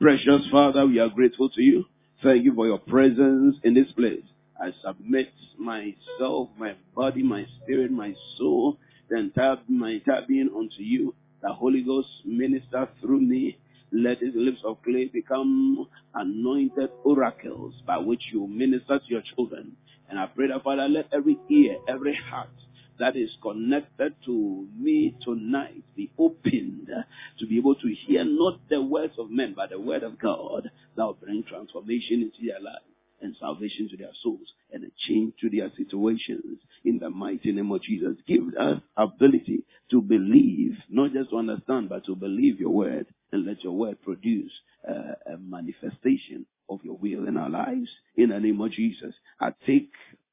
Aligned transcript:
Precious 0.00 0.42
Father, 0.52 0.86
we 0.86 1.00
are 1.00 1.08
grateful 1.08 1.48
to 1.48 1.62
you. 1.62 1.86
Thank 2.22 2.44
you 2.44 2.54
for 2.54 2.66
your 2.66 2.78
presence 2.78 3.56
in 3.64 3.74
this 3.74 3.90
place. 3.92 4.22
I 4.60 4.72
submit 4.84 5.32
myself, 5.58 6.50
my 6.58 6.74
body, 6.94 7.22
my 7.22 7.46
spirit, 7.62 7.90
my 7.90 8.14
soul, 8.36 8.78
the 9.08 9.16
entire, 9.16 9.56
my 9.68 9.92
entire 9.92 10.22
being 10.28 10.50
unto 10.54 10.82
you. 10.82 11.14
The 11.42 11.52
Holy 11.52 11.82
Ghost 11.82 12.08
minister 12.26 12.88
through 13.00 13.22
me. 13.22 13.58
Let 13.90 14.18
his 14.18 14.34
lips 14.36 14.60
of 14.64 14.82
clay 14.84 15.06
become 15.06 15.88
anointed 16.14 16.90
oracles 17.04 17.74
by 17.86 17.98
which 17.98 18.22
you 18.32 18.46
minister 18.46 18.98
to 18.98 19.04
your 19.08 19.22
children. 19.34 19.76
And 20.10 20.18
I 20.20 20.26
pray 20.26 20.48
that 20.48 20.62
Father, 20.62 20.88
let 20.88 21.08
every 21.12 21.38
ear, 21.50 21.78
every 21.88 22.14
heart 22.14 22.50
that 22.98 23.16
is 23.16 23.30
connected 23.42 24.14
to 24.26 24.68
me 24.76 25.16
tonight 25.22 25.82
be 25.96 26.10
opened 26.18 26.90
to 27.38 27.46
be 27.46 27.58
able 27.58 27.74
to 27.76 27.94
hear 28.06 28.24
not 28.24 28.60
the 28.68 28.82
words 28.82 29.14
of 29.18 29.30
men, 29.30 29.54
but 29.56 29.70
the 29.70 29.80
word 29.80 30.02
of 30.02 30.18
God 30.18 30.70
that 30.96 31.04
will 31.04 31.14
bring 31.14 31.44
transformation 31.44 32.22
into 32.22 32.46
their 32.46 32.60
lives 32.60 32.84
and 33.20 33.34
salvation 33.40 33.88
to 33.90 33.96
their 33.96 34.12
souls 34.22 34.52
and 34.72 34.84
a 34.84 34.88
change 35.08 35.34
to 35.40 35.50
their 35.50 35.70
situations 35.76 36.58
in 36.84 36.98
the 36.98 37.10
mighty 37.10 37.52
name 37.52 37.72
of 37.72 37.82
Jesus. 37.82 38.16
Give 38.26 38.54
us 38.58 38.80
ability 38.96 39.64
to 39.90 40.00
believe, 40.02 40.76
not 40.88 41.12
just 41.12 41.30
to 41.30 41.38
understand, 41.38 41.88
but 41.88 42.06
to 42.06 42.14
believe 42.14 42.60
your 42.60 42.70
word 42.70 43.06
and 43.32 43.46
let 43.46 43.62
your 43.64 43.72
word 43.72 44.00
produce 44.02 44.52
uh, 44.88 45.14
a 45.32 45.36
manifestation 45.38 46.46
of 46.70 46.80
your 46.84 46.96
will 46.96 47.26
in 47.26 47.36
our 47.36 47.50
lives 47.50 47.90
in 48.16 48.30
the 48.30 48.40
name 48.40 48.60
of 48.60 48.72
Jesus. 48.72 49.14
I 49.40 49.52
take 49.66 49.90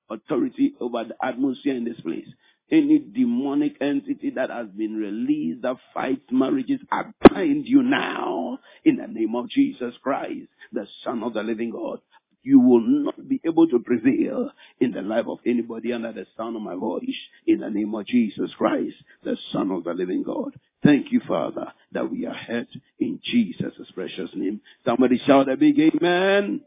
authority 0.10 0.74
over 0.80 1.04
the 1.06 1.16
atmosphere 1.26 1.76
in 1.76 1.86
this 1.86 2.00
place. 2.02 2.28
Any 2.72 3.00
demonic 3.00 3.78
entity 3.80 4.32
that 4.32 4.50
has 4.50 4.68
been 4.70 4.96
released 4.96 5.62
that 5.62 5.78
fights 5.94 6.26
marriages, 6.32 6.80
I 6.92 7.04
bind 7.30 7.68
you 7.68 7.84
now 7.84 8.60
in 8.84 8.98
the 8.98 9.08
name 9.08 9.36
of 9.36 9.50
Jesus 9.50 9.94
Christ, 10.02 10.48
the 10.74 10.88
Son 11.04 11.24
of 11.24 11.34
the 11.34 11.44
living 11.44 11.70
God 11.70 12.00
you 12.46 12.60
will 12.60 12.82
not 12.82 13.28
be 13.28 13.42
able 13.44 13.68
to 13.68 13.80
prevail 13.80 14.52
in 14.80 14.92
the 14.92 15.02
life 15.02 15.26
of 15.28 15.40
anybody 15.46 15.92
under 15.92 16.14
the 16.14 16.28
sound 16.38 16.56
of 16.56 16.62
my 16.62 16.76
voice 16.76 17.02
in 17.48 17.60
the 17.60 17.70
name 17.70 17.94
of 17.96 18.06
Jesus 18.06 18.52
Christ, 18.56 18.96
the 19.24 19.36
Son 19.52 19.72
of 19.72 19.84
the 19.84 19.94
living 19.94 20.22
God. 20.22 20.54
Thank 20.84 21.12
you, 21.12 21.22
Father, 21.28 21.74
that 21.92 22.10
we 22.10 22.28
are 22.28 22.36
heard 22.36 22.68
in 23.00 23.20
Jesus' 23.24 23.74
precious 23.96 24.30
name. 24.36 24.62
Somebody 24.86 25.20
shout 25.26 25.50
a 25.50 25.58
big 25.58 25.80
amen. 25.80 26.62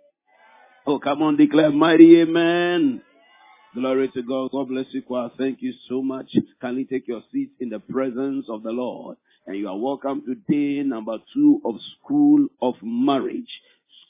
Oh, 0.84 0.98
come 0.98 1.22
on, 1.22 1.36
declare 1.36 1.70
mighty 1.70 2.22
amen. 2.22 3.02
Glory 3.74 4.08
to 4.14 4.22
God. 4.22 4.50
God 4.50 4.68
bless 4.68 4.86
you, 4.90 5.02
Kwa. 5.02 5.30
Thank 5.36 5.60
you 5.60 5.74
so 5.88 6.02
much. 6.02 6.34
Kindly 6.60 6.86
take 6.86 7.06
your 7.06 7.22
seat 7.30 7.50
in 7.60 7.68
the 7.68 7.78
presence 7.78 8.46
of 8.48 8.62
the 8.62 8.70
Lord. 8.70 9.18
And 9.46 9.56
you 9.56 9.68
are 9.68 9.76
welcome 9.76 10.22
to 10.22 10.34
day 10.34 10.82
number 10.82 11.18
two 11.34 11.60
of 11.64 11.74
School 12.00 12.46
of 12.62 12.74
Marriage 12.82 13.60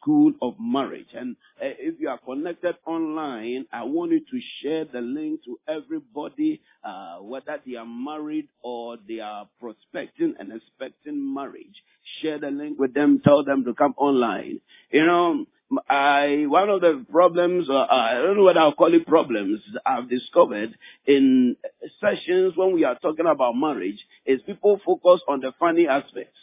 school 0.00 0.32
of 0.42 0.54
marriage. 0.58 1.08
And 1.14 1.36
uh, 1.60 1.74
if 1.78 2.00
you 2.00 2.08
are 2.08 2.18
connected 2.18 2.76
online, 2.86 3.66
I 3.72 3.84
want 3.84 4.12
you 4.12 4.20
to 4.20 4.40
share 4.62 4.84
the 4.84 5.00
link 5.00 5.44
to 5.44 5.58
everybody, 5.68 6.60
uh, 6.84 7.16
whether 7.18 7.60
they 7.66 7.76
are 7.76 7.86
married 7.86 8.48
or 8.62 8.96
they 9.08 9.20
are 9.20 9.48
prospecting 9.60 10.34
and 10.38 10.52
expecting 10.52 11.34
marriage. 11.34 11.82
Share 12.22 12.38
the 12.38 12.50
link 12.50 12.78
with 12.78 12.94
them. 12.94 13.20
Tell 13.24 13.44
them 13.44 13.64
to 13.64 13.74
come 13.74 13.94
online. 13.96 14.60
You 14.90 15.06
know, 15.06 15.46
I 15.88 16.44
one 16.46 16.70
of 16.70 16.80
the 16.80 17.04
problems, 17.10 17.68
uh, 17.68 17.86
I 17.90 18.14
don't 18.14 18.36
know 18.36 18.44
what 18.44 18.56
I'll 18.56 18.74
call 18.74 18.94
it 18.94 19.06
problems, 19.06 19.60
I've 19.84 20.08
discovered 20.08 20.76
in 21.06 21.56
sessions 22.00 22.54
when 22.56 22.72
we 22.72 22.84
are 22.84 22.98
talking 22.98 23.26
about 23.26 23.52
marriage 23.52 23.98
is 24.24 24.40
people 24.42 24.80
focus 24.84 25.20
on 25.28 25.40
the 25.40 25.52
funny 25.58 25.86
aspects. 25.86 26.38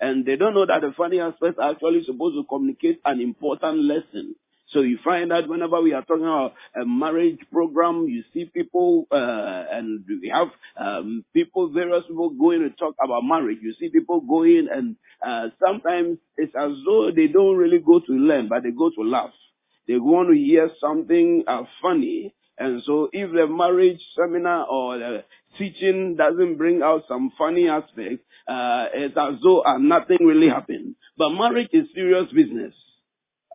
And 0.00 0.24
they 0.24 0.36
don't 0.36 0.54
know 0.54 0.64
that 0.64 0.80
the 0.80 0.92
funny 0.96 1.20
aspects 1.20 1.58
are 1.60 1.72
actually 1.72 2.04
supposed 2.04 2.36
to 2.36 2.44
communicate 2.44 3.00
an 3.04 3.20
important 3.20 3.84
lesson. 3.84 4.34
So 4.72 4.82
you 4.82 4.98
find 5.04 5.30
that 5.32 5.48
whenever 5.48 5.80
we 5.80 5.92
are 5.94 6.02
talking 6.02 6.24
about 6.24 6.54
a 6.80 6.86
marriage 6.86 7.40
program, 7.52 8.06
you 8.08 8.22
see 8.32 8.44
people, 8.44 9.06
uh, 9.10 9.64
and 9.70 10.04
we 10.08 10.28
have 10.32 10.48
um, 10.76 11.24
people, 11.34 11.70
various 11.72 12.04
people 12.06 12.30
going 12.30 12.60
to 12.60 12.70
talk 12.70 12.94
about 13.02 13.24
marriage. 13.24 13.58
You 13.62 13.74
see 13.80 13.88
people 13.88 14.20
going, 14.20 14.68
and 14.72 14.96
uh, 15.26 15.48
sometimes 15.64 16.18
it's 16.36 16.54
as 16.54 16.72
though 16.86 17.10
they 17.10 17.26
don't 17.26 17.56
really 17.56 17.80
go 17.80 18.00
to 18.00 18.12
learn, 18.12 18.48
but 18.48 18.62
they 18.62 18.70
go 18.70 18.90
to 18.90 19.02
laugh. 19.02 19.32
They 19.88 19.98
want 19.98 20.28
to 20.30 20.36
hear 20.36 20.70
something 20.80 21.44
uh, 21.48 21.64
funny, 21.82 22.34
and 22.58 22.82
so 22.84 23.08
if 23.12 23.32
the 23.32 23.46
marriage 23.48 24.00
seminar 24.16 24.66
or 24.66 24.98
the 24.98 25.24
teaching 25.58 26.14
doesn't 26.16 26.56
bring 26.56 26.82
out 26.82 27.04
some 27.08 27.32
funny 27.36 27.68
aspects, 27.68 28.22
uh, 28.46 28.86
it's 28.94 29.16
as 29.16 29.34
though 29.42 29.62
uh, 29.64 29.78
nothing 29.78 30.18
really 30.20 30.48
happened. 30.48 30.94
But 31.18 31.30
marriage 31.30 31.70
is 31.72 31.86
serious 31.94 32.30
business. 32.32 32.74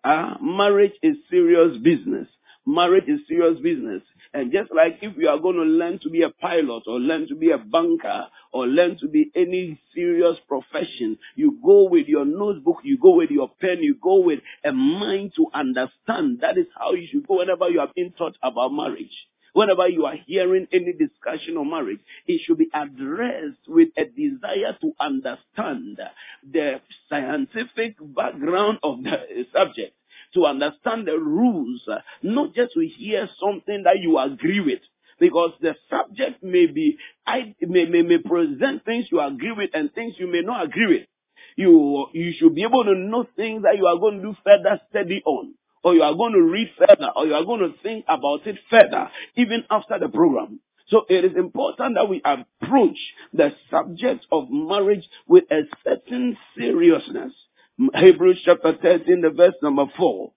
Uh, 0.06 0.36
marriage 0.40 0.94
is 1.02 1.18
serious 1.32 1.78
business. 1.80 2.28
Marriage 2.68 3.06
is 3.08 3.22
serious 3.28 3.60
business. 3.60 4.04
And 4.36 4.52
just 4.52 4.72
like 4.72 5.00
if 5.02 5.18
you 5.18 5.30
are 5.30 5.40
going 5.40 5.56
to 5.56 5.64
learn 5.64 6.00
to 6.04 6.10
be 6.12 6.22
a 6.22 6.30
pilot 6.30 6.84
or 6.88 7.00
learn 7.00 7.28
to 7.30 7.36
be 7.36 7.52
a 7.52 7.58
banker 7.58 8.28
or 8.54 8.68
learn 8.68 8.98
to 9.00 9.08
be 9.08 9.32
any 9.36 9.80
serious 9.96 10.38
profession, 10.48 11.18
you 11.36 11.58
go 11.66 11.90
with 11.90 12.08
your 12.08 12.26
notebook, 12.26 12.78
you 12.84 13.00
go 13.00 13.16
with 13.16 13.32
your 13.32 13.50
pen, 13.60 13.80
you 13.82 13.96
go 14.02 14.20
with 14.22 14.42
a 14.64 14.72
mind 14.72 15.34
to 15.38 15.48
understand. 15.56 16.42
That 16.42 16.58
is 16.58 16.68
how 16.78 16.94
you 16.94 17.08
should 17.12 17.28
go 17.28 17.40
whenever 17.40 17.70
you 17.70 17.80
are 17.80 17.90
being 17.96 18.14
taught 18.18 18.38
about 18.44 18.74
marriage. 18.74 19.26
Whenever 19.56 19.88
you 19.88 20.06
are 20.06 20.18
hearing 20.28 20.68
any 20.74 20.92
discussion 20.92 21.56
on 21.56 21.70
marriage, 21.70 22.02
it 22.28 22.42
should 22.44 22.58
be 22.58 22.68
addressed 22.74 23.66
with 23.70 23.88
a 23.96 24.04
desire 24.04 24.78
to 24.82 24.92
understand 25.00 25.98
the 26.52 26.82
scientific 27.08 27.96
background 28.02 28.80
of 28.84 29.02
the 29.02 29.46
subject, 29.54 29.96
to 30.34 30.46
understand 30.46 31.08
the 31.08 31.18
rules, 31.18 31.88
not 32.22 32.54
just 32.54 32.74
to 32.74 32.86
hear 32.86 33.30
something 33.40 33.84
that 33.84 34.00
you 34.02 34.20
agree 34.20 34.60
with. 34.60 34.82
Because 35.22 35.52
the 35.62 35.74
subject 35.90 36.44
may 36.44 36.66
be, 36.66 36.98
I, 37.26 37.56
may, 37.62 37.86
may, 37.86 38.02
may 38.02 38.18
present 38.18 38.84
things 38.84 39.06
you 39.10 39.22
agree 39.22 39.54
with 39.54 39.70
and 39.74 39.90
things 39.94 40.16
you 40.18 40.30
may 40.30 40.42
not 40.42 40.66
agree 40.66 40.88
with. 40.88 41.08
You, 41.56 42.08
you 42.12 42.34
should 42.38 42.56
be 42.56 42.64
able 42.64 42.84
to 42.84 42.94
know 42.94 43.26
things 43.38 43.64
that 43.64 43.78
you 43.78 43.88
are 43.88 43.98
going 43.98 44.18
to 44.18 44.22
do 44.22 44.36
further 44.44 44.82
study 44.90 45.24
on 45.26 45.54
or 45.86 45.94
you 45.94 46.02
are 46.02 46.16
going 46.16 46.34
to 46.34 46.42
read 46.42 46.72
further, 46.80 47.12
or 47.16 47.28
you 47.28 47.36
are 47.36 47.46
going 47.46 47.60
to 47.60 47.78
think 47.84 48.06
about 48.10 48.46
it 48.48 48.58
further, 48.72 49.08
even 49.36 49.64
after 49.70 50.00
the 50.00 50.10
program. 50.10 50.60
So 50.88 51.06
it 51.08 51.24
is 51.24 51.38
important 51.38 51.96
that 51.96 52.10
we 52.10 52.24
approach 52.26 52.98
the 53.32 53.54
subject 53.70 54.26
of 54.32 54.50
marriage 54.50 55.08
with 55.28 55.44
a 55.52 55.62
certain 55.84 56.38
seriousness. 56.58 57.34
Hebrews 57.94 58.42
chapter 58.44 58.74
13, 58.82 59.22
the 59.22 59.30
verse 59.30 59.54
number 59.62 59.86
4. 59.96 60.32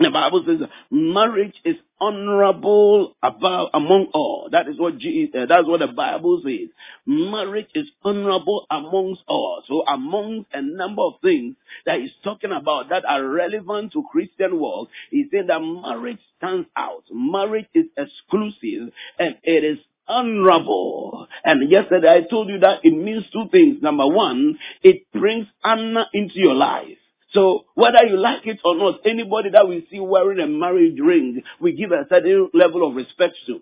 The 0.00 0.10
Bible 0.10 0.42
says 0.46 0.66
marriage 0.90 1.56
is 1.62 1.76
honorable 2.00 3.16
above 3.22 3.68
among 3.74 4.06
all. 4.14 4.48
That 4.50 4.66
is 4.66 4.78
what 4.78 4.96
Jesus, 4.96 5.34
uh, 5.38 5.44
that's 5.46 5.68
what 5.68 5.80
the 5.80 5.88
Bible 5.88 6.40
says. 6.42 6.70
Marriage 7.04 7.68
is 7.74 7.86
honorable 8.02 8.66
amongst 8.70 9.20
all. 9.28 9.62
So 9.68 9.84
amongst 9.86 10.48
a 10.54 10.62
number 10.62 11.02
of 11.02 11.14
things 11.22 11.56
that 11.84 12.00
he's 12.00 12.12
talking 12.24 12.50
about 12.50 12.88
that 12.88 13.04
are 13.04 13.22
relevant 13.22 13.92
to 13.92 14.02
Christian 14.10 14.58
work, 14.58 14.88
he 15.10 15.26
said 15.30 15.48
that 15.48 15.60
marriage 15.60 16.20
stands 16.38 16.66
out. 16.76 17.04
Marriage 17.12 17.68
is 17.74 17.86
exclusive 17.98 18.94
and 19.18 19.36
it 19.42 19.64
is 19.64 19.78
honorable. 20.08 21.28
And 21.44 21.70
yesterday 21.70 22.08
I 22.08 22.28
told 22.28 22.48
you 22.48 22.60
that 22.60 22.80
it 22.84 22.96
means 22.96 23.24
two 23.34 23.48
things. 23.52 23.82
Number 23.82 24.06
one, 24.06 24.58
it 24.82 25.12
brings 25.12 25.46
honor 25.62 26.06
into 26.14 26.38
your 26.38 26.54
life. 26.54 26.96
So 27.32 27.64
whether 27.74 28.04
you 28.06 28.16
like 28.16 28.46
it 28.46 28.60
or 28.64 28.76
not, 28.76 29.00
anybody 29.06 29.50
that 29.50 29.68
we 29.68 29.86
see 29.90 30.00
wearing 30.00 30.40
a 30.40 30.46
marriage 30.46 30.98
ring, 30.98 31.42
we 31.60 31.72
give 31.72 31.92
a 31.92 32.06
certain 32.08 32.50
level 32.54 32.86
of 32.88 32.96
respect 32.96 33.36
to. 33.46 33.60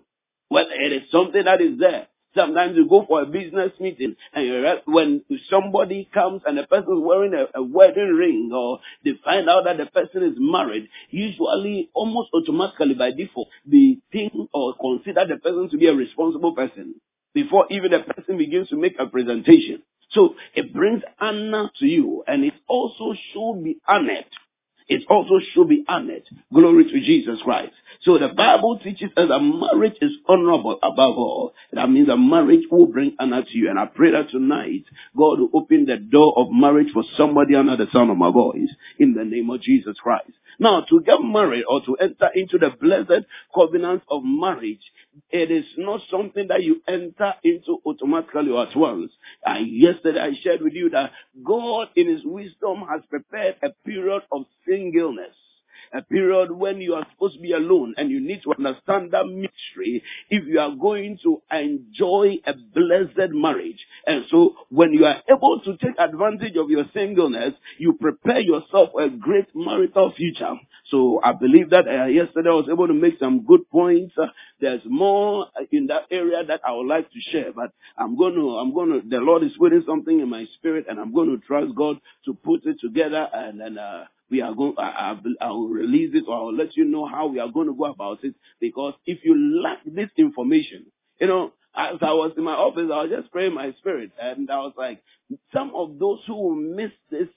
Whether 0.49 0.71
it 0.73 0.91
is 0.91 1.11
something 1.11 1.43
that 1.45 1.61
is 1.61 1.79
there. 1.79 2.07
Sometimes 2.35 2.75
you 2.77 2.87
go 2.87 3.05
for 3.07 3.23
a 3.23 3.25
business 3.25 3.71
meeting 3.79 4.15
and 4.33 4.81
when 4.85 5.23
somebody 5.49 6.07
comes 6.13 6.43
and 6.45 6.57
the 6.57 6.63
person 6.67 6.93
is 6.93 7.03
wearing 7.03 7.33
a, 7.33 7.59
a 7.59 7.63
wedding 7.63 8.13
ring 8.13 8.51
or 8.53 8.79
they 9.03 9.13
find 9.23 9.49
out 9.49 9.63
that 9.65 9.77
the 9.77 9.87
person 9.87 10.23
is 10.23 10.35
married, 10.37 10.89
usually 11.09 11.89
almost 11.93 12.29
automatically 12.33 12.93
by 12.93 13.11
default, 13.11 13.47
they 13.65 13.97
think 14.11 14.31
or 14.53 14.75
consider 14.79 15.25
the 15.27 15.37
person 15.37 15.69
to 15.71 15.77
be 15.77 15.87
a 15.87 15.93
responsible 15.93 16.53
person 16.53 16.95
before 17.33 17.65
even 17.71 17.91
the 17.91 17.99
person 18.13 18.37
begins 18.37 18.69
to 18.69 18.75
make 18.77 18.95
a 18.99 19.07
presentation. 19.07 19.81
So 20.11 20.35
it 20.55 20.73
brings 20.73 21.03
honor 21.19 21.71
to 21.79 21.85
you 21.85 22.23
and 22.27 22.45
it 22.45 22.53
also 22.67 23.13
should 23.33 23.63
be 23.63 23.77
honored. 23.87 24.25
It 24.89 25.03
also 25.07 25.39
should 25.53 25.69
be 25.69 25.85
honored. 25.87 26.23
Glory 26.51 26.85
to 26.85 26.99
Jesus 26.99 27.39
Christ. 27.43 27.73
So 28.01 28.17
the 28.17 28.29
Bible 28.29 28.79
teaches 28.83 29.11
us 29.15 29.29
that 29.29 29.39
marriage 29.39 29.97
is 30.01 30.11
honorable 30.27 30.79
above 30.81 31.17
all. 31.17 31.53
That 31.73 31.89
means 31.89 32.07
that 32.07 32.17
marriage 32.17 32.63
will 32.71 32.87
bring 32.87 33.15
honor 33.19 33.43
to 33.43 33.57
you. 33.57 33.69
And 33.69 33.79
I 33.79 33.85
pray 33.85 34.11
that 34.11 34.29
tonight 34.31 34.85
God 35.15 35.39
will 35.39 35.49
open 35.53 35.85
the 35.85 35.97
door 35.97 36.33
of 36.37 36.47
marriage 36.51 36.91
for 36.93 37.03
somebody 37.15 37.55
under 37.55 37.77
the 37.77 37.87
sound 37.93 38.09
of 38.09 38.17
my 38.17 38.31
voice 38.31 38.69
in 38.97 39.13
the 39.13 39.23
name 39.23 39.49
of 39.51 39.61
Jesus 39.61 39.97
Christ. 40.01 40.31
Now, 40.59 40.81
to 40.89 41.01
get 41.01 41.21
married 41.21 41.63
or 41.69 41.81
to 41.85 41.95
enter 41.95 42.29
into 42.35 42.57
the 42.57 42.69
blessed 42.69 43.25
covenant 43.55 44.03
of 44.09 44.23
marriage, 44.25 44.81
it 45.29 45.51
is 45.51 45.65
not 45.77 46.01
something 46.11 46.47
that 46.47 46.63
you 46.63 46.81
enter 46.87 47.33
into 47.43 47.79
automatically 47.85 48.51
or 48.51 48.67
at 48.67 48.75
once. 48.75 49.11
And 49.45 49.67
yesterday 49.67 50.19
I 50.19 50.31
shared 50.41 50.61
with 50.61 50.73
you 50.73 50.89
that 50.89 51.11
God 51.43 51.89
in 51.95 52.09
His 52.09 52.21
wisdom 52.25 52.85
has 52.89 53.01
prepared 53.09 53.55
a 53.63 53.69
period 53.85 54.23
of 54.31 54.45
singleness 54.79 55.35
a 55.93 56.01
period 56.01 56.51
when 56.51 56.81
you 56.81 56.93
are 56.93 57.05
supposed 57.11 57.35
to 57.35 57.41
be 57.41 57.51
alone 57.51 57.93
and 57.97 58.09
you 58.09 58.19
need 58.19 58.41
to 58.43 58.53
understand 58.57 59.11
that 59.11 59.25
mystery 59.25 60.03
if 60.29 60.45
you 60.47 60.59
are 60.59 60.75
going 60.75 61.17
to 61.23 61.41
enjoy 61.51 62.35
a 62.45 62.53
blessed 62.53 63.31
marriage. 63.33 63.79
And 64.05 64.25
so 64.29 64.55
when 64.69 64.93
you 64.93 65.05
are 65.05 65.21
able 65.29 65.61
to 65.61 65.77
take 65.77 65.97
advantage 65.97 66.55
of 66.57 66.69
your 66.69 66.85
singleness, 66.93 67.53
you 67.77 67.93
prepare 67.99 68.39
yourself 68.39 68.91
for 68.91 69.03
a 69.03 69.09
great 69.09 69.47
marital 69.55 70.13
future. 70.15 70.55
So 70.89 71.19
I 71.23 71.33
believe 71.33 71.69
that 71.71 71.87
uh, 71.87 72.05
yesterday 72.05 72.49
I 72.49 72.53
was 72.53 72.69
able 72.71 72.87
to 72.87 72.93
make 72.93 73.19
some 73.19 73.45
good 73.45 73.69
points. 73.69 74.13
Uh, 74.17 74.27
there's 74.59 74.81
more 74.85 75.47
in 75.71 75.87
that 75.87 76.03
area 76.11 76.43
that 76.43 76.61
I 76.67 76.73
would 76.73 76.87
like 76.87 77.11
to 77.11 77.19
share, 77.31 77.51
but 77.53 77.71
I'm 77.97 78.17
going 78.17 78.33
to, 78.35 78.57
I'm 78.57 78.73
going 78.73 79.01
to, 79.01 79.07
the 79.07 79.19
Lord 79.19 79.43
is 79.43 79.51
putting 79.57 79.83
something 79.85 80.19
in 80.19 80.29
my 80.29 80.45
spirit 80.55 80.85
and 80.89 80.99
I'm 80.99 81.13
going 81.13 81.29
to 81.29 81.45
trust 81.45 81.75
God 81.75 81.97
to 82.25 82.33
put 82.33 82.65
it 82.65 82.79
together 82.79 83.27
and 83.33 83.59
then, 83.59 83.77
uh, 83.77 84.05
we 84.29 84.41
are 84.41 84.53
going, 84.53 84.75
I, 84.77 85.17
I, 85.41 85.49
will 85.49 85.67
release 85.69 86.11
it 86.13 86.25
or 86.27 86.37
I 86.37 86.41
will 86.43 86.55
let 86.55 86.77
you 86.77 86.85
know 86.85 87.07
how 87.07 87.27
we 87.27 87.39
are 87.39 87.49
going 87.49 87.67
to 87.67 87.73
go 87.73 87.85
about 87.85 88.23
it 88.23 88.35
because 88.59 88.93
if 89.05 89.19
you 89.23 89.61
lack 89.61 89.79
this 89.85 90.09
information, 90.17 90.85
you 91.19 91.27
know, 91.27 91.53
as 91.75 91.97
I 92.01 92.13
was 92.13 92.33
in 92.37 92.43
my 92.43 92.53
office, 92.53 92.89
I 92.91 93.03
was 93.03 93.09
just 93.09 93.31
praying 93.31 93.53
my 93.53 93.73
spirit 93.79 94.11
and 94.21 94.49
I 94.49 94.57
was 94.57 94.73
like, 94.77 95.01
some 95.53 95.71
of 95.75 95.99
those 95.99 96.19
who 96.27 96.35
will 96.35 96.55
miss 96.55 96.91
these 97.11 97.27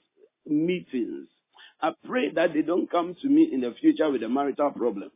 meetings, 0.45 1.27
I 1.81 1.91
pray 2.05 2.31
that 2.33 2.53
they 2.53 2.61
don't 2.61 2.89
come 2.89 3.15
to 3.21 3.27
me 3.27 3.49
in 3.51 3.61
the 3.61 3.73
future 3.79 4.09
with 4.09 4.23
a 4.23 4.29
marital 4.29 4.71
problem. 4.71 5.11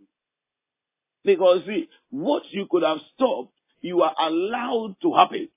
Because 1.24 1.62
see, 1.66 1.90
what 2.10 2.44
you 2.52 2.68
could 2.70 2.84
have 2.84 3.00
stopped, 3.16 3.54
you 3.82 4.02
are 4.02 4.16
allowed 4.20 4.96
to 5.02 5.14
happen. 5.14 5.50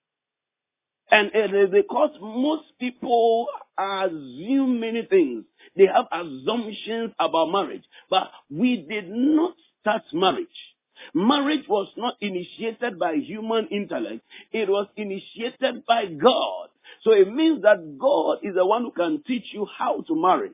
And 1.10 1.30
it 1.34 1.52
is 1.54 1.70
because 1.70 2.10
most 2.20 2.64
people 2.78 3.48
assume 3.76 4.80
many 4.80 5.06
things. 5.06 5.44
They 5.76 5.86
have 5.86 6.06
assumptions 6.12 7.12
about 7.18 7.50
marriage. 7.50 7.84
But 8.08 8.30
we 8.50 8.76
did 8.88 9.08
not 9.08 9.54
start 9.80 10.02
marriage. 10.12 10.46
Marriage 11.14 11.66
was 11.68 11.88
not 11.96 12.14
initiated 12.20 12.98
by 12.98 13.14
human 13.14 13.68
intellect. 13.68 14.20
It 14.52 14.68
was 14.68 14.86
initiated 14.96 15.86
by 15.86 16.06
God. 16.06 16.68
So 17.02 17.12
it 17.12 17.32
means 17.32 17.62
that 17.62 17.98
God 17.98 18.38
is 18.42 18.54
the 18.54 18.66
one 18.66 18.82
who 18.82 18.92
can 18.92 19.22
teach 19.26 19.46
you 19.52 19.66
how 19.78 20.02
to 20.06 20.14
marry. 20.14 20.50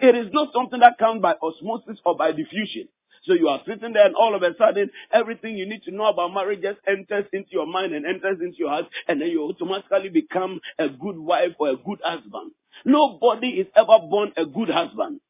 It 0.00 0.16
is 0.16 0.32
not 0.32 0.52
something 0.52 0.80
that 0.80 0.98
comes 0.98 1.22
by 1.22 1.34
osmosis 1.42 2.00
or 2.04 2.16
by 2.16 2.32
diffusion. 2.32 2.88
So 3.26 3.34
you 3.34 3.48
are 3.48 3.60
sitting 3.66 3.92
there 3.92 4.06
and 4.06 4.14
all 4.14 4.34
of 4.34 4.42
a 4.42 4.54
sudden 4.56 4.90
everything 5.12 5.56
you 5.56 5.68
need 5.68 5.82
to 5.84 5.90
know 5.90 6.06
about 6.06 6.32
marriage 6.32 6.62
just 6.62 6.78
enters 6.86 7.24
into 7.32 7.50
your 7.50 7.66
mind 7.66 7.92
and 7.92 8.06
enters 8.06 8.38
into 8.40 8.56
your 8.58 8.70
heart 8.70 8.86
and 9.08 9.20
then 9.20 9.28
you 9.28 9.42
automatically 9.42 10.08
become 10.08 10.60
a 10.78 10.88
good 10.88 11.18
wife 11.18 11.52
or 11.58 11.70
a 11.70 11.76
good 11.76 12.00
husband. 12.04 12.52
Nobody 12.84 13.48
is 13.48 13.66
ever 13.74 13.98
born 14.08 14.32
a 14.36 14.46
good 14.46 14.68
husband. 14.68 15.20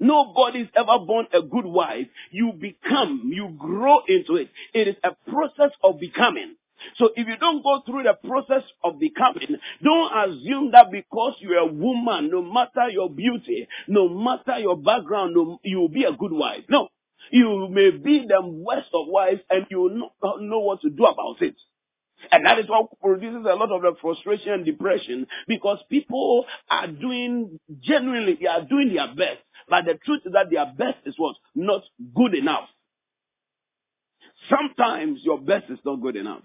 Nobody 0.00 0.60
is 0.60 0.68
ever 0.74 0.98
born 0.98 1.26
a 1.32 1.42
good 1.42 1.66
wife. 1.66 2.08
You 2.30 2.52
become, 2.52 3.30
you 3.32 3.54
grow 3.58 4.00
into 4.08 4.36
it. 4.36 4.50
It 4.72 4.88
is 4.88 4.96
a 5.04 5.12
process 5.30 5.70
of 5.82 6.00
becoming. 6.00 6.56
So 6.96 7.10
if 7.14 7.26
you 7.26 7.36
don't 7.38 7.62
go 7.62 7.82
through 7.86 8.02
the 8.02 8.14
process 8.14 8.62
of 8.82 8.98
becoming, 8.98 9.56
don't 9.82 10.12
assume 10.12 10.72
that 10.72 10.90
because 10.90 11.34
you're 11.40 11.58
a 11.58 11.66
woman, 11.66 12.30
no 12.30 12.42
matter 12.42 12.90
your 12.90 13.08
beauty, 13.08 13.68
no 13.88 14.08
matter 14.08 14.58
your 14.58 14.76
background, 14.76 15.34
no, 15.34 15.60
you'll 15.62 15.88
be 15.88 16.04
a 16.04 16.12
good 16.12 16.32
wife. 16.32 16.64
No. 16.68 16.88
You 17.30 17.68
may 17.70 17.90
be 17.90 18.26
the 18.28 18.40
worst 18.44 18.88
of 18.92 19.06
wives 19.08 19.40
and 19.50 19.66
you 19.70 19.80
will 19.80 20.10
not 20.22 20.42
know 20.42 20.60
what 20.60 20.80
to 20.82 20.90
do 20.90 21.04
about 21.04 21.40
it. 21.42 21.56
And 22.30 22.46
that 22.46 22.58
is 22.58 22.68
what 22.68 22.88
produces 23.00 23.44
a 23.48 23.54
lot 23.54 23.70
of 23.70 23.82
the 23.82 23.94
frustration 24.00 24.52
and 24.52 24.64
depression 24.64 25.26
because 25.46 25.78
people 25.90 26.46
are 26.70 26.86
doing, 26.86 27.58
genuinely, 27.80 28.38
they 28.40 28.46
are 28.46 28.62
doing 28.62 28.94
their 28.94 29.08
best. 29.08 29.42
But 29.68 29.84
the 29.84 29.94
truth 30.04 30.22
is 30.24 30.32
that 30.32 30.50
their 30.50 30.66
best 30.66 31.06
is 31.06 31.14
what? 31.18 31.36
Not 31.54 31.82
good 32.14 32.34
enough. 32.34 32.68
Sometimes 34.48 35.20
your 35.22 35.40
best 35.40 35.70
is 35.70 35.78
not 35.84 36.00
good 36.00 36.16
enough. 36.16 36.42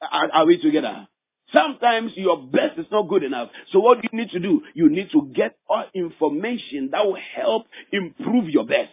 Are, 0.00 0.30
are 0.32 0.46
we 0.46 0.60
together? 0.60 1.06
Sometimes 1.52 2.12
your 2.16 2.42
best 2.42 2.78
is 2.78 2.86
not 2.90 3.08
good 3.08 3.22
enough. 3.22 3.50
So 3.70 3.78
what 3.78 4.02
you 4.02 4.10
need 4.12 4.30
to 4.30 4.40
do? 4.40 4.62
You 4.74 4.88
need 4.88 5.10
to 5.12 5.30
get 5.34 5.56
all 5.68 5.84
information 5.94 6.90
that 6.92 7.06
will 7.06 7.18
help 7.34 7.66
improve 7.92 8.48
your 8.50 8.66
best. 8.66 8.92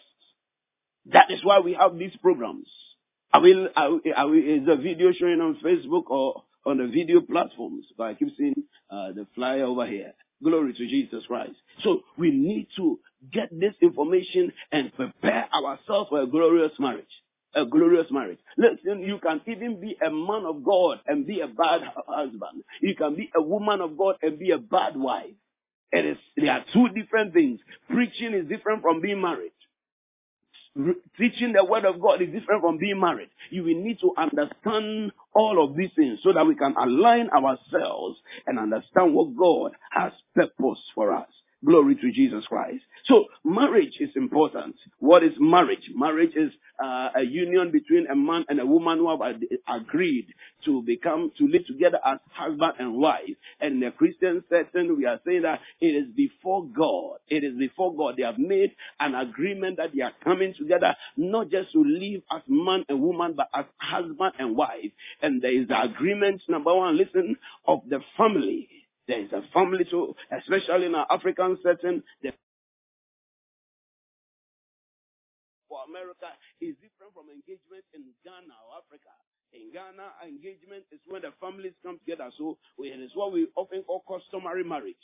That 1.07 1.31
is 1.31 1.43
why 1.43 1.59
we 1.59 1.73
have 1.73 1.97
these 1.97 2.15
programs. 2.21 2.67
I 3.33 3.39
will 3.39 3.65
is 3.65 4.65
the 4.65 4.77
video 4.81 5.11
showing 5.11 5.41
on 5.41 5.59
Facebook 5.63 6.03
or 6.07 6.43
on 6.65 6.77
the 6.77 6.87
video 6.87 7.21
platforms? 7.21 7.87
But 7.97 8.03
I 8.03 8.13
keep 8.13 8.29
seeing 8.37 8.63
uh, 8.89 9.11
the 9.13 9.25
flyer 9.33 9.65
over 9.65 9.87
here. 9.87 10.13
Glory 10.43 10.73
to 10.73 10.87
Jesus 10.87 11.25
Christ. 11.25 11.55
So 11.83 12.01
we 12.17 12.29
need 12.29 12.67
to 12.75 12.99
get 13.31 13.49
this 13.51 13.73
information 13.81 14.51
and 14.71 14.93
prepare 14.93 15.47
ourselves 15.53 16.09
for 16.09 16.21
a 16.21 16.27
glorious 16.27 16.73
marriage 16.77 17.05
a 17.55 17.65
glorious 17.65 18.07
marriage. 18.11 18.39
Listen, 18.57 19.01
you 19.01 19.19
can 19.19 19.41
even 19.47 19.79
be 19.79 19.97
a 20.05 20.09
man 20.09 20.43
of 20.45 20.63
God 20.63 20.99
and 21.07 21.25
be 21.27 21.41
a 21.41 21.47
bad 21.47 21.81
husband. 22.07 22.63
You 22.81 22.95
can 22.95 23.15
be 23.15 23.31
a 23.35 23.41
woman 23.41 23.81
of 23.81 23.97
God 23.97 24.15
and 24.21 24.39
be 24.39 24.51
a 24.51 24.57
bad 24.57 24.95
wife. 24.97 25.33
It 25.91 26.05
is, 26.05 26.17
there 26.35 26.51
are 26.51 26.65
two 26.73 26.89
different 26.89 27.33
things. 27.33 27.59
Preaching 27.89 28.33
is 28.33 28.47
different 28.47 28.81
from 28.81 29.01
being 29.01 29.21
married. 29.21 29.51
Teaching 31.19 31.53
the 31.53 31.63
word 31.63 31.85
of 31.85 32.01
God 32.01 32.19
is 32.23 32.29
different 32.31 32.61
from 32.61 32.79
being 32.79 32.99
married. 32.99 33.29
You 33.51 33.63
will 33.63 33.75
need 33.75 33.99
to 33.99 34.11
understand 34.17 35.11
all 35.35 35.63
of 35.63 35.77
these 35.77 35.91
things 35.95 36.19
so 36.23 36.33
that 36.33 36.47
we 36.47 36.55
can 36.55 36.73
align 36.75 37.29
ourselves 37.29 38.17
and 38.47 38.57
understand 38.57 39.13
what 39.13 39.37
God 39.37 39.73
has 39.91 40.13
purpose 40.33 40.79
for 40.95 41.13
us. 41.13 41.27
Glory 41.65 41.95
to 41.95 42.11
Jesus 42.11 42.45
Christ. 42.47 42.83
So 43.05 43.25
marriage 43.45 43.97
is 43.99 44.09
important. 44.15 44.75
What 44.99 45.23
is 45.23 45.31
marriage? 45.39 45.89
Marriage 45.95 46.33
is 46.35 46.51
uh, 46.83 47.09
a 47.15 47.23
union 47.23 47.71
between 47.71 48.07
a 48.07 48.15
man 48.15 48.43
and 48.49 48.59
a 48.59 48.65
woman 48.65 48.97
who 48.97 49.09
have 49.09 49.35
agreed 49.67 50.27
to 50.65 50.81
become, 50.81 51.31
to 51.37 51.47
live 51.47 51.65
together 51.65 51.99
as 52.05 52.19
husband 52.31 52.73
and 52.79 52.95
wife. 52.95 53.35
And 53.61 53.75
in 53.75 53.79
the 53.79 53.91
Christian 53.91 54.43
setting, 54.49 54.97
we 54.97 55.05
are 55.05 55.21
saying 55.25 55.43
that 55.43 55.61
it 55.79 55.95
is 55.95 56.07
before 56.15 56.65
God. 56.65 57.19
It 57.29 57.43
is 57.45 57.57
before 57.57 57.95
God. 57.95 58.15
They 58.17 58.23
have 58.23 58.39
made 58.39 58.71
an 58.99 59.15
agreement 59.15 59.77
that 59.77 59.91
they 59.95 60.01
are 60.01 60.13
coming 60.23 60.53
together, 60.57 60.95
not 61.15 61.49
just 61.49 61.71
to 61.73 61.83
live 61.83 62.23
as 62.31 62.41
man 62.47 62.83
and 62.89 63.01
woman, 63.01 63.35
but 63.37 63.49
as 63.53 63.65
husband 63.77 64.33
and 64.37 64.57
wife. 64.57 64.91
And 65.21 65.41
there 65.41 65.53
is 65.53 65.67
the 65.69 65.81
agreement, 65.81 66.41
number 66.49 66.75
one, 66.75 66.97
listen, 66.97 67.37
of 67.65 67.81
the 67.89 67.99
family. 68.17 68.67
There 69.07 69.21
is 69.21 69.31
a 69.33 69.43
family 69.53 69.85
too, 69.89 70.15
especially 70.31 70.87
in 70.87 70.95
our 70.95 71.07
African 71.11 71.57
setting. 71.63 72.03
The 72.21 72.31
for 75.69 75.81
America 75.89 76.29
is 76.61 76.75
different 76.77 77.13
from 77.13 77.29
engagement 77.33 77.83
in 77.93 78.05
Ghana 78.23 78.53
or 78.69 78.79
Africa. 78.79 79.13
In 79.53 79.73
Ghana, 79.73 80.21
engagement 80.25 80.85
is 80.91 81.01
when 81.07 81.23
the 81.23 81.33
families 81.41 81.73
come 81.83 81.99
together. 81.99 82.29
So 82.37 82.57
it 82.79 82.99
is 83.01 83.11
what 83.15 83.33
we 83.33 83.47
often 83.55 83.83
call 83.83 84.03
customary 84.07 84.63
marriage. 84.63 85.01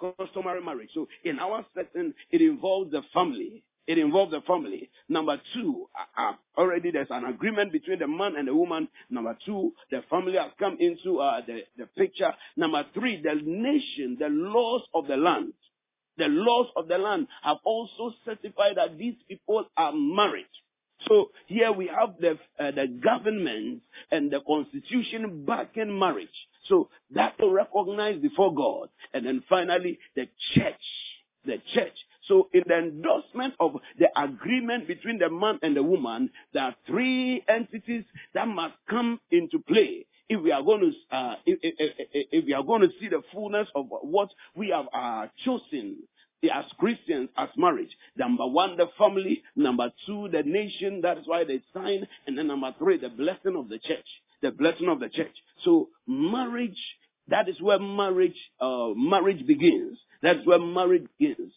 Customary 0.00 0.62
marriage. 0.62 0.90
So 0.94 1.08
in 1.24 1.38
our 1.38 1.66
setting, 1.74 2.14
it 2.30 2.40
involves 2.42 2.92
the 2.92 3.02
family. 3.14 3.64
It 3.86 3.98
involves 3.98 4.32
the 4.32 4.40
family. 4.42 4.90
Number 5.08 5.40
two, 5.54 5.88
uh, 6.16 6.20
uh, 6.22 6.32
already 6.56 6.90
there's 6.92 7.08
an 7.10 7.24
agreement 7.24 7.72
between 7.72 7.98
the 7.98 8.06
man 8.08 8.36
and 8.36 8.48
the 8.48 8.54
woman. 8.54 8.88
Number 9.10 9.36
two, 9.44 9.72
the 9.90 10.02
family 10.08 10.34
has 10.38 10.52
come 10.58 10.76
into 10.80 11.18
uh, 11.18 11.40
the, 11.46 11.62
the 11.76 11.86
picture. 11.86 12.32
Number 12.56 12.84
three, 12.94 13.20
the 13.22 13.34
nation, 13.44 14.16
the 14.20 14.28
laws 14.28 14.82
of 14.94 15.06
the 15.08 15.16
land. 15.16 15.52
the 16.18 16.28
laws 16.28 16.66
of 16.76 16.88
the 16.88 16.98
land 16.98 17.26
have 17.42 17.58
also 17.64 18.12
certified 18.24 18.76
that 18.76 18.98
these 18.98 19.14
people 19.28 19.64
are 19.76 19.92
married. 19.92 20.46
So 21.08 21.30
here 21.46 21.72
we 21.72 21.88
have 21.88 22.14
the 22.20 22.38
uh, 22.60 22.70
the 22.70 22.86
government 22.86 23.82
and 24.10 24.30
the 24.30 24.40
constitution 24.40 25.44
backing 25.44 25.98
marriage. 25.98 26.28
So 26.68 26.90
that 27.14 27.36
to 27.38 27.50
recognize 27.50 28.20
before 28.20 28.54
God, 28.54 28.88
and 29.12 29.26
then 29.26 29.42
finally 29.48 29.98
the 30.14 30.28
church, 30.54 30.84
the 31.44 31.56
church. 31.74 31.96
So 32.28 32.48
in 32.52 32.62
the 32.66 32.78
endorsement 32.78 33.54
of 33.58 33.76
the 33.98 34.08
agreement 34.16 34.86
between 34.86 35.18
the 35.18 35.30
man 35.30 35.58
and 35.62 35.76
the 35.76 35.82
woman, 35.82 36.30
there 36.52 36.64
are 36.64 36.76
three 36.86 37.44
entities 37.48 38.04
that 38.34 38.46
must 38.46 38.74
come 38.88 39.20
into 39.30 39.58
play 39.58 40.06
if 40.28 40.40
we 40.40 40.52
are 40.52 40.62
going 40.62 40.80
to 40.80 41.16
uh, 41.16 41.34
if, 41.44 41.58
if, 41.62 42.26
if, 42.30 42.44
we 42.46 42.54
are 42.54 42.62
going 42.62 42.82
to 42.82 42.88
see 43.00 43.08
the 43.08 43.22
fullness 43.32 43.68
of 43.74 43.86
what 43.88 44.30
we 44.54 44.70
have 44.70 44.86
uh, 44.94 45.26
chosen 45.44 45.96
as 46.50 46.64
Christians 46.78 47.28
as 47.36 47.48
marriage. 47.56 47.90
Number 48.16 48.46
one, 48.46 48.76
the 48.76 48.88
family. 48.98 49.42
Number 49.54 49.92
two, 50.06 50.28
the 50.32 50.42
nation. 50.42 51.02
That 51.02 51.18
is 51.18 51.24
why 51.26 51.44
they 51.44 51.62
sign. 51.74 52.06
And 52.26 52.36
then 52.36 52.48
number 52.48 52.74
three, 52.78 52.98
the 52.98 53.08
blessing 53.08 53.56
of 53.56 53.68
the 53.68 53.78
church. 53.78 54.06
The 54.40 54.50
blessing 54.50 54.88
of 54.88 54.98
the 54.98 55.08
church. 55.08 55.34
So 55.64 55.88
marriage, 56.06 56.78
that 57.28 57.48
is 57.48 57.60
where 57.60 57.78
marriage, 57.78 58.36
uh, 58.60 58.88
marriage 58.96 59.46
begins. 59.46 59.98
That's 60.22 60.44
where 60.44 60.58
marriage 60.58 61.06
begins. 61.18 61.52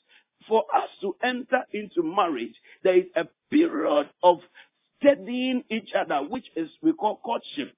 For 0.48 0.64
us 0.76 0.90
to 1.02 1.16
enter 1.24 1.66
into 1.74 2.04
marriage, 2.04 2.54
there 2.84 2.98
is 2.98 3.06
a 3.16 3.26
period 3.50 4.10
of 4.22 4.40
studying 5.02 5.64
each 5.70 5.90
other, 5.94 6.18
which 6.28 6.46
is 6.56 6.70
we 6.82 6.94
call 6.94 7.18
courtship. 7.18 7.74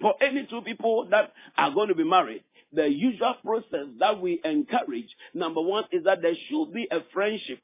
For 0.00 0.14
any 0.20 0.46
two 0.46 0.62
people 0.62 1.08
that 1.10 1.32
are 1.56 1.70
going 1.72 1.88
to 1.88 1.94
be 1.94 2.04
married, 2.04 2.44
the 2.72 2.88
usual 2.88 3.34
process 3.44 3.86
that 3.98 4.20
we 4.20 4.40
encourage, 4.44 5.08
number 5.32 5.60
one, 5.60 5.84
is 5.92 6.04
that 6.04 6.20
there 6.22 6.34
should 6.48 6.72
be 6.72 6.86
a 6.90 7.00
friendship. 7.12 7.60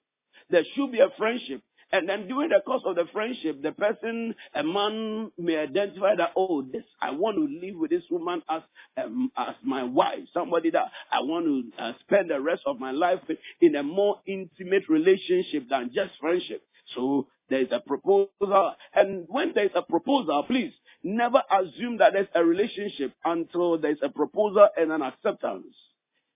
There 0.50 0.64
should 0.74 0.92
be 0.92 1.00
a 1.00 1.10
friendship. 1.16 1.62
And 1.92 2.08
then 2.08 2.26
during 2.26 2.48
the 2.48 2.60
course 2.64 2.82
of 2.86 2.96
the 2.96 3.04
friendship, 3.12 3.62
the 3.62 3.72
person, 3.72 4.34
a 4.54 4.62
man 4.62 5.30
may 5.38 5.58
identify 5.58 6.16
that, 6.16 6.30
oh, 6.36 6.62
this, 6.62 6.84
I 7.00 7.10
want 7.10 7.36
to 7.36 7.46
live 7.46 7.76
with 7.76 7.90
this 7.90 8.04
woman 8.10 8.42
as, 8.48 8.62
um, 8.96 9.30
as 9.36 9.54
my 9.62 9.82
wife. 9.82 10.20
Somebody 10.32 10.70
that 10.70 10.86
I 11.10 11.20
want 11.20 11.46
to 11.46 11.82
uh, 11.82 11.92
spend 12.00 12.30
the 12.30 12.40
rest 12.40 12.62
of 12.66 12.80
my 12.80 12.92
life 12.92 13.20
in 13.60 13.76
a 13.76 13.82
more 13.82 14.20
intimate 14.26 14.88
relationship 14.88 15.68
than 15.68 15.90
just 15.94 16.12
friendship. 16.20 16.62
So 16.94 17.28
there's 17.50 17.68
a 17.70 17.80
proposal. 17.80 18.74
And 18.94 19.24
when 19.28 19.52
there's 19.54 19.70
a 19.74 19.82
proposal, 19.82 20.44
please, 20.44 20.72
Never 21.04 21.42
assume 21.50 21.98
that 21.98 22.12
there's 22.12 22.28
a 22.34 22.44
relationship 22.44 23.12
until 23.24 23.78
there's 23.78 23.98
a 24.02 24.08
proposal 24.08 24.68
and 24.76 24.92
an 24.92 25.02
acceptance. 25.02 25.74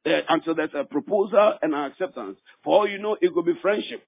Uh, 0.05 0.21
until 0.29 0.55
there's 0.55 0.75
a 0.75 0.85
proposal 0.85 1.55
and 1.63 1.73
an 1.75 1.91
acceptance. 1.91 2.39
For 2.65 2.75
all 2.75 2.89
you 2.89 2.99
know, 2.99 3.17
it 3.21 3.33
could 3.33 3.45
be 3.45 3.55
friendship. 3.63 4.03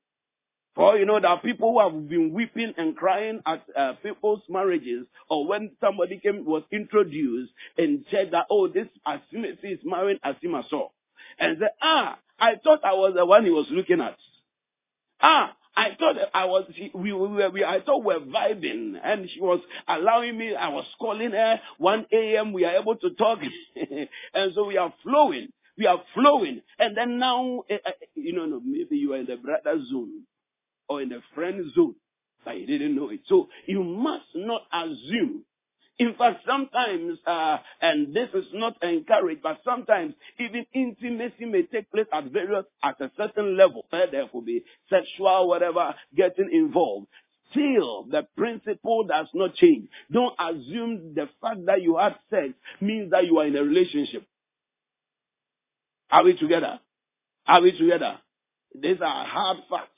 For 0.79 0.97
you 0.97 1.07
know, 1.07 1.19
there 1.19 1.31
are 1.31 1.41
people 1.41 1.73
who 1.73 1.81
have 1.81 2.09
been 2.09 2.33
weeping 2.33 2.73
and 2.77 2.97
crying 2.97 3.43
at 3.45 3.65
uh, 3.77 3.95
people's 3.95 4.43
marriages, 4.49 5.09
or 5.29 5.45
when 5.45 5.73
somebody 5.81 6.21
came 6.21 6.45
was 6.45 6.63
introduced 6.71 7.53
and 7.77 8.05
said 8.13 8.31
that, 8.31 8.47
oh, 8.49 8.69
this 8.69 8.87
Asimesi 9.05 9.73
is 9.73 9.81
marrying 9.83 10.21
Asimaso, 10.25 10.91
and 11.41 11.57
said, 11.59 11.71
ah, 11.83 12.17
I 12.39 12.53
thought 12.63 12.85
I 12.85 12.93
was 12.93 13.15
the 13.17 13.27
one 13.27 13.45
he 13.45 13.51
was 13.51 13.67
looking 13.71 14.01
at. 14.01 14.17
Ah, 15.21 15.57
I 15.77 15.97
thought 15.99 16.15
I 16.33 16.45
was, 16.45 16.71
we, 16.95 17.13
we, 17.13 17.49
we, 17.49 17.65
I 17.65 17.81
thought 17.81 18.05
we 18.05 18.15
were 18.15 18.21
vibing 18.21 19.01
and 19.03 19.29
she 19.29 19.41
was 19.41 19.59
allowing 19.89 20.39
me, 20.39 20.55
I 20.55 20.69
was 20.69 20.87
calling 21.01 21.33
her 21.33 21.61
1 21.79 22.07
a.m. 22.13 22.53
We 22.53 22.65
are 22.65 22.77
able 22.77 22.95
to 22.95 23.11
talk. 23.11 23.41
and 24.35 24.53
so 24.55 24.65
we 24.67 24.77
are 24.77 24.95
flowing. 25.03 25.49
We 25.77 25.87
are 25.87 26.01
flowing. 26.15 26.63
And 26.79 26.97
then 26.97 27.19
now, 27.19 27.65
uh, 27.69 27.91
you 28.15 28.33
know, 28.33 28.47
no, 28.47 28.61
maybe 28.65 28.97
you 28.97 29.15
are 29.15 29.19
in 29.19 29.27
the 29.27 29.37
brother 29.37 29.85
zone 29.91 30.23
or 30.89 31.03
in 31.03 31.09
the 31.09 31.21
friend 31.35 31.65
zone, 31.75 31.95
but 32.45 32.59
you 32.59 32.67
didn't 32.67 32.97
know 32.97 33.11
it. 33.11 33.21
So 33.27 33.49
you 33.67 33.83
must 33.83 34.27
not 34.35 34.63
assume 34.73 35.45
in 35.99 36.15
fact, 36.15 36.43
sometimes, 36.47 37.19
uh, 37.27 37.59
and 37.81 38.15
this 38.15 38.29
is 38.33 38.45
not 38.53 38.81
encouraged, 38.85 39.43
but 39.43 39.59
sometimes 39.65 40.15
even 40.39 40.65
intimacy 40.73 41.45
may 41.45 41.63
take 41.63 41.91
place 41.91 42.07
at 42.13 42.27
various, 42.27 42.67
at 42.85 43.01
a 43.01 43.11
certain 43.17 43.57
level. 43.57 43.85
Where 43.91 44.09
there 44.09 44.29
could 44.29 44.47
be 44.47 44.63
sexual, 44.89 45.49
whatever, 45.49 45.95
getting 46.17 46.51
involved. 46.53 47.09
Still, 47.51 48.05
the 48.05 48.29
principle 48.37 49.05
does 49.05 49.27
not 49.35 49.55
change. 49.57 49.89
Don't 50.13 50.35
assume 50.39 51.15
the 51.15 51.29
fact 51.41 51.67
that 51.67 51.83
you 51.83 51.97
had 51.97 52.15
sex 52.31 52.53
means 52.81 53.11
that 53.11 53.27
you 53.27 53.39
are 53.39 53.47
in 53.47 53.57
a 53.57 53.63
relationship. 53.63 54.25
Are 56.11 56.23
we 56.23 56.37
together? 56.37 56.79
Are 57.47 57.61
we 57.61 57.77
together? 57.77 58.19
These 58.81 59.01
are 59.01 59.25
hard 59.25 59.59
facts. 59.69 59.98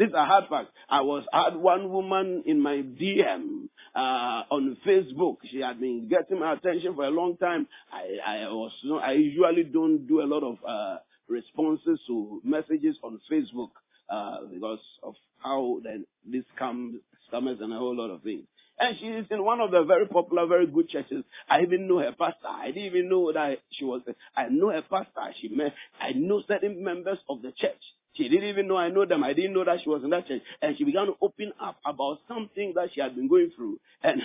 These 0.00 0.14
are 0.14 0.24
hard 0.24 0.44
facts. 0.48 0.70
I 0.88 1.02
was 1.02 1.26
had 1.30 1.54
one 1.56 1.90
woman 1.90 2.44
in 2.46 2.58
my 2.58 2.76
DM 2.76 3.68
uh, 3.94 4.44
on 4.50 4.78
Facebook. 4.86 5.36
She 5.50 5.58
had 5.58 5.78
been 5.78 6.08
getting 6.08 6.40
my 6.40 6.54
attention 6.54 6.94
for 6.94 7.04
a 7.04 7.10
long 7.10 7.36
time. 7.36 7.68
I, 7.92 8.46
I 8.46 8.48
was 8.48 8.72
I 9.04 9.12
usually 9.12 9.64
don't 9.64 10.06
do 10.06 10.22
a 10.22 10.24
lot 10.24 10.42
of 10.42 10.56
uh, 10.66 11.00
responses 11.28 12.00
to 12.06 12.40
messages 12.42 12.96
on 13.02 13.20
Facebook 13.30 13.72
uh, 14.08 14.38
because 14.50 14.78
of 15.02 15.16
how 15.36 15.80
then 15.84 16.06
this 16.24 16.44
comes 16.58 16.96
scammers 17.30 17.60
and 17.60 17.70
a 17.70 17.76
whole 17.76 17.94
lot 17.94 18.08
of 18.08 18.22
things. 18.22 18.44
And 18.78 18.96
she 18.98 19.04
is 19.04 19.26
in 19.30 19.44
one 19.44 19.60
of 19.60 19.70
the 19.70 19.84
very 19.84 20.06
popular, 20.06 20.46
very 20.46 20.66
good 20.66 20.88
churches. 20.88 21.24
I 21.46 21.60
even 21.60 21.86
know 21.86 21.98
her 21.98 22.14
pastor. 22.18 22.48
I 22.48 22.68
didn't 22.68 22.84
even 22.84 23.10
know 23.10 23.34
that 23.34 23.58
she 23.72 23.84
was. 23.84 24.00
I 24.34 24.46
know 24.48 24.70
her 24.70 24.80
pastor. 24.80 25.34
She 25.42 25.48
met. 25.48 25.74
I 26.00 26.12
know 26.12 26.42
certain 26.48 26.82
members 26.82 27.18
of 27.28 27.42
the 27.42 27.52
church. 27.52 27.82
She 28.14 28.28
didn't 28.28 28.48
even 28.48 28.68
know 28.68 28.76
I 28.76 28.88
know 28.88 29.04
them. 29.04 29.22
I 29.22 29.32
didn't 29.32 29.52
know 29.52 29.64
that 29.64 29.78
she 29.82 29.88
was 29.88 30.02
in 30.02 30.10
that 30.10 30.26
church. 30.26 30.42
And 30.60 30.76
she 30.76 30.84
began 30.84 31.06
to 31.06 31.14
open 31.22 31.52
up 31.60 31.78
about 31.86 32.18
something 32.26 32.72
that 32.74 32.90
she 32.92 33.00
had 33.00 33.14
been 33.14 33.28
going 33.28 33.52
through. 33.54 33.78
And 34.02 34.22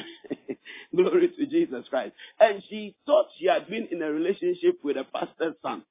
glory 0.96 1.30
to 1.38 1.46
Jesus 1.46 1.86
Christ. 1.90 2.14
And 2.40 2.64
she 2.70 2.96
thought 3.06 3.28
she 3.40 3.46
had 3.46 3.68
been 3.70 3.88
in 3.92 4.02
a 4.02 4.12
relationship 4.12 4.80
with 4.84 4.98
a 4.98 5.04
pastor's 5.04 5.56
son. 5.62 5.84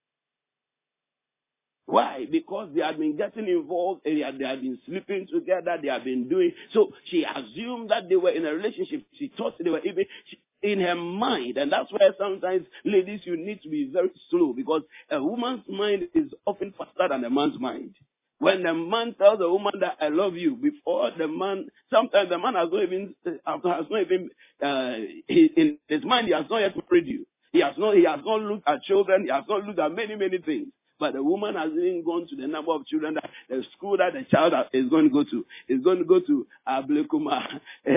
Why? 1.87 2.27
Because 2.31 2.71
they 2.75 2.81
had 2.81 2.99
been 2.99 3.17
getting 3.17 3.47
involved, 3.47 4.03
had, 4.07 4.39
they 4.39 4.47
had 4.47 4.63
been 4.63 4.79
sleeping 4.87 5.27
together, 5.33 5.77
they 5.81 5.89
had 5.89 6.05
been 6.05 6.29
doing. 6.29 6.53
So 6.73 6.93
she 7.05 7.25
assumed 7.25 7.91
that 7.91 8.09
they 8.09 8.17
were 8.17 8.31
in 8.31 8.47
a 8.47 8.55
relationship. 8.55 9.05
She 9.19 9.31
thought 9.37 9.55
they 9.63 9.69
were 9.69 9.81
even, 9.81 10.07
she, 10.27 10.39
in 10.65 10.81
her 10.81 10.97
mind. 10.97 11.59
And 11.59 11.71
that's 11.71 11.93
why 11.93 12.09
sometimes, 12.19 12.67
ladies, 12.85 13.21
you 13.25 13.37
need 13.37 13.63
to 13.63 13.69
be 13.69 13.91
very 13.93 14.11
slow 14.31 14.53
because 14.55 14.83
a 15.11 15.23
woman's 15.23 15.63
mind 15.69 16.09
is 16.15 16.33
often 16.47 16.73
faster 16.77 17.09
than 17.11 17.23
a 17.23 17.31
man's 17.31 17.61
mind. 17.61 17.95
When 18.39 18.63
the 18.65 18.75
man 18.75 19.15
tells 19.15 19.39
the 19.39 19.49
woman 19.49 19.75
that 19.81 19.97
I 20.01 20.09
love 20.09 20.35
you, 20.35 20.57
before 20.57 21.11
the 21.17 21.29
man, 21.29 21.69
sometimes 21.93 22.31
the 22.31 22.39
man 22.39 22.55
has 22.55 22.69
not 22.73 22.83
even, 22.83 23.15
has 23.25 23.61
not 23.65 24.01
even, 24.03 24.31
uh, 24.63 24.97
in 25.29 25.79
his 25.87 26.05
mind, 26.05 26.27
he 26.27 26.33
has 26.33 26.47
not 26.51 26.59
yet 26.59 26.75
married 26.91 27.07
you. 27.07 27.27
He 27.53 27.61
has 27.61 27.75
not, 27.79 27.95
he 27.95 28.05
has 28.05 28.21
not 28.25 28.41
looked 28.41 28.69
at 28.69 28.83
children. 28.83 29.25
He 29.25 29.31
has 29.31 29.45
not 29.49 29.65
looked 29.65 29.79
at 29.79 29.93
many, 29.95 30.17
many 30.17 30.39
things. 30.39 30.69
But 30.99 31.15
the 31.15 31.23
woman 31.23 31.57
has 31.57 31.73
even 31.73 32.05
gone 32.05 32.27
to 32.29 32.37
the 32.37 32.47
number 32.47 32.73
of 32.73 32.87
children 32.87 33.15
that 33.15 33.29
the 33.49 33.65
school 33.77 33.97
that 33.97 34.13
the 34.13 34.25
child 34.31 34.55
is 34.73 34.89
going 34.89 35.09
to 35.09 35.11
go 35.11 35.25
to. 35.25 35.45
Is 35.69 35.83
going 35.83 35.99
to 35.99 36.05
go 36.05 36.21
to 36.21 36.47
Ablekuma, 36.69 37.61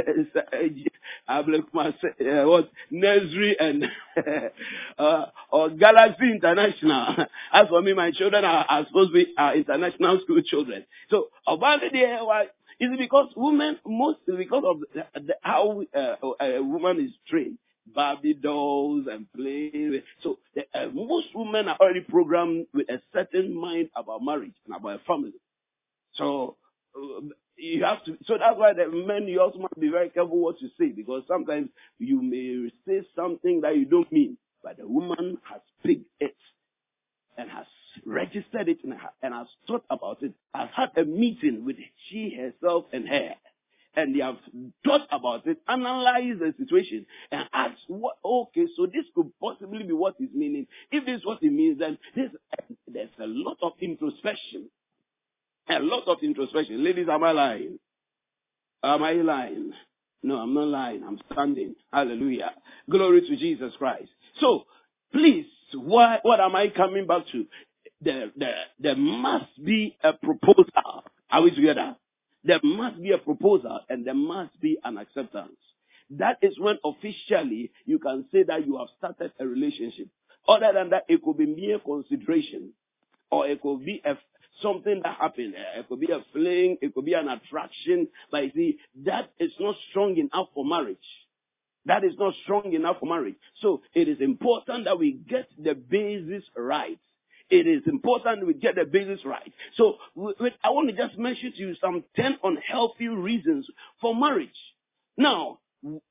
Ablekuma, 1.29 1.93
uh, 1.93 2.47
what, 2.49 2.71
nursery 2.89 3.55
and, 3.59 3.85
uh, 4.97 5.25
or 5.51 5.69
Galaxy 5.69 6.31
International. 6.31 7.15
As 7.53 7.67
for 7.67 7.81
me, 7.83 7.93
my 7.93 8.11
children 8.11 8.43
are, 8.43 8.65
are 8.67 8.85
supposed 8.87 9.11
to 9.11 9.13
be 9.13 9.33
uh, 9.37 9.51
international 9.55 10.19
school 10.23 10.41
children. 10.41 10.85
So, 11.11 11.27
about 11.47 11.81
the 11.81 11.89
day, 11.89 12.17
why, 12.21 12.43
is 12.79 12.91
it 12.91 12.99
because 12.99 13.27
women, 13.35 13.77
mostly 13.85 14.37
because 14.37 14.63
of 14.65 14.79
the, 14.93 15.05
the, 15.19 15.35
how 15.41 15.83
uh, 15.95 16.15
a 16.43 16.63
woman 16.63 16.99
is 16.99 17.11
trained. 17.27 17.59
Barbie 17.93 18.33
dolls 18.33 19.07
and 19.11 19.27
playing. 19.33 20.01
So 20.23 20.39
the, 20.55 20.63
uh, 20.73 20.87
most 20.93 21.27
women 21.35 21.67
are 21.67 21.77
already 21.79 22.01
programmed 22.01 22.67
with 22.73 22.89
a 22.89 23.01
certain 23.13 23.55
mind 23.55 23.89
about 23.95 24.23
marriage 24.23 24.55
and 24.65 24.75
about 24.75 25.01
a 25.01 25.03
family. 25.05 25.33
So 26.15 26.57
uh, 26.95 27.21
you 27.57 27.83
have 27.83 28.03
to. 28.05 28.17
So 28.25 28.37
that's 28.39 28.57
why 28.57 28.73
the 28.73 28.87
men 28.89 29.27
you 29.27 29.41
also 29.41 29.59
must 29.59 29.79
be 29.79 29.89
very 29.89 30.09
careful 30.09 30.39
what 30.39 30.61
you 30.61 30.69
say 30.79 30.89
because 30.89 31.23
sometimes 31.27 31.69
you 31.99 32.21
may 32.21 32.69
say 32.87 33.05
something 33.15 33.61
that 33.61 33.77
you 33.77 33.85
don't 33.85 34.11
mean, 34.11 34.37
but 34.63 34.77
the 34.77 34.87
woman 34.87 35.37
has 35.49 35.61
picked 35.85 36.09
it 36.19 36.35
and 37.37 37.49
has 37.49 37.65
registered 38.05 38.69
it 38.69 38.79
and, 38.83 38.93
and 39.21 39.33
has 39.33 39.47
thought 39.67 39.85
about 39.89 40.21
it, 40.23 40.33
has 40.53 40.69
had 40.75 40.89
a 40.97 41.05
meeting 41.05 41.65
with 41.65 41.77
she 42.09 42.35
herself 42.35 42.85
and 42.93 43.07
her 43.07 43.31
and 43.97 44.15
they 44.15 44.19
have 44.19 44.37
thought 44.85 45.07
about 45.11 45.45
it, 45.45 45.57
analyzed 45.67 46.39
the 46.39 46.53
situation, 46.57 47.05
and 47.31 47.49
asked, 47.51 47.81
what, 47.87 48.15
okay, 48.23 48.65
so 48.77 48.85
this 48.85 49.03
could 49.13 49.29
possibly 49.41 49.83
be 49.83 49.91
what 49.91 50.15
is 50.19 50.29
meaning. 50.33 50.67
If 50.91 51.05
this 51.05 51.17
is 51.17 51.25
what 51.25 51.43
it 51.43 51.51
means, 51.51 51.79
then 51.79 51.97
this, 52.15 52.29
there's 52.87 53.09
a 53.19 53.27
lot 53.27 53.57
of 53.61 53.73
introspection. 53.81 54.69
A 55.69 55.79
lot 55.79 56.07
of 56.07 56.19
introspection. 56.23 56.83
Ladies, 56.83 57.07
am 57.09 57.23
I 57.25 57.31
lying? 57.31 57.79
Am 58.83 59.03
I 59.03 59.13
lying? 59.13 59.73
No, 60.23 60.37
I'm 60.37 60.53
not 60.53 60.67
lying. 60.67 61.03
I'm 61.03 61.19
standing. 61.33 61.75
Hallelujah. 61.91 62.51
Glory 62.89 63.21
to 63.21 63.35
Jesus 63.35 63.73
Christ. 63.77 64.09
So, 64.39 64.63
please, 65.11 65.47
why, 65.73 66.19
what 66.21 66.39
am 66.39 66.55
I 66.55 66.69
coming 66.69 67.05
back 67.05 67.23
to? 67.33 67.45
there, 68.01 68.31
there, 68.35 68.55
there 68.79 68.95
must 68.95 69.63
be 69.63 69.97
a 70.03 70.13
proposal. 70.13 71.03
Are 71.29 71.41
we 71.41 71.53
together? 71.53 71.95
There 72.47 72.61
must 72.63 73.01
be 73.01 73.11
a 73.11 73.17
proposal 73.17 73.81
and 73.89 74.07
there 74.07 74.13
must 74.13 74.57
be 74.61 74.77
an 74.81 74.97
acceptance. 74.97 75.57
That 76.11 76.37
is 76.41 76.57
when 76.57 76.77
officially 76.85 77.71
you 77.85 77.99
can 77.99 78.23
say 78.31 78.43
that 78.43 78.65
you 78.65 78.77
have 78.77 78.87
started 78.97 79.33
a 79.37 79.45
relationship. 79.45 80.07
Other 80.47 80.71
than 80.73 80.91
that, 80.91 81.03
it 81.09 81.21
could 81.21 81.37
be 81.37 81.45
mere 81.45 81.79
consideration 81.79 82.71
or 83.29 83.45
it 83.47 83.61
could 83.61 83.83
be 83.83 84.01
a, 84.05 84.17
something 84.61 85.01
that 85.03 85.17
happened. 85.19 85.55
It 85.77 85.89
could 85.89 85.99
be 85.99 86.09
a 86.09 86.23
fling, 86.31 86.77
it 86.81 86.95
could 86.95 87.03
be 87.03 87.15
an 87.15 87.27
attraction. 87.27 88.07
But 88.31 88.45
you 88.45 88.51
see, 88.55 88.77
that 89.03 89.29
is 89.39 89.51
not 89.59 89.75
strong 89.89 90.15
enough 90.15 90.47
for 90.53 90.63
marriage. 90.63 90.97
That 91.83 92.05
is 92.05 92.13
not 92.17 92.33
strong 92.43 92.71
enough 92.71 93.01
for 93.01 93.07
marriage. 93.07 93.35
So 93.61 93.81
it 93.93 94.07
is 94.07 94.21
important 94.21 94.85
that 94.85 94.97
we 94.97 95.19
get 95.29 95.49
the 95.61 95.73
basis 95.73 96.45
right. 96.55 96.99
It 97.49 97.65
is 97.65 97.83
important 97.87 98.45
we 98.45 98.53
get 98.53 98.75
the 98.75 98.83
basis 98.85 99.23
right. 99.25 99.53
So 99.75 99.95
I 100.63 100.69
want 100.69 100.89
to 100.89 100.95
just 100.95 101.17
mention 101.17 101.53
to 101.53 101.57
you 101.57 101.75
some 101.79 102.03
10 102.15 102.39
unhealthy 102.43 103.07
reasons 103.07 103.67
for 104.01 104.13
marriage. 104.13 104.49
Now, 105.17 105.59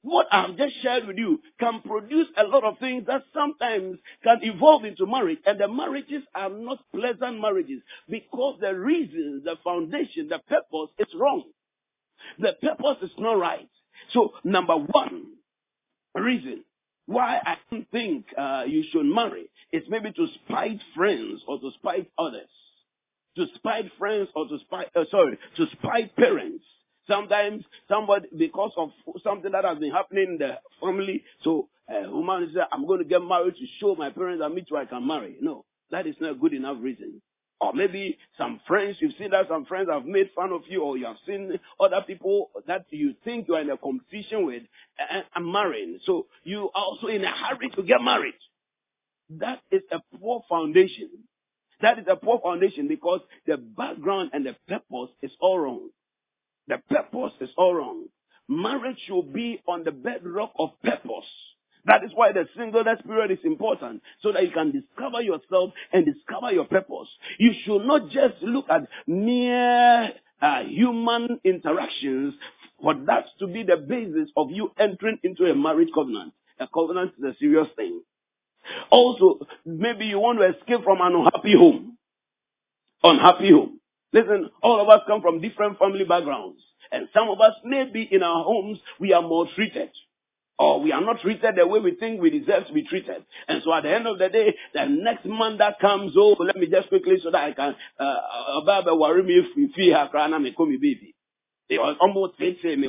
what 0.03 0.27
I've 0.33 0.57
just 0.57 0.81
shared 0.83 1.07
with 1.07 1.19
you 1.19 1.41
can 1.61 1.83
produce 1.83 2.29
a 2.37 2.45
lot 2.45 2.65
of 2.65 2.79
things 2.79 3.07
that 3.07 3.23
sometimes 3.35 3.99
can 4.23 4.39
evolve 4.43 4.85
into 4.85 5.07
marriage. 5.07 5.39
And 5.45 5.61
the 5.61 5.69
marriages 5.69 6.23
are 6.35 6.49
not 6.49 6.79
pleasant 6.95 7.41
marriages 7.41 7.83
because 8.09 8.59
the 8.61 8.75
reason, 8.75 9.43
the 9.45 9.57
foundation, 9.63 10.29
the 10.29 10.41
purpose 10.49 10.91
is 10.99 11.09
wrong. 11.15 11.45
The 12.39 12.55
purpose 12.61 12.99
is 13.03 13.11
not 13.19 13.35
right. 13.35 13.69
So, 14.13 14.33
number 14.45 14.77
one 14.77 15.27
reason 16.15 16.65
why 17.07 17.41
I 17.45 17.57
don't 17.71 17.91
think 17.91 18.27
uh, 18.37 18.65
you 18.67 18.85
should 18.91 19.07
marry 19.07 19.49
is 19.73 19.83
maybe 19.89 20.13
to 20.13 20.27
spite 20.45 20.81
friends 20.95 21.43
or 21.47 21.59
to 21.61 21.71
spite 21.79 22.11
others. 22.19 22.49
To 23.37 23.47
spite 23.55 23.91
friends 23.99 24.29
or 24.35 24.49
to 24.49 24.59
spite, 24.61 24.89
uh, 24.97 25.05
sorry, 25.11 25.39
to 25.57 25.67
spite 25.79 26.17
parents 26.17 26.65
Sometimes 27.07 27.65
somebody, 27.89 28.29
because 28.37 28.73
of 28.77 28.91
something 29.23 29.53
that 29.53 29.65
has 29.65 29.79
been 29.79 29.93
happening 29.93 30.25
in 30.31 30.39
the 30.39 30.59
family, 30.81 31.23
so 31.43 31.69
a 31.89 32.11
woman 32.11 32.51
says, 32.53 32.65
I'm 32.73 32.87
going 32.87 32.99
to 32.99 33.05
get 33.05 33.23
married 33.23 33.55
to 33.55 33.67
show 33.79 33.95
my 33.95 34.11
parents 34.11 34.41
that 34.43 34.51
me 34.51 34.65
too 34.69 34.77
I 34.77 34.87
can 34.87 35.07
marry. 35.07 35.37
No, 35.41 35.65
that 35.91 36.07
is 36.07 36.17
not 36.21 36.33
a 36.33 36.35
good 36.35 36.53
enough 36.53 36.79
reason. 36.81 37.23
Or 37.59 37.73
maybe 37.73 38.19
some 38.37 38.61
friends, 38.67 38.99
you've 39.01 39.15
seen 39.19 39.31
that 39.31 39.49
some 39.49 39.65
friends 39.65 39.89
have 39.91 40.05
made 40.05 40.31
fun 40.35 40.53
of 40.53 40.63
you, 40.69 40.83
or 40.83 40.99
you 40.99 41.07
have 41.07 41.17
seen 41.27 41.59
other 41.81 42.03
people 42.07 42.51
that 42.67 42.85
you 42.91 43.15
think 43.25 43.49
you 43.49 43.55
are 43.55 43.63
in 43.63 43.71
a 43.71 43.79
competition 43.79 44.45
with 44.45 44.63
and, 44.99 45.25
and 45.35 45.53
marrying. 45.53 45.99
So 46.05 46.27
you 46.45 46.71
are 46.75 46.85
also 46.85 47.07
in 47.07 47.25
a 47.25 47.31
hurry 47.31 47.71
to 47.71 47.83
get 47.83 48.03
married. 48.03 48.35
That 49.31 49.61
is 49.71 49.83
a 49.91 50.01
poor 50.19 50.45
foundation. 50.49 51.09
That 51.81 51.99
is 51.99 52.07
a 52.09 52.17
poor 52.17 52.41
foundation 52.43 52.89
because 52.89 53.21
the 53.47 53.57
background 53.57 54.31
and 54.33 54.45
the 54.45 54.57
purpose 54.69 55.11
is 55.23 55.33
all 55.41 55.59
wrong. 55.59 55.89
The 56.69 56.79
purpose 56.91 57.33
is 57.41 57.51
all 57.57 57.75
wrong. 57.75 58.07
Marriage 58.49 58.99
should 59.07 59.33
be 59.33 59.63
on 59.67 59.85
the 59.85 59.93
bedrock 59.93 60.53
of 60.59 60.71
purpose. 60.83 61.27
That 61.87 62.05
is 62.05 62.11
why 62.15 62.33
the 62.33 62.47
singleness 62.57 63.01
period 63.07 63.31
is 63.31 63.45
important, 63.45 64.03
so 64.21 64.33
that 64.33 64.43
you 64.43 64.51
can 64.51 64.73
discover 64.73 65.23
yourself 65.23 65.71
and 65.93 66.05
discover 66.05 66.53
your 66.53 66.65
purpose. 66.65 67.09
You 67.39 67.53
should 67.65 67.87
not 67.87 68.11
just 68.11 68.43
look 68.43 68.67
at 68.69 68.89
mere 69.07 70.11
uh, 70.43 70.63
human 70.65 71.41
interactions 71.45 72.35
for 72.83 72.95
that 73.07 73.27
to 73.39 73.47
be 73.47 73.63
the 73.63 73.77
basis 73.77 74.31
of 74.37 74.51
you 74.51 74.73
entering 74.79 75.19
into 75.23 75.45
a 75.45 75.55
marriage 75.55 75.89
covenant. 75.95 76.33
A 76.59 76.67
covenant 76.67 77.13
is 77.19 77.25
a 77.25 77.37
serious 77.39 77.69
thing. 77.77 78.03
Also, 78.91 79.39
maybe 79.65 80.07
you 80.07 80.19
want 80.19 80.39
to 80.39 80.47
escape 80.47 80.85
from 80.85 81.01
an 81.01 81.15
unhappy 81.15 81.57
home. 81.57 81.97
Unhappy 83.03 83.51
home. 83.53 83.81
Listen, 84.13 84.51
all 84.63 84.81
of 84.81 84.89
us 84.89 85.03
come 85.07 85.21
from 85.21 85.41
different 85.41 85.79
family 85.79 86.05
backgrounds. 86.05 86.61
And 86.91 87.09
some 87.15 87.29
of 87.29 87.41
us 87.41 87.55
may 87.65 87.85
be 87.85 88.03
in 88.11 88.23
our 88.23 88.45
homes, 88.45 88.79
we 88.99 89.13
are 89.13 89.23
maltreated. 89.23 89.91
Or 90.59 90.81
we 90.81 90.93
are 90.93 91.03
not 91.03 91.21
treated 91.21 91.57
the 91.57 91.67
way 91.67 91.81
we 91.81 91.97
think 91.97 92.21
we 92.21 92.31
deserve 92.31 92.67
to 92.67 92.73
be 92.73 92.83
treated. 92.85 93.25
And 93.47 93.63
so 93.63 93.75
at 93.75 93.83
the 93.83 93.95
end 93.95 94.07
of 94.07 94.19
the 94.19 94.29
day, 94.29 94.55
the 94.73 94.87
next 94.87 95.27
man 95.27 95.59
that 95.59 95.79
comes, 95.81 96.15
oh, 96.17 96.37
let 96.39 96.57
me 96.57 96.67
just 96.67 96.89
quickly 96.89 97.19
so 97.23 97.31
that 97.31 97.45
I 97.45 97.53
can, 97.53 97.75
uh, 98.01 98.95
worry 98.97 99.23
me 99.23 99.35
if 99.35 99.93
her 99.93 100.09
crying, 100.11 100.33
call 100.57 100.67
me 100.67 100.77
baby. 100.77 101.15
They 101.69 101.77
almost 101.77 102.39
say 102.39 102.77
me, 102.77 102.89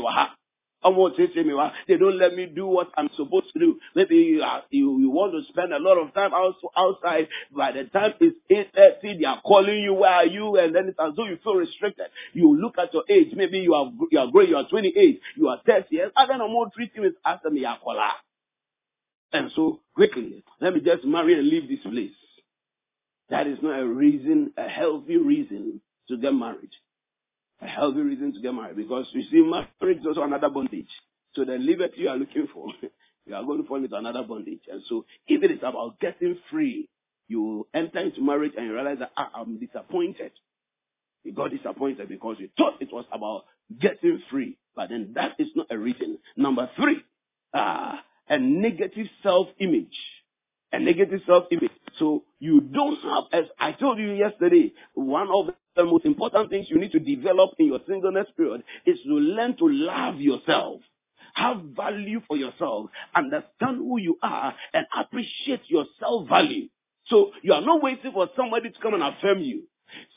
they 0.83 1.97
don't 1.97 2.17
let 2.17 2.35
me 2.35 2.45
do 2.45 2.67
what 2.67 2.89
I'm 2.95 3.09
supposed 3.17 3.51
to 3.53 3.59
do. 3.59 3.79
Maybe 3.95 4.15
you, 4.15 4.41
are, 4.41 4.63
you, 4.69 4.99
you 4.99 5.09
want 5.09 5.33
to 5.33 5.41
spend 5.51 5.73
a 5.73 5.79
lot 5.79 5.97
of 5.97 6.13
time 6.13 6.31
outside. 6.33 7.27
By 7.55 7.71
the 7.71 7.85
time 7.85 8.13
it's 8.19 8.37
8.30, 8.49 9.19
they 9.19 9.25
are 9.25 9.41
calling 9.41 9.79
you, 9.79 9.95
where 9.95 10.11
are 10.11 10.25
you? 10.25 10.57
And 10.57 10.75
then 10.75 10.87
it's 10.87 10.99
as 10.99 11.13
though 11.15 11.25
you 11.25 11.37
feel 11.43 11.55
restricted. 11.55 12.07
You 12.33 12.55
look 12.59 12.77
at 12.77 12.93
your 12.93 13.03
age. 13.09 13.33
Maybe 13.35 13.59
you 13.59 13.73
are, 13.73 13.91
you 14.11 14.19
are 14.19 14.27
great. 14.31 14.49
You 14.49 14.57
are 14.57 14.67
28. 14.69 15.21
You 15.35 15.47
are 15.49 15.59
30 15.65 15.87
years. 15.89 16.11
I 16.15 16.25
don't 16.25 16.37
know 16.37 16.49
more 16.49 16.69
treating 16.73 17.03
with 17.03 17.15
after 17.25 17.49
me. 17.49 17.65
And 19.33 19.51
so 19.55 19.81
quickly, 19.95 20.43
let 20.61 20.73
me 20.73 20.79
just 20.79 21.03
marry 21.05 21.37
and 21.37 21.47
leave 21.47 21.67
this 21.67 21.79
place. 21.91 22.11
That 23.29 23.47
is 23.47 23.57
not 23.61 23.79
a 23.79 23.85
reason, 23.85 24.53
a 24.57 24.69
healthy 24.69 25.17
reason 25.17 25.81
to 26.07 26.17
get 26.17 26.33
married 26.33 26.71
a 27.61 27.67
healthy 27.67 28.01
reason 28.01 28.33
to 28.33 28.41
get 28.41 28.53
married 28.53 28.75
because 28.77 29.05
you 29.13 29.23
see, 29.31 29.41
marriage 29.41 29.99
is 29.99 30.05
also 30.05 30.23
another 30.23 30.49
bondage. 30.49 30.89
So 31.33 31.45
the 31.45 31.53
liberty 31.53 32.01
you 32.01 32.09
are 32.09 32.17
looking 32.17 32.47
for, 32.53 32.67
you 33.25 33.35
are 33.35 33.43
going 33.43 33.61
to 33.61 33.67
fall 33.67 33.83
into 33.83 33.95
another 33.95 34.23
bondage. 34.23 34.61
And 34.71 34.81
so 34.87 35.05
if 35.27 35.43
it 35.43 35.51
is 35.51 35.59
about 35.59 35.99
getting 35.99 36.37
free, 36.51 36.87
you 37.27 37.67
enter 37.73 37.99
into 37.99 38.21
marriage 38.21 38.53
and 38.57 38.67
you 38.67 38.73
realize 38.73 38.99
that 38.99 39.11
ah, 39.17 39.29
I'm 39.35 39.59
disappointed. 39.59 40.31
You 41.23 41.33
got 41.33 41.51
disappointed 41.51 42.07
because 42.07 42.37
you 42.39 42.49
thought 42.57 42.81
it 42.81 42.89
was 42.91 43.05
about 43.11 43.45
getting 43.79 44.21
free. 44.31 44.57
But 44.75 44.89
then 44.89 45.11
that 45.15 45.33
is 45.39 45.47
not 45.55 45.67
a 45.69 45.77
reason. 45.77 46.19
Number 46.37 46.69
three, 46.75 47.03
uh, 47.53 47.95
a 48.29 48.39
negative 48.39 49.07
self-image. 49.23 49.97
A 50.71 50.79
negative 50.79 51.21
self-image. 51.25 51.71
So 51.99 52.23
you 52.39 52.61
don't 52.61 52.99
have, 53.01 53.23
as 53.33 53.45
I 53.59 53.71
told 53.73 53.99
you 53.99 54.11
yesterday, 54.13 54.73
one 54.93 55.29
of 55.33 55.47
the 55.75 55.85
most 55.85 56.05
important 56.05 56.49
things 56.49 56.67
you 56.69 56.79
need 56.79 56.91
to 56.91 56.99
develop 56.99 57.51
in 57.59 57.67
your 57.67 57.79
singleness 57.87 58.27
period 58.35 58.63
is 58.85 58.97
to 59.05 59.13
learn 59.13 59.57
to 59.57 59.67
love 59.67 60.19
yourself. 60.19 60.81
Have 61.35 61.61
value 61.75 62.21
for 62.27 62.37
yourself. 62.37 62.89
Understand 63.15 63.77
who 63.77 63.99
you 63.99 64.17
are 64.23 64.55
and 64.73 64.85
appreciate 64.97 65.61
your 65.67 65.85
self 65.99 66.27
value. 66.27 66.67
So 67.07 67.31
you 67.43 67.53
are 67.53 67.61
not 67.61 67.81
waiting 67.83 68.11
for 68.11 68.27
somebody 68.35 68.69
to 68.71 68.79
come 68.81 68.95
and 68.95 69.03
affirm 69.03 69.39
you. 69.41 69.63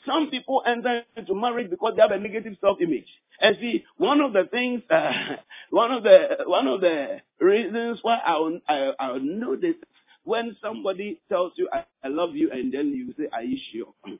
Some 0.05 0.29
people 0.29 0.63
enter 0.65 1.03
into 1.15 1.35
marriage 1.35 1.69
because 1.69 1.93
they 1.95 2.01
have 2.01 2.11
a 2.11 2.19
negative 2.19 2.55
self-image. 2.61 3.07
And 3.39 3.57
see, 3.59 3.85
one 3.97 4.21
of 4.21 4.33
the 4.33 4.45
things, 4.51 4.81
uh, 4.89 5.11
one 5.69 5.91
of 5.91 6.03
the 6.03 6.39
one 6.45 6.67
of 6.67 6.81
the 6.81 7.21
reasons 7.39 7.99
why 8.01 8.19
I 8.25 8.59
I, 8.67 8.91
I 8.99 9.17
know 9.19 9.55
this 9.55 9.75
when 10.23 10.55
somebody 10.61 11.21
tells 11.29 11.53
you, 11.55 11.69
I, 11.71 11.85
I 12.03 12.07
love 12.07 12.35
you, 12.35 12.51
and 12.51 12.73
then 12.73 12.89
you 12.89 13.13
say, 13.17 13.29
Are 13.31 13.43
you 13.43 13.57
sure? 13.71 14.17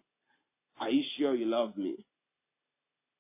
Are 0.79 0.89
you 0.89 1.03
sure 1.17 1.35
you 1.35 1.45
love 1.45 1.77
me? 1.77 1.95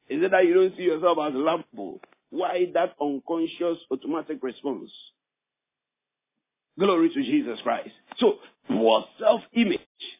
Is 0.09 0.21
it 0.23 0.31
that 0.31 0.45
you 0.45 0.53
don't 0.53 0.75
see 0.75 0.83
yourself 0.83 1.17
as 1.21 1.33
lovable? 1.33 2.01
Why 2.31 2.65
that 2.73 2.95
unconscious 2.99 3.77
automatic 3.91 4.39
response? 4.41 4.91
Glory 6.79 7.09
to 7.09 7.23
Jesus 7.23 7.59
Christ. 7.61 7.91
So, 8.17 8.35
poor 8.67 9.05
self-image. 9.19 9.79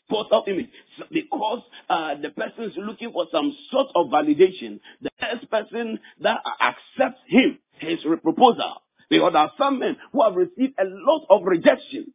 Poor 0.10 0.26
self-image. 0.30 0.69
Because 1.12 1.62
uh, 1.89 2.15
the 2.21 2.30
person 2.30 2.65
is 2.65 2.74
looking 2.78 3.12
for 3.12 3.26
some 3.32 3.56
sort 3.71 3.88
of 3.95 4.08
validation. 4.08 4.80
The 5.02 5.10
first 5.19 5.50
person 5.50 6.00
that 6.21 6.41
accepts 6.62 7.21
him, 7.28 7.58
his 7.80 8.00
proposal. 8.21 8.84
Because 9.10 9.34
there 9.34 9.41
are 9.41 9.52
some 9.58 9.80
men 9.80 9.97
who 10.13 10.24
have 10.24 10.36
received 10.36 10.76
a 10.80 10.86
lot 10.86 11.26
of 11.30 11.41
rejection. 11.43 12.13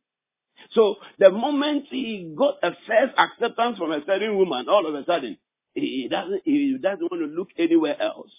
So 0.73 0.97
the 1.19 1.31
moment 1.31 1.87
he 1.91 2.33
got 2.37 2.57
a 2.63 2.73
first 2.87 3.15
acceptance 3.19 3.79
from 3.79 3.93
a 3.93 4.05
certain 4.07 4.37
woman, 4.37 4.69
all 4.69 4.87
of 4.87 4.95
a 4.95 5.05
sudden, 5.05 5.39
he 5.75 6.09
doesn't, 6.11 6.43
he 6.45 6.79
doesn't 6.81 7.11
want 7.11 7.23
to 7.23 7.37
look 7.37 7.49
anywhere 7.59 8.01
else. 8.01 8.31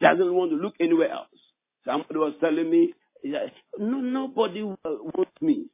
Doesn't 0.00 0.34
want 0.34 0.50
to 0.50 0.56
look 0.56 0.74
anywhere 0.80 1.10
else. 1.10 1.28
Somebody 1.86 2.18
was 2.18 2.34
telling 2.40 2.70
me, 2.70 2.92
no, 3.24 3.50
nobody 3.78 4.62
wants 4.62 5.30
me. 5.40 5.66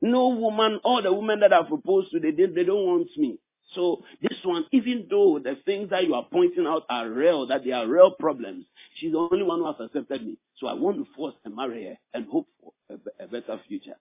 No 0.00 0.28
woman, 0.28 0.80
all 0.84 1.02
the 1.02 1.12
women 1.12 1.40
that 1.40 1.52
I've 1.52 1.68
proposed 1.68 2.10
to, 2.12 2.20
they, 2.20 2.30
they 2.30 2.64
don't 2.64 2.86
want 2.86 3.08
me. 3.16 3.38
So 3.74 4.02
this 4.22 4.38
one, 4.44 4.64
even 4.72 5.06
though 5.10 5.40
the 5.42 5.56
things 5.64 5.90
that 5.90 6.04
you 6.06 6.14
are 6.14 6.26
pointing 6.30 6.66
out 6.66 6.84
are 6.88 7.08
real, 7.08 7.46
that 7.48 7.64
they 7.64 7.72
are 7.72 7.86
real 7.86 8.12
problems, 8.12 8.66
she's 8.94 9.12
the 9.12 9.18
only 9.18 9.42
one 9.42 9.58
who 9.58 9.66
has 9.66 9.76
accepted 9.80 10.24
me. 10.24 10.38
So 10.58 10.68
I 10.68 10.74
want 10.74 10.98
to 10.98 11.06
force 11.14 11.34
and 11.44 11.56
marry 11.56 11.84
her 11.84 11.98
and 12.14 12.26
hope 12.28 12.46
for 12.60 12.72
a, 12.90 13.24
a 13.24 13.26
better 13.26 13.60
future. 13.68 13.96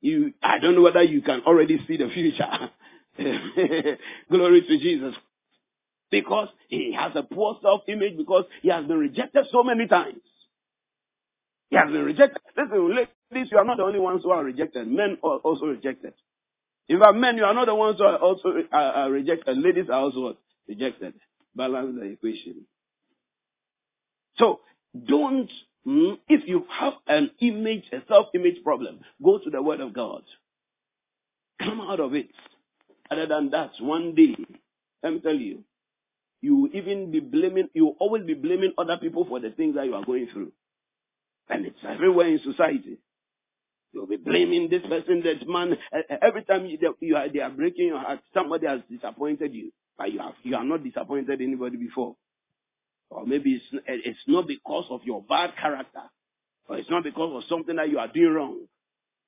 You, 0.00 0.32
I 0.42 0.58
don't 0.58 0.74
know 0.74 0.82
whether 0.82 1.02
you 1.02 1.22
can 1.22 1.40
already 1.46 1.84
see 1.86 1.96
the 1.96 2.08
future. 2.08 2.70
Glory 4.30 4.62
to 4.62 4.78
Jesus. 4.78 5.14
Because 6.10 6.48
he 6.68 6.94
has 6.98 7.12
a 7.16 7.22
poor 7.22 7.58
self-image 7.60 8.16
because 8.16 8.44
he 8.62 8.68
has 8.68 8.86
been 8.86 8.98
rejected 8.98 9.46
so 9.50 9.62
many 9.62 9.86
times. 9.86 10.20
He 11.70 11.76
has 11.76 11.90
been 11.90 12.04
rejected. 12.04 12.40
Listen, 12.56 12.96
ladies, 13.30 13.50
you 13.52 13.58
are 13.58 13.64
not 13.64 13.76
the 13.76 13.82
only 13.82 13.98
ones 13.98 14.22
who 14.22 14.30
are 14.30 14.42
rejected. 14.42 14.88
Men 14.88 15.18
are 15.22 15.38
also 15.38 15.66
rejected. 15.66 16.14
In 16.88 16.98
fact, 16.98 17.16
men, 17.16 17.36
you 17.36 17.44
are 17.44 17.52
not 17.52 17.66
the 17.66 17.74
ones 17.74 17.98
who 17.98 18.04
are 18.04 18.16
also 18.16 18.48
uh, 18.72 19.08
rejected. 19.10 19.58
Ladies 19.58 19.90
are 19.90 20.00
also? 20.00 20.36
Rejected. 20.66 21.14
Balance 21.54 21.96
the 21.98 22.06
equation. 22.06 22.66
So, 24.38 24.60
don't, 25.06 25.50
Hmm? 25.88 26.16
if 26.28 26.46
you 26.46 26.66
have 26.68 26.92
an 27.06 27.30
image, 27.40 27.84
a 27.92 28.02
self-image 28.08 28.62
problem, 28.62 29.00
go 29.24 29.38
to 29.38 29.48
the 29.48 29.62
Word 29.62 29.80
of 29.80 29.94
God. 29.94 30.22
Come 31.62 31.80
out 31.80 31.98
of 31.98 32.12
it. 32.14 32.28
Other 33.10 33.26
than 33.26 33.48
that, 33.52 33.70
one 33.80 34.14
day, 34.14 34.36
let 35.02 35.14
me 35.14 35.20
tell 35.20 35.34
you, 35.34 35.64
you 36.42 36.56
will 36.56 36.68
even 36.74 37.10
be 37.10 37.20
blaming, 37.20 37.68
you 37.72 37.86
will 37.86 37.96
always 38.00 38.22
be 38.24 38.34
blaming 38.34 38.74
other 38.76 38.98
people 38.98 39.24
for 39.24 39.40
the 39.40 39.48
things 39.48 39.76
that 39.76 39.86
you 39.86 39.94
are 39.94 40.04
going 40.04 40.28
through. 40.30 40.52
And 41.48 41.64
it's 41.64 41.78
everywhere 41.82 42.28
in 42.28 42.40
society. 42.44 42.98
You'll 43.94 44.08
be 44.08 44.18
blaming 44.18 44.68
this 44.68 44.82
person, 44.82 45.22
that 45.24 45.48
man. 45.48 45.78
Every 46.20 46.44
time 46.44 46.66
you, 46.66 46.96
you 47.00 47.16
are, 47.16 47.30
they 47.32 47.40
are 47.40 47.48
breaking 47.48 47.86
your 47.86 47.98
heart, 48.00 48.20
somebody 48.34 48.66
has 48.66 48.80
disappointed 48.90 49.54
you, 49.54 49.72
but 49.96 50.12
you 50.12 50.18
have 50.18 50.34
you 50.42 50.54
are 50.54 50.64
not 50.64 50.84
disappointed 50.84 51.40
anybody 51.40 51.78
before. 51.78 52.16
Or 53.10 53.26
maybe 53.26 53.54
it's 53.54 53.84
it's 53.86 54.18
not 54.26 54.46
because 54.46 54.84
of 54.90 55.00
your 55.04 55.22
bad 55.22 55.54
character, 55.60 56.02
or 56.68 56.76
it's 56.76 56.90
not 56.90 57.04
because 57.04 57.36
of 57.36 57.48
something 57.48 57.76
that 57.76 57.88
you 57.88 57.98
are 57.98 58.08
doing 58.08 58.34
wrong 58.34 58.60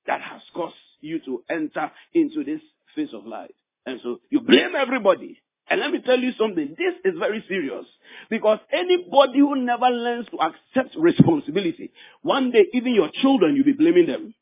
that 0.05 0.21
has 0.21 0.41
caused 0.53 0.75
you 1.01 1.19
to 1.25 1.43
enter 1.49 1.91
into 2.13 2.43
this 2.43 2.61
phase 2.95 3.13
of 3.13 3.25
life. 3.25 3.51
And 3.85 3.99
so 4.03 4.19
you 4.29 4.41
blame 4.41 4.75
everybody. 4.77 5.41
And 5.69 5.79
let 5.79 5.91
me 5.91 6.01
tell 6.05 6.19
you 6.19 6.31
something, 6.37 6.75
this 6.77 7.13
is 7.13 7.17
very 7.17 7.43
serious. 7.47 7.85
Because 8.29 8.59
anybody 8.73 9.39
who 9.39 9.55
never 9.55 9.85
learns 9.85 10.27
to 10.31 10.37
accept 10.37 10.95
responsibility, 10.97 11.91
one 12.21 12.51
day 12.51 12.65
even 12.73 12.93
your 12.93 13.09
children, 13.21 13.55
you'll 13.55 13.65
be 13.65 13.71
blaming 13.71 14.07
them. 14.07 14.33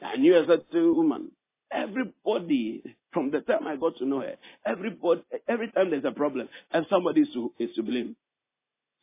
I 0.00 0.16
knew 0.16 0.36
as 0.36 0.48
a 0.48 0.60
woman, 0.72 1.32
everybody, 1.72 2.82
from 3.12 3.30
the 3.30 3.40
time 3.40 3.66
I 3.66 3.76
got 3.76 3.96
to 3.98 4.06
know 4.06 4.20
her, 4.20 4.36
everybody, 4.66 5.22
every 5.48 5.70
time 5.70 5.90
there's 5.90 6.04
a 6.04 6.12
problem, 6.12 6.48
and 6.72 6.86
somebody 6.90 7.22
is 7.22 7.28
to, 7.34 7.52
is 7.58 7.70
to 7.76 7.82
blame. 7.82 8.16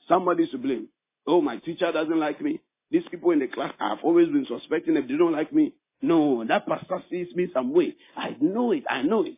Somebody 0.07 0.43
is 0.43 0.51
to 0.51 0.57
blame. 0.57 0.89
Oh, 1.27 1.41
my 1.41 1.57
teacher 1.57 1.91
doesn't 1.91 2.19
like 2.19 2.41
me. 2.41 2.59
These 2.91 3.03
people 3.09 3.31
in 3.31 3.39
the 3.39 3.47
class, 3.47 3.73
I've 3.79 4.03
always 4.03 4.27
been 4.27 4.45
suspecting 4.47 4.95
if 4.95 5.07
they 5.07 5.17
don't 5.17 5.31
like 5.33 5.51
me. 5.51 5.73
No, 6.01 6.45
that 6.45 6.67
pastor 6.67 7.03
sees 7.09 7.33
me 7.35 7.47
some 7.53 7.73
way. 7.73 7.95
I 8.15 8.35
know 8.39 8.71
it. 8.71 8.83
I 8.89 9.01
know 9.01 9.23
it. 9.25 9.37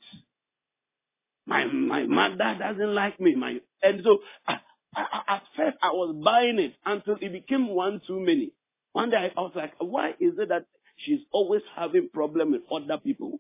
My 1.46 1.66
my 1.66 2.04
mother 2.04 2.58
doesn't 2.60 2.94
like 2.94 3.20
me. 3.22 3.36
My 3.36 3.60
and 3.82 4.02
so 4.04 4.20
I, 4.46 4.60
I, 4.94 5.22
at 5.28 5.44
first 5.56 5.78
I 5.82 5.92
was 5.92 6.16
buying 6.24 6.60
it 6.60 6.76
until 6.86 7.16
it 7.22 7.32
became 7.32 7.70
one 7.70 8.02
too 8.06 8.20
many. 8.20 8.52
One 8.92 9.10
day 9.12 9.32
I 9.36 9.40
was 9.40 9.54
like, 9.56 9.74
why 9.80 10.10
is 10.20 10.34
it 10.38 10.50
that 10.50 10.66
she's 10.98 11.20
always 11.32 11.62
having 11.76 12.10
problem 12.14 12.52
with 12.52 12.62
other 12.72 12.98
people? 12.98 13.40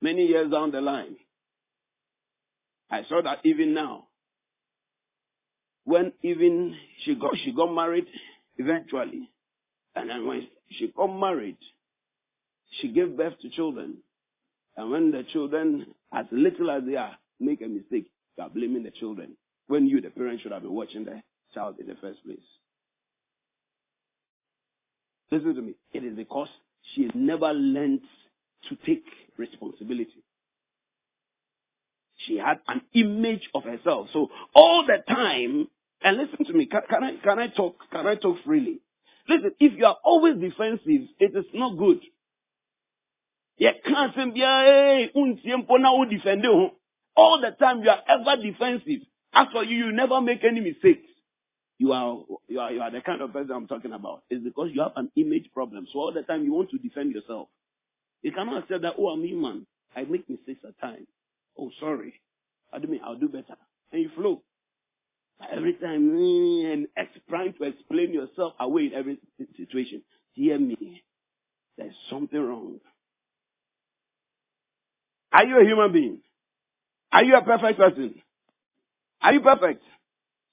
Many 0.00 0.26
years 0.26 0.50
down 0.50 0.70
the 0.70 0.80
line, 0.80 1.16
I 2.90 3.02
saw 3.08 3.20
that 3.22 3.38
even 3.44 3.74
now, 3.74 4.06
when 5.84 6.12
even 6.22 6.76
she 7.04 7.14
got 7.14 7.32
she 7.44 7.52
got 7.52 7.72
married 7.74 8.06
eventually, 8.56 9.30
and 9.94 10.10
then 10.10 10.26
when 10.26 10.46
she 10.70 10.92
got 10.96 11.08
married, 11.08 11.56
she 12.80 12.88
gave 12.88 13.16
birth 13.16 13.38
to 13.42 13.50
children. 13.50 13.98
And 14.76 14.90
when 14.90 15.10
the 15.10 15.24
children, 15.32 15.86
as 16.12 16.26
little 16.30 16.70
as 16.70 16.84
they 16.86 16.94
are, 16.94 17.16
make 17.40 17.60
a 17.62 17.66
mistake, 17.66 18.10
you 18.36 18.44
are 18.44 18.50
blaming 18.50 18.84
the 18.84 18.92
children. 18.92 19.36
When 19.66 19.86
you, 19.86 20.00
the 20.00 20.10
parents, 20.10 20.42
should 20.42 20.52
have 20.52 20.62
been 20.62 20.72
watching 20.72 21.04
the 21.04 21.20
child 21.52 21.76
in 21.80 21.88
the 21.88 21.96
first 22.00 22.22
place. 22.24 22.38
Listen 25.30 25.54
to 25.54 25.62
me. 25.62 25.74
It 25.92 26.04
is 26.04 26.16
because 26.16 26.48
she 26.94 27.02
has 27.02 27.12
never 27.14 27.52
learned 27.52 28.00
to 28.68 28.76
take 28.86 29.04
responsibility. 29.36 30.24
She 32.26 32.36
had 32.36 32.60
an 32.66 32.82
image 32.94 33.48
of 33.54 33.64
herself. 33.64 34.08
So 34.12 34.28
all 34.54 34.84
the 34.86 34.98
time, 35.12 35.68
and 36.02 36.16
listen 36.16 36.44
to 36.46 36.52
me, 36.52 36.66
can, 36.66 36.82
can 36.88 37.04
I 37.04 37.16
can 37.22 37.38
I 37.38 37.48
talk 37.48 37.76
can 37.92 38.06
I 38.06 38.14
talk 38.16 38.38
freely? 38.44 38.80
Listen, 39.28 39.52
if 39.60 39.78
you 39.78 39.84
are 39.84 39.96
always 40.02 40.36
defensive, 40.36 41.08
it 41.20 41.36
is 41.36 41.44
not 41.52 41.76
good. 41.76 42.00
all 47.16 47.40
the 47.40 47.50
time 47.58 47.82
you 47.82 47.90
are 47.90 48.02
ever 48.08 48.40
defensive 48.40 49.02
as 49.34 49.46
for 49.52 49.64
you 49.64 49.86
you 49.86 49.92
never 49.92 50.20
make 50.20 50.44
any 50.44 50.60
mistakes 50.60 51.07
you 51.78 51.92
are 51.92 52.18
you 52.48 52.60
are 52.60 52.72
you 52.72 52.80
are 52.80 52.90
the 52.90 53.00
kind 53.00 53.22
of 53.22 53.32
person 53.32 53.52
I'm 53.52 53.68
talking 53.68 53.92
about. 53.92 54.22
It's 54.30 54.44
because 54.44 54.70
you 54.72 54.82
have 54.82 54.92
an 54.96 55.10
image 55.16 55.50
problem. 55.54 55.86
So 55.92 56.00
all 56.00 56.12
the 56.12 56.22
time 56.22 56.44
you 56.44 56.52
want 56.52 56.70
to 56.70 56.78
defend 56.78 57.14
yourself. 57.14 57.48
You 58.22 58.32
cannot 58.32 58.64
accept 58.64 58.82
that 58.82 58.94
oh 58.98 59.08
I'm 59.08 59.24
human 59.24 59.66
I 59.96 60.04
make 60.04 60.28
mistakes 60.28 60.60
at 60.66 60.78
times. 60.80 61.06
Oh 61.58 61.70
sorry. 61.80 62.14
I 62.72 62.78
do 62.78 62.88
mean 62.88 63.00
I'll 63.04 63.16
do 63.18 63.28
better. 63.28 63.56
And 63.92 64.02
you 64.02 64.10
flow. 64.14 64.42
Every 65.52 65.74
time 65.74 66.16
eh, 66.16 66.72
and 66.72 66.88
trying 67.28 67.54
to 67.54 67.64
explain 67.64 68.12
yourself 68.12 68.54
away 68.58 68.86
in 68.86 68.94
every 68.94 69.18
situation. 69.56 70.02
Hear 70.32 70.58
me. 70.58 71.02
There's 71.76 71.94
something 72.10 72.40
wrong. 72.40 72.80
Are 75.32 75.44
you 75.46 75.60
a 75.60 75.64
human 75.64 75.92
being? 75.92 76.18
Are 77.12 77.24
you 77.24 77.36
a 77.36 77.42
perfect 77.42 77.78
person? 77.78 78.20
Are 79.22 79.32
you 79.32 79.40
perfect? 79.40 79.82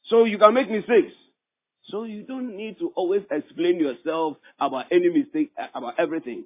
So 0.09 0.25
you 0.25 0.37
can 0.37 0.53
make 0.53 0.69
mistakes. 0.69 1.13
So 1.89 2.03
you 2.03 2.23
don't 2.23 2.55
need 2.55 2.79
to 2.79 2.91
always 2.95 3.21
explain 3.29 3.79
yourself 3.79 4.37
about 4.59 4.85
any 4.91 5.09
mistake, 5.09 5.51
uh, 5.59 5.67
about 5.73 5.99
everything. 5.99 6.45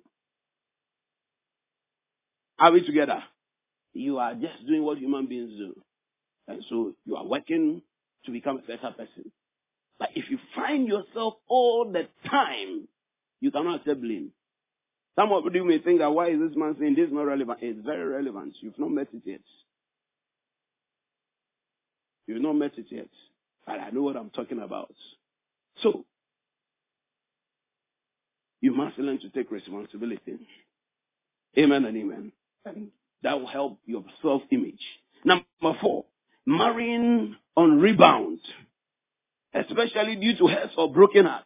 Are 2.58 2.72
we 2.72 2.86
together? 2.86 3.24
You 3.94 4.18
are 4.18 4.34
just 4.34 4.68
doing 4.68 4.84
what 4.84 4.98
human 4.98 5.28
beings 5.28 5.52
do. 5.58 5.82
And 6.48 6.64
so 6.70 6.94
you 7.06 7.16
are 7.16 7.26
working 7.26 7.82
to 8.26 8.32
become 8.32 8.58
a 8.58 8.62
better 8.62 8.92
person. 8.92 9.32
But 9.98 10.10
if 10.16 10.30
you 10.30 10.40
find 10.56 10.88
yourself 10.88 11.36
all 11.48 11.90
the 11.92 12.08
time, 12.30 12.88
you 13.40 13.52
cannot 13.52 13.82
accept 13.82 14.02
blame. 14.02 14.32
Some 15.18 15.32
of 15.32 15.44
you 15.54 15.66
may 15.66 15.80
think 15.80 16.00
that 16.00 16.12
why 16.12 16.30
is 16.30 16.40
this 16.40 16.56
man 16.56 16.76
saying 16.80 16.96
this 16.96 17.08
is 17.08 17.14
not 17.14 17.24
relevant? 17.24 17.60
It's 17.62 17.86
very 17.86 18.06
relevant. 18.06 18.56
You've 18.62 18.80
not 18.80 18.92
met 18.92 19.08
it 19.14 19.22
yet. 19.26 19.42
You've 22.28 22.42
not 22.42 22.54
met 22.54 22.78
it 22.78 22.86
yet. 22.90 23.10
But 23.70 23.82
I 23.82 23.92
know 23.92 24.02
what 24.02 24.18
I'm 24.18 24.32
talking 24.32 24.60
about. 24.60 24.92
So, 25.84 26.04
you 28.62 28.74
must 28.74 28.98
learn 28.98 29.20
to 29.20 29.30
take 29.30 29.52
responsibility. 29.52 30.40
Amen 31.56 31.86
and 31.86 31.96
amen. 31.96 32.32
And 32.66 32.88
that 33.22 33.40
will 33.40 33.46
help 33.46 33.80
your 33.86 34.04
self 34.24 34.42
image. 34.50 34.82
Number 35.24 35.46
four, 35.80 36.06
marrying 36.48 37.36
on 37.56 37.80
rebound, 37.80 38.40
especially 39.54 40.16
due 40.16 40.36
to 40.40 40.48
hurts 40.48 40.74
or 40.76 40.92
broken 40.92 41.26
hearts. 41.28 41.46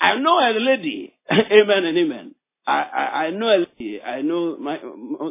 I 0.00 0.16
know 0.18 0.40
a 0.40 0.50
lady, 0.58 1.14
amen 1.30 1.84
and 1.84 1.96
amen, 1.96 2.34
I, 2.66 2.80
I, 2.82 3.24
I 3.26 3.30
know 3.30 3.66
I 4.04 4.22
know 4.22 4.56
my, 4.58 4.80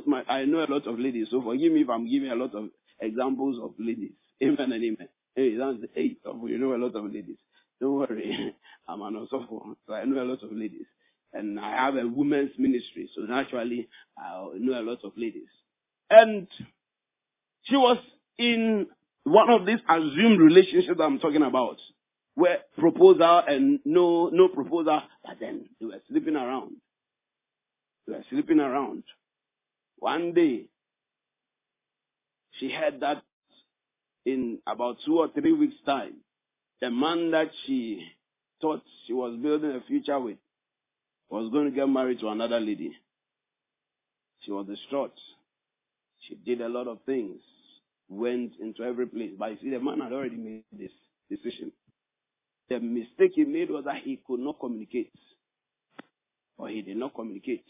my 0.07 0.23
I 0.29 0.45
know 0.45 0.59
a 0.63 0.71
lot 0.71 0.87
of 0.87 0.97
ladies. 0.97 1.27
So 1.29 1.41
forgive 1.41 1.73
me 1.73 1.81
if 1.81 1.89
I'm 1.89 2.09
giving 2.09 2.31
a 2.31 2.35
lot 2.35 2.55
of 2.55 2.69
examples 3.01 3.59
of 3.61 3.73
ladies. 3.77 4.13
Amen 4.41 4.71
and 4.71 4.83
amen. 4.83 5.09
Hey, 5.35 5.55
that's 5.57 5.81
the 5.81 5.89
eight 5.97 6.19
of 6.25 6.37
you 6.47 6.57
know 6.57 6.75
a 6.75 6.77
lot 6.77 6.95
of 6.95 7.05
ladies. 7.05 7.37
Don't 7.81 7.95
worry, 7.95 8.55
I'm 8.87 9.01
an 9.01 9.17
also 9.17 9.75
so 9.87 9.93
I 9.93 10.05
know 10.05 10.23
a 10.23 10.25
lot 10.25 10.43
of 10.43 10.51
ladies, 10.53 10.87
and 11.33 11.59
I 11.59 11.71
have 11.71 11.95
a 11.97 12.07
women's 12.07 12.51
ministry. 12.57 13.09
So 13.15 13.21
naturally, 13.21 13.89
I 14.17 14.47
know 14.57 14.79
a 14.79 14.83
lot 14.83 14.99
of 15.03 15.13
ladies. 15.17 15.49
And 16.09 16.47
she 17.63 17.75
was 17.75 17.97
in 18.37 18.87
one 19.25 19.49
of 19.49 19.65
these 19.65 19.79
assumed 19.89 20.39
relationships 20.39 20.99
I'm 21.03 21.19
talking 21.19 21.43
about, 21.43 21.79
where 22.35 22.59
proposal 22.77 23.43
and 23.47 23.79
no 23.85 24.29
no 24.31 24.47
proposal, 24.49 25.01
but 25.25 25.37
then 25.41 25.67
they 25.79 25.85
were 25.87 26.01
sleeping 26.09 26.37
around. 26.37 26.77
They 28.07 28.13
were 28.13 28.25
sleeping 28.29 28.61
around. 28.61 29.03
One 29.97 30.33
day, 30.33 30.67
she 32.53 32.71
heard 32.71 33.01
that 33.01 33.23
in 34.25 34.59
about 34.67 34.97
two 35.05 35.19
or 35.19 35.29
three 35.29 35.53
weeks' 35.53 35.75
time, 35.85 36.15
the 36.81 36.89
man 36.89 37.31
that 37.31 37.49
she 37.65 38.05
thought 38.61 38.81
she 39.05 39.13
was 39.13 39.37
building 39.41 39.71
a 39.71 39.81
future 39.87 40.19
with 40.19 40.37
was 41.29 41.51
going 41.51 41.65
to 41.65 41.71
get 41.71 41.87
married 41.87 42.19
to 42.19 42.29
another 42.29 42.59
lady. 42.59 42.91
She 44.41 44.51
was 44.51 44.67
distraught. 44.67 45.13
She 46.19 46.35
did 46.35 46.61
a 46.61 46.69
lot 46.69 46.87
of 46.87 46.99
things, 47.05 47.39
went 48.09 48.53
into 48.59 48.83
every 48.83 49.07
place. 49.07 49.31
But 49.37 49.51
you 49.51 49.57
see, 49.61 49.69
the 49.69 49.79
man 49.79 50.01
had 50.01 50.13
already 50.13 50.37
made 50.37 50.63
this 50.71 50.91
decision. 51.29 51.71
The 52.69 52.79
mistake 52.79 53.33
he 53.35 53.45
made 53.45 53.69
was 53.69 53.85
that 53.85 54.03
he 54.03 54.19
could 54.25 54.39
not 54.39 54.59
communicate. 54.59 55.13
Or 56.57 56.69
he 56.69 56.81
did 56.81 56.97
not 56.97 57.13
communicate. 57.13 57.65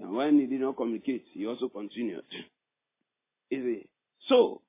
And 0.00 0.14
when 0.14 0.38
he 0.38 0.46
did 0.46 0.60
not 0.60 0.76
communicate, 0.76 1.26
he 1.32 1.46
also 1.46 1.68
continued. 1.68 2.24
Is 3.50 3.64
it? 3.64 3.88
So, 4.28 4.62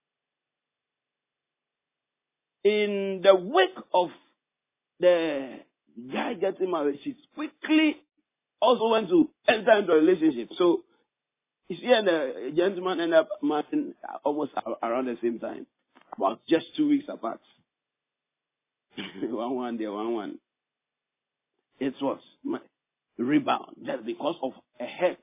in 2.63 3.21
the 3.23 3.35
wake 3.35 3.77
of 3.93 4.09
the 4.99 5.59
guy 6.11 6.33
getting 6.35 6.71
married, 6.71 6.99
she 7.03 7.15
quickly 7.35 7.97
also 8.61 8.89
went 8.89 9.09
to 9.09 9.29
enter 9.47 9.71
into 9.79 9.91
a 9.91 9.95
relationship. 9.95 10.49
So 10.57 10.83
see, 11.69 11.91
and 11.91 12.07
a 12.07 12.51
gentleman 12.55 12.99
ended 12.99 13.19
up 13.19 13.29
marrying 13.41 13.93
almost 14.23 14.51
around 14.81 15.05
the 15.05 15.17
same 15.21 15.39
time, 15.39 15.65
about 16.15 16.41
just 16.47 16.65
two 16.75 16.89
weeks 16.89 17.05
apart. 17.09 17.41
one 19.21 19.55
one 19.55 19.77
there, 19.77 19.91
one 19.91 20.13
one. 20.13 20.39
It 21.79 21.95
was 22.01 22.19
my 22.43 22.59
rebound 23.17 23.75
just 23.85 24.05
because 24.05 24.35
of 24.41 24.53
a 24.79 24.85
hurt 24.85 25.17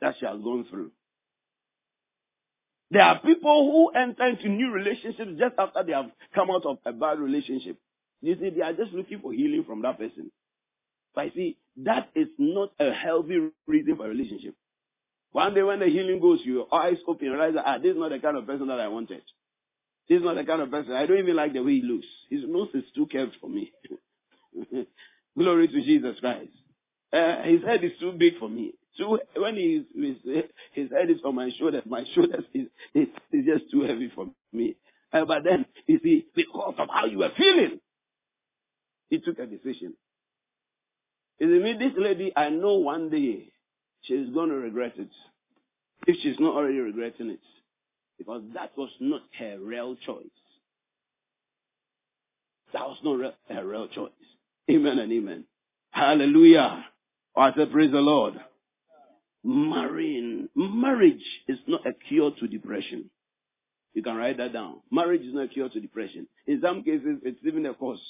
that 0.00 0.14
she 0.18 0.26
has 0.26 0.40
gone 0.42 0.66
through. 0.70 0.92
There 2.90 3.02
are 3.02 3.20
people 3.20 3.70
who 3.70 4.00
enter 4.00 4.26
into 4.26 4.48
new 4.48 4.70
relationships 4.72 5.32
just 5.38 5.54
after 5.58 5.84
they 5.84 5.92
have 5.92 6.10
come 6.34 6.50
out 6.50 6.66
of 6.66 6.78
a 6.84 6.92
bad 6.92 7.20
relationship. 7.20 7.78
You 8.20 8.36
see, 8.40 8.50
they 8.50 8.62
are 8.62 8.72
just 8.72 8.92
looking 8.92 9.20
for 9.20 9.32
healing 9.32 9.64
from 9.64 9.82
that 9.82 9.98
person. 9.98 10.30
But 11.14 11.26
I 11.26 11.30
see, 11.30 11.56
that 11.84 12.10
is 12.14 12.28
not 12.38 12.72
a 12.80 12.92
healthy 12.92 13.50
reason 13.66 13.96
for 13.96 14.06
a 14.06 14.08
relationship. 14.08 14.54
One 15.32 15.54
day 15.54 15.62
when 15.62 15.80
the 15.80 15.86
healing 15.86 16.20
goes, 16.20 16.40
your 16.44 16.72
eyes 16.74 16.96
open, 17.06 17.26
you 17.26 17.32
realize 17.32 17.54
that, 17.54 17.64
ah, 17.66 17.78
this 17.78 17.92
is 17.92 17.98
not 17.98 18.10
the 18.10 18.18
kind 18.18 18.36
of 18.36 18.46
person 18.46 18.68
that 18.68 18.80
I 18.80 18.88
wanted. 18.88 19.22
This 20.08 20.18
is 20.18 20.24
not 20.24 20.34
the 20.34 20.44
kind 20.44 20.60
of 20.62 20.70
person. 20.70 20.92
I 20.92 21.06
don't 21.06 21.18
even 21.18 21.36
like 21.36 21.52
the 21.52 21.62
way 21.62 21.74
he 21.76 21.82
looks. 21.82 22.06
His 22.30 22.42
nose 22.46 22.68
is 22.74 22.84
too 22.94 23.06
curved 23.10 23.36
for 23.40 23.48
me. 23.48 23.72
Glory 25.38 25.68
to 25.68 25.82
Jesus 25.82 26.18
Christ. 26.20 26.50
Uh, 27.12 27.42
his 27.42 27.62
head 27.62 27.84
is 27.84 27.92
too 28.00 28.12
big 28.12 28.38
for 28.38 28.48
me. 28.48 28.74
So 28.96 29.18
when 29.36 29.56
he, 29.56 29.84
his, 29.94 30.44
his 30.72 30.90
head 30.90 31.10
is 31.10 31.18
on 31.24 31.34
my 31.34 31.50
shoulders, 31.58 31.82
my 31.86 32.04
shoulders 32.14 32.44
is, 32.54 32.66
is, 32.94 33.08
is 33.32 33.46
just 33.46 33.70
too 33.70 33.82
heavy 33.82 34.10
for 34.14 34.26
me. 34.52 34.76
Uh, 35.12 35.24
but 35.24 35.44
then, 35.44 35.66
you 35.86 36.00
see, 36.02 36.26
because 36.34 36.74
of 36.78 36.88
how 36.92 37.06
you 37.06 37.18
were 37.18 37.30
feeling, 37.36 37.80
he 39.08 39.18
took 39.18 39.38
a 39.38 39.46
decision. 39.46 39.94
You 41.38 41.62
see, 41.62 41.78
this 41.78 41.92
lady, 41.96 42.32
I 42.36 42.50
know 42.50 42.74
one 42.74 43.10
day 43.10 43.52
she's 44.02 44.28
going 44.30 44.50
to 44.50 44.56
regret 44.56 44.94
it. 44.98 45.10
If 46.06 46.16
she's 46.22 46.38
not 46.38 46.54
already 46.54 46.78
regretting 46.78 47.30
it. 47.30 47.40
Because 48.18 48.42
that 48.54 48.72
was 48.76 48.90
not 49.00 49.22
her 49.38 49.58
real 49.58 49.96
choice. 49.96 50.26
That 52.72 52.82
was 52.82 52.98
not 53.02 53.34
her 53.48 53.66
real 53.66 53.88
choice. 53.88 54.10
Amen 54.70 54.98
and 54.98 55.12
amen. 55.12 55.44
Hallelujah. 55.90 56.84
I 57.36 57.52
said, 57.54 57.72
praise 57.72 57.90
the 57.90 58.00
Lord. 58.00 58.34
Marrying, 59.42 60.48
marriage 60.54 61.24
is 61.48 61.58
not 61.66 61.86
a 61.86 61.92
cure 62.08 62.30
to 62.40 62.46
depression. 62.46 63.10
You 63.94 64.02
can 64.02 64.16
write 64.16 64.36
that 64.36 64.52
down. 64.52 64.80
Marriage 64.90 65.22
is 65.22 65.34
not 65.34 65.44
a 65.44 65.48
cure 65.48 65.68
to 65.68 65.80
depression. 65.80 66.26
In 66.46 66.60
some 66.60 66.82
cases, 66.82 67.18
it's 67.22 67.40
even 67.44 67.66
a 67.66 67.74
cause. 67.74 68.00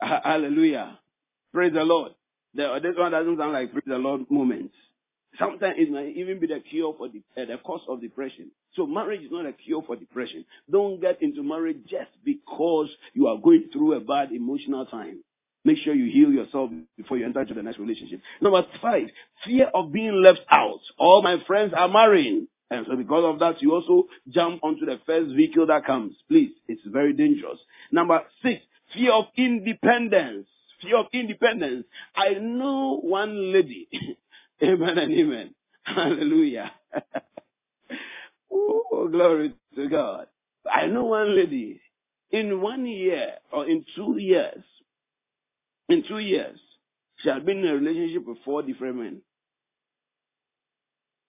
Hallelujah. 0.00 0.98
Praise 1.52 1.72
the 1.72 1.84
Lord. 1.84 2.12
The, 2.54 2.78
this 2.82 2.96
one 2.96 3.12
doesn't 3.12 3.38
sound 3.38 3.52
like 3.52 3.72
praise 3.72 3.84
the 3.86 3.96
Lord 3.96 4.30
moments. 4.30 4.74
Sometimes 5.38 5.74
it 5.78 5.90
might 5.90 6.16
even 6.16 6.38
be 6.38 6.46
the 6.46 6.60
cure 6.60 6.94
for 6.96 7.08
the, 7.08 7.22
uh, 7.40 7.46
the 7.46 7.56
cause 7.58 7.80
of 7.88 8.00
depression. 8.00 8.50
So 8.74 8.86
marriage 8.86 9.22
is 9.22 9.30
not 9.30 9.46
a 9.46 9.52
cure 9.52 9.82
for 9.84 9.96
depression. 9.96 10.44
Don't 10.70 11.00
get 11.00 11.22
into 11.22 11.42
marriage 11.42 11.78
just 11.88 12.10
because 12.24 12.88
you 13.14 13.26
are 13.28 13.38
going 13.38 13.68
through 13.72 13.94
a 13.94 14.00
bad 14.00 14.32
emotional 14.32 14.86
time. 14.86 15.24
Make 15.64 15.78
sure 15.78 15.94
you 15.94 16.12
heal 16.12 16.30
yourself 16.30 16.70
before 16.96 17.16
you 17.16 17.24
enter 17.24 17.40
into 17.40 17.54
the 17.54 17.62
next 17.62 17.78
relationship. 17.78 18.20
Number 18.40 18.62
five, 18.82 19.08
fear 19.44 19.70
of 19.72 19.92
being 19.92 20.22
left 20.22 20.42
out. 20.50 20.80
All 20.98 21.22
my 21.22 21.42
friends 21.46 21.72
are 21.74 21.88
marrying. 21.88 22.48
And 22.70 22.86
so 22.88 22.96
because 22.96 23.24
of 23.24 23.38
that, 23.38 23.62
you 23.62 23.72
also 23.72 24.08
jump 24.28 24.62
onto 24.62 24.84
the 24.84 25.00
first 25.06 25.34
vehicle 25.34 25.66
that 25.68 25.86
comes. 25.86 26.14
Please, 26.28 26.50
it's 26.68 26.82
very 26.86 27.14
dangerous. 27.14 27.58
Number 27.90 28.22
six, 28.42 28.62
fear 28.92 29.12
of 29.12 29.26
independence. 29.36 30.46
Fear 30.82 30.98
of 30.98 31.06
independence. 31.12 31.86
I 32.14 32.34
know 32.34 33.00
one 33.02 33.52
lady. 33.52 33.88
amen 34.62 34.98
and 34.98 35.12
amen. 35.12 35.54
Hallelujah. 35.84 36.72
oh, 38.52 39.08
glory 39.10 39.54
to 39.76 39.88
God. 39.88 40.26
I 40.70 40.86
know 40.86 41.04
one 41.04 41.34
lady. 41.34 41.80
In 42.30 42.60
one 42.60 42.84
year 42.84 43.34
or 43.52 43.66
in 43.66 43.84
two 43.94 44.16
years, 44.18 44.64
in 45.88 46.04
two 46.06 46.18
years, 46.18 46.58
she 47.18 47.28
had 47.28 47.44
been 47.44 47.58
in 47.58 47.68
a 47.68 47.74
relationship 47.74 48.26
with 48.26 48.38
four 48.44 48.62
different 48.62 48.96
men. 48.96 49.22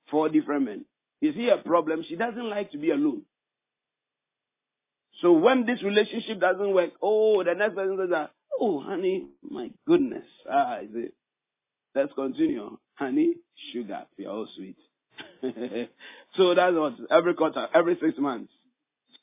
Four 0.09 0.29
different 0.29 0.65
men. 0.65 0.85
Is 1.21 1.35
see 1.35 1.49
a 1.49 1.57
problem? 1.57 2.03
She 2.07 2.15
doesn't 2.15 2.49
like 2.49 2.71
to 2.71 2.77
be 2.77 2.91
alone. 2.91 3.23
So 5.21 5.31
when 5.31 5.65
this 5.65 5.81
relationship 5.81 6.39
doesn't 6.39 6.73
work, 6.73 6.91
oh, 7.01 7.43
the 7.43 7.53
next 7.53 7.75
person 7.75 7.97
says, 7.97 8.27
oh, 8.59 8.81
honey, 8.81 9.27
my 9.41 9.71
goodness. 9.87 10.25
Ah, 10.49 10.79
is 10.79 10.89
it? 10.93 11.13
Let's 11.95 12.13
continue. 12.13 12.77
Honey, 12.95 13.35
sugar, 13.71 14.05
you're 14.17 14.31
all 14.31 14.47
sweet. 14.55 14.77
so 16.35 16.53
that's 16.53 16.75
what 16.75 16.93
every 17.09 17.33
quarter, 17.33 17.67
every 17.73 17.97
six 18.01 18.17
months, 18.17 18.51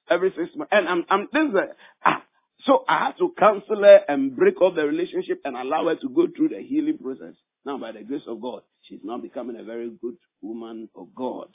every 0.08 0.30
six 0.30 0.48
months. 0.56 0.72
And 0.72 0.88
I'm, 0.88 1.04
I'm, 1.10 1.28
this 1.32 1.48
is 1.48 1.54
a, 1.54 1.66
ah, 2.04 2.22
so 2.64 2.84
I 2.88 3.06
had 3.06 3.18
to 3.18 3.34
counsel 3.38 3.82
her 3.82 4.00
and 4.08 4.36
break 4.36 4.54
up 4.62 4.74
the 4.74 4.86
relationship 4.86 5.40
and 5.44 5.56
allow 5.56 5.88
her 5.88 5.96
to 5.96 6.08
go 6.08 6.28
through 6.34 6.50
the 6.50 6.60
healing 6.60 6.98
process. 6.98 7.34
Now, 7.64 7.78
by 7.78 7.92
the 7.92 8.02
grace 8.02 8.22
of 8.26 8.40
God, 8.40 8.62
she's 8.82 9.00
now 9.02 9.18
becoming 9.18 9.56
a 9.56 9.64
very 9.64 9.90
good 9.90 10.16
woman 10.40 10.88
of 10.94 11.14
God. 11.14 11.48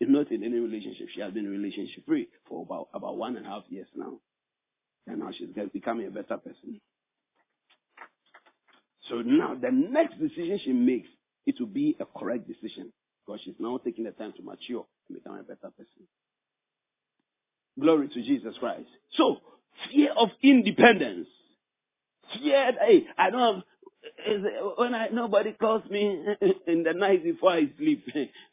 If 0.00 0.08
not 0.08 0.30
in 0.30 0.44
any 0.44 0.58
relationship, 0.58 1.08
she 1.14 1.20
has 1.20 1.32
been 1.32 1.46
relationship 1.48 2.06
free 2.06 2.28
for 2.48 2.62
about, 2.62 2.88
about 2.94 3.16
one 3.16 3.36
and 3.36 3.46
a 3.46 3.48
half 3.48 3.64
years 3.68 3.88
now. 3.94 4.18
And 5.06 5.20
now 5.20 5.30
she's 5.36 5.48
becoming 5.72 6.06
a 6.06 6.10
better 6.10 6.36
person. 6.36 6.80
So 9.08 9.16
now 9.22 9.56
the 9.60 9.70
next 9.72 10.18
decision 10.18 10.60
she 10.64 10.72
makes, 10.72 11.08
it 11.46 11.56
will 11.58 11.66
be 11.66 11.96
a 11.98 12.06
correct 12.18 12.46
decision 12.46 12.92
because 13.26 13.40
she's 13.44 13.54
now 13.58 13.78
taking 13.78 14.04
the 14.04 14.12
time 14.12 14.32
to 14.36 14.42
mature 14.42 14.86
and 15.08 15.18
become 15.18 15.38
a 15.38 15.42
better 15.42 15.70
person. 15.76 16.06
Glory 17.78 18.08
to 18.08 18.22
Jesus 18.22 18.54
Christ. 18.58 18.88
So 19.14 19.40
Fear 19.88 20.12
of 20.16 20.30
independence. 20.42 21.28
Fear, 22.38 22.72
hey, 22.86 23.06
I 23.18 23.30
don't 23.30 23.54
have, 23.54 23.64
when 24.76 24.94
I, 24.94 25.08
nobody 25.12 25.52
calls 25.52 25.82
me 25.90 26.24
in 26.66 26.82
the 26.82 26.92
night 26.92 27.24
before 27.24 27.52
I 27.52 27.68
sleep. 27.78 28.06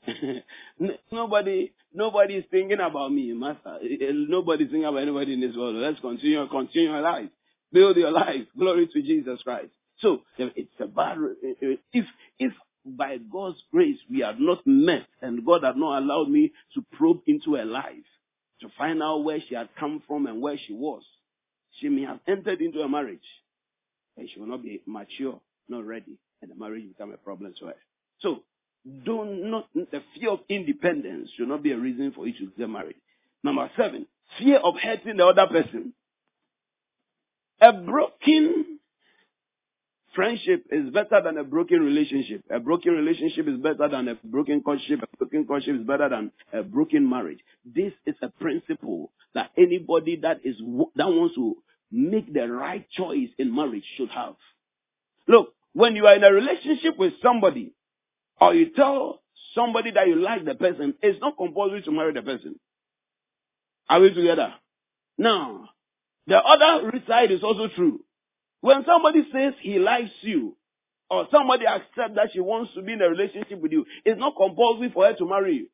nobody, 1.12 1.74
nobody 1.94 2.36
is 2.36 2.46
thinking 2.50 2.80
about 2.80 3.12
me, 3.12 3.34
master. 3.34 3.80
Nobody's 4.12 4.68
thinking 4.68 4.86
about 4.86 5.02
anybody 5.02 5.34
in 5.34 5.42
this 5.42 5.56
world. 5.56 5.76
Let's 5.76 6.00
continue, 6.00 6.48
continue 6.48 6.92
your 6.92 7.02
life. 7.02 7.30
Build 7.72 7.98
your 7.98 8.12
life. 8.12 8.48
Glory 8.58 8.88
to 8.88 9.02
Jesus 9.02 9.42
Christ. 9.44 9.70
So, 10.00 10.22
it's 10.38 10.70
a 10.80 10.88
bad, 10.88 11.18
if, 11.42 12.06
if 12.40 12.54
by 12.86 13.18
God's 13.18 13.62
grace 13.72 13.98
we 14.10 14.24
are 14.24 14.36
not 14.38 14.66
met 14.66 15.08
and 15.22 15.46
God 15.46 15.64
has 15.64 15.76
not 15.76 16.00
allowed 16.02 16.30
me 16.30 16.54
to 16.76 16.86
probe 16.94 17.22
into 17.28 17.56
her 17.56 17.66
life 17.66 17.92
to 18.62 18.70
find 18.78 19.04
out 19.04 19.24
where 19.24 19.40
she 19.48 19.56
had 19.56 19.70
come 19.80 20.02
from 20.08 20.26
and 20.26 20.42
where 20.42 20.58
she 20.58 20.74
was, 20.74 21.04
she 21.80 21.90
may 21.90 22.04
have 22.04 22.20
entered 22.28 22.62
into 22.62 22.82
a 22.82 22.90
marriage 22.90 23.20
and 24.18 24.30
she 24.30 24.40
will 24.40 24.48
not 24.48 24.64
be 24.64 24.82
mature, 24.86 25.40
not 25.70 25.86
ready, 25.86 26.18
and 26.42 26.52
the 26.52 26.56
marriage 26.56 26.88
become 26.88 27.12
a 27.12 27.18
problem 27.18 27.54
to 27.60 27.68
her. 27.68 27.76
So, 28.20 28.44
do 29.06 29.26
not, 29.26 29.68
the 29.74 30.02
fear 30.16 30.32
of 30.32 30.40
independence 30.50 31.30
should 31.36 31.48
not 31.48 31.62
be 31.62 31.72
a 31.72 31.78
reason 31.78 32.12
for 32.14 32.28
you 32.28 32.34
to 32.34 32.52
get 32.58 32.70
married. 32.70 32.96
Number 33.44 33.70
seven, 33.78 34.08
fear 34.40 34.58
of 34.58 34.76
hurting 34.82 35.18
the 35.18 35.26
other 35.26 35.48
person. 35.48 35.94
A 37.62 37.74
broken 37.74 38.80
friendship 40.16 40.66
is 40.72 40.90
better 40.90 41.22
than 41.24 41.38
a 41.38 41.44
broken 41.44 41.80
relationship. 41.80 42.44
A 42.50 42.60
broken 42.60 42.94
relationship 42.94 43.48
is 43.48 43.58
better 43.58 43.88
than 43.88 44.08
a 44.08 44.16
broken 44.24 44.62
courtship. 44.62 45.02
A 45.02 45.18
broken 45.18 45.46
courtship 45.46 45.76
is 45.76 45.86
better 45.86 46.10
than 46.10 46.32
a 46.54 46.64
broken 46.64 47.08
marriage. 47.08 47.40
This 47.66 47.94
is 48.06 48.16
a 48.22 48.30
principle 48.30 49.12
that 49.34 49.52
anybody 49.58 50.18
that 50.18 50.40
is 50.44 50.56
that 50.96 51.08
wants 51.08 51.36
to 51.36 51.58
make 51.92 52.34
the 52.34 52.48
right 52.48 52.88
choice 52.92 53.30
in 53.38 53.56
marriage 53.56 53.86
should 53.96 54.10
have. 54.10 54.36
Look, 55.28 55.54
when 55.74 55.96
you 55.96 56.08
are 56.08 56.16
in 56.16 56.24
a 56.24 56.32
relationship 56.32 56.98
with 56.98 57.14
somebody, 57.22 57.74
or 58.40 58.54
you 58.54 58.72
tell 58.76 59.22
somebody 59.56 59.92
that 59.92 60.08
you 60.08 60.16
like 60.16 60.46
the 60.46 60.56
person, 60.56 60.96
it's 61.02 61.20
not 61.20 61.38
compulsory 61.38 61.82
to 61.84 61.92
marry 61.92 62.14
the 62.14 62.22
person. 62.22 62.60
Are 63.90 64.00
we 64.00 64.14
together? 64.14 64.54
Now, 65.18 65.70
the 66.28 66.38
other 66.38 66.92
side 67.08 67.32
is 67.32 67.44
also 67.44 67.68
true. 67.70 68.02
When 68.62 68.84
somebody 68.86 69.24
says 69.32 69.54
he 69.62 69.80
likes 69.80 70.12
you, 70.22 70.56
or 71.10 71.28
somebody 71.32 71.66
accepts 71.66 72.16
that 72.16 72.30
she 72.34 72.42
wants 72.42 72.74
to 72.74 72.82
be 72.82 72.94
in 72.94 73.02
a 73.02 73.10
relationship 73.10 73.62
with 73.62 73.72
you, 73.72 73.86
it's 74.04 74.20
not 74.20 74.36
compulsory 74.36 74.92
for 74.92 75.06
her 75.06 75.14
to 75.14 75.26
marry 75.26 75.56
you. 75.56 75.68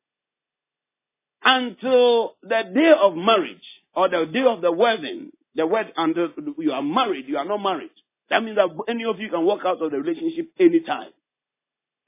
Until 1.44 2.36
the 2.44 2.64
day 2.74 2.94
of 3.02 3.16
marriage, 3.16 3.64
or 3.96 4.10
the 4.10 4.26
day 4.26 4.44
of 4.44 4.62
the 4.62 4.72
wedding, 4.72 5.32
the 5.56 5.68
word 5.68 5.94
and 5.96 6.16
you 6.58 6.72
are 6.72 6.82
married, 6.82 7.28
you 7.28 7.38
are 7.38 7.46
not 7.46 7.62
married. 7.62 7.92
That 8.30 8.44
means 8.44 8.58
that 8.58 8.70
any 8.88 9.06
of 9.06 9.20
you 9.20 9.30
can 9.30 9.46
walk 9.46 9.62
out 9.66 9.82
of 9.82 9.92
the 9.92 10.00
relationship 10.00 10.52
anytime. 10.60 11.12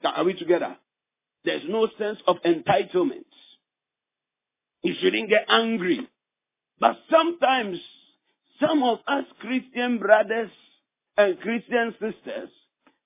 Are 0.04 0.24
we 0.24 0.34
together? 0.34 0.76
There's 1.44 1.62
no 1.68 1.88
sense 1.98 2.18
of 2.26 2.36
entitlement. 2.44 3.24
You 4.82 4.94
shouldn't 5.00 5.28
get 5.28 5.46
angry. 5.48 6.08
But 6.78 6.96
sometimes, 7.10 7.78
some 8.60 8.82
of 8.82 8.98
us 9.06 9.24
Christian 9.40 9.98
brothers 9.98 10.50
and 11.16 11.40
Christian 11.40 11.94
sisters, 12.00 12.50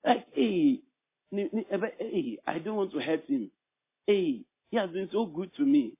Like, 0.05 0.25
hey, 0.33 0.79
hey, 1.31 2.37
I 2.47 2.59
don't 2.59 2.75
want 2.75 2.91
to 2.93 2.99
hurt 2.99 3.25
him. 3.27 3.51
Hey, 4.07 4.41
he 4.69 4.77
has 4.77 4.89
been 4.89 5.09
so 5.11 5.25
good 5.25 5.53
to 5.57 5.63
me. 5.63 5.93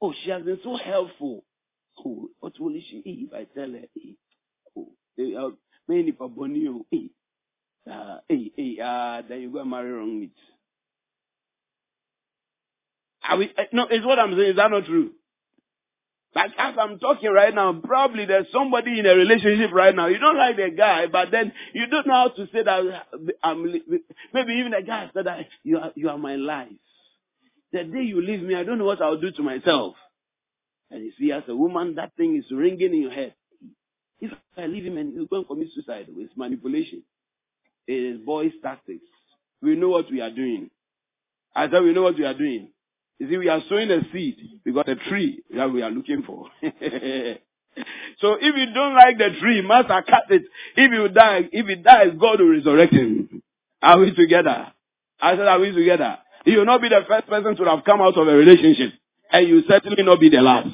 Oh, 0.00 0.12
she 0.22 0.30
has 0.30 0.42
been 0.42 0.60
so 0.62 0.76
helpful. 0.76 1.44
Oh, 2.04 2.28
what 2.40 2.58
will 2.60 2.74
she 2.74 3.02
hey, 3.04 3.26
if 3.26 3.34
I 3.34 3.44
tell 3.54 3.70
her? 3.70 3.86
Hey, 3.94 4.16
oh, 4.76 4.88
hey, 5.16 5.34
uh, 5.36 5.50
many 5.88 6.12
for 6.12 6.28
Bonio. 6.30 6.84
Hey, 6.90 7.10
uh, 7.90 8.18
hey, 8.28 8.52
hey, 8.56 8.78
uh, 8.82 9.22
then 9.28 9.42
you 9.42 9.52
go 9.52 9.60
and 9.60 9.70
marry 9.70 9.90
wrong 9.92 10.20
meat. 10.20 10.32
Are 13.28 13.38
we, 13.38 13.52
uh, 13.56 13.64
no, 13.72 13.86
it's 13.90 14.06
what 14.06 14.18
I'm 14.18 14.32
saying. 14.36 14.50
Is 14.50 14.56
that 14.56 14.70
not 14.70 14.86
true? 14.86 15.12
Like 16.34 16.52
as 16.58 16.74
I'm 16.78 16.98
talking 16.98 17.30
right 17.32 17.54
now, 17.54 17.72
probably 17.82 18.26
there's 18.26 18.46
somebody 18.52 19.00
in 19.00 19.06
a 19.06 19.14
relationship 19.14 19.70
right 19.72 19.94
now. 19.94 20.06
You 20.06 20.18
don't 20.18 20.36
like 20.36 20.56
the 20.56 20.70
guy, 20.70 21.06
but 21.10 21.30
then 21.30 21.52
you 21.72 21.86
don't 21.88 22.06
know 22.06 22.14
how 22.14 22.28
to 22.28 22.46
say 22.52 22.62
that. 22.62 23.06
I'm 23.42 23.64
maybe 24.34 24.52
even 24.54 24.72
the 24.72 24.82
guy 24.86 25.10
said 25.14 25.26
that 25.26 25.46
you 25.64 25.78
are 25.78 25.92
you 25.96 26.08
are 26.10 26.18
my 26.18 26.36
life. 26.36 26.68
The 27.72 27.84
day 27.84 28.02
you 28.02 28.22
leave 28.22 28.42
me, 28.42 28.54
I 28.54 28.62
don't 28.62 28.78
know 28.78 28.84
what 28.84 29.02
I'll 29.02 29.20
do 29.20 29.32
to 29.32 29.42
myself. 29.42 29.94
And 30.90 31.04
you 31.04 31.12
see, 31.18 31.32
as 31.32 31.42
a 31.48 31.54
woman, 31.54 31.94
that 31.96 32.16
thing 32.16 32.36
is 32.36 32.50
ringing 32.50 32.94
in 32.94 33.02
your 33.02 33.10
head. 33.10 33.34
If 34.20 34.32
I 34.56 34.66
leave 34.66 34.84
him 34.84 34.96
and 34.96 35.18
he's 35.18 35.28
going 35.28 35.42
to 35.44 35.48
commit 35.48 35.68
suicide, 35.74 36.06
it's 36.08 36.36
manipulation. 36.36 37.02
It 37.86 37.92
is 37.92 38.20
boys' 38.20 38.52
tactics. 38.62 39.04
We 39.62 39.76
know 39.76 39.88
what 39.90 40.10
we 40.10 40.20
are 40.20 40.30
doing. 40.30 40.70
I 41.54 41.70
said 41.70 41.82
we 41.82 41.92
know 41.92 42.02
what 42.02 42.18
we 42.18 42.24
are 42.24 42.34
doing. 42.34 42.70
You 43.18 43.28
see, 43.28 43.36
we 43.36 43.48
are 43.48 43.60
sowing 43.68 43.90
a 43.90 44.00
seed. 44.12 44.36
We 44.64 44.72
got 44.72 44.86
tree 45.08 45.42
that 45.54 45.72
we 45.72 45.82
are 45.82 45.90
looking 45.90 46.22
for. 46.22 46.46
so 46.62 46.70
if 48.40 48.56
you 48.56 48.72
don't 48.72 48.94
like 48.94 49.18
the 49.18 49.30
tree, 49.40 49.62
master 49.62 50.04
cut 50.08 50.24
it. 50.30 50.42
If 50.76 50.92
you 50.92 51.08
die, 51.08 51.48
if 51.50 51.66
he 51.66 51.74
dies, 51.76 52.12
God 52.18 52.40
will 52.40 52.48
resurrect 52.48 52.92
him. 52.92 53.42
Are 53.82 53.98
we 53.98 54.14
together? 54.14 54.72
I 55.20 55.32
said, 55.32 55.48
are 55.48 55.58
we 55.58 55.72
together? 55.72 56.18
You 56.44 56.58
will 56.58 56.66
not 56.66 56.80
be 56.80 56.88
the 56.88 57.00
first 57.08 57.26
person 57.26 57.56
to 57.56 57.64
have 57.64 57.84
come 57.84 58.00
out 58.00 58.16
of 58.16 58.28
a 58.28 58.32
relationship. 58.32 58.92
And 59.30 59.48
you 59.48 59.62
certainly 59.68 60.02
not 60.02 60.20
be 60.20 60.30
the 60.30 60.40
last. 60.40 60.68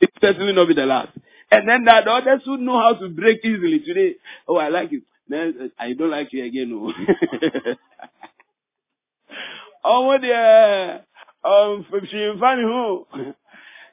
It 0.00 0.10
certainly 0.20 0.52
not 0.52 0.68
be 0.68 0.74
the 0.74 0.86
last. 0.86 1.10
And 1.50 1.68
then 1.68 1.84
that 1.84 2.04
the 2.04 2.10
others 2.10 2.42
who 2.44 2.56
know 2.56 2.78
how 2.78 2.94
to 2.94 3.08
break 3.08 3.44
easily 3.44 3.80
today. 3.80 4.16
Oh, 4.48 4.56
I 4.56 4.68
like 4.68 4.92
you. 4.92 5.02
Then 5.28 5.72
I 5.78 5.92
don't 5.92 6.10
like 6.10 6.32
you 6.32 6.44
again. 6.44 6.70
No. 6.70 6.92
oh, 9.84 10.18
dear. 10.20 11.02
Um, 11.44 11.86
she 12.10 12.16
ṣèǹfààní 12.16 12.64
hù 12.70 13.06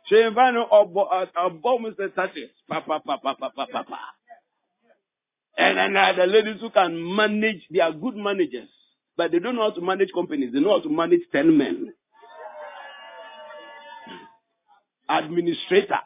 ṣèǹfààní 0.10 0.62
ọ̀bọ̀ 0.80 1.04
ọ̀bọ̀ 1.46 1.76
mr 1.84 2.08
tatis 2.16 2.52
papapapapapapa. 2.70 4.00
And 5.56 5.78
then 5.78 5.96
uh, 5.96 6.14
the 6.14 6.26
ladies 6.26 6.62
who 6.62 6.72
can 6.72 7.16
manage, 7.16 7.68
they 7.70 7.80
are 7.80 7.92
good 7.92 8.16
managers, 8.16 8.70
but 9.16 9.30
they 9.32 9.38
don't 9.38 9.56
know 9.56 9.70
how 9.70 9.70
to 9.70 9.82
manage 9.82 10.12
companies. 10.12 10.52
They 10.52 10.60
know 10.60 10.72
how 10.72 10.80
to 10.80 10.90
manage 10.90 11.22
ten 11.32 11.56
men. 11.56 11.94
Administrator. 15.10 16.00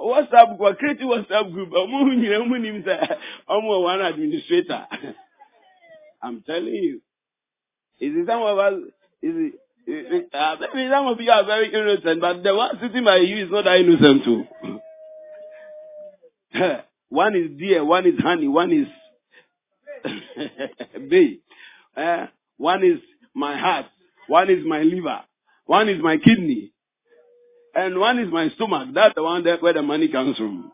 WhatsApp 0.00 0.58
group, 0.58 0.78
create 0.78 1.00
WhatsApp 1.00 1.52
group. 1.52 1.70
Ọmọ 3.48 3.82
one 3.82 4.00
administrator. 4.00 4.86
I'm 6.22 6.42
telling 6.42 6.74
you. 6.74 7.00
Is 8.00 8.12
it 8.16 8.26
some 8.26 8.42
of 8.42 8.58
us? 8.58 8.74
Is 9.22 9.34
it? 9.36 9.54
it- 9.86 10.28
Uh, 10.34 10.56
maybe 10.74 10.90
some 10.90 11.06
of 11.06 11.20
you 11.20 11.30
are 11.30 11.44
very 11.44 11.68
innocent, 11.72 12.20
but 12.20 12.42
the 12.42 12.54
one 12.54 12.78
sitting 12.80 13.04
by 13.04 13.16
you 13.16 13.44
is 13.44 13.50
not 13.50 13.64
that 13.64 13.80
innocent 13.80 14.22
too. 14.24 14.44
one 17.08 17.34
is 17.34 17.50
deer, 17.58 17.84
one 17.84 18.06
is 18.06 18.18
honey, 18.20 18.48
one 18.48 18.70
is 18.72 18.86
bay. 21.08 21.38
Uh, 21.96 22.26
one 22.58 22.84
is 22.84 22.98
my 23.34 23.56
heart, 23.56 23.86
one 24.28 24.50
is 24.50 24.64
my 24.64 24.82
liver, 24.82 25.20
one 25.68 25.88
is 25.90 26.00
my 26.02 26.16
kidney, 26.16 26.72
and 27.74 27.98
one 28.00 28.18
is 28.18 28.32
my 28.32 28.48
stomach. 28.56 28.88
That's 28.94 29.14
the 29.14 29.22
one 29.22 29.44
that 29.44 29.62
where 29.62 29.74
the 29.74 29.82
money 29.82 30.08
comes 30.08 30.38
from. 30.38 30.72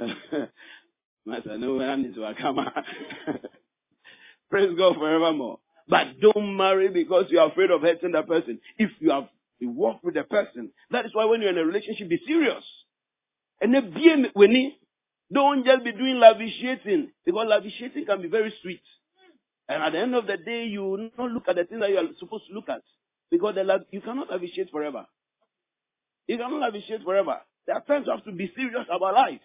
Master, 1.26 1.58
no 1.58 1.74
one 1.74 2.06
is 2.06 2.16
wakama. 2.16 2.72
Praise 4.50 4.70
God 4.78 4.96
forevermore. 4.96 5.58
But 5.88 6.18
don't 6.22 6.56
marry 6.56 6.88
because 6.88 7.26
you 7.28 7.38
are 7.38 7.50
afraid 7.50 7.70
of 7.70 7.82
hurting 7.82 8.12
the 8.12 8.22
person. 8.22 8.60
If 8.78 8.90
you 9.00 9.10
have 9.10 9.28
you 9.58 9.70
work 9.70 9.98
with 10.02 10.14
the 10.14 10.24
person, 10.24 10.70
that 10.90 11.04
is 11.04 11.14
why 11.14 11.26
when 11.26 11.42
you're 11.42 11.50
in 11.50 11.58
a 11.58 11.64
relationship, 11.66 12.08
be 12.08 12.18
serious. 12.26 12.64
And 13.60 13.74
then 13.74 13.90
be 13.92 14.30
when 14.32 14.52
he- 14.52 14.78
don't 15.30 15.66
just 15.66 15.84
be 15.84 15.92
doing 15.92 16.18
lavishing 16.18 17.10
because 17.26 17.46
lavishing 17.46 18.06
can 18.06 18.22
be 18.22 18.28
very 18.28 18.54
sweet. 18.62 18.80
And 19.70 19.84
at 19.84 19.92
the 19.92 20.00
end 20.00 20.16
of 20.16 20.26
the 20.26 20.36
day, 20.36 20.64
you 20.64 20.82
will 20.82 21.10
not 21.16 21.30
look 21.30 21.44
at 21.48 21.54
the 21.54 21.64
things 21.64 21.80
that 21.80 21.90
you 21.90 21.98
are 21.98 22.08
supposed 22.18 22.42
to 22.48 22.52
look 22.54 22.68
at 22.68 22.82
because 23.30 23.54
you 23.92 24.00
cannot 24.00 24.28
lavishiate 24.28 24.68
forever. 24.72 25.06
You 26.26 26.38
cannot 26.38 26.72
lavishiate 26.72 27.04
forever. 27.04 27.36
There 27.68 27.76
are 27.76 27.84
times 27.84 28.06
you 28.06 28.12
have 28.12 28.24
to 28.24 28.32
be 28.32 28.50
serious 28.56 28.86
about 28.92 29.14
life. 29.14 29.40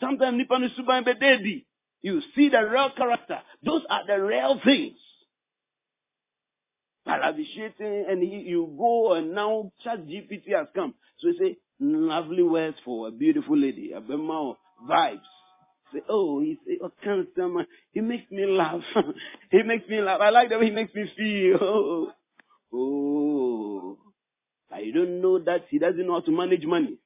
Sometimes 0.00 0.36
nipa 0.36 0.58
ni 0.58 0.68
suba 0.76 1.00
be 1.02 1.14
dedi. 1.14 1.64
You 2.02 2.20
see 2.36 2.50
the 2.50 2.60
real 2.60 2.90
character. 2.94 3.38
Those 3.64 3.80
are 3.88 4.06
the 4.06 4.22
real 4.22 4.60
things. 4.62 4.98
Lavishating 7.08 8.10
and 8.10 8.22
he, 8.22 8.44
you 8.46 8.74
go 8.78 9.14
and 9.14 9.34
now 9.34 9.72
ChatGPT 9.82 10.54
has 10.54 10.66
come. 10.74 10.92
So 11.20 11.28
you 11.28 11.36
say 11.40 11.56
lovely 11.80 12.42
words 12.42 12.76
for 12.84 13.08
a 13.08 13.10
beautiful 13.10 13.56
lady, 13.56 13.92
a 13.92 14.00
bit 14.02 14.18
more 14.18 14.58
vibes. 14.86 15.20
Say, 15.94 16.00
oh, 16.08 16.40
he's 16.40 16.56
oh, 16.82 16.90
a 17.36 17.48
man. 17.48 17.66
He 17.92 18.00
makes 18.00 18.28
me 18.30 18.46
laugh. 18.46 18.82
he 19.50 19.62
makes 19.62 19.88
me 19.88 20.00
laugh. 20.00 20.20
I 20.20 20.30
like 20.30 20.48
the 20.48 20.58
way 20.58 20.66
he 20.66 20.70
makes 20.72 20.92
me 20.92 21.10
feel. 21.16 21.58
Oh, 21.60 22.12
oh. 22.74 23.98
I 24.72 24.90
don't 24.92 25.22
know 25.22 25.38
that 25.38 25.66
he 25.70 25.78
doesn't 25.78 26.04
know 26.04 26.14
how 26.14 26.20
to 26.20 26.32
manage 26.32 26.64
money. 26.64 26.98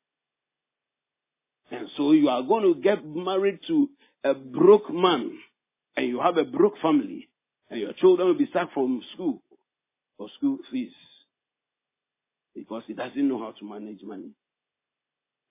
And 1.70 1.88
so 1.98 2.12
you 2.12 2.30
are 2.30 2.42
going 2.42 2.62
to 2.62 2.80
get 2.80 3.04
married 3.04 3.60
to 3.66 3.90
a 4.24 4.32
broke 4.32 4.90
man 4.90 5.38
and 5.94 6.08
you 6.08 6.20
have 6.20 6.38
a 6.38 6.44
broke 6.44 6.78
family 6.80 7.28
and 7.68 7.80
your 7.80 7.92
children 7.92 8.28
will 8.28 8.38
be 8.38 8.48
sacked 8.54 8.72
from 8.72 9.02
school 9.12 9.42
for 10.16 10.28
school 10.38 10.56
fees 10.70 10.92
because 12.54 12.84
he 12.86 12.94
doesn't 12.94 13.28
know 13.28 13.38
how 13.38 13.52
to 13.52 13.68
manage 13.68 14.02
money. 14.02 14.30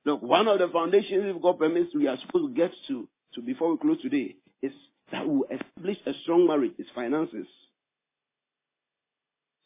Look, 0.06 0.24
one 0.24 0.48
of 0.48 0.58
the 0.58 0.70
foundations 0.70 1.36
if 1.36 1.40
God 1.40 1.60
permits 1.60 1.94
we 1.94 2.08
are 2.08 2.18
supposed 2.26 2.56
to 2.56 2.60
get 2.60 2.72
to, 2.88 3.08
to 3.36 3.42
before 3.42 3.72
we 3.72 3.78
close 3.78 4.02
today 4.02 4.36
is 4.62 4.72
that 5.12 5.28
will 5.28 5.46
establish 5.46 5.98
a 6.06 6.14
strong 6.24 6.48
marriage 6.48 6.74
is 6.78 6.88
finances. 6.94 7.48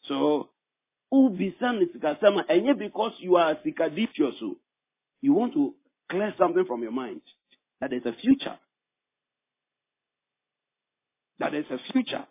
So, 0.08 0.50
because 1.10 3.12
you 3.18 3.36
are 3.36 3.54
sikadipio 3.56 4.32
so, 4.40 4.56
you 5.20 5.32
want 5.32 5.52
to 5.54 5.74
clear 6.10 6.34
something 6.38 6.64
from 6.66 6.82
your 6.82 6.92
mind 6.92 7.20
that 7.80 7.90
there's 7.90 8.06
a 8.06 8.14
future. 8.20 8.58
That 11.38 11.52
there's 11.52 11.66
a 11.70 11.92
future. 11.92 12.24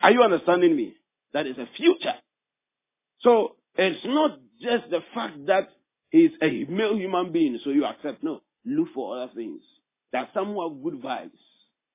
Are 0.00 0.10
you 0.10 0.22
understanding 0.22 0.76
me? 0.76 0.94
That 1.32 1.46
is 1.46 1.56
a 1.58 1.68
future. 1.76 2.14
So 3.20 3.56
it's 3.76 4.04
not 4.04 4.38
just 4.60 4.90
the 4.90 5.00
fact 5.14 5.46
that 5.46 5.68
he's 6.10 6.32
a 6.42 6.64
male 6.64 6.96
human 6.96 7.32
being, 7.32 7.58
so 7.62 7.70
you 7.70 7.84
accept. 7.84 8.22
No, 8.22 8.42
look 8.64 8.88
for 8.94 9.16
other 9.16 9.32
things. 9.34 9.60
There 10.12 10.22
are 10.22 10.28
some 10.34 10.54
who 10.54 10.68
have 10.68 10.82
good 10.82 11.02
vibes, 11.02 11.30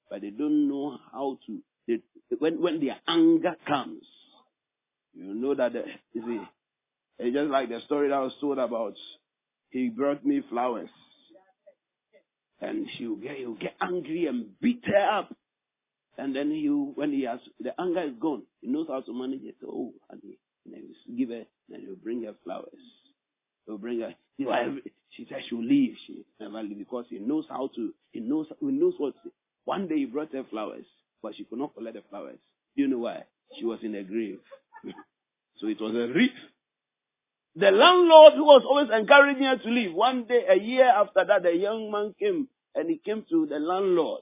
but 0.09 0.21
they 0.21 0.31
don't 0.31 0.67
know 0.67 0.97
how 1.11 1.37
to. 1.47 1.59
They, 1.87 2.01
when 2.39 2.61
when 2.61 2.79
their 2.83 2.97
anger 3.07 3.55
comes, 3.67 4.03
you 5.13 5.33
know 5.33 5.55
that 5.55 5.73
the, 5.73 5.83
you 6.13 6.21
see, 6.25 6.41
it's 7.19 7.35
just 7.35 7.49
like 7.49 7.69
the 7.69 7.81
story 7.85 8.09
that 8.09 8.19
was 8.19 8.33
told 8.41 8.59
about. 8.59 8.95
He 9.69 9.89
brought 9.89 10.25
me 10.25 10.41
flowers, 10.49 10.89
and 12.61 12.87
he'll 12.97 13.15
get 13.15 13.37
he'll 13.37 13.55
get 13.55 13.75
angry 13.81 14.27
and 14.27 14.59
beat 14.59 14.83
her 14.85 15.19
up. 15.19 15.35
And 16.17 16.35
then 16.35 16.49
he, 16.49 16.67
when 16.67 17.11
he 17.11 17.23
has, 17.25 17.39
the 17.59 17.79
anger 17.79 18.01
is 18.01 18.15
gone, 18.19 18.41
he 18.61 18.67
knows 18.67 18.87
how 18.89 19.01
to 19.01 19.13
manage 19.13 19.43
it. 19.43 19.55
Oh, 19.63 19.93
honey, 20.09 20.39
and 20.65 20.73
then 20.73 20.89
he'll 21.05 21.17
give 21.17 21.29
her, 21.29 21.45
and 21.71 21.83
he'll 21.83 21.95
bring 21.95 22.23
her 22.23 22.33
flowers. 22.43 22.71
He'll 23.67 23.77
bring 23.77 23.99
her, 23.99 24.15
you 24.37 24.45
know, 24.47 24.79
she 25.11 25.27
said 25.29 25.39
she'll 25.49 25.63
leave. 25.63 25.95
She 26.07 26.25
never 26.39 26.63
leave 26.63 26.77
because 26.79 27.05
he 27.09 27.19
knows 27.19 27.45
how 27.49 27.69
to, 27.75 27.93
he 28.11 28.19
knows, 28.21 28.47
he 28.59 28.67
knows 28.67 28.93
what. 28.97 29.13
One 29.65 29.87
day 29.87 29.97
he 29.97 30.05
brought 30.05 30.33
her 30.33 30.45
flowers, 30.49 30.85
but 31.21 31.35
she 31.35 31.43
could 31.43 31.59
not 31.59 31.75
collect 31.75 31.95
the 31.95 32.03
flowers. 32.09 32.37
Do 32.75 32.83
you 32.83 32.87
know 32.87 32.99
why? 32.99 33.23
She 33.59 33.65
was 33.65 33.79
in 33.83 33.95
a 33.95 34.03
grave. 34.03 34.39
so 35.57 35.67
it 35.67 35.81
was 35.81 35.93
a 35.93 36.13
reef. 36.13 36.31
The 37.55 37.71
landlord 37.71 38.33
who 38.35 38.45
was 38.45 38.63
always 38.65 38.89
encouraging 38.93 39.43
her 39.43 39.57
to 39.57 39.69
leave, 39.69 39.93
one 39.93 40.25
day, 40.25 40.45
a 40.47 40.57
year 40.57 40.85
after 40.85 41.25
that, 41.25 41.43
the 41.43 41.55
young 41.55 41.91
man 41.91 42.13
came 42.19 42.47
and 42.75 42.89
he 42.89 42.97
came 43.03 43.25
to 43.29 43.47
the 43.47 43.59
landlord 43.59 44.21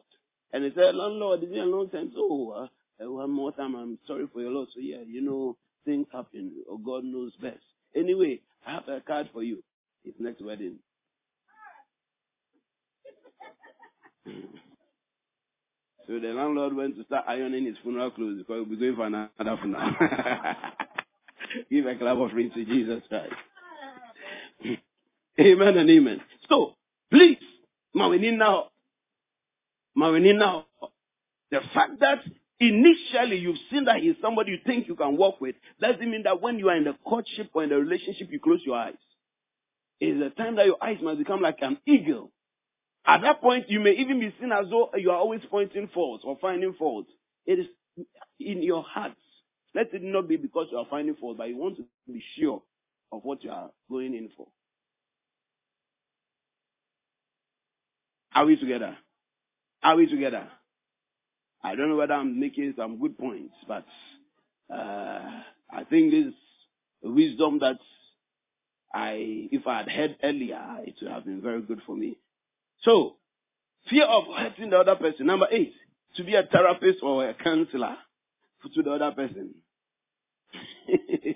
and 0.54 0.64
he 0.64 0.72
said, 0.74 0.96
landlord, 0.96 1.44
it's 1.44 1.52
been 1.52 1.62
a 1.62 1.66
long 1.66 1.90
time. 1.90 2.12
So, 2.16 2.52
uh, 2.52 3.12
one 3.12 3.32
more 3.32 3.52
time, 3.52 3.76
I'm 3.76 4.00
sorry 4.08 4.26
for 4.32 4.42
your 4.42 4.52
loss. 4.52 4.70
So, 4.74 4.80
yeah, 4.80 5.02
you 5.06 5.22
know, 5.22 5.58
things 5.84 6.08
happen, 6.14 6.54
or 6.68 6.80
God 6.80 7.04
knows 7.04 7.34
best. 7.42 7.60
Anyway, 7.96 8.42
I 8.66 8.74
have 8.74 8.88
a 8.88 9.02
card 9.02 9.30
for 9.34 9.44
you. 9.44 9.64
His 10.04 10.14
next 10.20 10.44
wedding. 10.44 10.80
So 16.08 16.20
the 16.20 16.28
landlord 16.28 16.76
went 16.76 16.98
to 16.98 17.04
start 17.06 17.26
ironing 17.28 17.66
his 17.66 17.78
funeral 17.82 18.12
clothes 18.12 18.38
because 18.40 18.58
he'll 18.58 18.66
be 18.66 18.76
going 18.76 18.96
for 18.96 19.06
another 19.08 19.60
funeral. 19.62 19.92
Give 21.72 21.86
a 21.88 21.96
clap 21.96 22.18
of 22.18 22.32
praise 22.32 22.52
to 22.54 22.66
Jesus 22.66 23.02
Christ. 23.10 23.34
amen 25.40 25.78
and 25.78 25.90
amen. 25.90 26.22
So, 26.48 26.76
please, 27.12 27.38
Mawini 27.96 28.38
now, 28.38 28.66
Mawini 29.98 30.38
now, 30.38 30.66
the 31.50 31.62
fact 31.74 32.00
that 32.02 32.20
initially 32.60 33.38
you've 33.38 33.58
seen 33.70 33.86
that 33.86 33.98
he's 33.98 34.16
somebody 34.22 34.52
you 34.52 34.60
think 34.66 34.88
you 34.88 34.96
can 34.96 35.18
work 35.18 35.42
with, 35.42 35.56
doesn't 35.80 36.10
mean 36.10 36.24
that 36.24 36.42
when 36.42 36.60
you 36.60 36.70
are 36.70 36.78
in 36.78 36.86
the 36.86 36.96
courtship 37.06 37.50
or 37.54 37.64
in 37.64 37.70
the 37.70 37.76
relationship, 37.78 38.30
you 38.32 38.40
close 38.40 38.62
your 38.66 38.76
eyes. 38.76 38.96
It's 40.00 40.20
the 40.20 40.30
time 40.42 40.56
that 40.58 40.66
your 40.66 40.82
eyes 40.84 40.98
must 41.02 41.20
become 41.20 41.42
like 41.42 41.58
an 41.62 41.78
eagle. 41.86 42.32
At 43.06 43.22
that 43.22 43.42
point, 43.42 43.70
you 43.70 43.80
may 43.80 43.92
even 43.92 44.20
be 44.20 44.34
seen 44.40 44.52
as 44.52 44.66
though 44.70 44.90
you 44.96 45.12
are 45.12 45.18
always 45.18 45.42
pointing 45.50 45.90
faults 45.94 46.24
or 46.26 46.38
finding 46.42 46.74
faults. 46.74 47.10
It 47.46 47.60
is 47.60 47.68
in 48.40 48.64
your 48.64 48.84
heart. 48.84 49.14
Let 49.74 49.94
it 49.94 50.02
not 50.02 50.28
be 50.28 50.38
because 50.38 50.68
you 50.72 50.78
are 50.78 50.88
finding 50.90 51.16
fault, 51.16 51.38
but 51.38 51.50
you 51.50 51.58
want 51.58 51.78
to 51.78 51.86
be 52.08 52.24
sure 52.38 52.62
of 53.12 53.24
what 53.24 53.44
you 53.44 53.52
are 53.52 53.70
going 53.90 54.16
in 54.16 54.30
for. 54.36 54.48
Are 58.34 58.46
we 58.46 58.58
together? 58.58 58.98
Are 59.84 59.96
we 59.96 60.08
together? 60.08 60.50
I 61.66 61.76
don't 61.76 61.90
know 61.90 61.96
whether 61.96 62.14
I'm 62.14 62.40
making 62.40 62.76
some 62.78 63.00
good 63.00 63.18
points, 63.18 63.56
but 63.68 63.86
uh, 64.72 65.42
I 65.72 65.84
think 65.90 66.12
this 66.12 66.34
wisdom 67.02 67.58
that 67.60 67.80
I, 68.94 69.50
if 69.52 69.66
I 69.66 69.80
had 69.80 69.90
heard 69.90 70.18
earlier, 70.24 70.64
it 70.86 70.94
would 71.02 71.12
have 71.12 71.26
been 71.26 71.42
very 71.42 71.64
good 71.64 71.82
for 71.86 71.96
me. 71.96 72.20
So, 72.84 73.16
fear 73.90 74.06
of 74.06 74.26
hurting 74.38 74.70
the 74.70 74.78
other 74.78 74.96
person. 74.96 75.26
Number 75.26 75.48
eight, 75.50 75.74
to 76.18 76.24
be 76.24 76.36
a 76.36 76.44
therapist 76.44 77.00
or 77.02 77.28
a 77.28 77.34
counselor 77.34 77.98
to 78.74 78.84
the 78.84 78.92
other 78.92 79.12
person. 79.12 79.56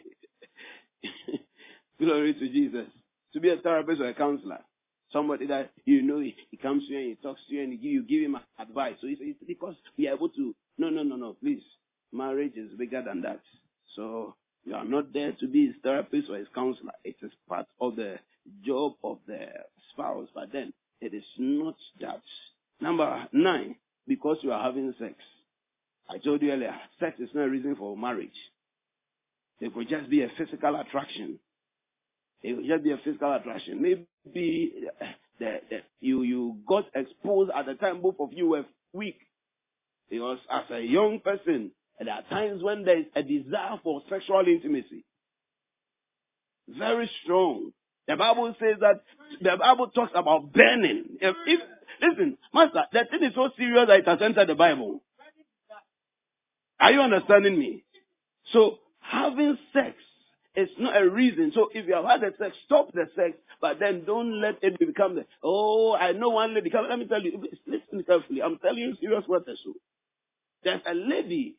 Glory 2.00 2.36
to 2.36 2.50
Jesus. 2.50 2.86
To 3.34 3.40
be 3.40 3.50
a 3.50 3.58
therapist 3.58 4.00
or 4.00 4.10
a 4.10 4.14
counselor. 4.14 4.60
Somebody 5.12 5.48
that 5.48 5.72
you 5.86 6.02
know 6.02 6.20
he, 6.20 6.36
comes 6.62 6.88
to 6.88 6.94
you 6.94 7.00
and 7.00 7.08
he 7.10 7.16
talks 7.16 7.42
to 7.48 7.56
you 7.56 7.64
and 7.64 7.72
he 7.72 7.78
give, 7.78 7.92
you 7.92 8.04
give 8.04 8.22
him 8.22 8.38
advice. 8.60 8.96
So 9.02 9.08
it's 9.10 9.40
because 9.46 9.76
we 9.98 10.08
are 10.08 10.16
able 10.16 10.30
to. 10.30 10.56
No, 10.78 10.90
no, 10.90 11.04
no, 11.04 11.16
no. 11.16 11.34
Please, 11.42 11.64
marriage 12.12 12.54
is 12.56 12.72
bigger 12.78 13.04
than 13.04 13.22
that. 13.24 13.42
So 13.96 14.36
you 14.66 14.76
are 14.76 14.86
not 14.86 15.12
there 15.14 15.32
to 15.40 15.48
be 15.48 15.68
his 15.68 15.76
therapist 15.82 16.30
or 16.30 16.38
his 16.38 16.48
counselor. 16.54 16.94
It 17.04 17.16
is 17.22 17.32
part 17.48 17.66
of 17.82 17.96
the 17.96 18.20
job 18.64 18.94
of 19.04 19.18
the 19.28 19.48
spouse. 19.92 20.28
But 20.34 20.52
then 20.52 20.74
it 21.02 21.14
is 21.14 21.26
not 21.38 21.76
that. 22.02 22.22
Number 22.82 23.28
nine, 23.34 23.76
because 24.08 24.38
you 24.42 24.52
are 24.52 24.64
having 24.64 24.94
sex. 25.00 25.16
I 26.10 26.18
told 26.18 26.42
you 26.42 26.52
earlier, 26.52 26.76
sex 27.00 27.20
is 27.20 27.30
not 27.34 27.44
a 27.44 27.50
reason 27.50 27.76
for 27.76 27.96
marriage. 27.98 28.30
It 29.60 29.74
could 29.74 29.90
just 29.90 30.10
be 30.10 30.24
a 30.24 30.32
physical 30.38 30.76
attraction. 30.76 31.40
It 32.42 32.56
could 32.56 32.66
just 32.68 32.84
be 32.84 32.92
a 32.92 32.98
physical 32.98 33.34
attraction. 33.34 33.82
Maybe 33.82 34.74
eh, 35.02 35.06
the, 35.40 35.60
you, 36.00 36.24
you 36.24 36.58
got 36.68 36.86
exposed 36.96 37.52
at 37.56 37.66
the 37.66 37.76
time 37.76 38.02
both 38.02 38.16
of 38.20 38.30
you 38.34 38.50
were 38.50 38.66
weak. 38.94 39.20
Because 40.10 40.40
as 40.50 40.64
a 40.72 40.82
young 40.82 41.20
person, 41.20 41.72
there 42.00 42.14
are 42.14 42.24
times 42.24 42.64
when 42.64 42.84
there 42.84 43.00
is 43.00 43.06
a 43.16 43.24
desire 43.24 43.80
for 43.84 44.02
sexual 44.10 44.44
intimacy. 44.48 45.06
Very 46.68 47.10
strong. 47.24 47.72
The 48.08 48.16
Bible 48.16 48.56
says 48.60 48.78
that 48.80 49.04
the 49.42 49.58
Bible 49.58 49.88
talks 49.90 50.12
about 50.16 50.52
burning. 50.52 51.18
If, 51.22 51.36
if 51.46 51.60
listen, 52.02 52.38
Master, 52.54 52.86
the 52.92 53.06
thing 53.10 53.24
is 53.24 53.36
so 53.36 53.50
serious 53.58 53.88
that 53.88 54.00
it 54.00 54.08
has 54.08 54.20
entered 54.22 54.48
the 54.48 54.56
Bible. 54.56 55.04
Are 56.80 56.92
you 56.92 57.02
understanding 57.02 57.60
me? 57.60 57.84
So 58.54 58.80
having 59.00 59.58
sex 59.74 59.96
is 60.56 60.70
not 60.80 61.00
a 61.02 61.10
reason. 61.10 61.52
So 61.54 61.70
if 61.74 61.88
you 61.88 61.96
have 61.96 62.06
had 62.06 62.22
the 62.22 62.34
sex, 62.38 62.56
stop 62.66 62.92
the 62.94 63.06
sex, 63.16 63.38
but 63.62 63.80
then 63.80 64.04
don't 64.06 64.42
let 64.42 64.58
it 64.62 64.80
become 64.80 65.16
the 65.16 65.26
oh, 65.44 65.96
I 65.96 66.12
know 66.14 66.30
one 66.30 66.54
lady. 66.54 66.70
Come, 66.70 66.88
let 66.90 67.00
me 67.00 67.06
tell 67.06 67.22
you, 67.22 67.44
listen 67.68 68.04
carefully. 68.04 68.42
I'm 68.42 68.58
telling 68.58 68.80
you 68.80 68.96
serious 69.00 69.28
words. 69.28 69.46
So 69.64 69.74
there's 70.64 70.82
a 70.88 70.94
lady. 70.94 71.56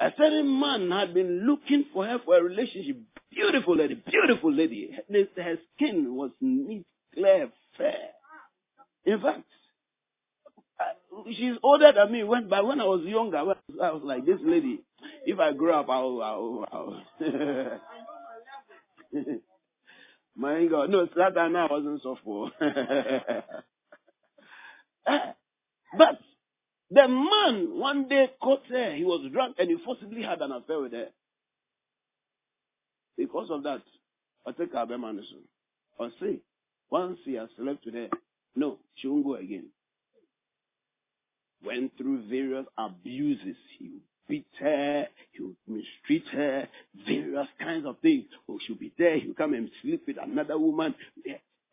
A 0.00 0.10
certain 0.18 0.58
man 0.60 0.90
had 0.90 1.14
been 1.14 1.46
looking 1.46 1.84
for 1.92 2.04
her 2.04 2.18
for 2.24 2.36
a 2.36 2.42
relationship. 2.42 2.96
Beautiful 3.30 3.76
lady, 3.76 3.94
beautiful 3.94 4.52
lady. 4.52 4.90
Her 5.36 5.56
skin 5.74 6.14
was 6.14 6.30
neat, 6.40 6.84
clear, 7.14 7.50
fair. 7.76 8.10
In 9.04 9.20
fact, 9.20 9.42
uh, 10.80 11.22
she's 11.36 11.54
older 11.62 11.92
than 11.92 12.12
me. 12.12 12.24
When, 12.24 12.48
but 12.48 12.66
when 12.66 12.80
I 12.80 12.84
was 12.84 13.02
younger, 13.04 13.36
I 13.36 13.42
was, 13.42 13.56
I 13.82 13.92
was 13.92 14.02
like, 14.04 14.24
this 14.24 14.38
lady, 14.42 14.80
if 15.26 15.38
I 15.38 15.52
grow 15.52 15.80
up, 15.80 15.88
I'll, 15.88 16.22
I'll, 16.22 16.66
I'll. 16.72 17.02
My 20.36 20.66
God, 20.66 20.90
no, 20.90 21.06
that 21.16 21.34
time 21.34 21.54
I 21.54 21.66
wasn't 21.70 22.02
so 22.02 22.18
softball. 22.26 22.50
but 25.06 26.18
the 26.90 27.08
man 27.08 27.78
one 27.78 28.08
day 28.08 28.30
caught 28.42 28.66
her. 28.68 28.94
He 28.94 29.04
was 29.04 29.30
drunk 29.32 29.56
and 29.58 29.70
he 29.70 29.76
forcibly 29.84 30.22
had 30.22 30.40
an 30.40 30.50
affair 30.52 30.80
with 30.80 30.92
her. 30.92 31.08
Because 33.16 33.48
of 33.50 33.62
that, 33.62 33.82
I 34.46 34.52
take 34.52 34.72
her 34.72 34.86
Manison. 34.86 35.44
Or 35.98 36.10
say, 36.20 36.40
once 36.90 37.18
he 37.24 37.34
has 37.34 37.48
slept 37.56 37.84
with 37.84 37.94
her, 37.94 38.08
no, 38.56 38.78
she 38.96 39.06
won't 39.06 39.24
go 39.24 39.34
again. 39.34 39.68
Went 41.64 41.96
through 41.96 42.28
various 42.28 42.66
abuses. 42.76 43.56
He 43.78 44.00
beat 44.28 44.46
her, 44.60 45.06
he 45.32 45.42
would 45.42 45.56
mistreat 45.66 46.24
her, 46.32 46.68
various 47.06 47.48
kinds 47.60 47.86
of 47.86 47.98
things. 48.00 48.26
Oh, 48.48 48.58
she'll 48.66 48.76
be 48.76 48.92
there, 48.98 49.18
he'll 49.18 49.34
come 49.34 49.54
and 49.54 49.70
sleep 49.82 50.02
with 50.06 50.16
another 50.22 50.58
woman. 50.58 50.94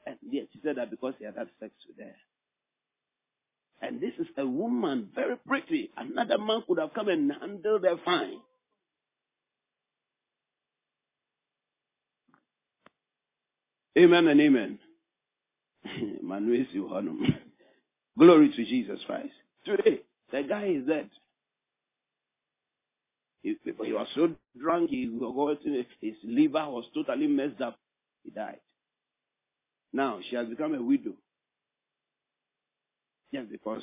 And 0.05 0.17
yet 0.29 0.47
she 0.51 0.59
said 0.63 0.77
that 0.77 0.89
because 0.89 1.13
he 1.19 1.25
had 1.25 1.37
had 1.37 1.49
sex 1.59 1.73
with 1.87 2.05
her. 2.05 2.15
And 3.81 3.99
this 3.99 4.13
is 4.19 4.27
a 4.37 4.45
woman, 4.45 5.09
very 5.15 5.37
pretty. 5.37 5.89
Another 5.97 6.37
man 6.37 6.61
could 6.67 6.77
have 6.79 6.93
come 6.93 7.09
and 7.09 7.31
handled 7.31 7.83
her 7.83 7.97
fine. 8.05 8.39
Amen 13.97 14.27
and 14.27 14.39
amen. 14.39 14.79
Glory 18.17 18.49
to 18.55 18.65
Jesus 18.65 18.99
Christ. 19.05 19.33
Today, 19.65 20.01
the 20.31 20.43
guy 20.43 20.67
is 20.67 20.87
dead. 20.87 21.09
He, 23.43 23.55
was 23.65 24.07
so 24.15 24.35
drunk, 24.59 24.89
he 24.91 25.05
his 26.01 26.15
liver 26.23 26.69
was 26.69 26.85
totally 26.93 27.27
messed 27.27 27.61
up. 27.61 27.77
He 28.23 28.31
died. 28.31 28.59
Now, 29.93 30.19
she 30.29 30.35
has 30.35 30.47
become 30.47 30.75
a 30.75 30.81
widow. 30.81 31.13
Just 33.33 33.49
because 33.51 33.81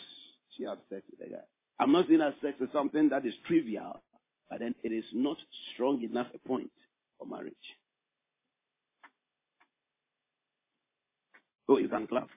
she 0.57 0.65
had 0.65 0.79
sex 0.91 1.03
with 1.11 1.21
the 1.21 1.35
guy. 1.37 1.43
I'm 1.81 1.93
not 1.93 2.07
saying 2.09 2.21
that 2.21 2.35
sex 2.43 2.57
is 2.61 2.69
something 2.73 3.09
that 3.11 3.27
is 3.27 3.35
trivial, 3.47 4.03
but 4.51 4.61
then 4.61 4.75
it 4.83 4.93
is 4.93 5.05
not 5.13 5.37
strong 5.75 6.03
enough 6.03 6.29
a 6.35 6.49
point 6.49 6.71
for 7.19 7.27
marriage. 7.27 7.55
Oh, 11.69 11.79
you 11.79 11.89
can 11.89 12.07
clap. 12.07 12.29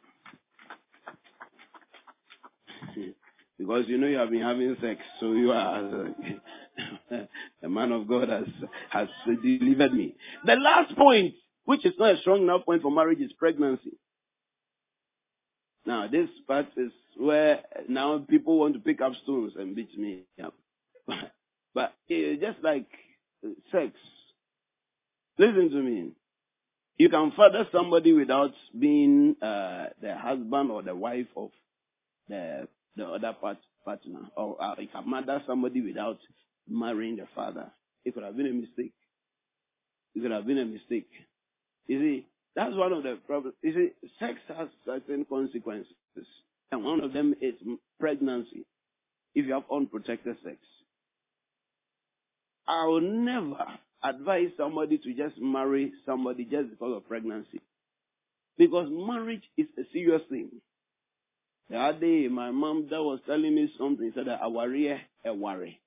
because 3.62 3.88
you 3.88 3.98
know 3.98 4.08
you 4.08 4.18
have 4.18 4.32
been 4.32 4.42
having 4.42 4.76
sex, 4.82 5.02
so 5.20 5.34
you 5.34 5.52
are 5.52 6.10
the 7.62 7.70
man 7.70 7.92
of 7.92 8.08
God 8.08 8.30
has 8.30 8.46
has 8.90 9.08
delivered 9.44 9.94
me. 9.94 10.16
The 10.46 10.56
last 10.56 10.96
point, 10.96 11.36
which 11.66 11.86
is 11.86 11.94
not 12.00 12.16
a 12.16 12.18
strong 12.22 12.42
enough 12.42 12.66
point 12.66 12.82
for 12.82 12.92
marriage, 12.92 13.20
is 13.20 13.32
pregnancy. 13.34 13.92
Now, 15.86 16.08
this 16.08 16.28
part 16.48 16.68
is 16.76 16.92
where 17.18 17.62
now 17.88 18.24
people 18.28 18.58
want 18.58 18.74
to 18.76 18.80
pick 18.80 19.00
up 19.02 19.14
stones 19.24 19.54
and 19.56 19.76
beat 19.76 19.96
me 19.98 20.24
up. 20.44 20.56
but 21.76 21.94
it's 22.08 22.42
just 22.42 22.64
like 22.64 22.88
sex. 23.72 23.92
Listen 25.38 25.70
to 25.70 25.82
me. 25.84 26.12
You 26.98 27.10
can 27.10 27.32
father 27.32 27.68
somebody 27.72 28.14
without 28.14 28.54
being 28.78 29.36
uh, 29.42 29.88
the 30.02 30.16
husband 30.16 30.72
or 30.72 30.82
the 30.84 30.96
wife 30.96 31.28
of 31.36 31.50
the 32.28 32.68
the 32.96 33.06
other 33.06 33.34
part, 33.40 33.58
partner, 33.86 34.22
or 34.36 34.62
uh, 34.62 34.76
you 34.80 34.88
can 34.88 35.10
mother 35.10 35.42
somebody 35.48 35.82
without 35.82 36.20
marrying 36.68 37.16
the 37.18 37.28
father. 37.36 37.72
It 38.06 38.14
could 38.14 38.24
have 38.24 38.38
been 38.38 38.48
a 38.48 38.54
mistake. 38.54 38.94
It 40.16 40.22
could 40.22 40.32
have 40.32 40.46
been 40.46 40.58
a 40.58 40.66
mistake. 40.66 41.10
You 41.88 42.00
see, 42.00 42.28
that's 42.56 42.76
one 42.76 42.94
of 42.94 43.04
the 43.04 43.18
problems. 43.26 43.56
You 43.64 43.74
see, 43.74 44.10
sex 44.20 44.40
has 44.50 44.68
certain 44.86 45.26
consequences, 45.26 45.94
and 46.72 46.84
one 46.84 47.02
of 47.04 47.14
them 47.14 47.36
is 47.42 47.56
pregnancy. 48.00 48.66
If 49.34 49.46
you 49.46 49.54
have 49.54 49.64
unprotected 49.72 50.36
sex, 50.44 50.58
I 52.68 52.86
will 52.86 53.02
never 53.02 53.66
advise 54.04 54.50
somebody 54.58 54.98
to 54.98 55.14
just 55.14 55.40
marry 55.40 55.94
somebody 56.06 56.46
just 56.46 56.70
because 56.72 56.98
of 56.98 57.08
pregnancy, 57.08 57.62
because 58.58 58.88
marriage 58.92 59.44
is 59.58 59.68
a 59.78 59.84
serious 59.94 60.22
thing. 60.30 60.50
The 61.72 61.78
other 61.78 62.00
day, 62.00 62.28
my 62.28 62.52
mom 62.52 62.88
that 62.90 63.02
was 63.02 63.22
telling 63.26 63.56
me 63.56 63.72
something. 63.78 64.12
Said 64.14 64.28
that 64.28 64.40
aware 64.44 64.76
eh, 64.76 64.98
a 65.24 65.34
worry. 65.34 65.80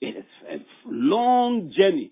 It 0.00 0.16
is 0.16 0.24
a 0.50 0.58
long 0.86 1.70
journey. 1.70 2.10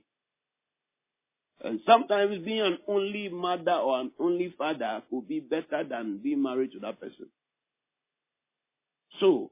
And 1.65 1.81
sometimes 1.85 2.45
being 2.45 2.61
an 2.61 2.79
only 2.87 3.29
mother 3.29 3.73
or 3.73 3.99
an 4.01 4.13
only 4.21 4.55
father 4.57 5.03
could 5.11 5.27
be 5.27 5.41
better 5.41 5.83
than 5.83 6.19
being 6.23 6.43
married 6.43 6.73
to 6.73 6.79
that 6.81 7.01
person. 7.01 7.27
So, 9.19 9.51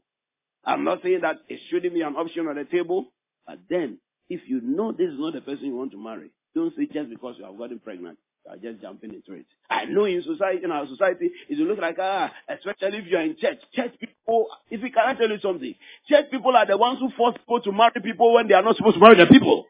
I'm 0.65 0.85
not 0.85 1.03
saying 1.03 1.23
that 1.23 1.39
it 1.49 1.59
shouldn't 1.71 1.95
be 1.95 2.03
an 2.03 2.15
option 2.15 2.47
on 2.47 2.55
the 2.55 2.65
table, 2.65 3.07
but 3.47 3.59
then, 3.69 3.99
if 4.29 4.43
you 4.47 4.61
know 4.61 4.93
this 4.93 5.09
is 5.09 5.19
not 5.19 5.33
the 5.33 5.41
person 5.41 5.67
you 5.67 5.77
want 5.77 5.91
to 5.91 5.99
marry, 6.03 6.31
don't 6.55 6.75
say 6.77 6.87
just 6.87 7.11
because 7.11 7.35
you 7.39 7.45
have 7.47 7.59
gotten 7.59 7.81
pregnant, 7.81 8.19
are 8.49 8.57
just 8.57 8.81
jumping 8.81 9.15
into 9.15 9.33
it. 9.33 9.47
I 9.71 9.87
know 9.87 10.05
in 10.05 10.23
society, 10.23 10.65
in 10.65 10.71
our 10.71 10.87
society, 10.87 11.31
it 11.49 11.59
will 11.59 11.67
look 11.67 11.79
like, 11.79 11.97
ah, 11.99 12.31
especially 12.49 12.99
if 12.99 13.07
you 13.07 13.17
are 13.17 13.23
in 13.23 13.37
church, 13.37 13.59
church 13.75 13.93
people, 13.99 14.49
if 14.71 14.83
we 14.83 14.91
can 14.91 15.17
tell 15.17 15.29
you 15.29 15.39
something, 15.41 15.75
church 16.09 16.27
people 16.31 16.55
are 16.55 16.67
the 16.67 16.77
ones 16.77 16.99
who 17.01 17.11
force 17.17 17.37
people 17.39 17.61
to 17.63 17.73
marry 17.73 18.01
people 18.03 18.35
when 18.35 18.49
they 18.49 18.55
are 18.55 18.63
not 18.63 18.77
supposed 18.77 18.95
to 18.97 19.01
marry 19.01 19.17
the 19.17 19.27
people. 19.27 19.67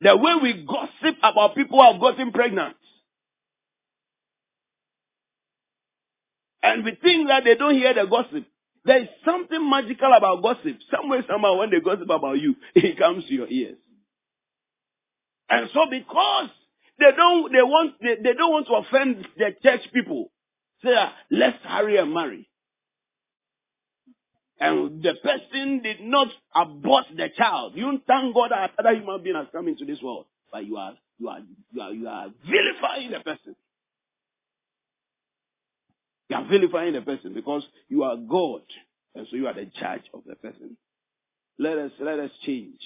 The 0.00 0.16
way 0.16 0.32
we 0.42 0.64
gossip 0.66 1.18
about 1.22 1.56
people 1.56 1.78
who 1.78 1.92
have 1.92 2.00
gotten 2.00 2.32
pregnant. 2.32 2.76
And 6.62 6.84
we 6.84 6.92
think 7.02 7.28
that 7.28 7.44
they 7.44 7.54
don't 7.54 7.74
hear 7.74 7.94
the 7.94 8.06
gossip. 8.06 8.44
There 8.84 9.02
is 9.02 9.08
something 9.24 9.68
magical 9.68 10.12
about 10.12 10.42
gossip. 10.42 10.78
Somewhere, 10.90 11.24
somehow, 11.28 11.58
when 11.58 11.70
they 11.70 11.80
gossip 11.80 12.08
about 12.08 12.38
you, 12.38 12.56
it 12.74 12.98
comes 12.98 13.26
to 13.26 13.34
your 13.34 13.48
ears. 13.48 13.76
And 15.50 15.68
so 15.72 15.80
because 15.90 16.50
they 16.98 17.10
don't, 17.16 17.52
they 17.52 17.62
want, 17.62 17.94
they, 18.00 18.16
they 18.22 18.34
don't 18.34 18.52
want 18.52 18.66
to 18.66 18.74
offend 18.74 19.26
the 19.36 19.54
church 19.62 19.80
people, 19.92 20.30
say, 20.82 20.90
ah, 20.94 21.14
let's 21.30 21.58
hurry 21.64 21.96
and 21.96 22.12
marry. 22.12 22.48
And 24.60 25.02
the 25.02 25.14
person 25.22 25.82
did 25.82 26.00
not 26.00 26.28
abort 26.54 27.04
the 27.16 27.28
child. 27.36 27.74
You 27.76 28.00
thank 28.06 28.34
God 28.34 28.50
that 28.50 28.72
another 28.76 28.96
human 28.96 29.22
being 29.22 29.36
has 29.36 29.46
come 29.52 29.68
into 29.68 29.84
this 29.84 30.02
world. 30.02 30.26
But 30.52 30.66
you 30.66 30.76
are, 30.76 30.94
you 31.18 31.28
are, 31.28 31.38
you 31.72 31.80
are, 31.80 31.92
you 31.92 32.08
are 32.08 32.28
vilifying 32.44 33.12
the 33.12 33.20
person. 33.20 33.54
You 36.28 36.36
are 36.36 36.48
vilifying 36.48 36.94
the 36.94 37.02
person 37.02 37.34
because 37.34 37.62
you 37.88 38.02
are 38.02 38.16
God. 38.16 38.62
And 39.14 39.26
so 39.30 39.36
you 39.36 39.46
are 39.46 39.54
the 39.54 39.66
judge 39.80 40.02
of 40.12 40.22
the 40.26 40.34
person. 40.34 40.76
Let 41.58 41.78
us, 41.78 41.92
let 42.00 42.18
us 42.18 42.30
change. 42.44 42.80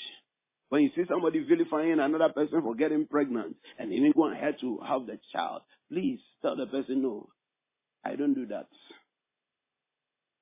When 0.73 0.85
you 0.85 0.91
see 0.97 1.03
somebody 1.07 1.41
vilifying 1.41 2.01
another 2.01 2.31
person 2.31 2.63
for 2.63 2.75
getting 2.75 3.07
pregnant 3.07 3.57
and 3.79 3.93
even 3.93 4.13
going 4.13 4.33
ahead 4.33 4.57
to 4.63 4.81
have 4.89 5.05
the 5.05 5.19
child, 5.31 5.61
please 5.91 6.19
tell 6.41 6.57
the 6.57 6.65
person, 6.65 7.03
no, 7.03 7.29
I 8.03 8.17
don't 8.17 8.33
do 8.33 8.47
that. 8.47 8.69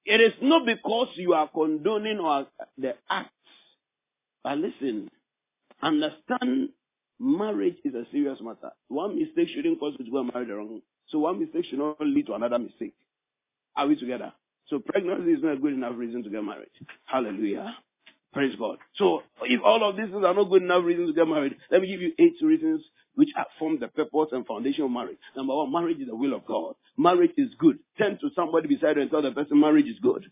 It 0.05 0.21
is 0.21 0.35
not 0.41 0.67
because 0.67 1.09
you 1.17 1.33
are 1.33 1.49
condoning 1.49 2.21
or 2.21 2.47
the 2.79 2.95
acts. 3.11 3.31
But 4.45 4.59
listen, 4.59 5.11
understand 5.83 6.69
marriage 7.19 7.79
is 7.85 7.95
a 7.95 8.05
serious 8.13 8.39
matter. 8.41 8.71
One 8.87 9.19
mistake 9.19 9.49
shouldn't 9.53 9.81
cause 9.81 9.95
you 9.99 10.05
to 10.05 10.11
go 10.13 10.21
and 10.21 10.31
marry 10.33 10.47
the 10.47 10.55
wrong. 10.55 10.81
So 11.09 11.19
one 11.19 11.41
mistake 11.41 11.65
should 11.69 11.81
not 11.81 12.01
lead 12.01 12.27
to 12.27 12.35
another 12.35 12.61
mistake. 12.61 12.95
Are 13.75 13.89
we 13.89 13.97
together? 13.97 14.33
So 14.69 14.79
pregnancy 14.79 15.33
is 15.33 15.43
not 15.43 15.55
a 15.55 15.57
good 15.57 15.73
enough 15.73 15.95
reason 15.97 16.23
to 16.23 16.31
get 16.31 16.45
married. 16.45 16.71
Hallelujah. 17.07 17.75
Praise 18.33 18.55
God. 18.59 18.79
So 18.97 19.23
if 19.43 19.61
all 19.65 19.89
of 19.89 19.97
these 19.97 20.15
are 20.15 20.35
not 20.35 20.45
good 20.45 20.63
enough 20.63 20.85
reasons 20.85 21.11
to 21.11 21.15
get 21.15 21.27
married, 21.27 21.57
let 21.71 21.81
me 21.81 21.89
give 21.89 22.01
you 22.01 22.13
eight 22.19 22.35
reasons 22.43 22.83
which 23.15 23.31
form 23.59 23.81
the 23.81 23.89
purpose 23.89 24.29
and 24.33 24.47
foundation 24.47 24.85
of 24.85 24.91
marriage. 24.91 25.19
Number 25.37 25.55
one, 25.57 25.73
marriage 25.73 25.99
is 25.99 26.07
the 26.07 26.15
will 26.15 26.35
of 26.35 26.47
God. 26.47 26.75
Marriage 26.97 27.33
is 27.37 27.51
good. 27.59 27.79
Turn 27.99 28.19
to 28.21 28.31
somebody 28.37 28.69
beside 28.69 28.97
you 28.97 29.03
and 29.03 29.11
tell 29.11 29.23
the 29.23 29.33
person 29.33 29.59
marriage 29.59 29.87
is 29.87 29.99
good. 30.01 30.31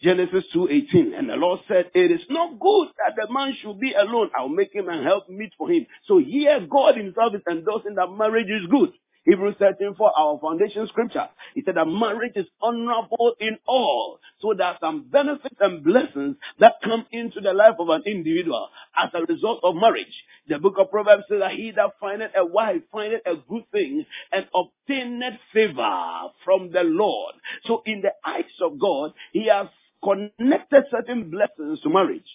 Genesis 0.00 0.44
2.18. 0.54 1.18
And 1.18 1.28
the 1.28 1.34
Lord 1.34 1.60
said, 1.66 1.90
it 1.92 2.12
is 2.12 2.20
not 2.30 2.60
good 2.60 2.88
that 2.98 3.16
the 3.16 3.32
man 3.32 3.56
should 3.60 3.80
be 3.80 3.94
alone. 3.94 4.30
I'll 4.38 4.48
make 4.48 4.72
him 4.72 4.88
and 4.88 5.04
help 5.04 5.28
meet 5.28 5.52
for 5.58 5.68
him. 5.68 5.86
So 6.06 6.18
here 6.18 6.60
God 6.70 6.96
himself 6.96 7.34
is 7.34 7.42
endorsing 7.50 7.96
that 7.96 8.06
marriage 8.16 8.46
is 8.48 8.68
good. 8.70 8.90
Hebrews 9.24 9.56
13 9.58 9.94
for 9.96 10.10
our 10.18 10.38
foundation 10.40 10.86
scripture. 10.88 11.28
He 11.54 11.62
said 11.64 11.76
that 11.76 11.86
marriage 11.86 12.32
is 12.36 12.46
honorable 12.62 13.34
in 13.40 13.58
all. 13.66 14.20
So 14.40 14.54
there 14.56 14.68
are 14.68 14.78
some 14.80 15.08
benefits 15.10 15.56
and 15.60 15.84
blessings 15.84 16.36
that 16.60 16.74
come 16.82 17.06
into 17.12 17.40
the 17.40 17.52
life 17.52 17.74
of 17.78 17.88
an 17.90 18.02
individual 18.06 18.68
as 18.96 19.10
a 19.14 19.24
result 19.30 19.60
of 19.62 19.74
marriage. 19.74 20.24
The 20.48 20.58
book 20.58 20.74
of 20.78 20.90
Proverbs 20.90 21.24
says 21.28 21.40
that 21.40 21.52
he 21.52 21.72
that 21.72 21.92
findeth 22.00 22.32
a 22.36 22.44
wife 22.46 22.82
findeth 22.92 23.22
a 23.26 23.36
good 23.36 23.64
thing 23.72 24.06
and 24.32 24.46
obtaineth 24.54 25.40
favor 25.52 26.30
from 26.44 26.70
the 26.72 26.82
Lord. 26.84 27.34
So 27.64 27.82
in 27.86 28.00
the 28.02 28.12
eyes 28.24 28.44
of 28.60 28.78
God, 28.78 29.12
he 29.32 29.48
has 29.48 29.68
connected 30.02 30.84
certain 30.90 31.30
blessings 31.30 31.80
to 31.82 31.90
marriage 31.90 32.26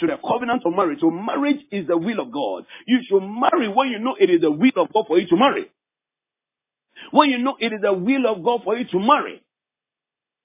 to 0.00 0.06
the 0.06 0.16
covenant 0.26 0.62
of 0.64 0.74
marriage. 0.74 1.00
So 1.00 1.10
marriage 1.10 1.60
is 1.70 1.86
the 1.86 1.96
will 1.96 2.20
of 2.20 2.32
God. 2.32 2.64
You 2.86 3.00
should 3.06 3.20
marry 3.20 3.68
when 3.68 3.88
you 3.88 3.98
know 3.98 4.16
it 4.18 4.30
is 4.30 4.40
the 4.40 4.50
will 4.50 4.72
of 4.76 4.92
God 4.92 5.04
for 5.06 5.18
you 5.18 5.26
to 5.28 5.36
marry. 5.36 5.70
When 7.10 7.30
you 7.30 7.38
know 7.38 7.56
it 7.58 7.72
is 7.72 7.80
the 7.82 7.92
will 7.92 8.26
of 8.26 8.42
God 8.42 8.62
for 8.64 8.76
you 8.76 8.86
to 8.86 8.98
marry. 8.98 9.42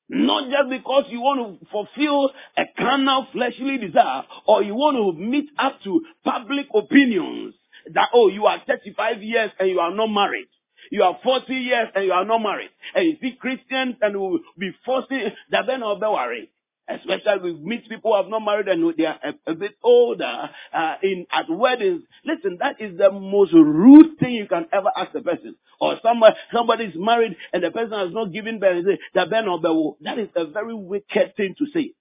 Not 0.07 0.51
just 0.51 0.69
because 0.69 1.05
you 1.09 1.19
want 1.19 1.59
to 1.59 1.65
fulfill 1.71 2.29
a 2.57 2.63
carnal 2.77 3.27
fleshly 3.31 3.77
desire 3.79 4.23
or 4.47 4.61
you 4.61 4.75
want 4.75 4.97
to 4.97 5.19
meet 5.19 5.49
up 5.57 5.81
to 5.83 6.01
public 6.23 6.67
opinions 6.75 7.55
that, 7.93 8.09
oh, 8.13 8.27
you 8.27 8.45
are 8.45 8.61
35 8.67 9.23
years 9.23 9.51
and 9.59 9.69
you 9.69 9.79
are 9.79 9.93
not 9.93 10.07
married. 10.07 10.47
You 10.91 11.03
are 11.03 11.17
40 11.23 11.53
years 11.53 11.87
and 11.95 12.05
you 12.05 12.11
are 12.11 12.25
not 12.25 12.39
married. 12.39 12.69
And 12.93 13.05
you 13.05 13.17
see 13.19 13.35
Christians 13.39 13.95
and 14.01 14.15
will 14.15 14.39
be 14.59 14.71
forcing 14.85 15.31
that 15.49 15.65
then 15.65 15.79
not 15.79 15.99
worry. 15.99 16.51
Especially 16.87 17.39
we 17.41 17.53
meet 17.53 17.89
people 17.89 18.11
who 18.11 18.17
have 18.21 18.29
not 18.29 18.41
married 18.45 18.67
and 18.67 18.93
they 18.95 19.05
are 19.05 19.19
a, 19.23 19.51
a 19.51 19.55
bit 19.55 19.71
older 19.83 20.49
uh, 20.71 20.95
in 21.01 21.25
at 21.31 21.49
weddings. 21.49 22.03
Listen, 22.23 22.57
that 22.59 22.75
is 22.79 22.95
the 22.95 23.11
most 23.11 23.53
rude 23.53 24.19
thing 24.19 24.33
you 24.33 24.47
can 24.47 24.67
ever 24.71 24.91
ask 24.95 25.15
a 25.15 25.21
person. 25.21 25.55
Or 25.79 25.97
somebody 26.01 26.35
somebody 26.53 26.85
is 26.85 26.93
married 26.95 27.35
and 27.53 27.63
the 27.63 27.71
person 27.71 27.97
has 27.97 28.13
not 28.13 28.31
given 28.31 28.59
birth. 28.59 28.85
Say, 28.85 28.99
that 29.13 29.29
ben 29.29 29.47
or 29.47 29.59
That 30.01 30.19
is 30.19 30.29
a 30.35 30.45
very 30.45 30.73
wicked 30.73 31.35
thing 31.35 31.55
to 31.57 31.65
say. 31.73 31.93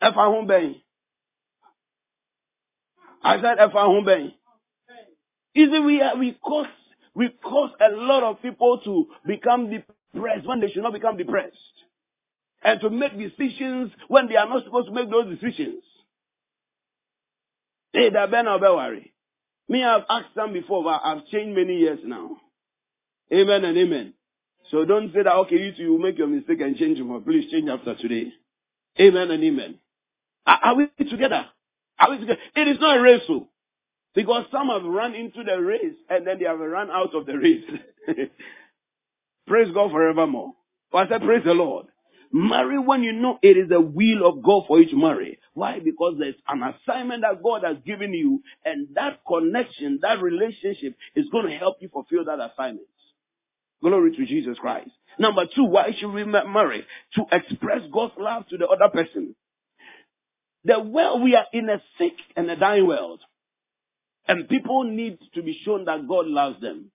I 0.00 0.28
won't 0.28 0.50
I 3.22 3.40
said 3.40 3.56
if 3.58 3.74
I 3.74 3.86
won't 3.86 4.34
You 5.54 5.72
see, 5.72 5.80
we 5.80 6.02
are, 6.02 6.16
we 6.16 6.32
cause 6.32 6.66
we 7.14 7.30
cause 7.42 7.70
a 7.80 7.94
lot 7.96 8.22
of 8.22 8.42
people 8.42 8.80
to 8.84 9.06
become 9.26 9.70
depressed 9.70 10.46
when 10.46 10.60
they 10.60 10.68
should 10.68 10.82
not 10.82 10.92
become 10.92 11.16
depressed 11.16 11.56
and 12.62 12.80
to 12.80 12.90
make 12.90 13.18
decisions 13.18 13.92
when 14.08 14.28
they 14.28 14.36
are 14.36 14.48
not 14.48 14.64
supposed 14.64 14.88
to 14.88 14.92
make 14.94 15.10
those 15.10 15.38
decisions. 15.38 15.82
Hey, 17.92 18.10
that 18.10 18.30
Ben 18.30 18.44
worry. 18.44 19.14
Me, 19.68 19.82
I've 19.82 20.02
asked 20.08 20.34
them 20.34 20.52
before, 20.52 20.84
but 20.84 21.00
I've 21.02 21.26
changed 21.26 21.56
many 21.56 21.78
years 21.78 22.00
now. 22.04 22.36
Amen 23.32 23.64
and 23.64 23.76
amen. 23.76 24.14
So 24.70 24.84
don't 24.84 25.12
say 25.12 25.22
that, 25.22 25.34
okay, 25.34 25.56
you 25.56 25.72
two, 25.72 25.82
you 25.82 25.98
make 25.98 26.18
your 26.18 26.26
mistake 26.26 26.60
and 26.60 26.76
change 26.76 26.98
them. 26.98 27.22
Please 27.24 27.50
change 27.50 27.68
after 27.68 27.94
today. 27.96 28.32
Amen 29.00 29.30
and 29.30 29.42
amen. 29.42 29.78
Are, 30.46 30.58
are 30.62 30.74
we 30.76 30.88
together? 31.08 31.46
Are 31.98 32.10
we 32.10 32.18
together? 32.18 32.40
It 32.54 32.68
is 32.68 32.78
not 32.80 32.98
a 32.98 33.00
race, 33.00 33.22
so. 33.26 33.34
Oh. 33.34 33.48
Because 34.14 34.46
some 34.50 34.68
have 34.68 34.82
run 34.82 35.14
into 35.14 35.44
the 35.44 35.60
race 35.60 35.94
and 36.08 36.26
then 36.26 36.38
they 36.38 36.46
have 36.46 36.58
run 36.58 36.90
out 36.90 37.14
of 37.14 37.26
the 37.26 37.36
race. 37.36 37.64
praise 39.46 39.68
God 39.74 39.90
forevermore. 39.90 40.54
But 40.90 40.98
I 40.98 41.08
said, 41.10 41.22
praise 41.22 41.42
the 41.44 41.52
Lord. 41.52 41.86
Marry 42.32 42.78
when 42.78 43.02
you 43.02 43.12
know 43.12 43.38
it 43.42 43.56
is 43.56 43.68
the 43.68 43.80
will 43.80 44.26
of 44.26 44.42
God 44.42 44.64
for 44.66 44.80
you 44.80 44.88
to 44.90 44.96
marry. 44.96 45.38
Why? 45.54 45.80
Because 45.80 46.16
there's 46.18 46.34
an 46.48 46.62
assignment 46.62 47.22
that 47.22 47.42
God 47.42 47.62
has 47.64 47.76
given 47.86 48.12
you, 48.12 48.42
and 48.64 48.88
that 48.94 49.20
connection, 49.26 50.00
that 50.02 50.20
relationship 50.20 50.96
is 51.14 51.26
going 51.30 51.46
to 51.46 51.56
help 51.56 51.76
you 51.80 51.88
fulfill 51.88 52.24
that 52.24 52.40
assignment. 52.40 52.86
Glory 53.82 54.16
to 54.16 54.26
Jesus 54.26 54.58
Christ. 54.58 54.90
Number 55.18 55.44
two, 55.54 55.64
why 55.64 55.92
should 55.98 56.12
we 56.12 56.24
marry? 56.24 56.84
To 57.14 57.24
express 57.32 57.82
God's 57.92 58.14
love 58.18 58.46
to 58.48 58.58
the 58.58 58.66
other 58.66 58.88
person. 58.92 59.34
The 60.64 60.80
world, 60.80 61.22
we 61.22 61.36
are 61.36 61.46
in 61.52 61.68
a 61.68 61.80
sick 61.98 62.14
and 62.36 62.50
a 62.50 62.56
dying 62.56 62.86
world. 62.86 63.20
And 64.28 64.48
people 64.48 64.84
need 64.84 65.18
to 65.34 65.42
be 65.42 65.60
shown 65.64 65.84
that 65.84 66.08
God 66.08 66.26
loves 66.26 66.60
them. 66.60 66.90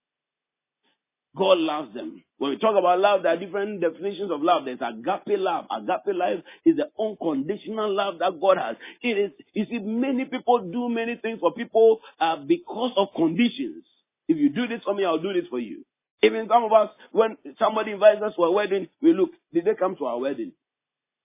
God 1.34 1.58
loves 1.58 1.94
them. 1.94 2.22
When 2.36 2.50
we 2.50 2.58
talk 2.58 2.76
about 2.78 2.98
love, 2.98 3.22
there 3.22 3.32
are 3.32 3.38
different 3.38 3.80
definitions 3.80 4.30
of 4.30 4.42
love. 4.42 4.66
There's 4.66 4.80
agape 4.82 5.38
love. 5.38 5.64
Agape 5.70 6.14
love 6.14 6.40
is 6.66 6.76
the 6.76 6.90
unconditional 6.98 7.94
love 7.94 8.18
that 8.18 8.38
God 8.40 8.58
has. 8.58 8.76
It 9.00 9.16
is, 9.16 9.30
you 9.54 9.64
see, 9.70 9.78
many 9.78 10.26
people 10.26 10.58
do 10.70 10.90
many 10.90 11.16
things 11.16 11.40
for 11.40 11.54
people 11.54 12.00
uh, 12.20 12.36
because 12.36 12.92
of 12.96 13.08
conditions. 13.16 13.84
If 14.28 14.36
you 14.36 14.50
do 14.50 14.66
this 14.66 14.82
for 14.82 14.94
me, 14.94 15.04
I'll 15.04 15.22
do 15.22 15.32
this 15.32 15.48
for 15.48 15.58
you. 15.58 15.84
Even 16.22 16.48
some 16.48 16.64
of 16.64 16.72
us, 16.72 16.90
when 17.10 17.36
somebody 17.58 17.92
invites 17.92 18.22
us 18.22 18.34
for 18.36 18.46
a 18.46 18.52
wedding, 18.52 18.88
we 19.02 19.12
look, 19.12 19.30
did 19.52 19.64
they 19.64 19.74
come 19.74 19.96
to 19.96 20.06
our 20.06 20.18
wedding? 20.18 20.52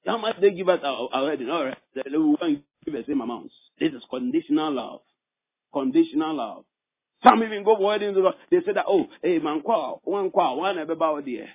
How 0.06 0.18
much 0.18 0.38
they 0.42 0.52
give 0.52 0.70
us 0.70 0.80
our, 0.84 1.10
our 1.12 1.26
wedding? 1.26 1.50
All 1.50 1.66
right, 1.66 1.78
want 1.96 2.40
to 2.42 2.62
give 2.86 2.94
the 2.94 3.04
same 3.08 3.22
amount. 3.22 3.52
This 3.80 3.94
is 3.94 4.04
conditional 4.10 4.72
love. 4.74 5.02
Conditional 5.74 6.36
love. 6.36 6.66
Some 7.24 7.44
even 7.44 7.64
go 7.64 7.76
for 7.76 7.86
weddings. 7.86 8.18
They 8.52 8.58
say 8.66 8.74
that, 8.74 8.86
oh, 8.88 9.08
hey, 9.22 9.40
man, 9.40 9.62
one 9.64 10.32
one 10.58 10.78
about 10.78 11.26
there. 11.26 11.50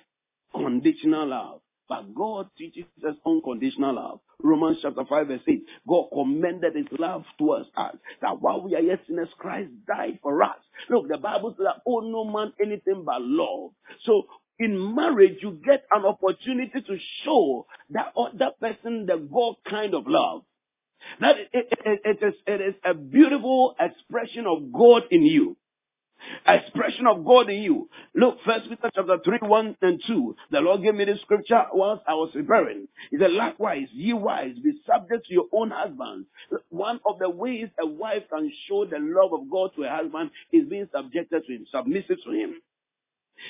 Conditional 0.53 1.27
love. 1.27 1.61
But 1.89 2.13
God 2.15 2.49
teaches 2.57 2.85
us 3.07 3.15
unconditional 3.25 3.95
love. 3.95 4.19
Romans 4.41 4.77
chapter 4.81 5.03
5 5.07 5.27
verse 5.27 5.41
8. 5.47 5.65
God 5.87 6.07
commended 6.13 6.75
his 6.75 6.87
love 6.99 7.23
towards 7.37 7.67
us. 7.75 7.95
That 8.21 8.41
while 8.41 8.61
we 8.61 8.75
are 8.75 8.81
yet 8.81 9.01
sinners, 9.07 9.29
Christ 9.37 9.71
died 9.87 10.19
for 10.21 10.41
us. 10.43 10.57
Look, 10.89 11.07
the 11.09 11.17
Bible 11.17 11.53
says 11.57 11.65
that, 11.65 11.81
oh, 11.85 11.99
no 11.99 12.23
man 12.25 12.53
anything 12.61 13.03
but 13.05 13.21
love. 13.21 13.71
So, 14.05 14.23
in 14.59 14.95
marriage, 14.95 15.39
you 15.41 15.59
get 15.65 15.85
an 15.91 16.05
opportunity 16.05 16.81
to 16.81 16.97
show 17.23 17.65
that 17.89 18.13
other 18.15 18.51
person 18.59 19.05
the 19.05 19.17
God 19.17 19.55
kind 19.69 19.93
of 19.93 20.07
love. 20.07 20.43
That 21.19 21.37
it, 21.37 21.49
it, 21.53 21.79
it, 21.85 22.01
it, 22.05 22.27
is, 22.27 22.33
it 22.47 22.61
is 22.61 22.75
a 22.85 22.93
beautiful 22.93 23.75
expression 23.79 24.45
of 24.47 24.71
God 24.71 25.03
in 25.11 25.23
you 25.23 25.57
expression 26.47 27.07
of 27.07 27.25
God 27.25 27.49
in 27.49 27.61
you. 27.61 27.89
Look, 28.15 28.37
First 28.45 28.69
Peter 28.69 28.89
chapter 28.93 29.17
3, 29.23 29.39
1 29.41 29.77
and 29.81 30.01
2. 30.05 30.35
The 30.51 30.59
Lord 30.61 30.83
gave 30.83 30.95
me 30.95 31.05
this 31.05 31.21
scripture 31.21 31.63
whilst 31.73 32.03
I 32.07 32.13
was 32.13 32.31
preparing. 32.33 32.87
He 33.11 33.17
said, 33.17 33.31
likewise, 33.31 33.87
ye 33.91 34.13
wives, 34.13 34.59
be 34.59 34.73
subject 34.85 35.27
to 35.27 35.33
your 35.33 35.47
own 35.51 35.71
husbands. 35.71 36.27
One 36.69 36.99
of 37.05 37.19
the 37.19 37.29
ways 37.29 37.69
a 37.81 37.85
wife 37.85 38.23
can 38.29 38.51
show 38.67 38.85
the 38.85 38.99
love 38.99 39.33
of 39.33 39.49
God 39.49 39.71
to 39.75 39.83
a 39.83 39.89
husband 39.89 40.31
is 40.51 40.67
being 40.67 40.87
subjected 40.93 41.43
to 41.45 41.53
him, 41.53 41.65
submissive 41.71 42.17
to 42.25 42.31
him 42.31 42.55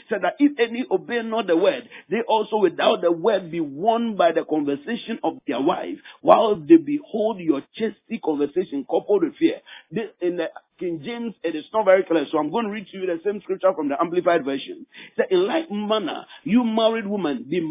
said 0.10 0.22
that 0.24 0.36
if 0.40 0.60
any 0.60 0.86
obey 0.90 1.22
not 1.24 1.48
the 1.48 1.58
word, 1.58 1.88
they 2.10 2.22
also 2.28 2.58
without 2.58 3.02
the 3.02 3.12
word 3.12 3.52
be 3.52 3.60
won 3.60 4.16
by 4.16 4.32
the 4.32 4.44
conversation 4.44 5.20
of 5.24 5.38
their 5.48 5.62
wife, 5.62 5.98
while 6.22 6.56
they 6.56 6.78
behold 6.78 7.40
your 7.40 7.62
chastity 7.76 8.20
conversation 8.24 8.86
coupled 8.90 9.24
with 9.24 9.36
fear. 9.36 9.62
This, 9.92 10.10
in 10.22 10.38
the 10.38 10.50
King 10.80 11.02
James, 11.04 11.36
it 11.44 11.56
is 11.56 11.66
not 11.74 11.86
very 11.86 12.04
clear, 12.04 12.26
so 12.32 12.38
I'm 12.38 12.52
going 12.52 12.66
to 12.66 12.72
read 12.72 12.88
to 12.88 12.98
you 12.98 13.06
the 13.06 13.20
same 13.24 13.42
scripture 13.42 13.74
from 13.76 13.90
the 13.90 14.00
Amplified 14.00 14.44
Version. 14.44 14.86
Said, 15.16 15.28
in 15.32 15.46
like 15.48 15.70
manner, 15.72 16.26
you 16.44 16.64
married 16.64 17.08
women, 17.08 17.46
be 17.50 17.62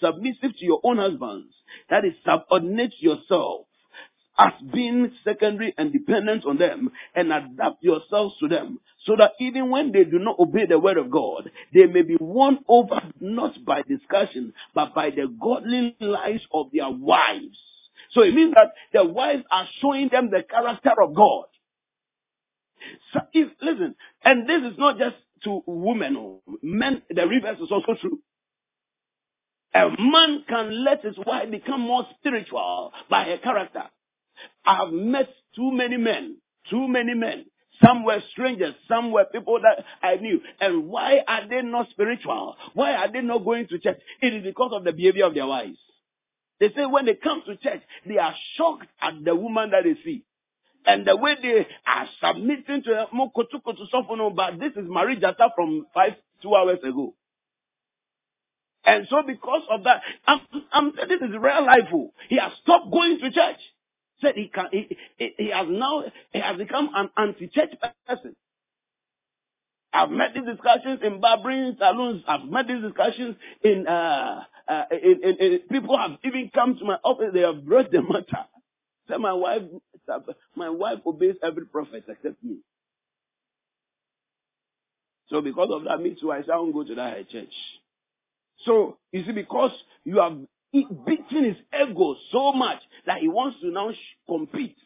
submissive 0.00 0.56
to 0.58 0.64
your 0.64 0.80
own 0.84 0.98
husbands. 0.98 1.52
That 1.90 2.04
is, 2.04 2.14
subordinate 2.24 2.94
yourself 3.00 3.66
as 4.38 4.52
being 4.72 5.12
secondary 5.24 5.74
and 5.78 5.92
dependent 5.92 6.44
on 6.44 6.58
them 6.58 6.90
and 7.14 7.32
adapt 7.32 7.82
yourselves 7.82 8.34
to 8.40 8.48
them 8.48 8.80
so 9.06 9.16
that 9.16 9.32
even 9.38 9.70
when 9.70 9.92
they 9.92 10.04
do 10.04 10.18
not 10.18 10.38
obey 10.38 10.66
the 10.66 10.78
word 10.78 10.96
of 10.96 11.10
God, 11.10 11.50
they 11.72 11.86
may 11.86 12.02
be 12.02 12.16
won 12.18 12.58
over 12.68 13.00
not 13.20 13.52
by 13.64 13.82
discussion, 13.82 14.52
but 14.74 14.94
by 14.94 15.10
the 15.10 15.26
godly 15.40 15.94
lives 16.00 16.42
of 16.52 16.66
their 16.72 16.90
wives. 16.90 17.58
So 18.12 18.22
it 18.22 18.34
means 18.34 18.54
that 18.54 18.72
the 18.92 19.04
wives 19.04 19.44
are 19.50 19.68
showing 19.80 20.08
them 20.08 20.30
the 20.30 20.42
character 20.42 20.92
of 21.02 21.14
God. 21.14 21.44
So 23.12 23.20
if, 23.32 23.48
listen, 23.60 23.94
and 24.24 24.48
this 24.48 24.62
is 24.72 24.78
not 24.78 24.98
just 24.98 25.16
to 25.44 25.62
women 25.66 26.16
or 26.16 26.40
men, 26.62 27.02
the 27.10 27.26
reverse 27.26 27.58
is 27.60 27.70
also 27.70 27.94
true. 28.00 28.20
A 29.74 29.88
man 29.98 30.44
can 30.48 30.84
let 30.84 31.02
his 31.04 31.16
wife 31.26 31.50
become 31.50 31.80
more 31.80 32.06
spiritual 32.18 32.92
by 33.10 33.24
her 33.24 33.38
character. 33.38 33.84
I 34.64 34.76
have 34.76 34.92
met 34.92 35.28
too 35.54 35.70
many 35.72 35.96
men, 35.96 36.38
too 36.70 36.88
many 36.88 37.14
men. 37.14 37.46
Some 37.84 38.04
were 38.04 38.20
strangers, 38.30 38.74
some 38.88 39.10
were 39.10 39.24
people 39.24 39.60
that 39.60 39.84
I 40.02 40.16
knew. 40.16 40.40
And 40.60 40.88
why 40.88 41.18
are 41.26 41.48
they 41.48 41.62
not 41.62 41.90
spiritual? 41.90 42.56
Why 42.72 42.94
are 42.94 43.10
they 43.10 43.20
not 43.20 43.44
going 43.44 43.66
to 43.68 43.78
church? 43.78 43.98
It 44.20 44.34
is 44.34 44.44
because 44.44 44.72
of 44.72 44.84
the 44.84 44.92
behavior 44.92 45.26
of 45.26 45.34
their 45.34 45.46
wives. 45.46 45.78
They 46.60 46.68
say 46.68 46.86
when 46.86 47.06
they 47.06 47.14
come 47.14 47.42
to 47.46 47.56
church, 47.56 47.82
they 48.06 48.18
are 48.18 48.34
shocked 48.56 48.86
at 49.02 49.14
the 49.24 49.34
woman 49.34 49.70
that 49.70 49.82
they 49.84 49.94
see. 50.04 50.24
And 50.86 51.06
the 51.06 51.16
way 51.16 51.34
they 51.40 51.66
are 51.86 52.06
submitting 52.20 52.82
to 52.84 53.06
Sofono, 53.92 54.34
but 54.34 54.60
this 54.60 54.72
is 54.76 54.88
Marie 54.88 55.18
Jata 55.18 55.48
from 55.56 55.86
five, 55.94 56.12
two 56.42 56.54
hours 56.54 56.78
ago. 56.84 57.14
And 58.84 59.06
so 59.08 59.22
because 59.26 59.62
of 59.70 59.84
that, 59.84 60.02
I'm, 60.26 60.40
I'm, 60.70 60.92
this 61.08 61.20
is 61.22 61.30
real 61.30 61.64
life. 61.64 61.88
Oh. 61.92 62.12
He 62.28 62.36
has 62.36 62.52
stopped 62.62 62.92
going 62.92 63.18
to 63.18 63.30
church 63.30 63.56
said 64.20 64.34
he 64.36 64.48
can 64.48 64.66
he, 64.72 64.96
he, 65.18 65.30
he 65.38 65.50
has 65.50 65.66
now 65.70 66.04
he 66.32 66.40
has 66.40 66.56
become 66.58 66.90
an 66.94 67.10
anti-church 67.16 67.70
person. 68.06 68.36
I've 69.92 70.10
met 70.10 70.34
these 70.34 70.44
discussions 70.44 71.00
in 71.04 71.20
barbering 71.20 71.76
saloons. 71.78 72.22
I've 72.28 72.44
met 72.46 72.66
these 72.68 72.82
discussions 72.82 73.36
in, 73.62 73.86
uh, 73.86 74.42
uh, 74.68 74.84
in, 74.90 75.20
in, 75.24 75.36
in, 75.38 75.58
people 75.70 75.96
have 75.96 76.18
even 76.24 76.50
come 76.54 76.76
to 76.78 76.84
my 76.84 76.98
office. 77.04 77.30
They 77.32 77.40
have 77.42 77.64
brought 77.64 77.92
the 77.92 78.02
matter. 78.02 78.46
Say 79.08 79.16
my 79.18 79.32
wife, 79.32 79.62
my 80.56 80.68
wife 80.70 80.98
obeys 81.06 81.36
every 81.42 81.66
prophet 81.66 82.04
except 82.08 82.42
me. 82.42 82.56
So 85.30 85.40
because 85.40 85.68
of 85.72 85.84
that, 85.84 86.00
me 86.00 86.16
too, 86.20 86.32
I 86.32 86.42
say 86.42 86.52
I 86.52 86.56
won't 86.56 86.74
go 86.74 86.84
to 86.84 86.94
that 86.96 87.30
church. 87.30 87.52
So 88.66 88.98
you 89.12 89.24
see, 89.24 89.32
because 89.32 89.72
you 90.04 90.18
have 90.20 90.36
beating 91.06 91.44
his 91.44 91.56
ego 91.72 92.16
so 92.32 92.52
much 92.52 92.80
that 93.06 93.18
he 93.20 93.28
wants 93.28 93.60
to 93.60 93.70
now 93.70 93.92
compete. 94.28 94.76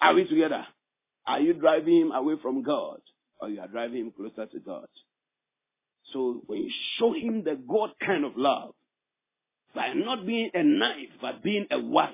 Are 0.00 0.14
we 0.14 0.26
together? 0.26 0.66
Are 1.26 1.40
you 1.40 1.54
driving 1.54 2.02
him 2.02 2.12
away 2.12 2.34
from 2.42 2.62
God 2.62 3.00
or 3.40 3.48
you 3.48 3.60
are 3.60 3.68
driving 3.68 4.00
him 4.00 4.12
closer 4.14 4.46
to 4.50 4.58
God? 4.60 4.88
So 6.12 6.42
when 6.46 6.62
you 6.62 6.70
show 6.98 7.14
him 7.14 7.44
the 7.44 7.54
God 7.54 7.90
kind 8.04 8.24
of 8.24 8.32
love, 8.36 8.74
by 9.74 9.92
not 9.94 10.26
being 10.26 10.50
a 10.54 10.62
knife, 10.62 11.10
but 11.20 11.42
being 11.42 11.66
a 11.70 11.80
wife, 11.80 12.12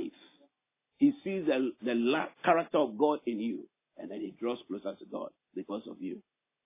he 0.97 1.12
sees 1.25 1.47
the, 1.47 1.73
the 1.83 2.25
character 2.45 2.79
of 2.79 2.97
God 2.97 3.21
in 3.27 3.41
you 3.41 3.68
and 3.99 4.11
then 4.11 4.21
he 4.21 4.35
draws 4.39 4.59
closer 4.68 4.95
to 4.95 5.05
God 5.11 5.31
because 5.55 5.83
of 5.89 5.97
you. 6.01 6.23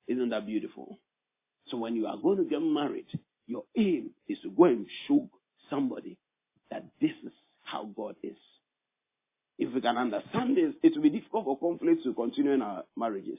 Isn't 0.07 0.31
that 0.31 0.47
beautiful? 0.47 0.99
So 1.69 1.79
when 1.79 1.97
you 1.97 2.07
are 2.07 2.19
going 2.19 2.39
to 2.39 2.45
get 2.45 2.61
married, 2.61 3.07
your 3.47 3.65
aim 3.77 4.11
is 4.29 4.39
to 4.43 4.51
go 4.51 4.65
and 4.65 4.87
show 5.07 5.29
somebody 5.71 6.17
that 6.71 6.85
this 7.01 7.13
is 7.25 7.33
how 7.63 7.85
God 7.97 8.17
is. 8.23 8.37
If 9.59 9.73
we 9.73 9.81
can 9.81 9.97
understand 9.97 10.57
this, 10.57 10.75
it 10.83 10.95
will 10.97 11.03
be 11.03 11.11
difficult 11.11 11.45
for 11.45 11.59
conflicts 11.59 12.05
to 12.05 12.15
continue 12.15 12.53
in 12.53 12.63
our 12.63 12.85
marriages. 12.97 13.39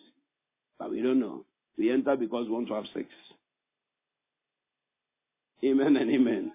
But 0.80 0.92
we 0.92 1.02
don't 1.02 1.20
know. 1.20 1.46
We 1.78 1.92
enter 1.92 2.16
because 2.16 2.48
we 2.48 2.54
want 2.54 2.68
to 2.70 2.76
have 2.76 2.86
sex. 2.94 3.08
Amen 5.64 5.98
and 5.98 6.12
amen. 6.12 6.52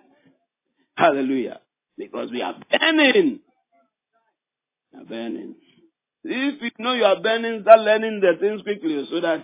Hallelujah. 0.97 1.61
Because 1.99 2.31
we 2.31 2.43
are 2.43 2.55
burning. 2.71 3.41
We 4.93 5.01
are 5.01 5.05
burning. 5.05 5.55
If 6.23 6.61
you 6.61 6.71
know 6.79 6.93
you 6.93 7.05
are 7.05 7.21
burning, 7.21 7.63
start 7.63 7.81
learning 7.81 8.21
the 8.21 8.39
things 8.39 8.63
quickly 8.63 9.07
so 9.11 9.21
that 9.21 9.43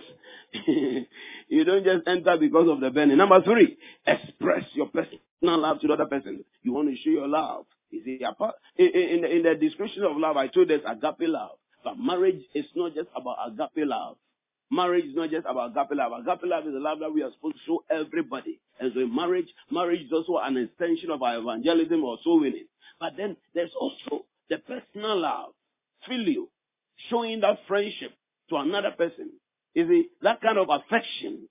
you 1.47 1.63
don't 1.63 1.83
just 1.83 2.07
enter 2.07 2.37
because 2.37 2.69
of 2.69 2.79
the 2.79 2.91
burning. 2.91 3.17
Number 3.17 3.41
three, 3.41 3.77
express 4.05 4.63
your 4.73 4.87
personal 4.87 5.09
love 5.41 5.79
to 5.81 5.87
the 5.87 5.93
other 5.93 6.05
person. 6.05 6.43
You 6.61 6.73
want 6.73 6.89
to 6.89 6.95
show 6.95 7.09
your 7.09 7.27
love. 7.27 7.65
You 7.89 8.03
see, 8.03 8.19
in 8.77 9.21
the, 9.21 9.35
in 9.35 9.43
the 9.43 9.55
description 9.55 10.03
of 10.03 10.17
love, 10.17 10.37
I 10.37 10.47
told 10.47 10.71
us 10.71 10.81
agape 10.85 11.27
love. 11.29 11.57
But 11.83 11.97
marriage 11.97 12.43
is 12.53 12.65
not 12.75 12.93
just 12.93 13.07
about 13.15 13.37
agape 13.47 13.87
love. 13.87 14.17
Marriage 14.69 15.05
is 15.05 15.15
not 15.15 15.31
just 15.31 15.45
about 15.49 15.71
agape 15.71 15.97
love. 15.97 16.11
Agape 16.21 16.43
love 16.43 16.67
is 16.67 16.75
a 16.75 16.79
love 16.79 16.99
that 16.99 17.11
we 17.13 17.23
are 17.23 17.31
supposed 17.31 17.55
to 17.55 17.61
show 17.65 17.83
everybody. 17.89 18.59
And 18.79 18.91
so 18.93 18.99
in 18.99 19.15
marriage, 19.15 19.47
marriage 19.71 20.01
is 20.01 20.11
also 20.11 20.37
an 20.43 20.57
extension 20.57 21.09
of 21.09 21.23
our 21.23 21.37
evangelism 21.37 22.03
or 22.03 22.17
soul 22.23 22.41
winning. 22.41 22.67
But 22.99 23.13
then 23.17 23.37
there's 23.55 23.71
also 23.79 24.25
the 24.49 24.57
personal 24.57 25.19
love, 25.19 25.53
filial, 26.07 26.47
showing 27.09 27.41
that 27.41 27.59
friendship 27.67 28.11
to 28.49 28.57
another 28.57 28.91
person. 28.97 29.31
Is 29.75 29.87
it 29.89 30.07
that 30.21 30.41
kind 30.41 30.57
of 30.57 30.67
affection? 30.69 31.47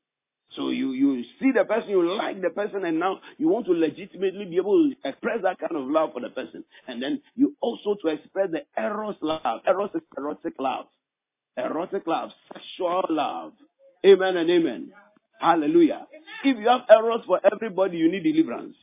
So 0.54 0.68
you, 0.70 0.92
you 0.92 1.24
see 1.40 1.50
the 1.52 1.64
person, 1.64 1.90
you 1.90 2.16
like 2.16 2.40
the 2.40 2.50
person, 2.50 2.84
and 2.84 3.00
now 3.00 3.20
you 3.36 3.48
want 3.48 3.66
to 3.66 3.72
legitimately 3.72 4.44
be 4.44 4.56
able 4.56 4.90
to 4.90 5.08
express 5.08 5.38
that 5.42 5.58
kind 5.58 5.76
of 5.76 5.88
love 5.88 6.12
for 6.12 6.20
the 6.20 6.30
person. 6.30 6.64
And 6.86 7.02
then 7.02 7.20
you 7.34 7.56
also 7.60 7.96
to 8.02 8.08
express 8.08 8.50
the 8.50 8.62
eros 8.80 9.16
love. 9.20 9.60
Eros 9.66 9.90
is 9.94 10.02
erotic 10.16 10.54
love. 10.58 10.86
Erotic 11.56 12.06
love, 12.06 12.30
sexual 12.52 13.02
love. 13.10 13.52
Amen 14.04 14.36
and 14.36 14.50
amen. 14.50 14.92
Hallelujah. 15.40 16.06
If 16.44 16.58
you 16.58 16.68
have 16.68 16.82
eros 16.90 17.24
for 17.26 17.40
everybody, 17.52 17.98
you 17.98 18.10
need 18.10 18.22
deliverance. 18.22 18.76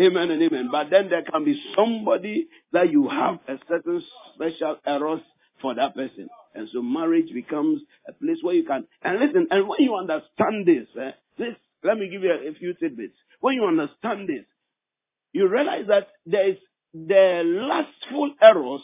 Amen 0.00 0.30
and 0.30 0.42
amen. 0.42 0.68
But 0.72 0.90
then 0.90 1.08
there 1.08 1.22
can 1.22 1.44
be 1.44 1.60
somebody 1.76 2.48
that 2.72 2.90
you 2.90 3.08
have 3.08 3.38
a 3.46 3.58
certain 3.68 4.02
special 4.34 4.76
eros 4.86 5.20
for 5.64 5.74
that 5.74 5.94
person. 5.94 6.28
And 6.54 6.68
so 6.70 6.82
marriage 6.82 7.32
becomes 7.32 7.80
a 8.06 8.12
place 8.12 8.36
where 8.42 8.54
you 8.54 8.64
can, 8.64 8.86
and 9.02 9.18
listen, 9.18 9.48
and 9.50 9.66
when 9.66 9.80
you 9.80 9.94
understand 9.96 10.66
this, 10.66 10.86
eh, 11.00 11.12
this, 11.38 11.54
let 11.82 11.96
me 11.96 12.10
give 12.10 12.22
you 12.22 12.30
a, 12.30 12.50
a 12.50 12.54
few 12.54 12.74
tidbits. 12.74 13.16
When 13.40 13.54
you 13.54 13.64
understand 13.64 14.28
this, 14.28 14.44
you 15.32 15.48
realize 15.48 15.86
that 15.88 16.08
there 16.26 16.50
is 16.50 16.56
the 16.92 17.42
lustful 17.44 18.34
eros 18.42 18.82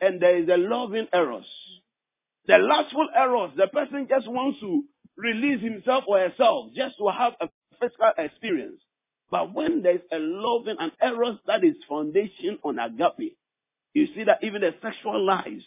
and 0.00 0.22
there 0.22 0.40
is 0.40 0.48
a 0.48 0.56
loving 0.56 1.08
eros. 1.12 1.50
The 2.46 2.58
lustful 2.58 3.08
eros, 3.16 3.50
the 3.56 3.66
person 3.66 4.06
just 4.08 4.28
wants 4.28 4.60
to 4.60 4.84
release 5.16 5.62
himself 5.62 6.04
or 6.06 6.20
herself 6.20 6.70
just 6.76 6.96
to 6.98 7.08
have 7.08 7.32
a 7.40 7.48
physical 7.80 8.12
experience. 8.16 8.80
But 9.32 9.52
when 9.52 9.82
there's 9.82 10.00
a 10.12 10.18
loving 10.20 10.76
and 10.78 10.92
eros 11.02 11.38
that 11.48 11.64
is 11.64 11.74
foundation 11.88 12.58
on 12.62 12.78
agape, 12.78 13.36
you 13.94 14.06
see 14.14 14.24
that 14.24 14.42
even 14.42 14.60
the 14.62 14.74
sexual 14.82 15.24
lives 15.24 15.64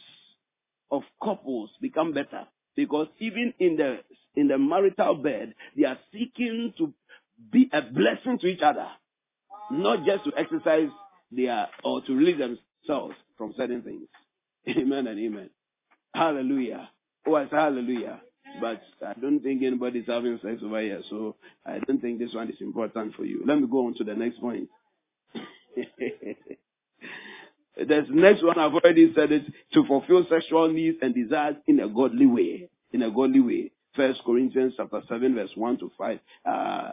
of 0.92 1.04
couples 1.24 1.70
become 1.82 2.14
better 2.14 2.46
because 2.76 3.08
even 3.20 3.54
in 3.60 3.78
the 3.78 4.00
in 4.36 4.48
the 4.48 4.58
marital 4.58 5.16
bed, 5.16 5.56
they 5.78 5.86
are 5.86 5.98
seeking 6.12 6.74
to 6.78 6.94
be 7.52 7.70
a 7.72 7.82
blessing 7.82 8.38
to 8.40 8.48
each 8.48 8.62
other, 8.62 8.88
not 9.72 10.06
just 10.06 10.26
to 10.26 10.32
exercise 10.38 10.90
their 11.32 11.68
or 11.84 12.02
to 12.02 12.16
release 12.16 12.38
themselves 12.38 13.16
from 13.38 13.54
certain 13.58 13.82
things. 13.82 14.08
Amen 14.68 15.08
and 15.08 15.20
amen. 15.20 15.50
Hallelujah. 16.14 16.90
Oh, 17.28 17.36
I 17.36 17.46
say 17.46 17.56
hallelujah. 17.56 18.22
But 18.60 18.82
I 19.06 19.14
don't 19.20 19.42
think 19.42 19.64
anybody's 19.64 20.08
having 20.08 20.40
sex 20.42 20.62
over 20.64 20.82
here, 20.82 21.02
so 21.10 21.36
I 21.66 21.80
don't 21.80 22.02
think 22.02 22.20
this 22.20 22.34
one 22.34 22.50
is 22.50 22.56
important 22.62 23.16
for 23.16 23.26
you. 23.26 23.44
Let 23.46 23.60
me 23.60 23.68
go 23.68 23.86
on 23.88 23.96
to 23.96 24.04
the 24.04 24.16
next 24.16 24.40
point. 24.40 24.70
the 27.78 28.06
next 28.10 28.44
one 28.44 28.58
I've 28.60 28.74
already 28.74 29.14
said 29.16 29.32
it 29.32 29.44
to 29.74 29.86
fulfill 29.86 30.26
sexual 30.30 30.72
needs 30.72 30.98
and 31.02 31.14
desires 31.14 31.56
in 31.68 31.80
a 31.80 31.88
godly 31.90 32.26
way. 32.26 32.70
In 32.92 33.02
a 33.02 33.12
godly 33.12 33.42
way. 33.42 33.72
First 33.96 34.22
Corinthians 34.26 34.74
chapter 34.78 35.02
seven 35.10 35.36
verse 35.36 35.52
one 35.56 35.78
to 35.80 35.92
five. 35.98 36.20
Uh, 36.46 36.92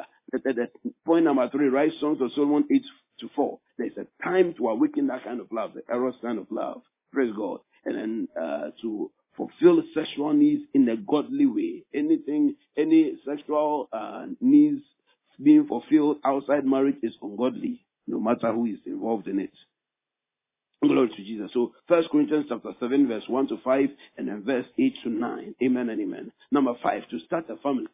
point 1.04 1.24
number 1.24 1.48
three, 1.50 1.68
right? 1.68 1.92
Songs 2.00 2.20
of 2.20 2.30
Solomon 2.34 2.64
eight 2.72 2.84
to 3.20 3.28
four. 3.34 3.58
There's 3.78 3.92
a 3.96 4.06
time 4.24 4.54
to 4.58 4.68
awaken 4.68 5.08
that 5.08 5.24
kind 5.24 5.40
of 5.40 5.50
love, 5.52 5.72
the 5.74 5.82
eros 5.92 6.14
kind 6.22 6.38
of 6.38 6.46
love. 6.50 6.82
Praise 7.12 7.32
God. 7.36 7.60
And 7.84 7.96
then 7.96 8.28
uh, 8.40 8.70
to 8.82 9.10
fulfill 9.36 9.82
sexual 9.94 10.32
needs 10.32 10.62
in 10.74 10.88
a 10.88 10.96
godly 10.96 11.46
way. 11.46 11.84
Anything, 11.94 12.54
any 12.76 13.14
sexual 13.26 13.88
uh, 13.92 14.26
needs 14.40 14.82
being 15.42 15.66
fulfilled 15.66 16.18
outside 16.24 16.64
marriage 16.64 16.96
is 17.02 17.14
ungodly, 17.20 17.84
no 18.06 18.20
matter 18.20 18.52
who 18.52 18.66
is 18.66 18.78
involved 18.86 19.26
in 19.26 19.40
it. 19.40 19.52
Glory 20.82 21.10
to 21.10 21.16
Jesus. 21.16 21.50
So 21.54 21.72
First 21.86 22.10
Corinthians 22.10 22.46
chapter 22.48 22.72
7 22.80 23.06
verse 23.06 23.22
1 23.28 23.48
to 23.48 23.58
5 23.62 23.88
and 24.18 24.28
then 24.28 24.42
verse 24.44 24.66
8 24.78 24.94
to 25.04 25.10
9. 25.10 25.54
Amen 25.62 25.90
and 25.90 26.00
amen. 26.00 26.32
Number 26.50 26.74
5, 26.82 27.08
to 27.08 27.20
start 27.20 27.48
a 27.50 27.56
family. 27.58 27.86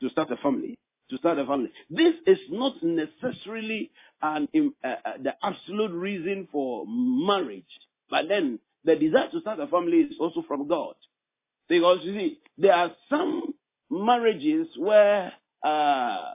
To 0.00 0.08
start 0.08 0.30
a 0.30 0.36
family. 0.36 0.78
To 1.10 1.16
start 1.18 1.38
a 1.38 1.46
family. 1.46 1.72
This 1.90 2.14
is 2.26 2.38
not 2.50 2.74
necessarily 2.82 3.90
an, 4.22 4.46
uh, 4.54 4.86
uh, 4.86 4.94
the 5.20 5.34
absolute 5.42 5.90
reason 5.90 6.46
for 6.52 6.84
marriage. 6.86 7.64
But 8.08 8.28
then 8.28 8.60
the 8.84 8.94
desire 8.94 9.30
to 9.32 9.40
start 9.40 9.58
a 9.58 9.66
family 9.66 9.98
is 9.98 10.16
also 10.20 10.44
from 10.46 10.68
God. 10.68 10.94
Because 11.68 11.98
you 12.02 12.14
see, 12.14 12.38
there 12.56 12.74
are 12.74 12.92
some 13.10 13.54
marriages 13.90 14.68
where 14.76 15.32
uh, 15.64 16.34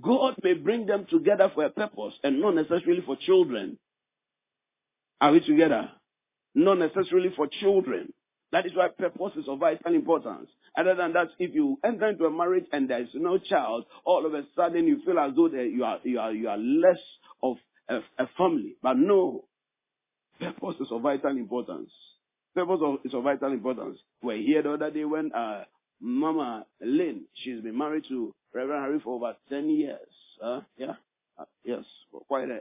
God 0.00 0.36
may 0.42 0.54
bring 0.54 0.86
them 0.86 1.06
together 1.10 1.50
for 1.54 1.64
a 1.64 1.70
purpose 1.70 2.14
and 2.22 2.40
not 2.40 2.54
necessarily 2.54 3.02
for 3.04 3.16
children. 3.16 3.78
Are 5.20 5.32
we 5.32 5.40
together? 5.40 5.90
Not 6.54 6.78
necessarily 6.78 7.30
for 7.36 7.48
children. 7.60 8.12
That 8.52 8.66
is 8.66 8.72
why 8.74 8.88
purpose 8.88 9.32
is 9.36 9.48
of 9.48 9.58
vital 9.58 9.94
importance. 9.94 10.48
Other 10.76 10.94
than 10.94 11.12
that, 11.14 11.28
if 11.38 11.54
you 11.54 11.78
enter 11.84 12.08
into 12.08 12.24
a 12.26 12.30
marriage 12.30 12.66
and 12.72 12.88
there 12.88 13.02
is 13.02 13.08
no 13.14 13.38
child, 13.38 13.84
all 14.04 14.24
of 14.24 14.34
a 14.34 14.42
sudden 14.54 14.86
you 14.86 15.00
feel 15.04 15.18
as 15.18 15.34
though 15.34 15.48
you 15.48 15.84
are 15.84 15.98
you 16.04 16.18
are 16.20 16.32
you 16.32 16.48
are 16.48 16.58
less 16.58 17.00
of 17.42 17.56
a, 17.88 17.96
a 18.18 18.28
family. 18.38 18.76
But 18.82 18.96
no, 18.98 19.44
purpose 20.38 20.76
is 20.80 20.88
of 20.90 21.02
vital 21.02 21.30
importance. 21.30 21.90
Purpose 22.54 22.80
of, 22.82 22.98
is 23.04 23.14
of 23.14 23.24
vital 23.24 23.52
importance. 23.52 23.98
We're 24.22 24.38
here 24.38 24.62
the 24.62 24.74
other 24.74 24.90
day 24.90 25.04
when 25.04 25.32
uh, 25.32 25.64
Mama 26.00 26.66
Lynn, 26.80 27.24
she's 27.34 27.60
been 27.60 27.76
married 27.76 28.04
to 28.08 28.34
Reverend 28.54 28.84
Harry 28.84 29.00
for 29.00 29.14
over 29.16 29.36
10 29.48 29.68
years. 29.70 29.98
Uh, 30.42 30.60
yeah? 30.76 30.94
Uh, 31.38 31.44
yes, 31.64 31.84
for 32.10 32.20
quite 32.22 32.48
a, 32.48 32.60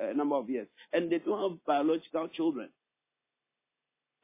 a, 0.00 0.10
a, 0.10 0.14
number 0.14 0.36
of 0.36 0.50
years. 0.50 0.68
And 0.92 1.10
they 1.10 1.18
don't 1.18 1.50
have 1.50 1.64
biological 1.66 2.28
children. 2.28 2.68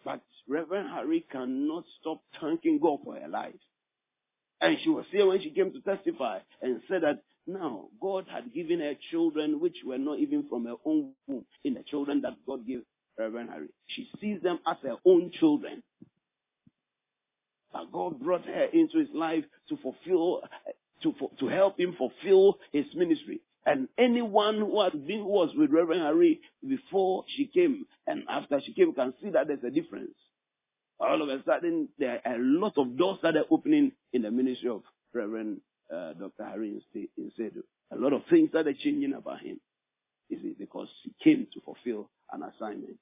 But 0.05 0.21
Reverend 0.49 0.91
Harry 0.91 1.25
cannot 1.31 1.85
stop 2.01 2.21
thanking 2.41 2.79
God 2.79 2.99
for 3.05 3.19
her 3.19 3.29
life. 3.29 3.55
And 4.61 4.77
she 4.83 4.91
was 4.91 5.05
here 5.11 5.27
when 5.27 5.41
she 5.41 5.51
came 5.51 5.73
to 5.73 5.81
testify 5.81 6.39
and 6.63 6.81
said 6.89 7.03
that 7.03 7.23
now 7.47 7.89
God 8.01 8.27
had 8.31 8.53
given 8.53 8.81
her 8.81 8.95
children 9.11 9.61
which 9.61 9.77
were 9.85 9.99
not 9.99 10.19
even 10.19 10.49
from 10.49 10.65
her 10.67 10.77
own 10.85 11.13
womb 11.27 11.45
in 11.65 11.75
the 11.75 11.83
children 11.83 12.23
that 12.23 12.35
God 12.47 12.67
gave 12.67 12.83
Reverend 13.19 13.51
Harry. 13.51 13.69
She 13.87 14.09
sees 14.21 14.43
them 14.43 14.59
as 14.67 14.77
her 14.83 14.97
own 15.05 15.31
children. 15.39 15.83
But 17.73 17.93
God 17.93 18.21
brought 18.21 18.45
her 18.47 18.65
into 18.73 18.99
his 18.99 19.09
life 19.15 19.45
to 19.69 19.77
fulfill, 19.77 20.43
to, 21.03 21.15
to 21.39 21.47
help 21.49 21.79
him 21.79 21.95
fulfill 21.97 22.59
his 22.73 22.87
ministry. 22.95 23.41
And 23.67 23.89
anyone 23.99 24.59
who 24.59 24.81
has 24.81 24.93
been, 24.93 25.25
was 25.25 25.51
with 25.57 25.71
Reverend 25.71 26.03
Harry 26.03 26.41
before 26.67 27.25
she 27.37 27.47
came 27.47 27.85
and 28.07 28.23
after 28.29 28.61
she 28.65 28.73
came 28.73 28.95
can 28.95 29.13
see 29.21 29.31
that 29.31 29.49
there's 29.49 29.65
a 29.65 29.71
difference. 29.71 30.15
All 31.01 31.21
of 31.21 31.29
a 31.29 31.43
sudden, 31.45 31.89
there 31.99 32.23
are 32.25 32.37
a 32.37 32.39
lot 32.39 32.79
of 32.79 32.97
doors 32.97 33.19
that 33.23 33.37
are 33.37 33.45
opening 33.51 33.93
in 34.13 34.23
the 34.23 34.31
ministry 34.31 34.71
of 34.71 34.83
Reverend 35.13 35.61
uh, 35.93 36.13
Dr. 36.15 36.45
Harry 36.45 36.81
Nsedu. 36.97 37.63
A 37.93 37.97
lot 37.97 38.13
of 38.13 38.23
things 38.31 38.51
that 38.53 38.69
are 38.69 38.73
changing 38.73 39.15
about 39.15 39.41
him. 39.41 39.61
Is 40.31 40.39
it 40.43 40.59
because 40.59 40.89
he 41.03 41.13
came 41.23 41.47
to 41.53 41.61
fulfill 41.61 42.09
an 42.33 42.43
assignment? 42.43 42.99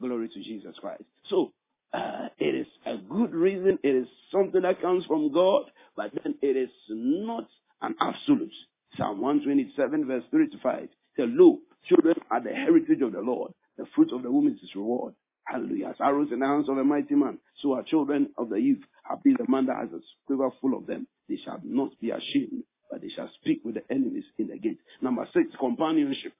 Glory 0.00 0.28
to 0.28 0.42
Jesus 0.42 0.76
Christ. 0.80 1.04
So, 1.28 1.52
uh, 1.92 2.28
it 2.38 2.54
is 2.54 2.66
a 2.86 2.96
good 2.96 3.34
reason. 3.34 3.78
It 3.82 3.94
is 3.94 4.08
something 4.30 4.62
that 4.62 4.80
comes 4.80 5.04
from 5.06 5.32
God, 5.32 5.64
but 5.96 6.12
then 6.22 6.36
it 6.40 6.56
is 6.56 6.70
not 6.88 7.46
an 7.82 7.94
absolute. 8.00 8.52
Psalm 8.96 9.20
127 9.20 10.06
verse 10.06 10.24
3 10.30 10.48
to 10.50 10.58
5. 10.58 10.88
Say, 11.16 11.26
look, 11.26 11.60
children 11.88 12.14
are 12.30 12.42
the 12.42 12.50
heritage 12.50 13.02
of 13.02 13.12
the 13.12 13.20
Lord. 13.20 13.52
The 13.78 13.86
fruit 13.94 14.12
of 14.12 14.22
the 14.22 14.30
womb 14.30 14.48
is 14.48 14.60
his 14.60 14.74
reward. 14.74 15.14
Hallelujah. 15.44 15.88
As 15.88 15.96
arrows 16.00 16.28
in 16.32 16.40
the 16.40 16.46
hands 16.46 16.68
of 16.68 16.78
a 16.78 16.84
mighty 16.84 17.14
man, 17.14 17.38
so 17.60 17.74
are 17.74 17.82
children 17.82 18.30
of 18.38 18.48
the 18.48 18.60
youth. 18.60 18.82
Happy 19.02 19.34
the 19.36 19.50
man 19.50 19.66
that 19.66 19.76
has 19.76 19.88
a 19.92 20.00
quiver 20.26 20.50
full 20.60 20.76
of 20.76 20.86
them. 20.86 21.06
They 21.28 21.36
shall 21.44 21.60
not 21.64 21.90
be 22.00 22.10
ashamed, 22.10 22.64
but 22.90 23.00
they 23.00 23.08
shall 23.08 23.30
speak 23.40 23.62
with 23.64 23.74
the 23.74 23.82
enemies 23.90 24.24
in 24.38 24.48
the 24.48 24.58
gate. 24.58 24.78
Number 25.00 25.26
six, 25.32 25.48
companionship. 25.58 26.32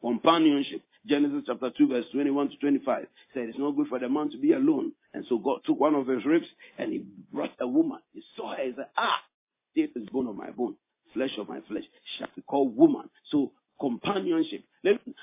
Companionship. 0.00 0.82
Genesis 1.06 1.44
chapter 1.46 1.70
2 1.76 1.88
verse 1.88 2.04
21 2.12 2.50
to 2.50 2.56
25 2.56 3.06
said 3.32 3.44
it's 3.48 3.58
not 3.58 3.76
good 3.76 3.86
for 3.88 3.98
the 3.98 4.08
man 4.08 4.30
to 4.30 4.38
be 4.38 4.52
alone. 4.52 4.92
And 5.14 5.24
so 5.28 5.38
God 5.38 5.60
took 5.64 5.78
one 5.78 5.94
of 5.94 6.06
his 6.08 6.24
ribs 6.24 6.46
and 6.78 6.92
he 6.92 7.04
brought 7.32 7.52
a 7.60 7.66
woman. 7.66 8.00
He 8.12 8.22
saw 8.36 8.54
her 8.54 8.62
and 8.62 8.74
said, 8.76 8.86
ah, 8.96 9.20
this 9.74 9.88
is 9.94 10.08
bone 10.10 10.26
of 10.26 10.36
my 10.36 10.50
bone, 10.50 10.74
flesh 11.16 11.32
of 11.38 11.48
my 11.48 11.60
flesh, 11.66 11.84
shall 12.18 12.28
be 12.36 12.42
called 12.42 12.76
woman. 12.76 13.08
So 13.30 13.52
companionship. 13.80 14.62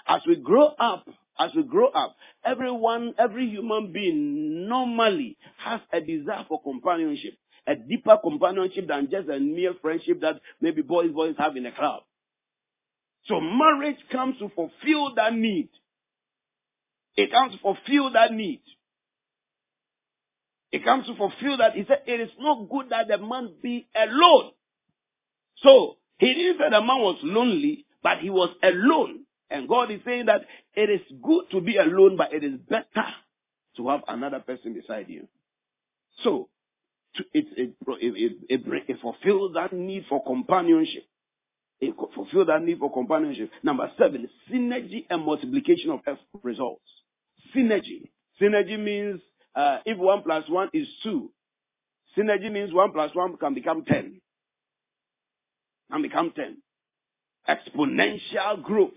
As 0.07 0.21
we 0.27 0.35
grow 0.35 0.67
up, 0.79 1.07
as 1.39 1.51
we 1.55 1.63
grow 1.63 1.87
up, 1.87 2.15
everyone, 2.45 3.13
every 3.17 3.49
human 3.49 3.91
being 3.91 4.67
normally 4.67 5.37
has 5.57 5.81
a 5.91 5.99
desire 6.01 6.45
for 6.47 6.61
companionship, 6.61 7.33
a 7.65 7.75
deeper 7.75 8.17
companionship 8.21 8.87
than 8.87 9.09
just 9.09 9.29
a 9.29 9.39
mere 9.39 9.73
friendship 9.81 10.21
that 10.21 10.41
maybe 10.61 10.81
boys 10.81 11.11
boys 11.11 11.35
have 11.37 11.55
in 11.55 11.65
a 11.65 11.71
club. 11.71 12.03
So 13.25 13.39
marriage 13.39 13.97
comes 14.11 14.37
to 14.39 14.49
fulfill 14.49 15.15
that 15.15 15.33
need. 15.33 15.69
It 17.15 17.31
comes 17.31 17.53
to 17.53 17.59
fulfill 17.59 18.11
that 18.13 18.33
need. 18.33 18.61
It 20.71 20.83
comes 20.83 21.05
to 21.07 21.15
fulfill 21.15 21.57
that. 21.57 21.73
He 21.73 21.85
said, 21.87 22.01
it 22.07 22.19
is 22.19 22.31
not 22.39 22.67
good 22.69 22.89
that 22.89 23.07
the 23.07 23.17
man 23.19 23.53
be 23.61 23.87
alone. 23.95 24.51
So, 25.63 25.97
he 26.19 26.33
didn't 26.33 26.57
say 26.59 26.69
the 26.69 26.81
man 26.81 26.99
was 26.99 27.19
lonely, 27.23 27.85
but 28.01 28.19
he 28.19 28.29
was 28.29 28.49
alone. 28.61 29.25
And 29.49 29.67
God 29.67 29.91
is 29.91 30.01
saying 30.05 30.25
that 30.27 30.41
it 30.75 30.89
is 30.89 31.01
good 31.21 31.45
to 31.51 31.61
be 31.61 31.77
alone, 31.77 32.17
but 32.17 32.33
it 32.33 32.43
is 32.43 32.59
better 32.69 33.07
to 33.77 33.89
have 33.89 34.01
another 34.07 34.39
person 34.39 34.73
beside 34.73 35.09
you. 35.09 35.27
So, 36.23 36.49
it, 37.33 37.45
it, 37.55 37.75
it, 37.87 38.43
it, 38.49 38.83
it 38.87 38.97
fulfills 39.01 39.53
that 39.53 39.73
need 39.73 40.05
for 40.09 40.23
companionship. 40.23 41.05
It 41.79 41.95
fulfills 42.15 42.47
that 42.47 42.63
need 42.63 42.79
for 42.79 42.91
companionship. 42.91 43.51
Number 43.61 43.91
seven, 43.97 44.29
synergy 44.51 45.05
and 45.09 45.25
multiplication 45.25 45.91
of 45.91 45.99
results. 46.41 46.81
Synergy. 47.55 48.09
Synergy 48.41 48.79
means 48.79 49.21
uh, 49.55 49.79
if 49.85 49.97
one 49.97 50.23
plus 50.23 50.45
one 50.49 50.69
is 50.73 50.87
two, 51.03 51.31
synergy 52.17 52.51
means 52.51 52.73
one 52.73 52.91
plus 52.91 53.11
one 53.13 53.37
can 53.37 53.53
become 53.53 53.83
ten. 53.85 54.21
Can 55.93 56.01
become 56.01 56.33
ten. 56.35 56.57
Exponential 57.47 58.63
growth. 58.63 58.93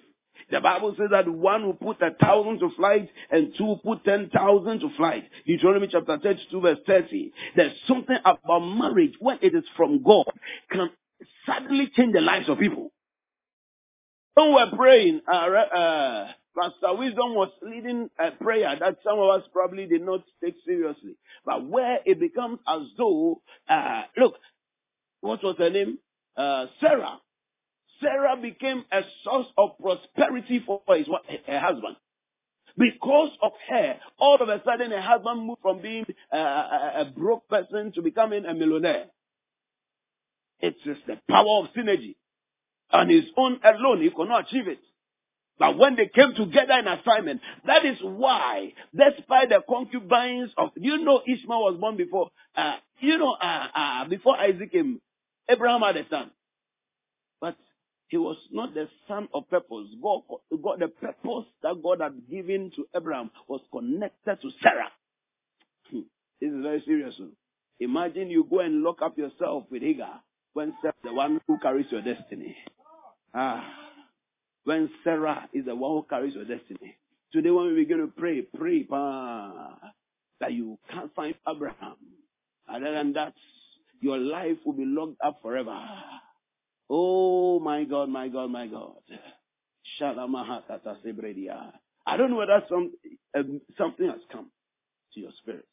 The 0.51 0.61
Bible 0.61 0.95
says 0.97 1.09
that 1.11 1.29
one 1.29 1.67
will 1.67 1.75
put 1.75 2.01
a 2.01 2.13
thousand 2.15 2.61
to 2.61 2.71
flight 2.75 3.11
and 3.31 3.53
two 3.59 3.65
will 3.65 3.79
put 3.79 4.03
ten 4.05 4.31
thousand 4.35 4.81
to 4.81 4.89
flight. 4.97 5.25
Deuteronomy 5.47 5.89
chapter 5.91 6.19
32 6.19 6.61
verse 6.61 6.79
30. 6.87 7.33
There's 7.55 7.73
something 7.87 8.17
about 8.25 8.61
marriage 8.61 9.13
when 9.21 9.39
it 9.43 9.55
is 9.55 9.65
from 9.77 10.03
God 10.03 10.25
can 10.71 10.89
suddenly 11.45 11.91
change 11.95 12.15
the 12.15 12.23
lives 12.23 12.49
of 12.49 12.59
people. 12.59 12.93
When 14.35 14.55
we're 14.55 14.71
praying, 14.75 15.21
uh, 15.31 15.37
uh, 15.37 16.29
Pastor 16.59 16.95
Wisdom 16.97 17.35
was 17.35 17.51
leading 17.63 18.09
a 18.19 18.31
prayer 18.43 18.75
that 18.81 18.99
some 19.05 19.19
of 19.19 19.29
us 19.31 19.43
probably 19.53 19.87
did 19.87 20.03
not 20.03 20.23
take 20.43 20.55
seriously. 20.65 21.17
But 21.45 21.67
where 21.67 21.99
it 22.07 22.19
becomes 22.21 22.59
as 22.67 22.83
though, 22.97 23.43
uh, 23.69 24.03
look, 24.17 24.35
what 25.21 25.43
was 25.43 25.57
her 25.59 25.71
name? 25.71 25.99
Uh, 26.37 26.67
Sarah. 26.81 27.21
Sarah 28.01 28.37
became 28.37 28.85
a 28.93 29.01
source 29.25 29.47
of 29.57 29.71
prosperity 29.81 30.63
for 30.65 30.83
his, 30.91 31.07
her 31.47 31.61
husband. 31.61 31.97
Because 32.77 33.31
of 33.43 33.53
her, 33.71 33.97
all 34.19 34.37
of 34.37 34.49
a 34.51 34.61
sudden 34.65 34.91
her 34.91 35.01
husband 35.01 35.47
moved 35.47 35.63
from 35.63 35.81
being 35.81 36.05
a, 36.31 36.37
a, 36.37 36.93
a 36.97 37.05
broke 37.17 37.49
person 37.49 37.93
to 37.93 38.03
becoming 38.03 38.45
a 38.45 38.53
millionaire. 38.53 39.07
It 40.61 40.77
is 40.77 40.83
just 40.85 41.07
the 41.07 41.19
power 41.29 41.63
of 41.63 41.69
synergy. 41.77 42.17
On 42.91 43.09
his 43.09 43.25
own 43.37 43.61
alone, 43.65 44.03
he 44.03 44.11
could 44.11 44.29
not 44.29 44.47
achieve 44.49 44.69
it. 44.69 44.79
But 45.59 45.79
when 45.79 45.97
they 45.97 46.09
came 46.15 46.35
together 46.35 46.75
in 46.75 46.87
assignment, 46.87 47.41
that 47.67 47.85
is 47.87 47.97
why, 48.03 48.75
despite 48.95 49.49
the 49.49 49.63
concubines 49.67 50.51
of, 50.59 50.71
you 50.77 50.99
know, 51.03 51.23
Ishmael 51.27 51.61
was 51.61 51.79
born 51.81 51.97
before, 51.97 52.29
uh, 52.55 52.77
you 53.01 53.17
know, 53.17 53.33
uh, 53.33 53.67
uh, 53.75 54.05
before 54.09 54.39
Isaac 54.39 54.71
came, 54.73 55.01
Abraham 55.49 55.83
had 55.83 55.97
a 55.97 56.09
son. 56.11 56.31
But 57.41 57.57
he 58.09 58.17
was 58.19 58.37
not 58.53 58.75
the 58.75 58.89
son 59.09 59.29
of 59.35 59.49
purpose. 59.51 59.89
God, 60.03 60.23
God, 60.63 60.81
the 60.81 60.89
purpose 60.89 61.47
that 61.63 61.83
God 61.83 62.01
had 62.01 62.29
given 62.31 62.73
to 62.77 62.87
Abraham 62.97 63.31
was 63.49 63.61
connected 63.73 64.41
to 64.43 64.51
Sarah. 64.63 64.91
Hmm. 65.91 66.01
This 66.41 66.51
is 66.53 66.63
very 66.63 66.83
serious. 66.87 67.15
Imagine 67.81 68.31
you 68.31 68.47
go 68.49 68.61
and 68.61 68.83
lock 68.83 69.03
up 69.03 69.19
yourself 69.19 69.65
with 69.71 69.83
Hagar 69.83 70.23
when 70.55 70.75
Sarah 70.83 70.95
is 71.05 71.11
the 71.11 71.15
one 71.15 71.41
who 71.47 71.59
carries 71.59 71.87
your 71.91 72.03
destiny. 72.03 72.57
Ah 73.35 73.65
when 74.65 74.91
Sarah 75.05 75.49
is 75.53 75.65
the 75.65 75.75
one 75.75 75.93
who 75.93 76.07
carries 76.09 76.35
your 76.35 76.45
destiny. 76.45 76.97
Today, 77.33 77.51
when 77.51 77.69
we 77.69 77.75
begin 77.85 77.99
to 77.99 78.09
pray, 78.09 78.43
pray 78.43 78.83
pa, 78.83 79.77
that 80.41 80.53
you 80.53 80.79
can't 80.91 81.15
find 81.15 81.35
Abraham. 81.49 81.97
Other 82.69 82.93
than 82.93 83.13
that, 83.15 83.35
your 84.01 84.19
life 84.19 84.59
will 84.65 84.75
be 84.75 84.85
locked 84.85 85.17
up 85.25 85.41
forever. 85.43 85.79
Oh 86.89 87.61
my 87.61 87.85
God, 87.85 88.09
my 88.09 88.29
God, 88.29 88.51
my 88.51 88.67
God. 88.67 88.97
I 92.07 92.17
don't 92.17 92.31
know 92.31 92.37
whether 92.37 92.63
some, 92.69 92.93
um, 93.37 93.61
something 93.79 94.07
has 94.07 94.21
come 94.31 94.51
to 95.15 95.21
your 95.21 95.31
spirit. 95.39 95.67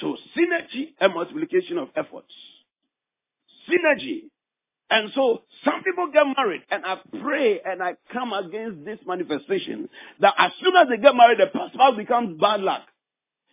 So 0.00 0.16
synergy 0.36 0.94
and 1.00 1.14
multiplication 1.14 1.78
of 1.78 1.88
efforts. 1.96 2.32
Synergy 3.68 4.30
and 4.88 5.10
so 5.14 5.42
some 5.64 5.82
people 5.82 6.10
get 6.12 6.24
married 6.36 6.62
and 6.70 6.84
I 6.84 6.98
pray 7.20 7.60
and 7.64 7.82
I 7.82 7.94
come 8.12 8.32
against 8.32 8.84
this 8.84 8.98
manifestation 9.06 9.88
that 10.20 10.34
as 10.38 10.52
soon 10.62 10.76
as 10.76 10.88
they 10.88 11.02
get 11.02 11.14
married, 11.14 11.38
the 11.38 11.48
spouse 11.72 11.96
becomes 11.96 12.40
bad 12.40 12.60
luck. 12.60 12.82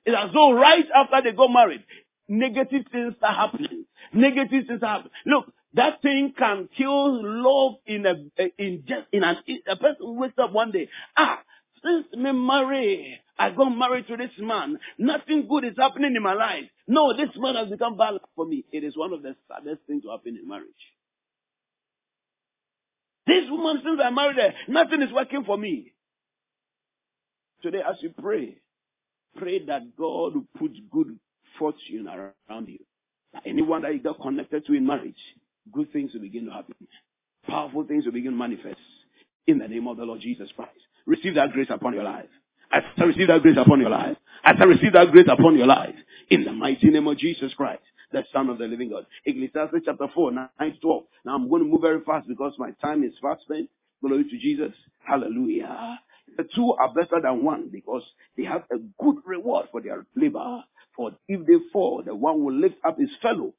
It's 0.06 0.16
as 0.18 0.34
though 0.34 0.54
right 0.54 0.86
after 0.94 1.22
they 1.22 1.36
got 1.36 1.52
married, 1.52 1.84
negative 2.28 2.86
things 2.92 3.16
start 3.18 3.36
happening. 3.36 3.86
Negative 4.14 4.68
things 4.68 4.82
happen. 4.82 5.12
Look, 5.26 5.54
that 5.74 6.02
thing 6.02 6.34
can 6.38 6.70
kill 6.78 7.22
love 7.24 7.76
in 7.86 8.06
a, 8.06 8.16
in 8.58 8.84
just, 8.88 9.08
in 9.12 9.24
an, 9.24 9.38
a 9.68 9.76
person 9.76 10.16
wakes 10.18 10.38
up 10.38 10.52
one 10.52 10.72
day. 10.72 10.90
Ah, 11.18 11.42
since 11.84 12.06
me 12.16 12.32
marry, 12.32 13.20
I 13.38 13.50
got 13.52 13.70
married 13.70 14.08
to 14.08 14.18
this 14.18 14.32
man. 14.40 14.80
Nothing 14.98 15.48
good 15.50 15.66
is 15.66 15.78
happening 15.78 16.16
in 16.16 16.22
my 16.22 16.34
life. 16.34 16.66
No, 16.88 17.16
this 17.16 17.30
man 17.38 17.56
has 17.56 17.70
become 17.70 17.98
bad 17.98 18.16
for 18.36 18.46
me. 18.46 18.66
It 18.72 18.84
is 18.84 18.96
one 18.96 19.14
of 19.14 19.24
the 19.24 19.36
saddest 19.48 19.82
things 19.88 20.04
to 20.04 20.12
happen 20.12 20.38
in 20.38 20.48
marriage. 20.48 20.68
This 23.26 23.50
woman, 23.50 23.82
since 23.84 24.00
I 24.04 24.10
married 24.10 24.38
her, 24.38 24.54
nothing 24.68 25.02
is 25.02 25.12
working 25.14 25.44
for 25.46 25.58
me. 25.58 25.94
Today, 27.62 27.82
as 27.88 27.96
you 28.02 28.10
pray, 28.10 28.58
pray 29.38 29.66
that 29.66 29.96
God 29.98 30.36
will 30.36 30.46
put 30.58 30.72
good 30.92 31.18
fortune 31.58 32.08
around 32.08 32.68
you. 32.68 32.80
That 33.34 33.44
anyone 33.46 33.82
that 33.84 33.94
you 33.94 34.00
get 34.00 34.20
connected 34.22 34.66
to 34.66 34.74
in 34.74 34.86
marriage, 34.86 35.16
good 35.72 35.92
things 35.92 36.14
will 36.14 36.22
begin 36.22 36.46
to 36.46 36.52
happen. 36.52 36.76
Powerful 37.48 37.86
things 37.86 38.06
will 38.06 38.12
begin 38.12 38.32
to 38.32 38.38
manifest 38.38 38.80
in 39.48 39.60
the 39.60 39.68
name 39.68 39.88
of 39.88 39.98
the 39.98 40.04
Lord 40.04 40.22
Jesus 40.22 40.50
Christ. 40.56 40.72
Receive 41.06 41.36
that 41.36 41.52
grace 41.52 41.68
upon 41.70 41.94
your 41.94 42.04
life. 42.04 42.30
I 42.72 43.04
receive 43.04 43.28
that 43.28 43.42
grace 43.42 43.58
upon 43.58 43.82
your 43.82 43.90
life. 43.90 44.18
I 44.44 44.52
receive 44.64 44.94
that 44.94 45.12
grace 45.12 45.28
upon 45.30 45.58
your 45.58 45.68
life. 45.68 45.96
In 46.30 46.44
the 46.44 46.52
mighty 46.52 46.88
name 46.88 47.08
of 47.08 47.18
Jesus 47.18 47.54
Christ 47.54 47.84
the 48.14 48.24
Son 48.32 48.50
of 48.50 48.60
the 48.60 48.66
Living 48.66 48.90
God. 48.90 49.06
Ecclesiastes 49.26 49.84
chapter 49.86 50.08
4, 50.14 50.32
9 50.32 50.48
to 50.60 50.80
12. 50.80 51.04
Now 51.26 51.36
I'm 51.36 51.50
going 51.50 51.64
to 51.64 51.68
move 51.68 51.82
very 51.82 52.00
fast 52.02 52.28
because 52.28 52.54
my 52.58 52.72
time 52.82 53.04
is 53.04 53.14
fast 53.22 53.42
spent. 53.42 53.70
Glory 54.02 54.24
to 54.24 54.38
Jesus. 54.38 54.72
Hallelujah. 55.04 56.00
The 56.38 56.48
two 56.56 56.74
are 56.74 56.94
better 56.94 57.22
than 57.22 57.44
one 57.44 57.70
because 57.72 58.04
they 58.38 58.44
have 58.44 58.64
a 58.72 58.78
good 59.02 59.18
reward 59.26 59.68
for 59.72 59.82
their 59.82 60.06
labor. 60.16 60.64
For 60.96 61.12
if 61.28 61.46
they 61.46 61.56
fall, 61.72 62.04
the 62.06 62.16
one 62.16 62.44
will 62.44 62.54
lift 62.54 62.76
up 62.86 63.00
his 63.00 63.10
fellow. 63.22 63.54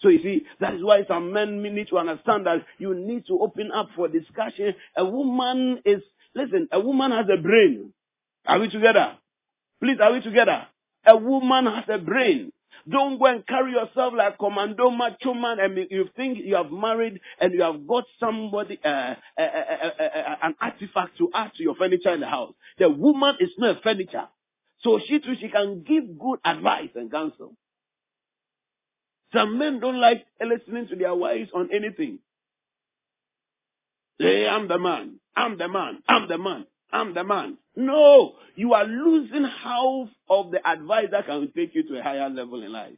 So 0.00 0.08
you 0.08 0.22
see, 0.22 0.46
that 0.60 0.74
is 0.74 0.84
why 0.84 1.04
some 1.08 1.32
men 1.32 1.62
need 1.62 1.88
to 1.88 1.98
understand 1.98 2.46
that 2.46 2.64
you 2.78 2.94
need 2.94 3.26
to 3.28 3.38
open 3.40 3.70
up 3.72 3.88
for 3.96 4.08
discussion. 4.08 4.74
A 4.96 5.04
woman 5.04 5.80
is, 5.84 6.02
listen, 6.34 6.68
a 6.70 6.80
woman 6.80 7.12
has 7.12 7.26
a 7.32 7.40
brain. 7.40 7.92
Are 8.46 8.60
we 8.60 8.68
together? 8.68 9.16
Please, 9.82 9.98
are 10.00 10.12
we 10.12 10.20
together? 10.20 10.66
A 11.06 11.16
woman 11.16 11.66
has 11.66 11.84
a 11.88 11.98
brain. 11.98 12.52
Don't 12.88 13.18
go 13.18 13.26
and 13.26 13.46
carry 13.46 13.72
yourself 13.72 14.14
like 14.16 14.38
commando 14.38 14.90
macho 14.90 15.34
man 15.34 15.58
and 15.60 15.76
you 15.90 16.08
think 16.16 16.38
you 16.38 16.56
have 16.56 16.70
married 16.70 17.20
and 17.40 17.52
you 17.52 17.62
have 17.62 17.86
got 17.86 18.04
somebody, 18.20 18.78
uh, 18.84 19.14
uh, 19.38 19.40
uh, 19.40 20.36
an 20.42 20.54
artifact 20.60 21.18
to 21.18 21.30
add 21.34 21.52
to 21.56 21.62
your 21.62 21.74
furniture 21.74 22.12
in 22.12 22.20
the 22.20 22.26
house. 22.26 22.54
The 22.78 22.88
woman 22.88 23.36
is 23.40 23.50
not 23.58 23.78
a 23.78 23.80
furniture. 23.80 24.28
So 24.80 25.00
she 25.06 25.18
too, 25.20 25.34
she 25.40 25.48
can 25.48 25.82
give 25.82 26.18
good 26.18 26.38
advice 26.44 26.90
and 26.94 27.10
counsel. 27.10 27.54
Some 29.32 29.58
men 29.58 29.80
don't 29.80 30.00
like 30.00 30.24
listening 30.40 30.88
to 30.88 30.96
their 30.96 31.14
wives 31.14 31.50
on 31.54 31.70
anything. 31.72 32.20
Hey, 34.18 34.46
I'm 34.48 34.68
the 34.68 34.78
man. 34.78 35.18
I'm 35.34 35.58
the 35.58 35.68
man. 35.68 36.02
I'm 36.08 36.28
the 36.28 36.38
man. 36.38 36.66
I'm 36.92 37.14
the 37.14 37.24
man. 37.24 37.58
No, 37.76 38.32
you 38.54 38.72
are 38.72 38.84
losing 38.84 39.44
half 39.44 40.08
of 40.30 40.50
the 40.50 40.66
advice 40.66 41.08
that 41.10 41.26
can 41.26 41.52
take 41.54 41.74
you 41.74 41.86
to 41.88 41.98
a 42.00 42.02
higher 42.02 42.30
level 42.30 42.62
in 42.62 42.72
life. 42.72 42.96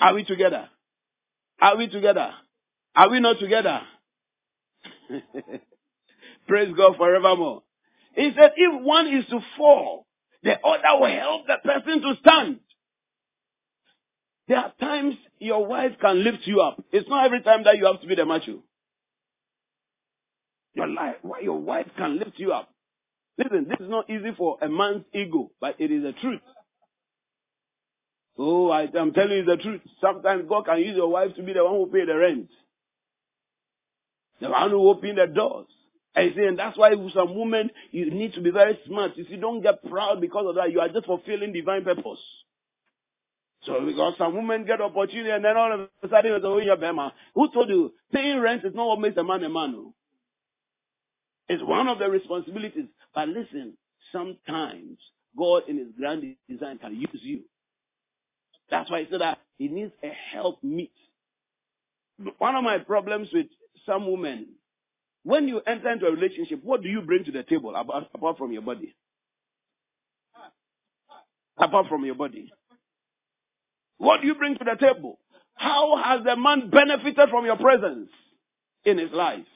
Are 0.00 0.12
we 0.14 0.24
together? 0.24 0.68
Are 1.60 1.76
we 1.76 1.88
together? 1.88 2.32
Are 2.94 3.10
we 3.10 3.20
not 3.20 3.38
together? 3.38 3.80
Praise 6.48 6.74
God 6.76 6.96
forevermore. 6.96 7.62
He 8.14 8.32
said, 8.36 8.52
if 8.56 8.82
one 8.82 9.06
is 9.06 9.24
to 9.26 9.40
fall, 9.56 10.06
the 10.42 10.58
other 10.60 11.00
will 11.00 11.20
help 11.20 11.46
the 11.46 11.56
person 11.62 12.02
to 12.02 12.14
stand. 12.20 12.60
There 14.48 14.58
are 14.58 14.72
times 14.80 15.14
your 15.38 15.66
wife 15.66 15.92
can 16.00 16.24
lift 16.24 16.46
you 16.46 16.60
up. 16.60 16.82
It's 16.92 17.08
not 17.08 17.24
every 17.24 17.42
time 17.42 17.64
that 17.64 17.76
you 17.78 17.86
have 17.86 18.00
to 18.00 18.06
be 18.06 18.14
the 18.14 18.24
macho. 18.24 18.62
Your 20.76 20.88
life, 20.88 21.16
why 21.22 21.40
your 21.40 21.58
wife 21.58 21.86
can 21.96 22.18
lift 22.18 22.38
you 22.38 22.52
up. 22.52 22.68
Listen, 23.38 23.66
this 23.68 23.80
is 23.80 23.90
not 23.90 24.10
easy 24.10 24.30
for 24.36 24.58
a 24.60 24.68
man's 24.68 25.04
ego, 25.14 25.50
but 25.58 25.76
it 25.80 25.90
is 25.90 26.02
the 26.02 26.12
truth. 26.12 26.40
So 28.36 28.70
I, 28.70 28.82
am 28.82 29.12
telling 29.14 29.38
you 29.38 29.44
the 29.44 29.56
truth. 29.56 29.80
Sometimes 30.02 30.44
God 30.46 30.66
can 30.66 30.78
use 30.78 30.94
your 30.94 31.08
wife 31.08 31.34
to 31.36 31.42
be 31.42 31.54
the 31.54 31.64
one 31.64 31.74
who 31.74 31.86
pay 31.86 32.04
the 32.04 32.14
rent. 32.14 32.48
The 34.42 34.50
one 34.50 34.70
who 34.70 34.88
open 34.88 35.16
the 35.16 35.26
doors. 35.26 35.66
And 36.14 36.32
see, 36.36 36.44
and 36.44 36.58
that's 36.58 36.76
why 36.76 36.94
with 36.94 37.14
some 37.14 37.34
women, 37.34 37.70
you 37.90 38.10
need 38.10 38.34
to 38.34 38.42
be 38.42 38.50
very 38.50 38.78
smart. 38.86 39.12
If 39.16 39.30
you 39.30 39.38
don't 39.38 39.62
get 39.62 39.82
proud 39.88 40.20
because 40.20 40.46
of 40.46 40.56
that, 40.56 40.72
you 40.72 40.80
are 40.80 40.88
just 40.90 41.06
fulfilling 41.06 41.54
divine 41.54 41.84
purpose. 41.84 42.20
So 43.64 43.80
because 43.84 44.14
some 44.18 44.34
women 44.34 44.66
get 44.66 44.82
opportunity 44.82 45.30
and 45.30 45.44
then 45.44 45.56
all 45.56 45.72
of 45.72 45.80
a 45.80 46.08
sudden 46.08 46.34
it's 46.34 46.44
oh, 46.46 46.58
yeah, 46.58 46.76
Bema. 46.76 47.14
Who 47.34 47.50
told 47.50 47.70
you 47.70 47.94
paying 48.12 48.40
rent 48.40 48.64
is 48.64 48.74
not 48.74 48.86
what 48.86 49.00
makes 49.00 49.16
a 49.16 49.24
man 49.24 49.42
a 49.42 49.48
man? 49.48 49.74
Oh. 49.76 49.94
It's 51.48 51.62
one 51.62 51.88
of 51.88 51.98
the 51.98 52.08
responsibilities. 52.08 52.86
But 53.14 53.28
listen, 53.28 53.76
sometimes 54.12 54.98
God 55.36 55.62
in 55.68 55.78
his 55.78 55.88
grand 55.96 56.36
design 56.48 56.78
can 56.78 56.96
use 56.96 57.20
you. 57.22 57.42
That's 58.70 58.90
why 58.90 59.02
he 59.02 59.06
said 59.10 59.20
that 59.20 59.38
he 59.58 59.68
needs 59.68 59.92
a 60.02 60.10
help 60.32 60.62
meet. 60.62 60.92
One 62.38 62.56
of 62.56 62.64
my 62.64 62.78
problems 62.78 63.28
with 63.32 63.46
some 63.84 64.10
women, 64.10 64.48
when 65.22 65.46
you 65.48 65.60
enter 65.66 65.90
into 65.90 66.06
a 66.06 66.10
relationship, 66.10 66.60
what 66.64 66.82
do 66.82 66.88
you 66.88 67.02
bring 67.02 67.24
to 67.24 67.32
the 67.32 67.42
table 67.42 67.74
apart, 67.76 68.08
apart 68.14 68.38
from 68.38 68.52
your 68.52 68.62
body? 68.62 68.94
Apart 71.58 71.86
from 71.88 72.04
your 72.04 72.14
body. 72.14 72.52
What 73.98 74.20
do 74.20 74.26
you 74.26 74.34
bring 74.34 74.56
to 74.58 74.64
the 74.64 74.76
table? 74.78 75.18
How 75.54 75.96
has 76.02 76.24
the 76.24 76.36
man 76.36 76.70
benefited 76.70 77.30
from 77.30 77.46
your 77.46 77.56
presence 77.56 78.10
in 78.84 78.98
his 78.98 79.10
life? 79.10 79.46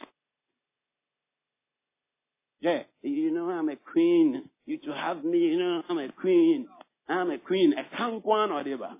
Yeah, 2.60 2.82
you 3.02 3.30
know, 3.32 3.50
I'm 3.50 3.68
a 3.68 3.76
queen. 3.76 4.48
You 4.66 4.78
to 4.80 4.92
have 4.94 5.24
me, 5.24 5.38
you 5.38 5.58
know, 5.58 5.82
I'm 5.88 5.98
a 5.98 6.12
queen. 6.12 6.68
I'm 7.08 7.30
a 7.30 7.38
queen, 7.38 7.74
a 7.74 7.84
kankwan 7.96 8.50
or 8.50 8.54
whatever. 8.54 8.90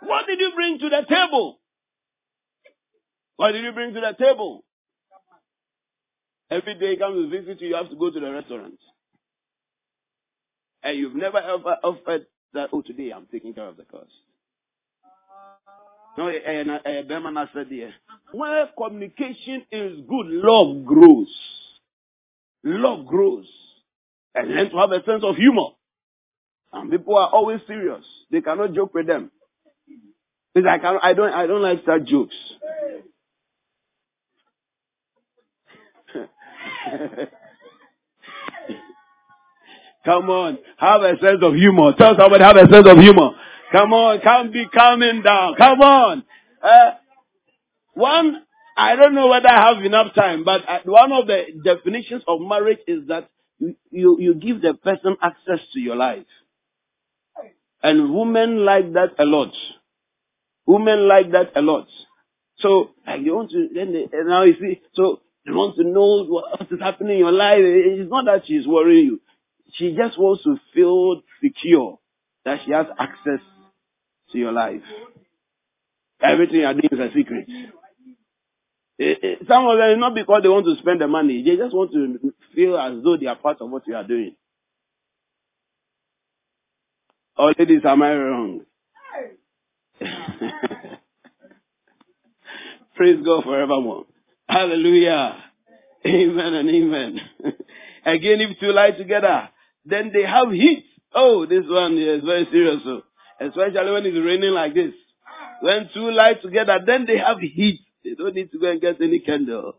what 0.00 0.26
did 0.26 0.40
you 0.40 0.52
bring 0.54 0.78
to 0.80 0.88
the 0.88 1.02
table? 1.08 1.60
What 3.36 3.52
did 3.52 3.64
you 3.64 3.72
bring 3.72 3.94
to 3.94 4.00
the 4.00 4.14
table? 4.18 4.64
Every 6.50 6.74
day 6.74 6.96
comes 6.96 7.16
to 7.16 7.28
visit 7.40 7.60
you, 7.60 7.68
you 7.68 7.74
have 7.76 7.90
to 7.90 7.96
go 7.96 8.10
to 8.10 8.20
the 8.20 8.32
restaurant. 8.32 8.74
and 10.82 10.98
you've 10.98 11.14
never 11.14 11.38
ever 11.38 11.76
offered 11.82 12.26
that, 12.52 12.70
oh, 12.72 12.82
today 12.82 13.12
I'm 13.14 13.26
taking 13.30 13.54
care 13.54 13.66
of 13.68 13.76
the 13.76 13.84
cost. 13.84 14.10
No, 16.20 16.28
eh, 16.28 16.38
eh, 16.44 16.60
and 16.60 16.70
eh, 16.84 17.00
Berman 17.08 17.48
said 17.54 17.68
here, 17.68 17.88
uh-huh. 17.88 18.18
where 18.32 18.68
communication 18.76 19.64
is 19.72 20.00
good, 20.06 20.26
love 20.26 20.84
grows. 20.84 21.34
Love 22.62 23.06
grows. 23.06 23.46
And 24.34 24.54
learn 24.54 24.68
to 24.68 24.76
have 24.76 24.92
a 24.92 25.02
sense 25.04 25.24
of 25.24 25.36
humor. 25.36 25.68
And 26.74 26.90
people 26.90 27.16
are 27.16 27.30
always 27.30 27.60
serious. 27.66 28.04
They 28.30 28.42
cannot 28.42 28.74
joke 28.74 28.92
with 28.92 29.06
them. 29.06 29.30
Because 30.54 30.68
I 30.68 30.76
can 30.76 30.98
I 31.02 31.14
don't 31.14 31.32
I 31.32 31.46
don't 31.46 31.62
like 31.62 31.86
such 31.86 32.04
jokes. 32.04 32.34
Come 40.04 40.28
on, 40.28 40.58
have 40.76 41.00
a 41.00 41.16
sense 41.18 41.42
of 41.42 41.54
humor. 41.54 41.94
Tell 41.96 42.14
somebody 42.18 42.44
have 42.44 42.56
a 42.56 42.68
sense 42.70 42.86
of 42.86 42.98
humor. 42.98 43.30
Come 43.72 43.92
on, 43.92 44.20
can't 44.20 44.52
be 44.52 44.66
calming 44.66 45.22
down. 45.22 45.54
Come 45.56 45.80
on. 45.80 46.24
Uh, 46.62 46.90
one, 47.94 48.42
I 48.76 48.96
don't 48.96 49.14
know 49.14 49.28
whether 49.28 49.48
I 49.48 49.74
have 49.74 49.84
enough 49.84 50.14
time, 50.14 50.44
but 50.44 50.62
uh, 50.68 50.78
one 50.84 51.12
of 51.12 51.26
the 51.26 51.44
definitions 51.64 52.22
of 52.26 52.40
marriage 52.40 52.80
is 52.86 53.06
that 53.08 53.30
you, 53.58 54.16
you, 54.18 54.34
give 54.34 54.62
the 54.62 54.74
person 54.74 55.16
access 55.22 55.60
to 55.74 55.80
your 55.80 55.96
life. 55.96 56.26
And 57.82 58.14
women 58.14 58.64
like 58.64 58.92
that 58.94 59.14
a 59.18 59.24
lot. 59.24 59.52
Women 60.66 61.08
like 61.08 61.32
that 61.32 61.52
a 61.56 61.62
lot. 61.62 61.86
So, 62.58 62.90
like 63.06 63.22
you 63.22 63.34
want 63.34 63.50
to, 63.50 63.68
then 63.74 63.92
they, 63.92 64.06
now 64.24 64.42
you 64.42 64.54
see, 64.60 64.80
so 64.94 65.20
they 65.46 65.52
want 65.52 65.76
to 65.76 65.84
know 65.84 66.24
what 66.24 66.60
is 66.70 66.80
happening 66.80 67.12
in 67.12 67.18
your 67.18 67.32
life. 67.32 67.60
It's 67.60 68.10
not 68.10 68.26
that 68.26 68.42
she's 68.46 68.66
worrying 68.66 69.06
you. 69.06 69.20
She 69.74 69.94
just 69.96 70.18
wants 70.18 70.42
to 70.44 70.56
feel 70.74 71.22
secure 71.42 71.98
that 72.44 72.60
she 72.64 72.72
has 72.72 72.86
access 72.98 73.40
to 74.32 74.38
your 74.38 74.52
life. 74.52 74.82
Everything 76.22 76.60
you're 76.60 76.72
doing 76.74 76.88
is 76.92 76.98
a 76.98 77.08
secret. 77.14 77.48
It, 78.98 79.18
it, 79.22 79.38
some 79.48 79.66
of 79.66 79.78
them, 79.78 79.98
not 79.98 80.14
because 80.14 80.42
they 80.42 80.48
want 80.48 80.66
to 80.66 80.76
spend 80.76 81.00
the 81.00 81.08
money, 81.08 81.42
they 81.42 81.56
just 81.56 81.74
want 81.74 81.90
to 81.92 82.34
feel 82.54 82.76
as 82.76 83.02
though 83.02 83.16
they 83.16 83.26
are 83.26 83.36
part 83.36 83.60
of 83.60 83.70
what 83.70 83.86
you 83.86 83.96
are 83.96 84.06
doing. 84.06 84.36
Oh, 87.38 87.52
ladies, 87.58 87.80
am 87.86 88.02
I 88.02 88.12
wrong? 88.12 88.60
Praise 92.96 93.24
God 93.24 93.44
forevermore. 93.44 94.04
Hallelujah. 94.46 95.36
Amen 96.04 96.54
and 96.54 96.68
amen. 96.68 97.20
Again, 98.04 98.40
if 98.40 98.58
two 98.60 98.72
lie 98.72 98.90
together, 98.90 99.48
then 99.86 100.10
they 100.12 100.24
have 100.24 100.50
heat. 100.50 100.84
Oh, 101.14 101.46
this 101.46 101.64
one 101.66 101.96
is 101.96 102.22
very 102.24 102.46
serious. 102.50 102.82
So. 102.84 103.02
Especially 103.40 103.90
when 103.90 104.06
it's 104.06 104.18
raining 104.18 104.52
like 104.52 104.74
this. 104.74 104.92
When 105.60 105.88
two 105.94 106.10
lie 106.10 106.34
together, 106.34 106.78
then 106.84 107.06
they 107.06 107.18
have 107.18 107.38
heat. 107.38 107.80
They 108.04 108.14
don't 108.14 108.34
need 108.34 108.52
to 108.52 108.58
go 108.58 108.70
and 108.70 108.80
get 108.80 109.00
any 109.00 109.20
candle. 109.20 109.76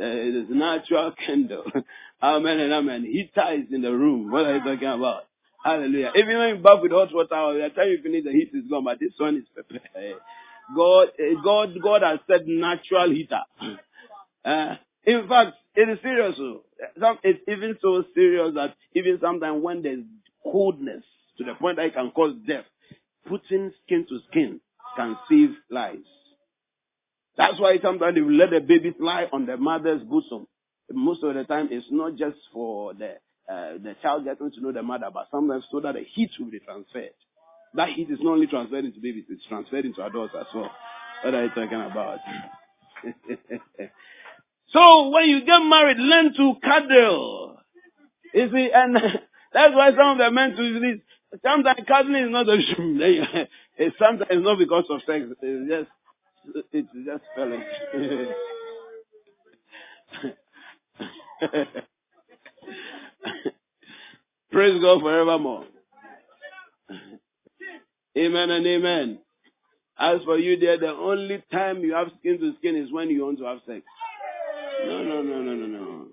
Uh, 0.00 0.04
it 0.04 0.34
is 0.34 0.46
natural 0.50 1.12
candle. 1.26 1.64
amen 2.22 2.58
and 2.60 2.72
amen. 2.72 3.04
Heater 3.04 3.52
is 3.52 3.72
in 3.72 3.82
the 3.82 3.92
room. 3.92 4.30
What 4.30 4.46
are 4.46 4.56
you 4.56 4.64
talking 4.64 4.88
about? 4.88 5.24
Hallelujah. 5.64 6.12
Even 6.16 6.38
when 6.38 6.48
you 6.56 6.62
bath 6.62 6.80
with 6.82 6.92
hot 6.92 7.14
water, 7.14 7.28
by 7.28 7.52
the 7.54 7.70
time 7.74 7.88
you 7.88 8.00
finish, 8.02 8.24
the 8.24 8.32
heat 8.32 8.50
is 8.52 8.68
gone. 8.68 8.84
But 8.84 8.98
this 8.98 9.12
one 9.18 9.36
is 9.36 9.44
prepared. 9.54 10.16
God, 10.74 11.08
God, 11.44 11.70
God 11.82 12.02
has 12.02 12.18
said 12.26 12.46
natural 12.46 13.10
heater. 13.10 13.42
Uh, 14.44 14.76
in 15.04 15.28
fact, 15.28 15.56
it 15.74 15.88
is 15.88 15.98
serious. 16.02 16.34
It's 17.22 17.40
even 17.48 17.78
so 17.80 18.04
serious 18.14 18.54
that 18.54 18.74
even 18.94 19.18
sometimes 19.20 19.62
when 19.62 19.82
there's 19.82 20.04
coldness 20.42 21.04
to 21.38 21.44
the 21.44 21.54
point 21.54 21.76
that 21.76 21.86
it 21.86 21.94
can 21.94 22.10
cause 22.10 22.34
death, 22.46 22.64
putting 23.28 23.72
skin 23.84 24.06
to 24.08 24.18
skin 24.30 24.60
can 24.96 25.16
save 25.28 25.50
lives. 25.70 26.08
That's 27.36 27.58
why 27.58 27.78
sometimes 27.80 28.14
they 28.14 28.20
will 28.20 28.34
let 28.34 28.50
the 28.50 28.60
baby 28.60 28.94
lie 28.98 29.26
on 29.32 29.46
the 29.46 29.56
mother's 29.56 30.02
bosom. 30.02 30.46
Most 30.90 31.22
of 31.22 31.34
the 31.34 31.44
time, 31.44 31.68
it's 31.70 31.86
not 31.90 32.16
just 32.16 32.36
for 32.52 32.92
the 32.94 33.14
uh, 33.48 33.72
the 33.82 33.96
child 34.02 34.24
getting 34.24 34.50
to 34.50 34.60
know 34.60 34.72
the 34.72 34.82
mother, 34.82 35.08
but 35.12 35.26
sometimes 35.30 35.64
so 35.70 35.80
that 35.80 35.94
the 35.94 36.04
heat 36.14 36.30
will 36.38 36.50
be 36.50 36.60
transferred. 36.60 37.14
That 37.74 37.88
heat 37.90 38.08
is 38.10 38.18
not 38.20 38.34
only 38.34 38.46
transferred 38.46 38.84
into 38.84 39.00
babies, 39.00 39.24
it's 39.28 39.44
transferred 39.46 39.84
into 39.84 40.04
adults 40.04 40.34
as 40.38 40.46
well. 40.54 40.70
What 41.24 41.34
are 41.34 41.44
you 41.44 41.50
talking 41.50 41.80
about? 41.80 42.18
so 44.68 45.08
when 45.08 45.28
you 45.28 45.44
get 45.44 45.58
married, 45.60 45.96
learn 45.98 46.34
to 46.34 46.54
cuddle. 46.62 47.56
You 48.34 48.50
see, 48.52 48.70
and 48.72 48.94
that's 49.52 49.74
why 49.74 49.90
some 49.90 50.12
of 50.12 50.18
the 50.18 50.30
men 50.30 50.54
to 50.56 51.00
Sometimes 51.40 51.80
cuddling 51.88 52.24
is 52.24 52.30
not 52.30 52.48
a 52.48 52.58
it's 53.78 53.96
sometimes 54.00 54.44
not 54.44 54.58
because 54.58 54.84
of 54.90 55.00
sex. 55.06 55.24
It's 55.40 55.70
just 55.70 55.90
it's 56.72 56.88
just 57.06 57.24
feeling. 57.34 57.64
Praise 64.52 64.80
God 64.82 65.00
forevermore. 65.00 65.64
Amen 68.18 68.50
and 68.50 68.66
amen. 68.66 69.18
As 69.98 70.22
for 70.24 70.38
you, 70.38 70.58
there, 70.58 70.78
the 70.78 70.90
only 70.90 71.42
time 71.52 71.82
you 71.82 71.94
have 71.94 72.08
skin 72.20 72.38
to 72.40 72.54
skin 72.58 72.76
is 72.76 72.92
when 72.92 73.10
you 73.10 73.24
want 73.24 73.38
to 73.38 73.44
have 73.44 73.60
sex. 73.66 73.82
No, 74.86 75.02
no, 75.02 75.22
no, 75.22 75.42
no, 75.42 75.54
no, 75.54 75.66
no. 75.66 76.06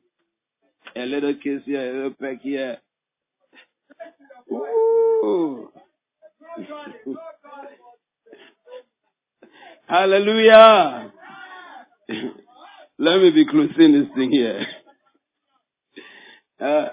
A 0.96 1.06
little 1.06 1.34
kiss 1.36 1.62
here, 1.66 1.90
a 1.90 1.94
little 1.94 2.14
peck 2.14 2.42
here. 2.42 2.78
Ooh. 4.52 5.09
Hallelujah. 9.88 11.12
Let 13.00 13.22
me 13.22 13.32
be 13.32 13.46
closing 13.46 13.94
this 13.94 14.10
thing 14.16 14.32
here. 14.32 14.66
Uh, 16.62 16.90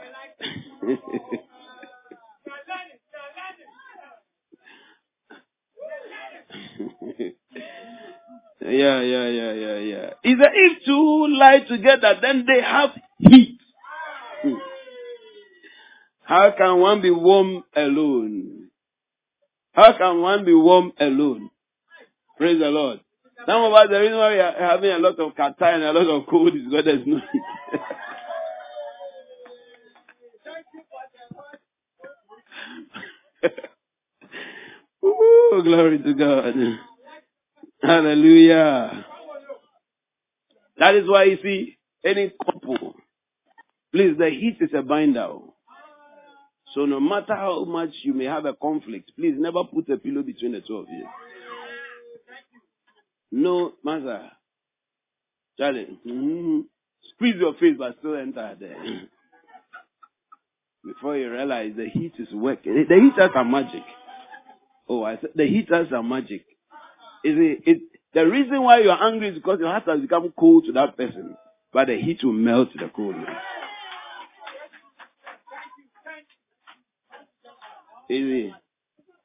yeah, 8.63 9.01
yeah, 9.03 9.29
yeah, 9.29 9.53
yeah, 9.53 9.79
yeah. 9.79 10.11
Is 10.25 10.39
that 10.41 10.53
if 10.55 10.85
two 10.87 11.27
lie 11.29 11.61
together, 11.69 12.19
then 12.23 12.47
they 12.47 12.63
have 12.63 12.91
heat. 13.19 13.59
How 16.27 16.53
can 16.59 16.81
one 16.81 17.03
be 17.03 17.11
warm 17.11 17.63
alone? 17.77 18.69
How 19.73 19.97
can 19.97 20.21
one 20.21 20.45
be 20.45 20.55
warm 20.55 20.93
alone? 20.99 21.51
Praise 22.37 22.59
the 22.59 22.67
Lord. 22.67 23.01
Some 23.47 23.63
of 23.63 23.73
us, 23.73 23.87
the 23.89 24.01
reason 24.01 24.19
why 24.19 24.33
we 24.33 24.41
are 24.41 24.53
having 24.59 24.91
a 24.91 24.99
lot 24.99 25.21
of 25.21 25.37
catarrh 25.37 25.75
and 25.75 25.85
a 25.85 25.93
lot 25.93 26.09
of 26.09 26.27
cold 26.27 26.49
is 26.49 26.65
because 26.65 26.85
there's 26.85 27.07
no 27.07 27.21
heat. 27.33 27.43
Ooh, 35.05 35.63
glory 35.63 35.99
to 36.01 36.15
God. 36.15 36.55
Hallelujah. 37.83 39.07
That 40.79 40.97
is 40.97 41.09
why 41.09 41.25
you 41.25 41.39
see 41.41 41.79
any 42.05 42.33
couple. 42.45 42.97
Please, 43.93 44.17
the 44.19 44.29
heat 44.31 44.57
is 44.61 44.71
a 44.77 44.83
binder. 44.83 45.37
So 46.75 46.85
no 46.85 47.01
matter 47.01 47.35
how 47.35 47.65
much 47.65 47.91
you 48.03 48.13
may 48.13 48.25
have 48.25 48.45
a 48.45 48.55
conflict, 48.55 49.13
please 49.17 49.35
never 49.39 49.65
put 49.65 49.89
a 49.89 49.97
pillow 49.97 50.23
between 50.23 50.53
the 50.53 50.61
two 50.61 50.77
of 50.77 50.87
you. 50.89 51.07
No, 53.33 53.73
matter. 53.85 54.31
Charlie, 55.59 55.99
mm-hmm. 56.07 56.61
squeeze 57.15 57.37
your 57.39 57.55
face 57.55 57.77
but 57.79 57.97
still 57.99 58.17
enter 58.17 58.57
there. 58.59 58.77
Before 60.85 61.17
you 61.17 61.31
realize 61.31 61.73
the 61.77 61.89
heat 61.89 62.13
is 62.19 62.33
working. 62.33 62.87
The 62.89 62.95
heaters 62.95 63.31
are 63.35 63.45
magic. 63.45 63.83
Oh, 64.89 65.03
I 65.03 65.17
said 65.21 65.31
the 65.35 65.47
heaters 65.47 65.89
are 65.93 66.03
magic. 66.03 66.45
Is 67.25 67.35
it, 67.37 67.63
it 67.67 67.83
the 68.15 68.25
reason 68.25 68.63
why 68.63 68.81
you're 68.81 69.03
angry 69.03 69.31
is 69.31 69.35
because 69.35 69.59
your 69.59 69.69
heart 69.69 69.83
has 69.87 70.01
become 70.01 70.33
cold 70.39 70.65
to 70.67 70.73
that 70.73 70.97
person, 70.97 71.37
but 71.73 71.89
the 71.89 71.97
heat 72.01 72.23
will 72.23 72.33
melt 72.33 72.69
the 72.75 72.89
coldness. 72.95 73.29
Easy. 78.11 78.55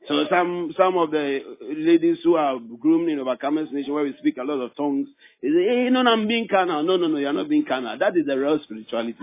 So 0.07 0.25
some 0.29 0.73
some 0.75 0.97
of 0.97 1.11
the 1.11 1.41
ladies 1.61 2.17
who 2.23 2.36
are 2.36 2.57
groomed 2.59 3.09
in 3.09 3.19
Overcomers 3.19 3.71
Nation, 3.71 3.93
where 3.93 4.03
we 4.03 4.15
speak 4.17 4.38
a 4.38 4.43
lot 4.43 4.59
of 4.59 4.75
tongues, 4.75 5.09
they 5.41 5.49
say, 5.49 5.63
"Hey, 5.67 5.89
no, 5.91 6.01
no, 6.01 6.11
I'm 6.11 6.27
being 6.27 6.47
carnal." 6.47 6.82
No, 6.82 6.97
no, 6.97 7.07
no, 7.07 7.17
you're 7.17 7.32
not 7.34 7.47
being 7.47 7.65
carnal. 7.65 7.97
That 7.99 8.17
is 8.17 8.25
the 8.25 8.38
real 8.38 8.59
spirituality. 8.63 9.17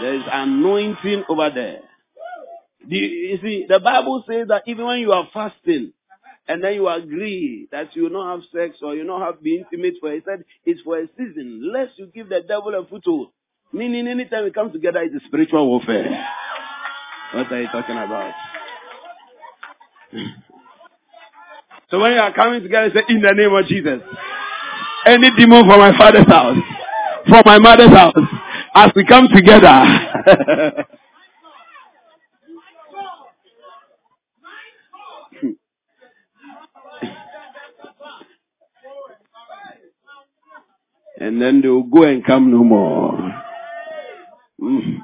There 0.00 0.14
is 0.14 0.22
anointing 0.30 1.24
over 1.28 1.50
there. 1.54 1.80
You, 2.86 2.98
you 3.00 3.38
see, 3.42 3.66
the 3.68 3.78
Bible 3.78 4.24
says 4.28 4.48
that 4.48 4.62
even 4.66 4.86
when 4.86 4.98
you 4.98 5.12
are 5.12 5.28
fasting, 5.32 5.92
and 6.48 6.64
then 6.64 6.74
you 6.74 6.88
agree 6.88 7.68
that 7.70 7.94
you 7.94 8.04
will 8.04 8.10
not 8.10 8.34
have 8.34 8.44
sex 8.52 8.78
or 8.82 8.94
you 8.94 9.04
will 9.04 9.18
not 9.18 9.26
have 9.34 9.42
be 9.42 9.58
intimate 9.58 9.94
for 10.00 10.12
it, 10.12 10.24
said 10.26 10.44
it's 10.64 10.80
for 10.80 10.98
a 10.98 11.06
season, 11.16 11.70
lest 11.72 11.96
you 11.96 12.06
give 12.06 12.28
the 12.28 12.40
devil 12.40 12.74
a 12.74 12.84
foothold. 12.86 13.30
Meaning, 13.72 14.08
anytime 14.08 14.44
we 14.44 14.50
come 14.50 14.72
together, 14.72 15.00
it's 15.00 15.14
a 15.14 15.26
spiritual 15.28 15.68
warfare. 15.68 16.26
What 17.32 17.52
are 17.52 17.60
you 17.62 17.68
talking 17.68 17.96
about? 17.96 18.32
so 21.90 22.00
when 22.00 22.12
you 22.12 22.18
are 22.18 22.32
coming 22.34 22.62
together, 22.62 22.90
say, 22.92 23.02
in 23.08 23.20
the 23.20 23.32
name 23.32 23.54
of 23.54 23.66
Jesus. 23.66 24.00
Any 25.06 25.30
demon 25.36 25.66
from 25.66 25.78
my 25.78 25.96
father's 25.96 26.26
house, 26.26 26.58
from 27.28 27.42
my 27.46 27.58
mother's 27.58 27.90
house, 27.90 28.14
as 28.74 28.90
we 28.94 29.04
come 29.06 29.28
together. 29.34 29.66
and 41.18 41.40
then 41.40 41.60
they'll 41.62 41.82
go 41.84 42.02
and 42.02 42.24
come 42.26 42.50
no 42.50 42.64
more. 42.64 43.12
Mm. 44.60 44.98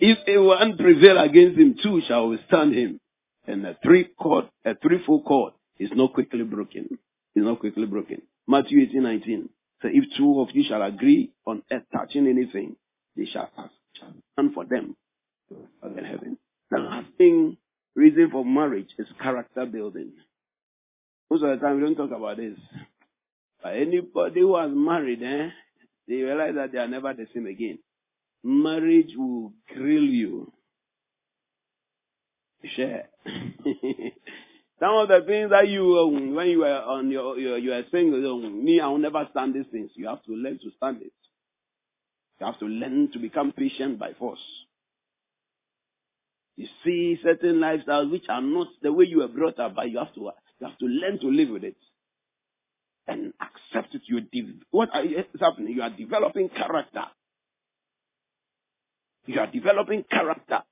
If 0.00 0.18
one 0.26 0.78
prevail 0.78 1.18
against 1.18 1.58
him, 1.58 1.76
two 1.82 2.00
shall 2.08 2.28
withstand 2.30 2.74
him. 2.74 3.00
And 3.46 3.66
a 3.66 3.76
three 3.82 4.08
cord, 4.18 4.46
a 4.64 4.74
threefold 4.74 5.24
cord 5.26 5.52
is 5.78 5.90
not 5.92 6.14
quickly 6.14 6.42
broken. 6.42 6.98
Is 7.34 7.44
not 7.44 7.60
quickly 7.60 7.86
broken. 7.86 8.22
Matthew 8.48 8.80
18, 8.82 9.02
19. 9.02 9.48
So 9.82 9.88
if 9.92 10.04
two 10.16 10.40
of 10.40 10.48
you 10.52 10.64
shall 10.66 10.82
agree 10.82 11.32
on 11.46 11.62
earth 11.70 11.84
touching 11.92 12.26
anything, 12.26 12.76
they 13.16 13.26
shall 13.26 13.50
shall 13.94 14.12
stand 14.32 14.54
for 14.54 14.64
them 14.64 14.96
in 15.84 16.04
heaven. 16.04 16.38
The 16.70 16.78
last 16.78 17.08
thing, 17.18 17.56
reason 17.94 18.30
for 18.30 18.44
marriage 18.44 18.88
is 18.98 19.06
character 19.22 19.66
building. 19.66 20.12
Most 21.30 21.42
of 21.42 21.50
the 21.50 21.64
time 21.64 21.76
we 21.76 21.82
don't 21.82 21.96
talk 21.96 22.16
about 22.16 22.38
this. 22.38 22.58
But 23.62 23.76
anybody 23.76 24.40
who 24.40 24.56
has 24.56 24.70
married, 24.74 25.22
eh, 25.22 25.50
they 26.08 26.14
realize 26.16 26.54
that 26.54 26.72
they 26.72 26.78
are 26.78 26.88
never 26.88 27.12
the 27.12 27.26
same 27.34 27.46
again. 27.46 27.78
Marriage 28.44 29.12
will 29.16 29.52
grill 29.74 30.04
you. 30.04 30.52
Share. 32.76 33.08
Some 34.80 34.94
of 34.94 35.08
the 35.08 35.22
things 35.26 35.50
that 35.50 35.68
you, 35.68 35.98
um, 35.98 36.34
when 36.34 36.48
you 36.48 36.60
were 36.60 36.80
on 36.82 37.10
your, 37.10 37.38
your 37.38 37.58
you 37.58 37.72
are 37.72 37.82
saying, 37.92 38.12
um, 38.14 38.64
me, 38.64 38.80
I 38.80 38.88
will 38.88 38.98
never 38.98 39.26
stand 39.30 39.54
these 39.54 39.66
things. 39.70 39.90
You 39.94 40.08
have 40.08 40.22
to 40.24 40.32
learn 40.32 40.58
to 40.58 40.70
stand 40.76 41.02
it. 41.02 41.12
You 42.40 42.46
have 42.46 42.58
to 42.60 42.66
learn 42.66 43.10
to 43.12 43.18
become 43.18 43.52
patient 43.52 43.98
by 43.98 44.14
force. 44.14 44.40
You 46.56 46.66
see 46.84 47.18
certain 47.22 47.56
lifestyles 47.56 48.10
which 48.10 48.24
are 48.28 48.42
not 48.42 48.68
the 48.82 48.92
way 48.92 49.06
you 49.06 49.18
were 49.18 49.28
brought 49.28 49.58
up, 49.58 49.74
but 49.76 49.90
you 49.90 49.98
have 49.98 50.14
to 50.14 50.20
you 50.60 50.66
have 50.66 50.78
to 50.78 50.86
learn 50.86 51.18
to 51.20 51.26
live 51.28 51.48
with 51.50 51.64
it 51.64 51.76
and 53.06 53.32
accept 53.40 53.94
it. 53.94 54.02
You 54.06 54.20
de- 54.20 54.60
what 54.70 54.90
is 55.04 55.24
happening? 55.40 55.74
You 55.74 55.82
are 55.82 55.90
developing 55.90 56.48
character. 56.50 57.04
You 59.26 59.40
are 59.40 59.46
developing 59.46 60.04
character. 60.10 60.62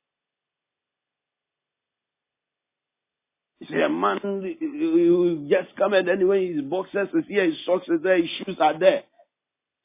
You 3.60 3.66
see, 3.68 3.80
a 3.80 3.88
man 3.88 4.20
you 4.60 5.46
just 5.50 5.76
come 5.76 5.92
and 5.92 6.08
anyway 6.08 6.52
his 6.52 6.62
boxers 6.62 7.08
is 7.12 7.24
here, 7.28 7.44
his 7.44 7.56
socks 7.66 7.88
is 7.88 8.02
there, 8.02 8.16
his 8.16 8.30
shoes 8.38 8.56
are 8.60 8.78
there. 8.78 9.02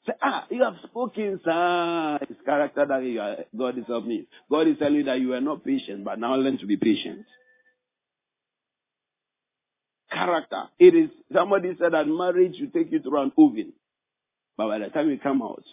Say, 0.06 0.12
ah, 0.22 0.46
you 0.50 0.62
have 0.62 0.74
spoken, 0.84 1.40
sir. 1.44 2.18
His 2.28 2.36
character 2.44 2.84
that 2.86 3.02
you 3.02 3.20
are, 3.20 3.36
God 3.56 3.78
is 3.78 3.84
helping 3.86 4.08
me. 4.08 4.26
God 4.50 4.68
is 4.68 4.78
telling 4.78 4.96
you 4.96 5.04
that 5.04 5.20
you 5.20 5.32
are 5.32 5.40
not 5.40 5.64
patient, 5.64 6.04
but 6.04 6.18
now 6.18 6.34
learn 6.34 6.58
to 6.58 6.66
be 6.66 6.76
patient. 6.76 7.24
Character. 10.12 10.64
It 10.78 10.94
is, 10.94 11.10
somebody 11.32 11.74
said 11.80 11.94
that 11.94 12.06
marriage 12.06 12.56
will 12.60 12.70
take 12.70 12.92
you 12.92 13.00
through 13.00 13.22
an 13.22 13.32
oven. 13.38 13.72
But 14.56 14.68
by 14.68 14.78
the 14.78 14.88
time 14.88 15.10
you 15.10 15.18
come 15.18 15.42
out, 15.42 15.64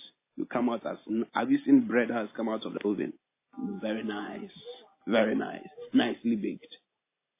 come 0.45 0.69
out 0.69 0.85
as, 0.85 0.97
have 1.33 1.51
you 1.51 1.59
seen 1.65 1.87
bread 1.87 2.09
has 2.09 2.29
come 2.35 2.49
out 2.49 2.65
of 2.65 2.73
the 2.73 2.87
oven? 2.87 3.13
Very 3.81 4.03
nice. 4.03 4.51
Very 5.07 5.35
nice. 5.35 5.67
Nicely 5.93 6.35
baked. 6.35 6.75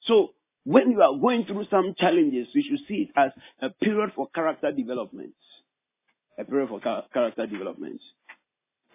So, 0.04 0.34
when 0.64 0.92
you 0.92 1.02
are 1.02 1.18
going 1.18 1.46
through 1.46 1.66
some 1.70 1.96
challenges, 1.98 2.48
you 2.54 2.64
should 2.68 2.88
see 2.88 3.08
it 3.08 3.10
as 3.16 3.32
a 3.62 3.70
period 3.70 4.12
for 4.16 4.28
character 4.34 4.72
development. 4.72 5.34
A 6.38 6.44
period 6.44 6.70
for 6.70 6.80
character 6.80 7.48
development. 7.48 8.02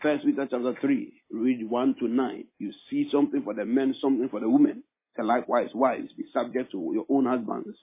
First 0.03 0.25
Peter 0.25 0.47
chapter 0.51 0.75
3, 0.81 1.13
read 1.31 1.69
1 1.69 1.95
to 2.01 2.09
9. 2.09 2.45
You 2.59 2.73
see 2.91 3.09
something 3.11 3.43
for 3.43 3.55
the 3.55 3.65
men, 3.65 3.95
something 4.01 4.29
for 4.29 4.41
the 4.41 4.49
women. 4.49 4.85
So 5.17 5.23
likewise, 5.23 5.71
wives, 5.75 6.13
be 6.13 6.25
subject 6.33 6.73
to 6.73 6.91
your 6.93 7.07
own 7.09 7.25
husbands. 7.25 7.77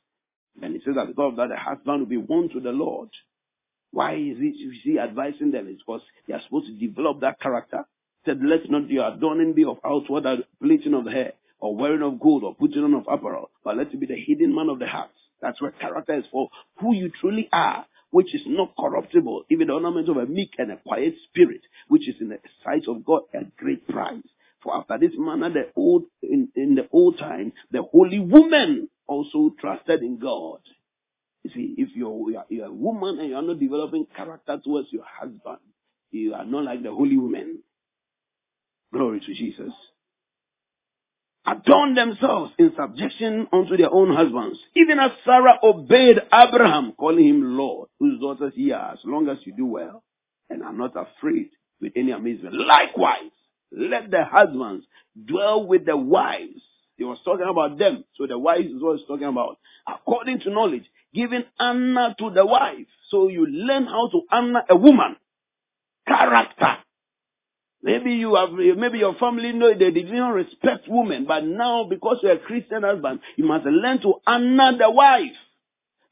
And 0.62 0.76
it 0.76 0.84
says 0.86 0.96
that 0.96 1.08
because 1.08 1.32
of 1.32 1.38
that, 1.38 1.50
the 1.50 1.58
husband 1.58 2.02
will 2.02 2.06
be 2.06 2.18
one 2.18 2.50
to 2.50 2.60
the 2.60 2.70
Lord. 2.70 3.10
Why 3.94 4.16
is 4.16 4.38
it, 4.40 4.56
you 4.56 4.74
see, 4.84 4.98
advising 4.98 5.52
them? 5.52 5.68
It's 5.70 5.84
because 5.84 6.02
they 6.28 6.34
are 6.34 6.42
supposed 6.42 6.66
to 6.66 6.74
develop 6.74 7.22
that 7.22 7.40
character. 7.40 7.86
Said, 8.26 8.40
let 8.44 8.68
not 8.68 8.90
your 8.90 9.08
adorning 9.08 9.54
be 9.54 9.66
of 9.66 9.78
outward 9.86 10.26
plaiting 10.60 10.96
of 10.96 11.06
hair, 11.06 11.34
or 11.60 11.76
wearing 11.76 12.02
of 12.02 12.20
gold, 12.20 12.44
or 12.44 12.56
putting 12.56 12.84
on 12.84 12.96
of 12.96 13.06
apparel, 13.08 13.52
but 13.64 13.78
let 13.78 13.94
it 13.94 14.00
be 14.00 14.08
the 14.08 14.16
hidden 14.16 14.56
man 14.56 14.70
of 14.70 14.80
the 14.80 14.88
heart. 14.88 15.12
That's 15.42 15.62
where 15.62 15.72
character 15.72 16.16
is 16.16 16.26
for 16.32 16.50
who 16.80 16.96
you 16.96 17.12
truly 17.22 17.50
are, 17.54 17.86
which 18.10 18.34
is 18.34 18.42
not 18.48 18.76
corruptible, 18.80 19.44
even 19.52 19.68
the 19.68 19.74
ornament 19.74 20.10
of 20.10 20.18
a 20.18 20.26
meek 20.26 20.54
and 20.58 20.72
a 20.72 20.78
quiet 20.78 21.14
spirit, 21.30 21.62
which 21.88 22.10
is 22.10 22.16
in 22.20 22.30
the 22.30 22.40
sight 22.64 22.88
of 22.88 23.06
God 23.06 23.24
a 23.36 23.44
great 23.58 23.88
prize. 23.88 24.24
For 24.64 24.76
after 24.76 24.98
this 24.98 25.12
manner, 25.18 25.52
the 25.52 25.70
old 25.76 26.06
in, 26.24 26.48
in 26.56 26.74
the 26.74 26.88
old 26.92 27.20
time, 27.20 27.54
the 27.70 27.84
holy 27.84 28.20
woman 28.20 28.90
also 29.06 29.54
trusted 29.60 30.02
in 30.02 30.18
God. 30.18 30.62
You 31.44 31.52
see, 31.54 31.76
if 31.78 31.90
you're, 31.96 32.32
you're, 32.32 32.46
you're 32.50 32.68
a 32.68 32.72
woman 32.72 33.20
and 33.20 33.30
you're 33.30 33.42
not 33.42 33.60
developing 33.60 34.08
character 34.16 34.60
towards 34.64 34.88
your 34.92 35.04
husband, 35.06 35.60
you 36.12 36.34
are 36.34 36.46
not 36.46 36.64
like 36.64 36.84
the 36.84 36.92
holy 36.92 37.18
woman. 37.18 37.60
Glory 38.94 39.20
to 39.20 39.34
Jesus. 39.34 39.74
Adorn 41.46 41.96
themselves 41.96 42.54
in 42.58 42.72
subjection 42.78 43.48
unto 43.52 43.76
their 43.76 43.92
own 43.92 44.16
husbands, 44.16 44.58
even 44.76 44.98
as 44.98 45.12
Sarah 45.26 45.60
obeyed 45.62 46.18
Abraham, 46.32 46.94
calling 46.94 47.28
him 47.28 47.58
Lord, 47.58 47.90
whose 48.00 48.22
daughters 48.22 48.54
ye 48.56 48.72
are, 48.72 48.94
as 48.94 49.00
long 49.04 49.28
as 49.28 49.40
you 49.44 49.54
do 49.54 49.66
well 49.66 50.04
and 50.50 50.64
are 50.64 50.72
not 50.72 50.94
afraid 50.96 51.50
with 51.82 51.92
any 51.98 52.12
amazement. 52.12 52.56
Likewise, 52.56 53.32
let 53.72 54.10
the 54.10 54.24
husbands 54.24 54.86
dwell 55.26 55.68
with 55.68 55.86
the 55.86 55.98
wives. 55.98 56.62
He 56.96 57.04
was 57.04 57.18
talking 57.26 57.48
about 57.50 57.78
them, 57.78 58.06
so 58.16 58.28
the 58.28 58.38
wives 58.38 58.68
is 58.68 58.82
what 58.82 58.98
he's 58.98 59.08
talking 59.08 59.28
about. 59.28 59.58
According 59.88 60.42
to 60.42 60.50
knowledge, 60.50 60.86
giving 61.14 61.44
honor 61.60 62.16
to 62.20 62.32
the 62.32 62.46
wife. 62.46 62.88
So 63.10 63.28
you 63.28 63.46
learn 63.46 63.86
how 63.86 64.10
to 64.10 64.22
honor 64.32 64.64
a 64.70 64.76
woman. 64.76 65.16
Character. 66.08 66.78
Maybe 67.82 68.14
you 68.14 68.36
have, 68.36 68.52
maybe 68.52 69.00
your 69.00 69.16
family 69.16 69.52
know 69.52 69.74
they 69.74 69.92
didn't 69.92 70.32
respect 70.32 70.86
women, 70.88 71.26
but 71.26 71.44
now 71.44 71.86
because 71.90 72.18
you're 72.24 72.34
a 72.34 72.40
Christian 72.40 72.84
husband, 72.84 73.20
you 73.36 73.46
must 73.46 73.66
learn 73.66 74.02
to 74.02 74.16
honor 74.26 74.78
the 74.78 74.90
wife 74.90 75.36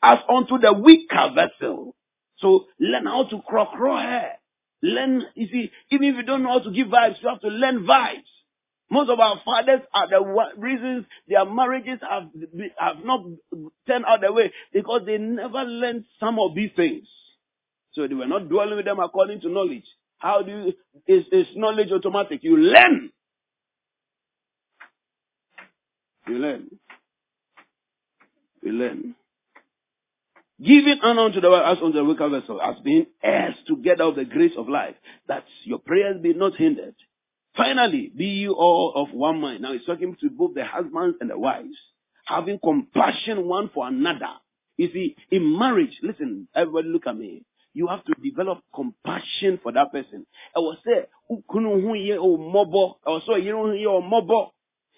as 0.04 0.20
unto 0.30 0.58
the 0.58 0.74
weaker 0.74 1.30
vessel. 1.34 1.96
So 2.40 2.66
learn 2.80 3.06
how 3.06 3.24
to 3.26 3.42
crow 3.48 3.66
her. 3.98 4.32
Learn, 4.82 5.24
you 5.36 5.48
see, 5.48 5.72
even 5.92 6.08
if 6.10 6.16
you 6.18 6.24
don't 6.24 6.44
know 6.44 6.60
how 6.60 6.60
to 6.60 6.72
give 6.72 6.88
vibes, 6.88 7.22
you 7.22 7.30
have 7.30 7.42
to 7.42 7.48
learn 7.48 7.86
vibes. 7.86 8.28
Most 8.92 9.10
of 9.10 9.22
our 9.22 9.40
fathers 9.46 9.80
are 9.94 10.10
the 10.10 10.22
reasons 10.58 11.06
their 11.26 11.46
marriages 11.46 12.00
have, 12.02 12.24
have 12.78 12.98
not 13.06 13.22
turned 13.88 14.04
out 14.06 14.20
the 14.20 14.34
way 14.34 14.52
because 14.74 15.04
they 15.06 15.18
never 15.18 15.64
learned 15.64 16.04
some 16.20 16.38
of 16.38 16.54
these 16.56 16.72
things. 16.76 17.08
So 17.94 18.06
they 18.06 18.16
were 18.16 18.28
not 18.28 18.50
dwelling 18.50 18.76
with 18.76 18.84
them 18.84 19.00
according 19.00 19.40
to 19.42 19.50
knowledge. 19.50 19.86
How 20.18 20.42
do 20.42 20.52
you, 20.52 20.74
is, 21.08 21.26
is 21.32 21.48
knowledge 21.56 21.90
automatic? 21.90 22.44
You 22.44 22.58
learn. 22.58 23.12
You 26.28 26.36
learn. 26.36 26.68
You 28.62 28.72
learn. 28.74 29.16
Giving 30.62 31.00
honor 31.02 31.22
unto 31.22 31.40
the 31.40 31.50
word 31.50 31.64
as 31.64 31.78
unto 31.82 31.98
the 31.98 32.04
weaker 32.04 32.28
vessel, 32.28 32.62
as 32.62 32.76
being 32.84 33.08
heirs 33.24 33.56
together 33.66 34.04
of 34.04 34.16
the 34.16 34.26
grace 34.26 34.54
of 34.58 34.68
life, 34.68 34.96
that 35.30 35.46
your 35.64 35.80
prayers 35.80 36.22
be 36.22 36.34
not 36.34 36.56
hindered. 36.58 36.96
Finally, 37.56 38.12
be 38.16 38.26
you 38.26 38.54
all 38.54 38.94
of 38.96 39.14
one 39.14 39.42
mind. 39.42 39.62
Now 39.62 39.74
he's 39.74 39.86
talking 39.86 40.16
to 40.22 40.30
both 40.30 40.54
the 40.56 40.66
husbands 40.66 41.18
and 41.20 41.30
the 41.30 41.38
wives, 41.38 41.78
having 42.26 42.60
compassion 42.64 43.46
one 43.46 43.70
for 43.74 43.88
another. 43.88 44.34
You 44.78 44.90
see, 44.94 45.16
in 45.30 45.58
marriage, 45.58 46.00
listen, 46.02 46.48
everybody 46.56 46.88
look 46.88 47.08
at 47.08 47.18
me. 47.18 47.44
You 47.74 47.88
have 47.88 48.04
to 48.06 48.14
develop 48.22 48.60
compassion 48.74 49.60
for 49.62 49.72
that 49.72 49.92
person. 49.92 50.26
I 50.56 50.60
will 50.60 50.78
say, 50.86 51.06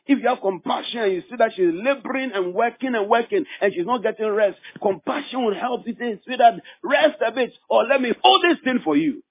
if 0.05 0.19
you 0.19 0.27
have 0.27 0.41
compassion 0.41 1.11
you 1.11 1.23
see 1.29 1.35
that 1.37 1.51
she's 1.55 1.71
laboring 1.71 2.31
and 2.33 2.53
working 2.53 2.95
and 2.95 3.07
working 3.09 3.45
and 3.61 3.73
she's 3.73 3.85
not 3.85 4.03
getting 4.03 4.27
rest, 4.27 4.57
compassion 4.81 5.45
will 5.45 5.55
help 5.55 5.85
you 5.87 5.95
say, 5.99 6.19
sweetheart, 6.25 6.55
rest 6.83 7.17
a 7.25 7.31
bit 7.31 7.53
or 7.69 7.83
let 7.83 8.01
me 8.01 8.13
hold 8.23 8.43
this 8.43 8.57
thing 8.63 8.79
for 8.83 8.97
you. 8.97 9.23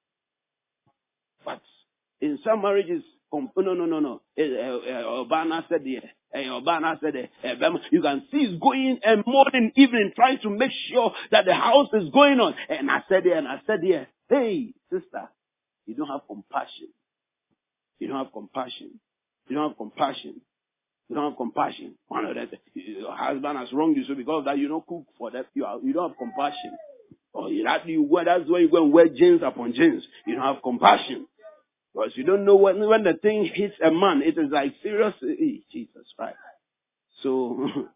But 1.44 1.60
in 2.22 2.38
some 2.44 2.62
marriages, 2.62 3.02
no, 3.32 3.50
no, 3.56 3.84
no, 3.84 3.98
no. 3.98 4.22
Eh, 4.36 4.42
eh, 4.42 4.78
eh, 4.88 5.02
Obana 5.02 5.64
said 5.68 5.82
there. 5.84 6.10
Obana 6.34 6.98
said. 7.00 7.30
You 7.90 8.00
can 8.00 8.22
see 8.30 8.46
he's 8.46 8.60
going 8.60 9.00
and 9.02 9.24
morning, 9.26 9.72
evening, 9.74 10.12
trying 10.14 10.38
to 10.40 10.50
make 10.50 10.70
sure 10.88 11.12
that 11.32 11.44
the 11.46 11.54
house 11.54 11.88
is 11.94 12.10
going 12.10 12.38
on. 12.40 12.54
And 12.68 12.90
I 12.90 13.02
said 13.08 13.24
there, 13.24 13.36
and 13.36 13.48
I 13.48 13.60
said 13.66 13.80
there, 13.82 14.06
hey, 14.28 14.72
sister, 14.90 15.28
you 15.86 15.94
don't 15.96 16.08
have 16.08 16.20
compassion. 16.28 16.88
You 17.98 18.08
don't 18.08 18.24
have 18.24 18.32
compassion. 18.32 19.00
You 19.48 19.56
don't 19.56 19.70
have 19.70 19.76
compassion. 19.76 20.40
You 21.08 21.16
don't 21.16 21.30
have 21.30 21.36
compassion. 21.36 21.94
One 22.06 22.24
of 22.24 22.36
that, 22.36 22.50
your 22.74 23.16
husband 23.16 23.58
has 23.58 23.72
wronged 23.72 23.96
you, 23.96 24.04
so 24.04 24.14
because 24.14 24.40
of 24.40 24.44
that 24.44 24.58
you 24.58 24.68
don't 24.68 24.86
cook 24.86 25.06
for 25.18 25.30
that. 25.32 25.46
You, 25.54 25.64
are, 25.64 25.80
you 25.82 25.92
don't 25.92 26.10
have 26.10 26.18
compassion. 26.18 26.76
Or 27.34 27.50
you, 27.50 27.64
that 27.64 27.88
you 27.88 28.08
that's 28.24 28.44
why 28.46 28.60
you 28.60 28.70
go 28.70 28.84
and 28.84 28.92
wear 28.92 29.08
jeans 29.08 29.40
upon 29.42 29.72
jeans. 29.72 30.04
You 30.26 30.36
don't 30.36 30.44
have 30.44 30.62
compassion. 30.62 31.26
Because 31.94 32.12
you 32.14 32.24
don't 32.24 32.44
know 32.44 32.56
when, 32.56 32.86
when 32.86 33.05
the 33.05 33.14
thing 33.14 33.51
hits 33.52 33.74
a 33.85 33.90
man, 33.90 34.23
it 34.23 34.39
is 34.39 34.51
like 34.51 34.74
serious. 34.82 35.14
Jesus 35.70 36.06
Christ. 36.16 36.36
So, 37.23 37.69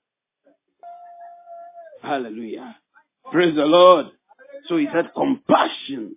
hallelujah. 2.02 2.77
Praise 3.32 3.56
the 3.56 3.64
Lord. 3.64 4.06
So 4.68 4.77
he 4.77 4.86
said 4.93 5.10
compassion. 5.14 6.16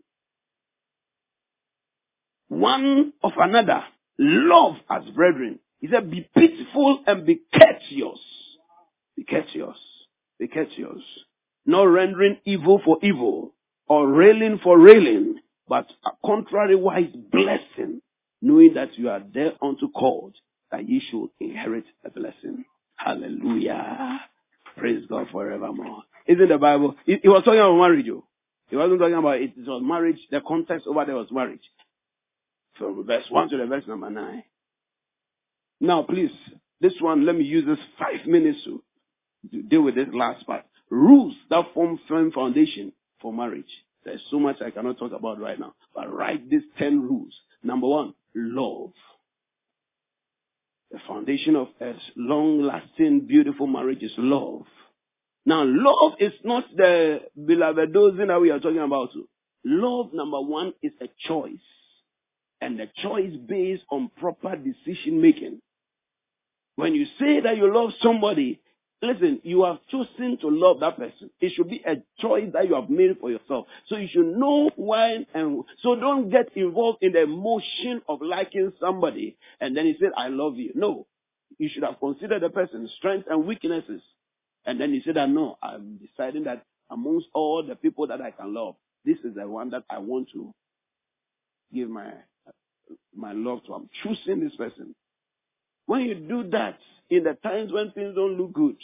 One 2.49 3.13
of 3.23 3.31
another. 3.37 3.83
Love 4.17 4.75
as 4.89 5.03
brethren. 5.15 5.59
He 5.79 5.87
said 5.87 6.11
be 6.11 6.27
pitiful 6.35 7.03
and 7.07 7.25
be 7.25 7.39
courteous. 7.53 8.19
Be 9.15 9.23
courteous. 9.23 9.77
Be 10.39 10.47
courteous. 10.47 11.01
Not 11.65 11.83
rendering 11.83 12.39
evil 12.45 12.81
for 12.83 12.97
evil 13.01 13.53
or 13.87 14.07
railing 14.07 14.59
for 14.63 14.77
railing, 14.77 15.39
but 15.69 15.87
contrariwise 16.25 17.13
blessing, 17.31 18.01
knowing 18.41 18.73
that 18.73 18.97
you 18.97 19.09
are 19.09 19.21
there 19.33 19.53
unto 19.61 19.89
called, 19.91 20.35
that 20.71 20.89
ye 20.89 20.99
should 20.99 21.29
inherit 21.39 21.85
a 22.03 22.09
blessing. 22.09 22.65
Hallelujah. 22.95 24.19
Praise 24.75 25.05
God 25.07 25.27
forevermore. 25.31 26.03
Isn't 26.27 26.49
the 26.49 26.57
Bible? 26.57 26.95
He, 27.05 27.19
was 27.23 27.43
talking 27.43 27.59
about 27.59 27.77
marriage. 27.77 28.07
oh. 28.11 28.25
He 28.69 28.75
wasn't 28.75 28.99
talking 28.99 29.15
about 29.15 29.37
it. 29.41 29.53
It 29.57 29.67
was 29.67 29.81
marriage. 29.83 30.19
The 30.31 30.41
context 30.41 30.87
over 30.87 31.05
there 31.05 31.15
was 31.15 31.31
marriage. 31.31 31.63
From 32.77 33.05
verse 33.05 33.25
1 33.29 33.49
to 33.49 33.57
the 33.57 33.65
verse 33.65 33.83
number 33.87 34.09
9. 34.09 34.43
Now, 35.81 36.03
please, 36.03 36.31
this 36.81 36.93
one, 36.99 37.25
let 37.25 37.35
me 37.35 37.43
use 37.45 37.65
this 37.65 37.79
five 37.97 38.25
minutes 38.25 38.59
to 38.63 38.81
deal 39.63 39.81
with 39.81 39.95
this 39.95 40.07
last 40.13 40.45
part. 40.45 40.65
Rules 40.89 41.35
that 41.49 41.65
form 41.73 41.99
firm 42.07 42.31
foundation 42.31 42.91
for 43.21 43.31
marriage. 43.31 43.65
There's 44.09 44.25
so 44.31 44.39
much 44.39 44.59
I 44.59 44.71
cannot 44.71 44.97
talk 44.97 45.11
about 45.11 45.39
right 45.39 45.59
now. 45.59 45.75
But 45.93 46.11
write 46.11 46.49
these 46.49 46.63
10 46.79 46.99
rules. 47.03 47.31
Number 47.61 47.87
one, 47.87 48.15
love. 48.33 48.91
The 50.89 50.97
foundation 51.07 51.55
of 51.55 51.67
a 51.79 51.93
long 52.15 52.63
lasting, 52.63 53.27
beautiful 53.27 53.67
marriage 53.67 54.01
is 54.01 54.13
love. 54.17 54.63
Now, 55.45 55.63
love 55.63 56.13
is 56.19 56.33
not 56.43 56.63
the 56.75 57.19
beloved 57.45 57.93
that 57.93 58.39
we 58.41 58.49
are 58.49 58.59
talking 58.59 58.79
about. 58.79 59.09
Love, 59.63 60.11
number 60.11 60.41
one, 60.41 60.73
is 60.81 60.93
a 61.01 61.07
choice. 61.27 61.53
And 62.61 62.79
the 62.79 62.87
choice 63.03 63.35
based 63.47 63.83
on 63.91 64.09
proper 64.19 64.55
decision 64.55 65.21
making. 65.21 65.61
When 66.77 66.95
you 66.95 67.05
say 67.19 67.41
that 67.41 67.57
you 67.57 67.71
love 67.71 67.91
somebody, 68.01 68.59
listen, 69.01 69.39
you 69.43 69.63
have 69.63 69.77
chosen 69.89 70.37
to 70.41 70.49
love 70.49 70.79
that 70.81 70.97
person. 70.97 71.29
It 71.39 71.53
should 71.55 71.69
be 71.69 71.81
a 71.85 71.97
choice 72.21 72.49
that 72.53 72.67
you 72.67 72.75
have 72.75 72.89
made 72.89 73.17
for 73.19 73.31
yourself. 73.31 73.67
So 73.87 73.97
you 73.97 74.07
should 74.11 74.37
know 74.37 74.71
when 74.75 75.25
and 75.33 75.63
so 75.81 75.95
don't 75.95 76.29
get 76.29 76.49
involved 76.55 76.99
in 77.01 77.13
the 77.13 77.23
emotion 77.23 78.01
of 78.07 78.21
liking 78.21 78.73
somebody 78.79 79.37
and 79.59 79.75
then 79.75 79.85
he 79.85 79.95
said, 79.99 80.11
I 80.17 80.27
love 80.29 80.57
you. 80.57 80.71
No. 80.75 81.07
You 81.57 81.69
should 81.73 81.83
have 81.83 81.99
considered 81.99 82.41
the 82.41 82.49
person's 82.49 82.91
strengths 82.97 83.27
and 83.29 83.45
weaknesses. 83.45 84.01
And 84.65 84.79
then 84.79 84.93
he 84.93 85.01
said 85.05 85.15
that 85.15 85.29
no, 85.29 85.57
I'm 85.63 85.97
deciding 85.97 86.43
that 86.45 86.65
amongst 86.89 87.27
all 87.33 87.63
the 87.63 87.75
people 87.75 88.07
that 88.07 88.21
I 88.21 88.31
can 88.31 88.53
love, 88.53 88.75
this 89.05 89.17
is 89.23 89.35
the 89.35 89.47
one 89.47 89.69
that 89.71 89.83
I 89.89 89.99
want 89.99 90.29
to 90.33 90.53
give 91.73 91.89
my 91.89 92.11
my 93.15 93.33
love 93.33 93.63
to. 93.65 93.73
I'm 93.73 93.89
choosing 94.03 94.41
this 94.43 94.55
person. 94.55 94.95
When 95.89 96.01
you 96.01 96.13
do 96.13 96.47
that 96.51 96.77
in 97.09 97.23
the 97.23 97.33
times 97.33 97.73
when 97.73 97.89
things 97.89 98.13
don't 98.13 98.37
look 98.37 98.53
good, 98.53 98.75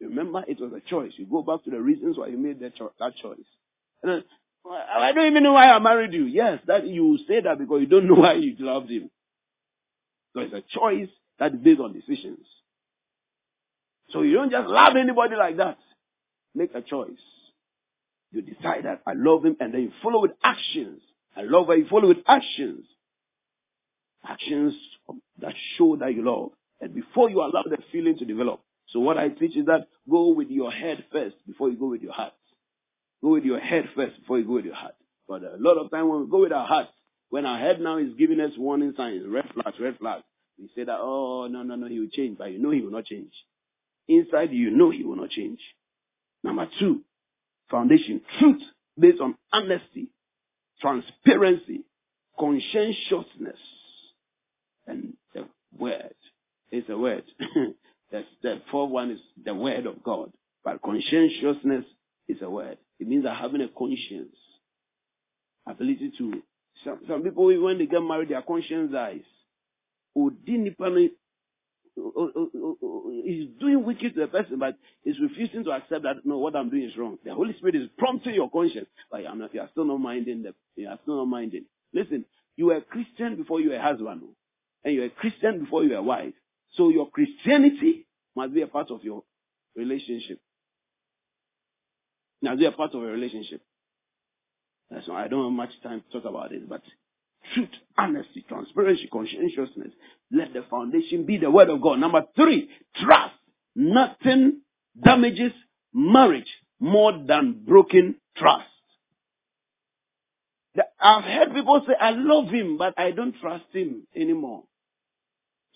remember 0.00 0.42
it 0.48 0.58
was 0.60 0.72
a 0.72 0.80
choice. 0.80 1.12
You 1.16 1.24
go 1.24 1.40
back 1.40 1.62
to 1.62 1.70
the 1.70 1.80
reasons 1.80 2.18
why 2.18 2.26
you 2.26 2.36
made 2.36 2.58
that, 2.58 2.74
cho- 2.74 2.92
that 2.98 3.14
choice. 3.14 3.46
And 4.02 4.10
then, 4.10 4.24
I 4.68 5.12
don't 5.12 5.28
even 5.28 5.44
know 5.44 5.52
why 5.52 5.70
I 5.70 5.78
married 5.78 6.12
you. 6.12 6.24
Yes, 6.24 6.58
that 6.66 6.84
you 6.84 7.16
say 7.28 7.42
that 7.42 7.60
because 7.60 7.82
you 7.82 7.86
don't 7.86 8.06
know 8.08 8.16
why 8.16 8.32
you 8.32 8.56
loved 8.58 8.90
him. 8.90 9.08
So 10.34 10.40
it's 10.40 10.52
a 10.52 10.64
choice 10.76 11.10
that 11.38 11.54
is 11.54 11.60
based 11.60 11.78
on 11.78 11.92
decisions. 11.92 12.44
So 14.10 14.22
you 14.22 14.34
don't 14.34 14.50
just 14.50 14.66
love 14.66 14.96
anybody 14.96 15.36
like 15.36 15.58
that. 15.58 15.78
Make 16.56 16.74
a 16.74 16.82
choice. 16.82 17.22
You 18.32 18.42
decide 18.42 18.86
that 18.86 19.02
I 19.06 19.12
love 19.14 19.44
him 19.44 19.58
and 19.60 19.72
then 19.72 19.82
you 19.82 19.92
follow 20.02 20.22
with 20.22 20.32
actions. 20.42 21.02
I 21.36 21.42
love 21.42 21.68
her, 21.68 21.76
you 21.76 21.86
follow 21.88 22.08
with 22.08 22.24
actions. 22.26 22.84
Actions 24.26 24.74
that 25.40 25.54
show 25.76 25.96
that 25.96 26.14
you 26.14 26.24
love. 26.24 26.50
And 26.80 26.94
before 26.94 27.30
you 27.30 27.40
allow 27.40 27.62
the 27.64 27.78
feeling 27.90 28.16
to 28.18 28.24
develop. 28.24 28.60
So 28.88 29.00
what 29.00 29.18
I 29.18 29.28
teach 29.28 29.56
is 29.56 29.66
that 29.66 29.88
go 30.10 30.32
with 30.34 30.50
your 30.50 30.70
head 30.70 31.04
first 31.12 31.36
before 31.46 31.70
you 31.70 31.76
go 31.76 31.88
with 31.88 32.02
your 32.02 32.12
heart. 32.12 32.32
Go 33.22 33.30
with 33.30 33.44
your 33.44 33.60
head 33.60 33.88
first 33.94 34.18
before 34.20 34.38
you 34.38 34.44
go 34.44 34.54
with 34.54 34.64
your 34.64 34.74
heart. 34.74 34.94
But 35.28 35.42
a 35.42 35.56
lot 35.58 35.78
of 35.78 35.90
time 35.90 36.08
when 36.08 36.20
we 36.20 36.30
go 36.30 36.40
with 36.40 36.52
our 36.52 36.66
heart, 36.66 36.88
when 37.30 37.46
our 37.46 37.58
head 37.58 37.80
now 37.80 37.98
is 37.98 38.12
giving 38.18 38.40
us 38.40 38.52
warning 38.58 38.92
signs, 38.96 39.22
red 39.26 39.48
flags, 39.54 39.76
red 39.80 39.96
flags, 39.98 40.24
we 40.58 40.68
say 40.76 40.84
that, 40.84 40.98
oh, 41.00 41.48
no, 41.50 41.62
no, 41.62 41.76
no, 41.76 41.86
he 41.88 41.98
will 42.00 42.08
change. 42.12 42.38
But 42.38 42.52
you 42.52 42.58
know 42.58 42.70
he 42.70 42.80
will 42.80 42.90
not 42.90 43.06
change. 43.06 43.32
Inside 44.08 44.52
you 44.52 44.70
know 44.70 44.90
he 44.90 45.04
will 45.04 45.16
not 45.16 45.30
change. 45.30 45.60
Number 46.44 46.68
two, 46.78 47.02
foundation, 47.70 48.20
truth 48.38 48.60
based 48.98 49.20
on 49.20 49.36
honesty, 49.52 50.08
transparency, 50.80 51.84
conscientiousness, 52.38 53.58
and 54.86 55.14
the 55.34 55.46
word 55.78 56.14
is 56.70 56.84
the 56.88 56.98
word. 56.98 57.24
the, 58.10 58.24
the 58.42 58.60
fourth 58.70 58.90
one 58.90 59.10
is 59.10 59.20
the 59.44 59.54
word 59.54 59.86
of 59.86 60.02
God. 60.02 60.32
But 60.64 60.82
conscientiousness 60.82 61.84
is 62.28 62.38
a 62.42 62.50
word. 62.50 62.78
It 63.00 63.08
means 63.08 63.24
that 63.24 63.36
having 63.36 63.62
a 63.62 63.68
conscience, 63.68 64.36
ability 65.66 66.12
to. 66.18 66.42
Some, 66.84 67.00
some 67.08 67.22
people, 67.22 67.44
when 67.62 67.78
they 67.78 67.86
get 67.86 68.00
married, 68.00 68.30
their 68.30 68.42
conscience 68.42 68.92
dies. 68.92 69.20
He's 70.14 70.32
doing 73.60 73.84
wicked 73.84 74.14
to 74.14 74.20
the 74.20 74.26
person, 74.28 74.58
but 74.58 74.76
he's 75.04 75.20
refusing 75.20 75.64
to 75.64 75.72
accept 75.72 76.04
that 76.04 76.24
no, 76.24 76.38
what 76.38 76.56
I'm 76.56 76.70
doing 76.70 76.84
is 76.84 76.96
wrong. 76.96 77.18
The 77.24 77.34
Holy 77.34 77.54
Spirit 77.58 77.76
is 77.76 77.88
prompting 77.98 78.34
your 78.34 78.50
conscience, 78.50 78.88
but 79.10 79.20
you 79.20 79.60
are 79.60 79.68
still 79.72 79.84
not 79.84 79.98
minding. 79.98 80.42
The, 80.42 80.54
you 80.76 80.88
are 80.88 80.98
still 81.02 81.18
not 81.18 81.26
minding. 81.26 81.66
Listen, 81.92 82.24
you 82.56 82.66
were 82.66 82.76
a 82.76 82.82
Christian 82.82 83.36
before 83.36 83.60
you 83.60 83.70
were 83.70 83.76
a 83.76 83.82
husband, 83.82 84.22
and 84.84 84.94
you're 84.94 85.06
a 85.06 85.10
Christian 85.10 85.60
before 85.60 85.84
you 85.84 85.90
were 85.90 85.96
a 85.96 86.02
wife. 86.02 86.34
So 86.76 86.88
your 86.88 87.10
Christianity 87.10 88.06
must 88.34 88.54
be 88.54 88.62
a 88.62 88.66
part 88.66 88.90
of 88.90 89.04
your 89.04 89.22
relationship. 89.76 90.40
Must 92.42 92.58
be 92.58 92.66
a 92.66 92.72
part 92.72 92.94
of 92.94 93.02
a 93.02 93.06
relationship. 93.06 93.62
That's 94.90 95.08
why 95.08 95.24
I 95.24 95.28
don't 95.28 95.44
have 95.44 95.52
much 95.52 95.70
time 95.82 96.02
to 96.02 96.20
talk 96.20 96.28
about 96.28 96.52
it, 96.52 96.68
but 96.68 96.82
truth, 97.54 97.70
honesty, 97.96 98.44
transparency, 98.48 99.08
conscientiousness. 99.10 99.92
Let 100.30 100.52
the 100.52 100.64
foundation 100.70 101.24
be 101.24 101.38
the 101.38 101.50
word 101.50 101.70
of 101.70 101.80
God. 101.80 101.98
Number 101.98 102.24
three, 102.36 102.68
trust. 102.96 103.34
Nothing 103.74 104.60
damages 105.02 105.52
marriage 105.94 106.48
more 106.78 107.12
than 107.12 107.64
broken 107.66 108.16
trust. 108.36 108.66
I've 111.00 111.24
heard 111.24 111.54
people 111.54 111.82
say, 111.86 111.94
I 111.98 112.10
love 112.10 112.48
him, 112.48 112.76
but 112.78 112.94
I 112.98 113.10
don't 113.10 113.34
trust 113.40 113.64
him 113.72 114.06
anymore. 114.16 114.64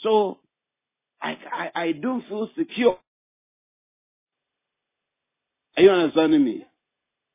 So, 0.00 0.38
I, 1.20 1.36
I, 1.52 1.70
I 1.74 1.92
don't 1.92 2.26
feel 2.28 2.48
secure. 2.56 2.98
Are 5.76 5.82
you 5.82 5.90
understanding 5.90 6.44
me? 6.44 6.66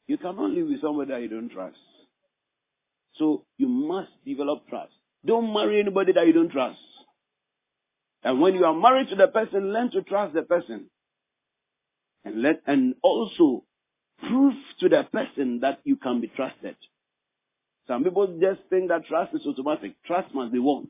You 0.07 0.17
cannot 0.17 0.51
live 0.51 0.67
with 0.67 0.81
somebody 0.81 1.11
that 1.11 1.21
you 1.21 1.29
don't 1.29 1.49
trust. 1.49 1.77
So 3.15 3.45
you 3.57 3.67
must 3.67 4.09
develop 4.25 4.67
trust. 4.67 4.91
Don't 5.25 5.53
marry 5.53 5.79
anybody 5.79 6.13
that 6.13 6.25
you 6.25 6.33
don't 6.33 6.51
trust. 6.51 6.79
And 8.23 8.39
when 8.41 8.55
you 8.55 8.65
are 8.65 8.73
married 8.73 9.09
to 9.09 9.15
the 9.15 9.27
person, 9.27 9.73
learn 9.73 9.91
to 9.91 10.01
trust 10.01 10.33
the 10.33 10.43
person. 10.43 10.88
And 12.23 12.41
let, 12.41 12.61
and 12.67 12.95
also 13.01 13.63
prove 14.27 14.53
to 14.79 14.89
the 14.89 15.07
person 15.11 15.61
that 15.61 15.79
you 15.83 15.95
can 15.95 16.21
be 16.21 16.27
trusted. 16.27 16.75
Some 17.88 18.03
people 18.03 18.38
just 18.39 18.61
think 18.69 18.89
that 18.89 19.05
trust 19.05 19.33
is 19.33 19.45
automatic. 19.45 19.95
Trust 20.05 20.33
must 20.33 20.51
be 20.51 20.59
won. 20.59 20.88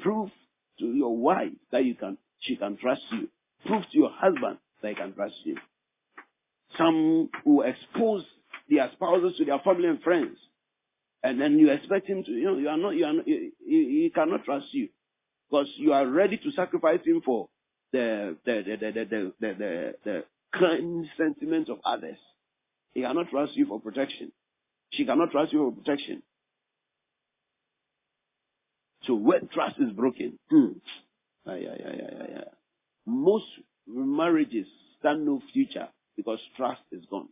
Prove 0.00 0.30
to 0.78 0.86
your 0.86 1.16
wife 1.16 1.52
that 1.70 1.84
you 1.84 1.94
can, 1.94 2.18
she 2.40 2.56
can 2.56 2.76
trust 2.76 3.02
you. 3.10 3.28
Prove 3.66 3.82
to 3.82 3.98
your 3.98 4.10
husband 4.12 4.58
that 4.82 4.88
he 4.88 4.94
can 4.94 5.12
trust 5.14 5.34
you. 5.44 5.56
Some 6.76 7.28
who 7.44 7.62
expose 7.62 8.24
their 8.68 8.90
spouses 8.92 9.36
to 9.38 9.44
their 9.44 9.58
family 9.60 9.88
and 9.88 10.02
friends, 10.02 10.38
and 11.22 11.40
then 11.40 11.58
you 11.58 11.70
expect 11.70 12.08
him 12.08 12.24
to, 12.24 12.30
you 12.30 12.44
know, 12.44 12.58
you 12.58 12.68
are 12.68 12.76
not, 12.76 12.90
you 12.90 13.04
are, 13.04 13.12
not, 13.12 13.24
he, 13.26 13.50
he 13.64 14.12
cannot 14.14 14.44
trust 14.44 14.66
you 14.72 14.88
because 15.48 15.68
you 15.76 15.92
are 15.92 16.06
ready 16.06 16.38
to 16.38 16.50
sacrifice 16.52 17.00
him 17.04 17.20
for 17.24 17.48
the 17.92 18.36
the 18.44 18.62
the 18.66 18.76
the 18.76 18.92
the 18.92 19.04
the, 19.04 19.32
the, 19.40 19.94
the 20.04 20.24
crime 20.52 21.08
sentiments 21.16 21.70
of 21.70 21.78
others. 21.84 22.16
He 22.94 23.02
cannot 23.02 23.28
trust 23.30 23.54
you 23.56 23.66
for 23.66 23.80
protection. 23.80 24.32
She 24.90 25.04
cannot 25.04 25.30
trust 25.30 25.52
you 25.52 25.58
for 25.58 25.72
protection. 25.72 26.22
So 29.04 29.14
when 29.14 29.48
trust 29.48 29.76
is 29.78 29.92
broken, 29.92 30.38
hmm. 30.50 30.72
yeah, 31.46 31.54
yeah, 31.56 31.74
yeah, 31.80 32.26
yeah. 32.28 32.44
most 33.06 33.46
marriages 33.86 34.66
stand 34.98 35.26
no 35.26 35.42
future 35.52 35.88
because 36.16 36.38
trust 36.56 36.82
is 36.92 37.04
gone. 37.10 37.28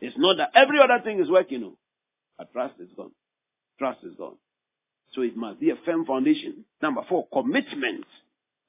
It's 0.00 0.16
not 0.18 0.36
that 0.38 0.50
every 0.54 0.78
other 0.80 1.02
thing 1.02 1.20
is 1.20 1.30
working, 1.30 1.60
no, 1.62 1.78
but 2.36 2.52
trust 2.52 2.74
is 2.80 2.90
gone. 2.96 3.12
Trust 3.78 4.00
is 4.04 4.14
gone. 4.16 4.36
So 5.12 5.22
it 5.22 5.36
must 5.36 5.60
be 5.60 5.70
a 5.70 5.76
firm 5.84 6.04
foundation. 6.06 6.64
Number 6.80 7.02
four, 7.08 7.28
commitment. 7.32 8.04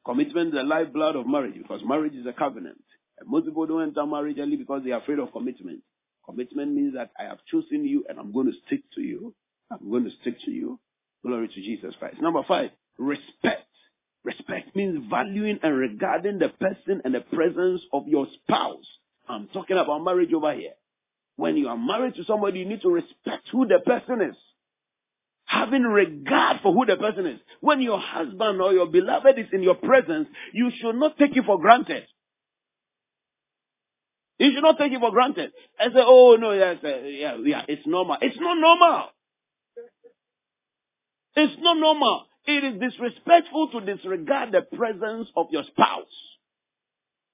Commitment 0.05 0.49
is 0.49 0.53
the 0.55 0.63
lifeblood 0.63 1.15
of 1.15 1.25
marriage 1.25 1.55
because 1.57 1.81
marriage 1.85 2.13
is 2.13 2.25
a 2.25 2.33
covenant. 2.33 2.83
And 3.19 3.29
most 3.29 3.45
people 3.45 3.65
don't 3.65 3.83
enter 3.83 4.05
marriage 4.05 4.37
only 4.39 4.57
because 4.57 4.83
they 4.83 4.91
are 4.91 4.99
afraid 4.99 5.19
of 5.19 5.31
commitment. 5.31 5.81
Commitment 6.25 6.73
means 6.73 6.93
that 6.95 7.11
I 7.19 7.23
have 7.23 7.39
chosen 7.49 7.85
you 7.85 8.05
and 8.09 8.19
I'm 8.19 8.31
going 8.31 8.47
to 8.47 8.57
stick 8.65 8.81
to 8.95 9.01
you. 9.01 9.33
I'm 9.71 9.89
going 9.89 10.03
to 10.03 10.11
stick 10.21 10.35
to 10.45 10.51
you. 10.51 10.79
Glory 11.25 11.47
to 11.47 11.55
Jesus 11.55 11.95
Christ. 11.99 12.21
Number 12.21 12.43
five, 12.47 12.71
respect. 12.97 13.67
Respect 14.23 14.75
means 14.75 15.05
valuing 15.09 15.59
and 15.63 15.77
regarding 15.77 16.39
the 16.39 16.49
person 16.49 17.01
and 17.03 17.13
the 17.13 17.21
presence 17.21 17.81
of 17.91 18.07
your 18.07 18.27
spouse. 18.41 18.85
I'm 19.27 19.47
talking 19.47 19.77
about 19.77 20.03
marriage 20.03 20.33
over 20.33 20.53
here. 20.53 20.73
When 21.35 21.57
you 21.57 21.67
are 21.67 21.77
married 21.77 22.15
to 22.15 22.23
somebody, 22.25 22.59
you 22.59 22.65
need 22.65 22.81
to 22.81 22.89
respect 22.89 23.49
who 23.51 23.65
the 23.67 23.79
person 23.85 24.21
is. 24.21 24.35
Having 25.45 25.83
regard 25.83 26.61
for 26.61 26.73
who 26.73 26.85
the 26.85 26.95
person 26.95 27.25
is. 27.25 27.39
When 27.59 27.81
your 27.81 27.99
husband 27.99 28.61
or 28.61 28.73
your 28.73 28.87
beloved 28.87 29.37
is 29.37 29.47
in 29.51 29.61
your 29.61 29.75
presence, 29.75 30.27
you 30.53 30.71
should 30.79 30.95
not 30.95 31.17
take 31.17 31.35
it 31.35 31.45
for 31.45 31.59
granted. 31.59 32.03
You 34.39 34.51
should 34.53 34.63
not 34.63 34.77
take 34.77 34.91
it 34.91 34.99
for 34.99 35.11
granted. 35.11 35.51
And 35.79 35.93
say, 35.93 35.99
oh 36.01 36.37
no, 36.39 36.51
yes, 36.51 36.77
uh, 36.83 36.87
yeah, 36.87 37.37
yeah, 37.43 37.61
it's 37.67 37.85
normal. 37.85 38.17
It's 38.21 38.37
not 38.39 38.57
normal. 38.57 39.09
It's 41.35 41.53
not 41.59 41.77
normal. 41.77 42.25
It 42.45 42.63
is 42.63 42.79
disrespectful 42.79 43.69
to 43.69 43.81
disregard 43.81 44.51
the 44.51 44.61
presence 44.61 45.29
of 45.35 45.47
your 45.51 45.63
spouse. 45.63 46.05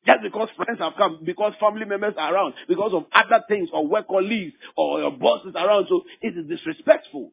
Just 0.05 0.21
because 0.23 0.47
friends 0.55 0.79
have 0.79 0.93
come, 0.97 1.19
because 1.25 1.53
family 1.59 1.85
members 1.85 2.13
are 2.17 2.33
around, 2.33 2.53
because 2.67 2.93
of 2.93 3.05
other 3.11 3.43
things, 3.49 3.69
or 3.73 3.85
work 3.85 4.07
colleagues, 4.07 4.53
or 4.77 4.99
your 5.01 5.11
boss 5.11 5.45
is 5.45 5.55
around, 5.55 5.87
so 5.89 6.03
it 6.21 6.37
is 6.37 6.47
disrespectful. 6.47 7.31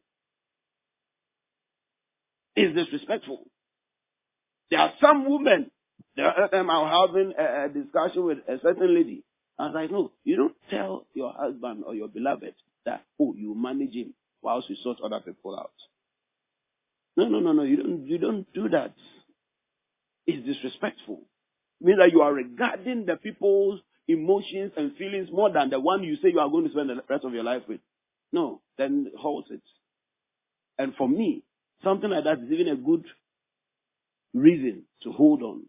It's 2.55 2.75
disrespectful. 2.75 3.45
There 4.69 4.79
are 4.79 4.93
some 4.99 5.29
women, 5.29 5.71
the 6.15 6.23
other 6.23 6.47
time 6.49 6.69
um, 6.69 6.69
I 6.69 6.81
was 6.81 7.09
having 7.09 7.33
a, 7.37 7.65
a 7.65 7.69
discussion 7.69 8.25
with 8.25 8.39
a 8.49 8.59
certain 8.61 8.93
lady, 8.93 9.23
I 9.57 9.67
was 9.67 9.75
like, 9.75 9.91
no, 9.91 10.11
you 10.23 10.35
don't 10.35 10.55
tell 10.69 11.05
your 11.13 11.33
husband 11.33 11.83
or 11.85 11.95
your 11.95 12.09
beloved 12.09 12.53
that, 12.85 13.05
oh, 13.19 13.33
you 13.35 13.55
manage 13.55 13.93
him 13.93 14.13
whilst 14.41 14.69
you 14.69 14.75
sort 14.83 14.99
other 15.01 15.21
people 15.21 15.57
out. 15.57 15.71
No, 17.17 17.27
no, 17.27 17.39
no, 17.39 17.51
no. 17.51 17.63
You 17.63 17.77
don't, 17.77 18.05
you 18.05 18.17
don't 18.19 18.53
do 18.53 18.69
that. 18.69 18.93
It's 20.27 20.45
disrespectful. 20.45 21.23
It 21.81 21.85
means 21.87 21.99
that 21.99 22.11
you 22.11 22.21
are 22.21 22.33
regarding 22.33 23.05
the 23.05 23.15
people's 23.17 23.81
emotions 24.07 24.73
and 24.77 24.95
feelings 24.95 25.29
more 25.31 25.51
than 25.51 25.69
the 25.69 25.79
one 25.79 26.03
you 26.03 26.15
say 26.17 26.29
you 26.29 26.39
are 26.39 26.49
going 26.49 26.65
to 26.65 26.71
spend 26.71 26.89
the 26.89 27.01
rest 27.09 27.25
of 27.25 27.33
your 27.33 27.43
life 27.43 27.63
with. 27.67 27.81
No, 28.31 28.61
then 28.77 29.11
halt 29.17 29.47
it. 29.49 29.61
And 30.77 30.93
for 30.95 31.09
me, 31.09 31.43
something 31.83 32.09
like 32.09 32.25
that 32.25 32.39
is 32.39 32.51
even 32.51 32.67
a 32.67 32.75
good 32.75 33.05
reason 34.33 34.83
to 35.03 35.11
hold 35.11 35.41
on. 35.41 35.63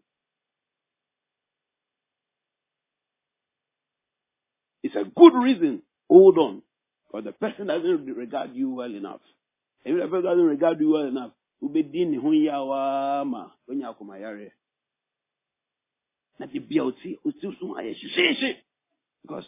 It's 4.83 4.95
a 4.95 5.03
good 5.03 5.33
reason. 5.33 5.81
Hold 6.09 6.37
on. 6.37 6.61
Because 7.07 7.25
the 7.25 7.31
person 7.31 7.67
doesn't 7.67 8.05
regard 8.05 8.51
you 8.53 8.69
well 8.71 8.93
enough. 8.93 9.21
If 9.83 9.95
the 9.99 10.07
person 10.07 10.25
doesn't 10.25 10.45
regard 10.45 10.79
you 10.79 10.91
well 10.91 11.07
enough, 11.07 11.31
wobɛdi 11.61 12.05
ne 12.07 12.17
ho 12.17 13.25
ma 13.25 13.51
wonya 13.67 13.89
akomayare 13.89 14.51
na 16.39 16.45
de 16.45 16.59
bia 16.59 16.83
oti 16.83 17.17
oti 17.25 17.57
so 17.59 17.75
ayɛ 17.75 17.93
hyehyehye 17.95 18.57
because 19.21 19.47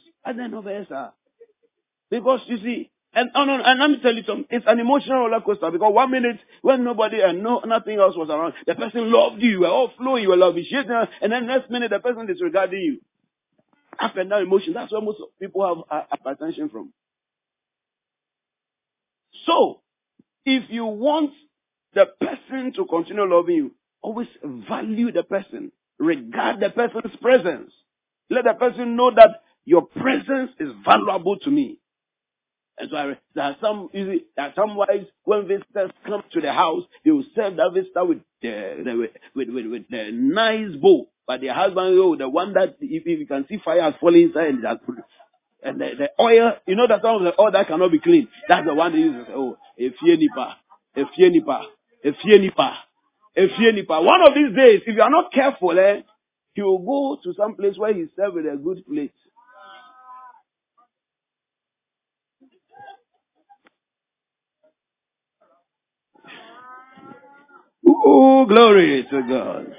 because 2.10 2.42
you 2.48 2.58
see 2.58 2.92
and 3.14 3.30
oh 3.36 3.44
no, 3.44 3.62
and 3.62 3.80
let 3.80 3.90
me 3.90 3.98
tell 4.02 4.14
you 4.14 4.24
something. 4.26 4.46
It's 4.50 4.66
an 4.68 4.80
emotional 4.80 5.20
roller 5.20 5.42
coaster 5.42 5.70
because 5.70 5.94
one 5.94 6.12
minute 6.12 6.40
when 6.62 6.84
nobody 6.86 7.20
and 7.22 7.44
no 7.44 7.60
nothing 7.66 8.00
else 8.00 8.16
was 8.16 8.30
around, 8.30 8.54
the 8.66 8.74
person 8.74 9.12
loved 9.12 9.42
you, 9.42 9.50
you 9.50 9.60
were 9.62 9.68
all 9.68 9.92
flowing, 9.98 10.24
you 10.24 10.30
were 10.30 10.38
loving 10.38 10.66
shit, 10.70 10.86
and 10.88 11.32
then 11.32 11.46
next 11.46 11.70
minute 11.70 11.92
the 11.92 12.00
person 12.00 12.26
disregarding 12.26 12.80
you. 12.80 13.02
Up 14.00 14.16
and 14.16 14.30
down 14.30 14.44
emotion. 14.44 14.74
That's 14.74 14.92
where 14.94 15.02
most 15.02 15.20
people 15.40 15.86
have 15.90 16.06
uh, 16.10 16.16
hypertension 16.16 16.72
from. 16.72 16.94
So, 19.46 19.82
if 20.46 20.70
you 20.70 20.86
want 20.86 21.32
the 21.94 22.06
person 22.20 22.74
to 22.74 22.86
continue 22.86 23.24
loving 23.24 23.56
you, 23.56 23.72
always 24.02 24.28
value 24.44 25.12
the 25.12 25.24
person. 25.24 25.72
Regard 26.00 26.60
the 26.60 26.70
person's 26.70 27.16
presence. 27.22 27.72
Let 28.30 28.46
the 28.46 28.54
person 28.54 28.96
know 28.96 29.12
that 29.12 29.44
your 29.66 29.84
presence 29.84 30.52
is 30.60 30.72
valuable 30.84 31.38
to 31.40 31.52
me. 31.52 31.78
And 32.78 32.90
so 32.90 32.98
I, 32.98 33.18
there 33.36 33.44
are 33.44 33.56
some, 33.62 33.90
see, 33.94 34.24
there 34.36 34.46
are 34.48 34.54
some 34.56 34.76
wives, 34.76 35.06
when 35.24 35.48
visitors 35.48 35.92
come 36.06 36.24
to 36.32 36.42
the 36.42 36.52
house, 36.52 36.84
they 37.06 37.12
will 37.12 37.26
serve 37.36 37.58
that 37.58 37.72
visitor 37.74 38.06
with, 38.06 38.20
the, 38.42 38.82
the 38.84 39.10
with, 39.36 39.50
with, 39.50 39.66
with, 39.68 39.84
the 39.90 40.10
nice 40.12 40.76
bowl. 40.82 41.12
But 41.28 41.42
the 41.42 41.50
husband, 41.50 41.98
oh, 42.00 42.16
the 42.16 42.28
one 42.28 42.54
that, 42.54 42.78
if, 42.82 43.04
if 43.06 43.20
you 43.20 43.28
can 43.28 43.46
see 43.48 43.60
fire 43.64 43.82
has 43.84 43.94
fallen 44.00 44.22
inside 44.22 44.48
and, 44.48 44.64
that, 44.64 44.80
and 45.64 45.80
the, 45.80 45.90
the 45.98 46.24
oil, 46.24 46.54
you 46.66 46.76
know 46.76 46.88
that 46.88 47.02
some 47.04 47.18
of 47.18 47.22
the 47.22 47.40
oil 47.40 47.52
that 47.52 47.68
cannot 47.68 47.92
be 47.92 48.00
clean. 48.00 48.28
That's 48.48 48.66
the 48.66 48.74
one 48.74 48.94
they 48.94 49.00
use. 49.00 49.28
Oh, 49.30 49.58
nipa, 49.78 50.58
if 50.96 51.08
you 51.18 51.30
nipa, 51.30 51.68
Efie 52.06 52.40
nipa. 52.40 52.78
Efie 53.38 53.74
nipa. 53.74 54.02
One 54.02 54.22
of 54.28 54.34
these 54.34 54.56
days, 54.56 54.82
if 54.86 54.96
you 54.96 55.02
are 55.02 55.10
not 55.10 55.32
careful, 55.34 55.78
eh, 55.80 56.02
he 56.54 56.62
will 56.62 56.80
go 56.80 57.20
to 57.24 57.34
some 57.38 57.56
place 57.56 57.78
where 57.78 57.94
he 57.94 58.06
served 58.16 58.36
with 58.36 58.46
a 58.46 58.58
good 58.58 58.86
plate. 58.86 59.14
Oh, 67.88 68.46
glory 68.48 69.06
to 69.10 69.22
God. 69.28 69.76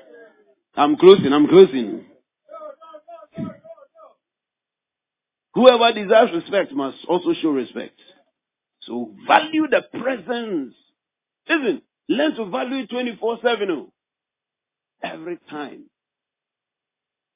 I'm 0.76 0.96
closing, 0.96 1.32
I'm 1.32 1.48
closing. 1.48 2.04
Whoever 5.54 5.92
deserves 5.92 6.32
respect 6.34 6.72
must 6.72 6.98
also 7.08 7.34
show 7.42 7.50
respect. 7.50 7.98
So 8.82 9.12
value 9.26 9.66
the 9.70 9.82
presence. 9.98 10.74
Listen, 11.48 11.82
Learn 12.08 12.34
to 12.36 12.46
value 12.46 12.82
it 12.82 12.90
24 12.90 13.38
7. 13.42 13.86
Every 15.02 15.38
time. 15.48 15.84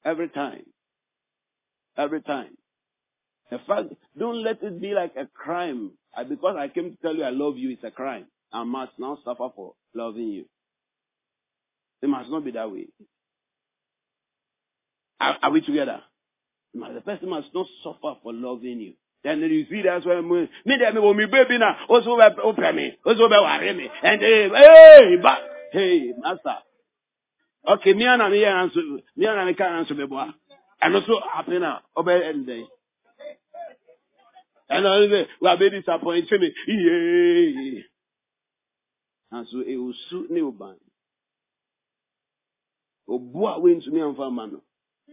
Every 0.05 0.29
time. 0.29 0.63
Every 1.97 2.21
time. 2.21 2.57
In 3.51 3.59
fact, 3.67 3.89
don't 4.17 4.43
let 4.43 4.61
it 4.61 4.81
be 4.81 4.93
like 4.93 5.13
a 5.17 5.25
crime. 5.25 5.91
Because 6.29 6.55
I 6.57 6.67
came 6.67 6.91
to 6.91 6.97
tell 6.97 7.15
you 7.15 7.23
I 7.23 7.29
love 7.29 7.57
you, 7.57 7.71
it's 7.71 7.83
a 7.83 7.91
crime. 7.91 8.25
I 8.51 8.63
must 8.63 8.93
now 8.97 9.17
suffer 9.23 9.49
for 9.55 9.73
loving 9.93 10.29
you. 10.29 10.45
It 12.01 12.07
must 12.07 12.29
not 12.29 12.43
be 12.43 12.51
that 12.51 12.71
way. 12.71 12.87
Are, 15.19 15.37
are 15.41 15.51
we 15.51 15.61
together? 15.61 16.01
The 16.73 17.01
person 17.01 17.29
must 17.29 17.47
not 17.53 17.65
suffer 17.83 18.15
for 18.21 18.33
loving 18.33 18.79
you. 18.79 18.93
Then 19.27 19.41
you 19.41 19.65
see 19.69 19.81
that's 19.81 20.05
why 20.05 20.21
me 20.21 20.49
me 20.65 20.77
there 20.77 20.93
me 20.93 21.25
baby 21.25 21.57
na 21.57 21.75
also 21.89 22.15
be 22.15 22.41
open 22.41 22.75
me 22.75 22.97
also 23.05 23.27
be 23.27 23.35
worry 23.35 23.73
me 23.73 23.89
and 24.01 24.21
hey 24.21 25.15
but 25.21 25.39
hey 25.73 26.13
master. 26.17 26.57
Okay 27.67 27.93
me 27.93 28.05
and 28.05 28.31
me 28.31 28.45
answer 28.45 28.81
me 29.17 29.25
and 29.25 29.47
me 29.47 29.53
can 29.53 29.73
answer 29.73 29.95
me 29.95 30.05
boy. 30.05 30.27
And 30.81 30.95
also 30.95 31.19
happen 31.33 31.59
now 31.61 31.81
obe 31.95 32.07
end 32.07 32.47
day 32.47 32.63
and 34.69 34.87
I 34.87 35.07
say 35.07 35.27
we 35.41 35.47
are 35.49 35.57
very 35.57 35.81
disappointed 35.81 36.39
me. 36.39 36.53
Yeah 36.67 37.81
and 39.31 39.47
so 39.51 39.59
it 39.59 39.75
will 39.75 39.93
suit 40.09 40.31
me 40.31 40.41
ban 40.57 40.75
obua 43.09 43.61
we 43.61 43.73
into 43.73 43.91
me 43.91 43.99
and 44.01 44.15
for 44.15 44.31
man 44.31 44.61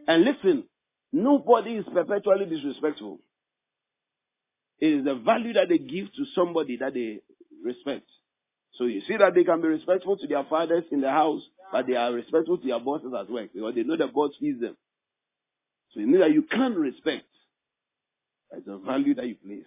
and 0.06 0.24
listen 0.24 0.64
nobody 1.12 1.76
is 1.76 1.84
perpetually 1.92 2.46
disrespectful 2.46 3.18
is 4.80 5.04
the 5.04 5.14
value 5.14 5.52
that 5.54 5.68
they 5.68 5.78
give 5.78 6.12
to 6.14 6.24
somebody 6.34 6.76
that 6.78 6.94
they 6.94 7.20
respect. 7.64 8.06
So 8.74 8.84
you 8.84 9.02
see 9.06 9.16
that 9.16 9.34
they 9.34 9.44
can 9.44 9.60
be 9.60 9.68
respectful 9.68 10.16
to 10.16 10.26
their 10.26 10.44
fathers 10.44 10.84
in 10.90 11.00
the 11.00 11.10
house, 11.10 11.42
but 11.72 11.86
they 11.86 11.94
are 11.94 12.12
respectful 12.12 12.58
to 12.58 12.66
their 12.66 12.80
bosses 12.80 13.12
as 13.18 13.26
well 13.28 13.46
because 13.52 13.74
they 13.74 13.82
know 13.82 13.96
the 13.96 14.08
boss 14.08 14.32
feeds 14.40 14.60
them. 14.60 14.76
So 15.92 16.00
you 16.00 16.06
means 16.06 16.20
that 16.20 16.32
you 16.32 16.42
can 16.42 16.74
respect. 16.74 17.24
It's 18.52 18.66
a 18.68 18.78
value 18.78 19.14
that 19.14 19.26
you 19.26 19.36
place 19.36 19.64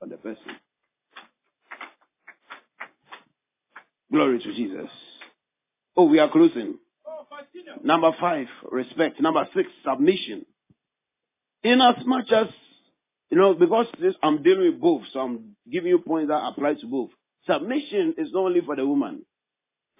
on 0.00 0.08
the 0.08 0.16
person. 0.16 0.56
Glory 4.10 4.38
to 4.38 4.54
Jesus. 4.54 4.88
Oh, 5.96 6.04
we 6.04 6.18
are 6.18 6.30
closing. 6.30 6.78
Number 7.82 8.12
five, 8.18 8.46
respect. 8.70 9.20
Number 9.20 9.46
six, 9.54 9.68
submission. 9.84 10.46
In 11.62 11.80
as 11.80 12.04
much 12.06 12.30
as 12.30 12.46
you 13.30 13.38
know, 13.38 13.54
because 13.54 13.86
this, 14.00 14.14
I'm 14.22 14.42
dealing 14.42 14.72
with 14.72 14.80
both, 14.80 15.02
so 15.12 15.20
I'm 15.20 15.56
giving 15.70 15.90
you 15.90 15.98
points 15.98 16.28
that 16.28 16.46
apply 16.46 16.74
to 16.74 16.86
both. 16.86 17.10
Submission 17.46 18.14
is 18.18 18.32
not 18.32 18.40
only 18.46 18.60
for 18.60 18.76
the 18.76 18.86
woman. 18.86 19.24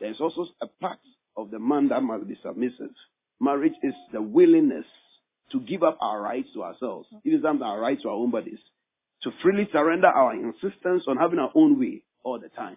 There's 0.00 0.20
also 0.20 0.46
a 0.62 0.66
part 0.80 0.98
of 1.36 1.50
the 1.50 1.59
man 1.59 1.88
that 1.88 2.02
must 2.02 2.28
be 2.28 2.38
submissive. 2.42 2.90
Marriage 3.40 3.74
is 3.82 3.94
the 4.12 4.22
willingness 4.22 4.86
to 5.52 5.60
give 5.60 5.82
up 5.82 5.98
our 6.00 6.20
rights 6.20 6.48
to 6.55 6.62
ourselves, 6.62 7.09
mm-hmm. 7.09 7.28
even 7.28 7.42
sometimes 7.42 7.62
our 7.62 7.80
rights 7.80 8.02
to 8.02 8.09
our 8.09 8.14
own 8.14 8.30
bodies, 8.30 8.59
to 9.22 9.30
freely 9.42 9.68
surrender 9.72 10.09
our 10.09 10.34
insistence 10.34 11.05
on 11.06 11.16
having 11.16 11.38
our 11.38 11.50
own 11.55 11.78
way 11.78 12.02
all 12.22 12.38
the 12.38 12.48
time. 12.48 12.76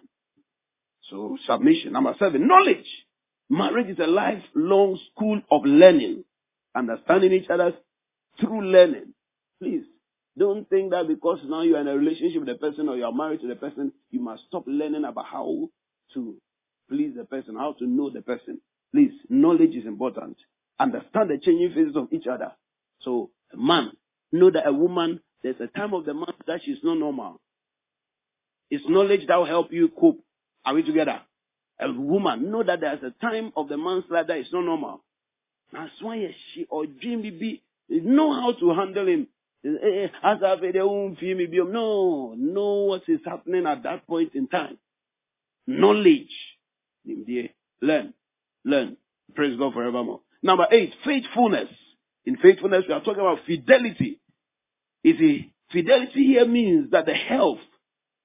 So 1.10 1.36
submission. 1.46 1.92
Number 1.92 2.14
seven, 2.18 2.46
knowledge. 2.46 2.86
Marriage 3.50 3.88
is 3.88 3.98
a 3.98 4.06
lifelong 4.06 4.98
school 5.12 5.40
of 5.50 5.62
learning, 5.64 6.24
understanding 6.74 7.32
each 7.32 7.50
other 7.50 7.74
through 8.40 8.64
learning. 8.64 9.12
Please, 9.60 9.84
don't 10.38 10.68
think 10.68 10.90
that 10.92 11.08
because 11.08 11.40
now 11.44 11.62
you're 11.62 11.80
in 11.80 11.88
a 11.88 11.96
relationship 11.96 12.40
with 12.40 12.48
the 12.48 12.54
person 12.54 12.88
or 12.88 12.96
you're 12.96 13.14
married 13.14 13.40
to 13.42 13.48
the 13.48 13.56
person, 13.56 13.92
you 14.10 14.20
must 14.20 14.44
stop 14.48 14.64
learning 14.66 15.04
about 15.04 15.26
how 15.26 15.68
to 16.14 16.36
please 16.88 17.14
the 17.16 17.24
person, 17.24 17.56
how 17.56 17.74
to 17.78 17.86
know 17.86 18.10
the 18.10 18.22
person. 18.22 18.60
Please, 18.92 19.12
knowledge 19.28 19.74
is 19.74 19.86
important. 19.86 20.36
Understand 20.78 21.30
the 21.30 21.38
changing 21.38 21.72
phases 21.74 21.96
of 21.96 22.08
each 22.12 22.26
other. 22.26 22.52
So, 23.00 23.30
a 23.52 23.56
man, 23.56 23.92
know 24.30 24.50
that 24.50 24.66
a 24.66 24.72
woman, 24.72 25.20
there's 25.42 25.60
a 25.60 25.66
time 25.66 25.94
of 25.94 26.04
the 26.04 26.14
month 26.14 26.36
that 26.46 26.60
she's 26.64 26.78
not 26.82 26.98
normal. 26.98 27.40
It's 28.70 28.84
knowledge 28.88 29.26
that 29.28 29.36
will 29.36 29.46
help 29.46 29.72
you 29.72 29.88
cope. 29.88 30.20
Are 30.64 30.74
we 30.74 30.82
together? 30.82 31.20
A 31.78 31.92
woman, 31.92 32.50
know 32.50 32.62
that 32.62 32.80
there's 32.80 33.02
a 33.02 33.10
time 33.24 33.52
of 33.56 33.68
the 33.68 33.76
month 33.76 34.06
life 34.08 34.28
that 34.28 34.38
is 34.38 34.46
not 34.52 34.64
normal. 34.64 35.02
That's 35.72 35.90
why 36.00 36.34
she 36.54 36.66
or 36.68 36.86
dream 36.86 37.22
be 37.22 37.62
know 37.88 38.32
how 38.32 38.52
to 38.52 38.74
handle 38.74 39.06
him. 39.06 39.28
Eh, 39.64 39.68
eh, 39.68 40.08
as 40.22 40.42
I've 40.42 40.60
No, 40.62 42.34
know 42.36 42.74
what 42.84 43.02
is 43.08 43.20
happening 43.24 43.66
at 43.66 43.82
that 43.84 44.06
point 44.06 44.34
in 44.34 44.48
time. 44.48 44.78
Knowledge. 45.66 46.34
Learn. 47.80 48.14
Learn. 48.64 48.96
Praise 49.34 49.58
God 49.58 49.72
forevermore. 49.72 50.20
Number 50.42 50.66
eight, 50.70 50.92
faithfulness. 51.04 51.68
In 52.24 52.36
faithfulness, 52.36 52.84
we 52.88 52.94
are 52.94 53.00
talking 53.00 53.20
about 53.20 53.38
fidelity. 53.46 54.20
You 55.02 55.18
see, 55.18 55.52
fidelity 55.72 56.26
here 56.26 56.46
means 56.46 56.90
that 56.90 57.06
the 57.06 57.14
health, 57.14 57.58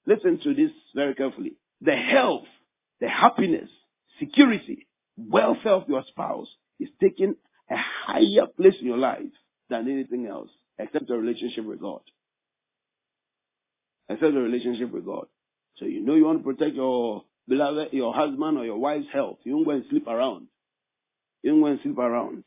listen 0.06 0.40
to 0.44 0.54
this 0.54 0.72
very 0.96 1.16
carefully, 1.16 1.54
the 1.82 1.96
health, 1.96 2.46
the 3.00 3.08
happiness, 3.08 3.70
security, 4.20 4.88
welfare 5.18 5.74
of 5.74 5.90
your 5.90 6.04
spouse 6.08 6.48
is 6.80 6.90
taking 7.02 7.36
a 7.70 7.76
higher 7.76 8.48
place 8.56 8.76
in 8.80 8.88
your 8.88 8.98
life 8.98 9.22
than 9.70 9.90
anything 9.90 10.28
else, 10.28 10.50
except 10.80 11.10
a 11.10 11.18
relationship 11.18 11.66
with 11.66 11.80
God. 11.80 12.02
Accept 14.10 14.36
a 14.36 14.40
relationship 14.40 14.92
with 14.92 15.06
God. 15.06 15.28
So 15.78 15.86
you 15.86 16.02
know 16.06 16.16
you 16.16 16.26
want 16.26 16.40
to 16.40 16.44
protect 16.44 16.76
your 16.76 17.24
beloved, 17.48 17.94
your 17.94 18.14
husband 18.14 18.58
or 18.58 18.66
your 18.66 18.78
wife's 18.78 19.08
health. 19.14 19.38
You 19.44 19.54
don't 19.54 19.64
go 19.66 19.72
and 19.72 19.86
sleep 19.90 20.08
around. 20.08 20.48
You 21.44 21.52
don't 21.52 21.62
go 21.62 21.68
and 21.68 21.80
sleep 21.84 21.98
around. 21.98 22.44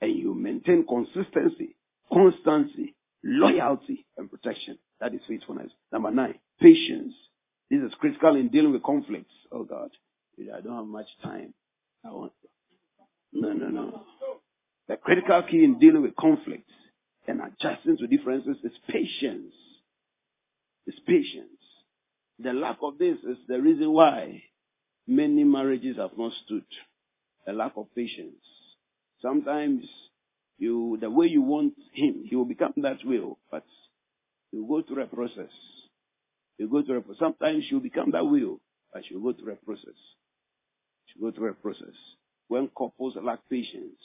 And 0.00 0.16
you 0.16 0.34
maintain 0.34 0.86
consistency, 0.86 1.76
constancy, 2.12 2.94
loyalty, 3.24 4.06
and 4.16 4.30
protection. 4.30 4.78
That 5.00 5.14
is 5.14 5.20
faithfulness. 5.28 5.70
Number 5.92 6.10
nine, 6.10 6.34
patience. 6.60 7.14
This 7.70 7.80
is 7.80 7.92
critical 8.00 8.36
in 8.36 8.48
dealing 8.48 8.72
with 8.72 8.82
conflicts. 8.82 9.32
Oh 9.52 9.64
God, 9.64 9.90
I 10.38 10.60
don't 10.60 10.76
have 10.76 10.86
much 10.86 11.08
time. 11.22 11.52
I 12.04 12.10
want. 12.10 12.32
No, 13.32 13.52
no, 13.52 13.68
no. 13.68 14.02
The 14.88 14.96
critical 14.96 15.42
key 15.42 15.64
in 15.64 15.78
dealing 15.78 16.02
with 16.02 16.16
conflicts 16.16 16.72
and 17.28 17.40
adjusting 17.40 17.96
to 17.98 18.06
differences 18.06 18.56
is 18.64 18.72
patience. 18.88 19.54
It's 20.86 20.98
patience. 21.06 21.60
The 22.38 22.52
lack 22.52 22.78
of 22.82 22.98
this 22.98 23.18
is 23.18 23.36
the 23.46 23.60
reason 23.60 23.92
why 23.92 24.42
many 25.06 25.44
marriages 25.44 25.96
have 25.98 26.16
not 26.16 26.32
stood. 26.44 26.64
The 27.46 27.52
lack 27.52 27.72
of 27.76 27.86
patience. 27.94 28.42
Sometimes 29.20 29.84
you, 30.58 30.98
the 31.00 31.10
way 31.10 31.26
you 31.26 31.42
want 31.42 31.74
him, 31.92 32.24
he 32.28 32.36
will 32.36 32.44
become 32.44 32.72
that 32.78 32.98
way, 33.04 33.20
but 33.50 33.64
you 34.52 34.66
go 34.66 34.82
through 34.82 35.02
a 35.02 35.06
process. 35.06 35.52
You 36.58 36.68
go 36.68 36.82
through 36.82 36.98
a. 36.98 37.16
Sometimes 37.18 37.64
you 37.70 37.80
become 37.80 38.10
that 38.12 38.24
way, 38.24 38.42
but 38.92 39.02
you 39.10 39.20
go 39.22 39.32
through 39.32 39.52
a 39.52 39.56
process. 39.56 39.94
You 41.14 41.30
go 41.30 41.36
through 41.36 41.50
a 41.50 41.54
process. 41.54 41.94
When 42.48 42.68
couples 42.76 43.14
lack 43.22 43.40
patience, 43.50 43.98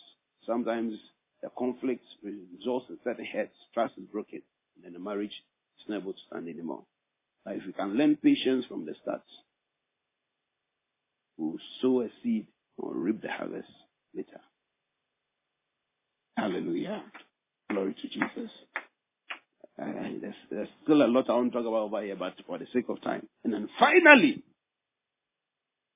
sometimes 0.46 0.96
the 1.44 1.50
conflict 1.58 2.06
results 2.24 2.86
in 2.90 2.98
certain 3.04 3.26
heads, 3.26 3.52
trust 3.74 3.94
is 3.98 4.06
broken, 4.06 4.42
and 4.76 4.86
then 4.86 4.94
the 4.94 5.00
marriage 5.00 5.44
is 5.78 5.90
not 5.90 6.02
able 6.02 6.14
to 6.14 6.20
stand 6.28 6.48
anymore. 6.48 6.84
But 7.44 7.56
if 7.56 7.66
you 7.68 7.74
can 7.74 7.98
learn 7.98 8.16
patience 8.16 8.66
from 8.66 8.86
the 8.86 8.96
start, 9.02 9.24
we'll 11.38 11.58
sow 11.82 12.02
a 12.02 12.08
seed 12.24 12.48
or 12.78 12.96
reap 12.96 13.22
the 13.22 13.30
harvest 13.30 13.68
later. 14.16 14.40
Hallelujah. 16.38 17.04
Glory 17.70 17.94
to 17.94 18.08
Jesus. 18.08 18.50
There's, 19.78 20.34
there's, 20.50 20.68
still 20.84 21.04
a 21.04 21.08
lot 21.08 21.30
I 21.30 21.34
want 21.34 21.52
to 21.52 21.58
talk 21.58 21.68
about 21.68 21.84
over 21.84 22.04
here, 22.04 22.16
but 22.16 22.36
for 22.48 22.58
the 22.58 22.68
sake 22.74 22.88
of 22.88 23.02
time. 23.02 23.28
And 23.44 23.54
then 23.54 23.68
finally, 23.78 24.44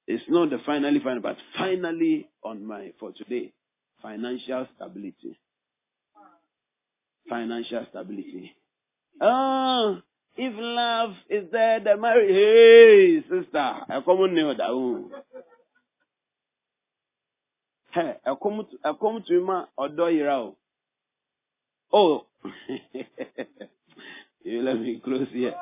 it's 0.08 0.24
not 0.28 0.50
the 0.50 0.58
finally 0.66 1.00
final, 1.00 1.22
but 1.22 1.38
finally 1.58 2.28
on 2.44 2.66
my, 2.66 2.92
for 3.00 3.14
today, 3.14 3.54
financial 4.08 4.68
stability. 4.76 5.38
Financial 7.30 7.86
stability. 7.90 8.54
Oh, 9.20 10.00
if 10.38 10.54
love 10.58 11.14
is 11.30 11.52
there, 11.52 11.80
the 11.82 11.98
marriage, 11.98 12.30
hey, 12.30 13.22
sister, 13.24 13.58
I 13.58 14.02
come 14.06 14.20
on 14.20 14.36
that 14.58 14.70
Hey, 17.92 18.16
I 18.26 18.34
come 18.42 18.66
to, 18.72 18.78
I 18.90 18.94
come 19.00 19.24
to 19.28 19.42
ma 19.46 19.66
odo 19.78 20.06
yira 20.08 20.54
Oh, 21.92 22.26
you 24.44 24.62
let 24.62 24.80
me 24.80 25.02
close 25.04 25.28
here. 25.34 25.56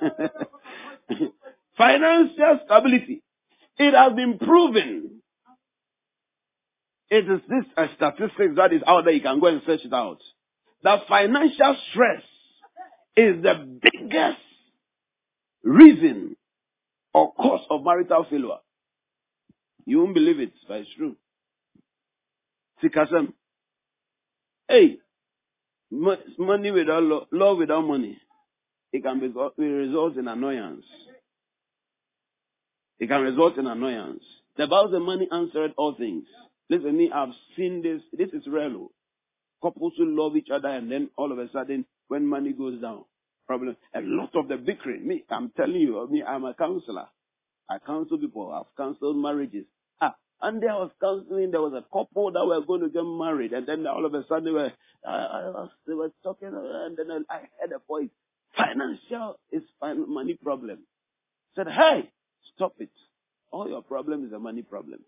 Financial 1.76 2.60
stability. 2.66 3.22
It 3.78 3.94
has 3.94 4.12
been 4.14 4.38
proven. 4.38 5.21
It 7.12 7.30
is 7.30 7.40
this 7.46 7.64
a 7.76 7.88
statistics 7.94 8.56
that 8.56 8.72
is 8.72 8.80
out 8.86 9.04
there. 9.04 9.12
You 9.12 9.20
can 9.20 9.38
go 9.38 9.48
and 9.48 9.60
search 9.66 9.84
it 9.84 9.92
out. 9.92 10.16
That 10.82 11.00
financial 11.06 11.76
stress 11.90 12.22
is 13.14 13.42
the 13.42 13.78
biggest 13.82 14.38
reason 15.62 16.36
or 17.12 17.34
cause 17.34 17.66
of 17.68 17.84
marital 17.84 18.24
failure. 18.30 18.60
You 19.84 19.98
won't 19.98 20.14
believe 20.14 20.40
it, 20.40 20.54
but 20.66 20.78
it's 20.78 20.88
true. 20.96 21.16
Sikasem. 22.82 23.34
Hey, 24.66 24.96
money 25.90 26.70
without 26.70 27.02
love, 27.02 27.26
love 27.30 27.58
without 27.58 27.82
money, 27.82 28.16
it 28.90 29.02
can 29.04 29.20
be, 29.20 29.30
result 29.62 30.16
in 30.16 30.28
annoyance. 30.28 30.86
It 32.98 33.08
can 33.08 33.20
result 33.20 33.58
in 33.58 33.66
annoyance. 33.66 34.24
The 34.56 34.66
Bible 34.66 34.92
says 34.92 35.02
money 35.04 35.28
answered 35.30 35.74
all 35.76 35.94
things. 35.94 36.24
Listen, 36.72 36.96
me, 36.96 37.10
I've 37.14 37.34
seen 37.54 37.82
this. 37.82 38.00
This 38.16 38.30
is 38.32 38.46
real. 38.46 38.90
Couples 39.62 39.92
who 39.98 40.06
love 40.06 40.36
each 40.38 40.48
other 40.50 40.68
and 40.68 40.90
then 40.90 41.10
all 41.18 41.30
of 41.30 41.38
a 41.38 41.50
sudden, 41.52 41.84
when 42.08 42.26
money 42.26 42.54
goes 42.54 42.80
down, 42.80 43.04
problem. 43.46 43.76
A 43.94 44.00
lot 44.00 44.30
of 44.34 44.48
the 44.48 44.56
bickering. 44.56 45.06
Me, 45.06 45.22
I'm 45.30 45.50
telling 45.54 45.82
you, 45.82 46.08
me, 46.10 46.22
I'm 46.22 46.44
a 46.44 46.54
counselor. 46.54 47.08
I 47.68 47.78
counsel 47.86 48.16
people. 48.18 48.50
I've 48.52 48.74
counseled 48.76 49.18
marriages. 49.18 49.66
Ah, 50.00 50.14
and 50.40 50.62
there 50.62 50.72
was 50.72 50.90
counseling. 50.98 51.50
There 51.50 51.60
was 51.60 51.74
a 51.74 51.84
couple 51.92 52.32
that 52.32 52.46
were 52.46 52.64
going 52.64 52.80
to 52.80 52.88
get 52.88 53.02
married, 53.04 53.52
and 53.52 53.66
then 53.66 53.86
all 53.86 54.06
of 54.06 54.14
a 54.14 54.24
sudden 54.26 54.44
they 54.44 54.50
were, 54.52 54.72
uh, 55.06 55.66
they 55.86 55.94
were 55.94 56.10
talking, 56.24 56.48
and 56.54 56.96
then 56.96 57.26
I 57.28 57.40
heard 57.60 57.72
a 57.76 57.80
voice. 57.86 58.08
Financial 58.56 59.38
is 59.52 59.62
money 59.82 60.38
problem. 60.42 60.78
I 61.56 61.64
said, 61.64 61.68
hey, 61.72 62.10
stop 62.56 62.74
it. 62.78 62.90
All 63.50 63.68
your 63.68 63.82
problem 63.82 64.24
is 64.26 64.32
a 64.32 64.38
money 64.38 64.62
problem. 64.62 65.00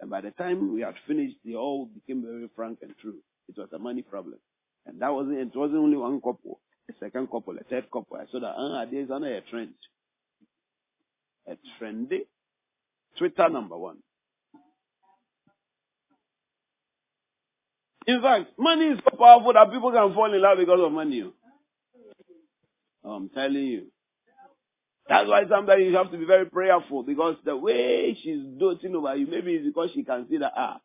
And 0.00 0.10
by 0.10 0.20
the 0.20 0.30
time 0.32 0.74
we 0.74 0.82
had 0.82 0.94
finished, 1.06 1.36
they 1.44 1.54
all 1.54 1.86
became 1.86 2.22
very 2.22 2.48
frank 2.54 2.78
and 2.82 2.94
true. 3.00 3.18
It 3.48 3.56
was 3.56 3.68
a 3.72 3.78
money 3.78 4.02
problem. 4.02 4.38
And 4.86 5.00
that 5.00 5.12
wasn't, 5.12 5.38
it 5.38 5.56
wasn't 5.56 5.80
only 5.80 5.96
one 5.96 6.20
couple, 6.20 6.60
a 6.90 6.94
second 7.00 7.30
couple, 7.30 7.56
a 7.58 7.64
third 7.64 7.90
couple. 7.92 8.16
I 8.16 8.26
saw 8.30 8.40
that, 8.40 8.54
ah, 8.56 8.84
there's 8.90 9.10
another 9.10 9.40
trend. 9.50 9.74
A 11.46 11.56
trendy 11.80 12.20
Twitter 13.18 13.48
number 13.48 13.76
one. 13.76 13.98
In 18.06 18.20
fact, 18.20 18.50
money 18.58 18.86
is 18.86 18.98
so 19.04 19.16
powerful 19.16 19.52
that 19.54 19.70
people 19.70 19.92
can 19.92 20.12
fall 20.14 20.32
in 20.32 20.42
love 20.42 20.58
because 20.58 20.80
of 20.80 20.92
money. 20.92 21.24
I'm 23.04 23.28
telling 23.30 23.54
you. 23.56 23.86
That's 25.08 25.28
why 25.28 25.42
sometimes 25.48 25.82
you 25.82 25.96
have 25.96 26.10
to 26.12 26.16
be 26.18 26.24
very 26.24 26.46
prayerful 26.46 27.02
because 27.02 27.36
the 27.44 27.56
way 27.56 28.16
she's 28.22 28.40
doting 28.58 28.94
over 28.96 29.14
you, 29.14 29.26
maybe 29.26 29.54
it's 29.54 29.66
because 29.66 29.90
she 29.94 30.02
can 30.02 30.26
see 30.30 30.38
that, 30.38 30.52
ah, 30.56 30.80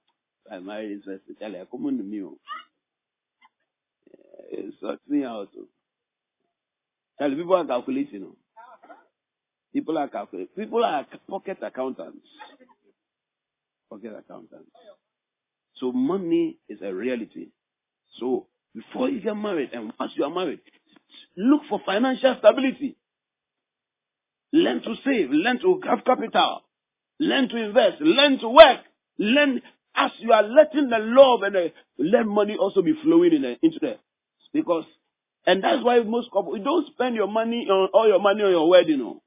I 0.51 0.59
married 0.59 0.97
this 0.97 1.05
person. 1.05 1.35
Tell 1.39 1.51
her, 1.51 1.65
come 1.71 1.85
on 1.85 1.97
to 1.97 2.03
me. 2.03 2.21
Oh. 2.23 2.37
It 4.51 4.73
sorts 4.81 5.01
me 5.07 5.23
out. 5.23 5.49
Oh. 5.57 5.67
Tell 7.19 7.29
people 7.29 7.55
are 7.55 7.65
calculating. 7.65 8.25
Oh. 8.25 8.35
People 9.73 9.97
are 9.97 10.07
calculating. 10.09 10.53
People 10.55 10.83
are 10.83 11.05
pocket 11.29 11.59
accountants. 11.61 12.27
Pocket 13.89 14.13
accountants. 14.17 14.71
So 15.75 15.91
money 15.93 16.57
is 16.67 16.79
a 16.81 16.93
reality. 16.93 17.49
So 18.19 18.47
before 18.75 19.09
you 19.09 19.21
get 19.21 19.35
married 19.35 19.69
and 19.71 19.93
once 19.97 20.11
you 20.15 20.25
are 20.25 20.29
married, 20.29 20.59
look 21.37 21.61
for 21.69 21.79
financial 21.85 22.35
stability. 22.39 22.97
Learn 24.51 24.81
to 24.81 24.95
save. 25.05 25.29
Learn 25.31 25.59
to 25.59 25.81
have 25.87 26.03
capital. 26.05 26.61
Learn 27.19 27.49
to 27.49 27.57
invest. 27.57 28.01
Learn 28.01 28.39
to 28.39 28.49
work. 28.49 28.79
Learn 29.17 29.61
as 29.95 30.11
you 30.19 30.31
are 30.31 30.43
letting 30.43 30.89
the 30.89 30.97
love 30.99 31.43
and 31.43 31.55
the 31.55 31.71
let 31.97 32.25
money 32.25 32.55
also 32.55 32.81
be 32.81 32.93
flowing 33.03 33.33
in 33.33 33.41
the, 33.41 33.57
into 33.61 33.79
the 33.81 33.97
because 34.53 34.85
and 35.45 35.63
that's 35.63 35.83
why 35.83 35.99
most 35.99 36.31
couples 36.31 36.57
you 36.57 36.63
don't 36.63 36.87
spend 36.87 37.15
your 37.15 37.27
money 37.27 37.67
on 37.69 37.89
all 37.93 38.07
your 38.07 38.19
money 38.19 38.43
on 38.43 38.51
your 38.51 38.69
wedding 38.69 38.99
no, 38.99 39.21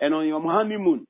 and 0.00 0.14
on 0.14 0.26
your 0.26 0.40
honeymoon. 0.40 1.06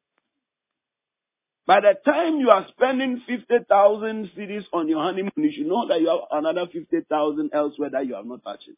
By 1.67 1.81
the 1.81 1.95
time 2.05 2.41
you 2.41 2.51
are 2.51 2.67
spending 2.69 3.23
fifty 3.27 3.65
thousand 3.69 4.31
cedis 4.37 4.65
on 4.73 4.89
your 4.89 5.03
honeymoon, 5.03 5.33
you 5.37 5.53
should 5.55 5.67
know 5.67 5.89
that 5.89 6.01
you 6.01 6.09
have 6.09 6.21
another 6.31 6.67
fifty 6.71 7.01
thousand 7.09 7.51
elsewhere 7.55 7.91
that 7.91 8.07
you 8.07 8.15
have 8.15 8.27
not 8.27 8.43
touched. 8.43 8.71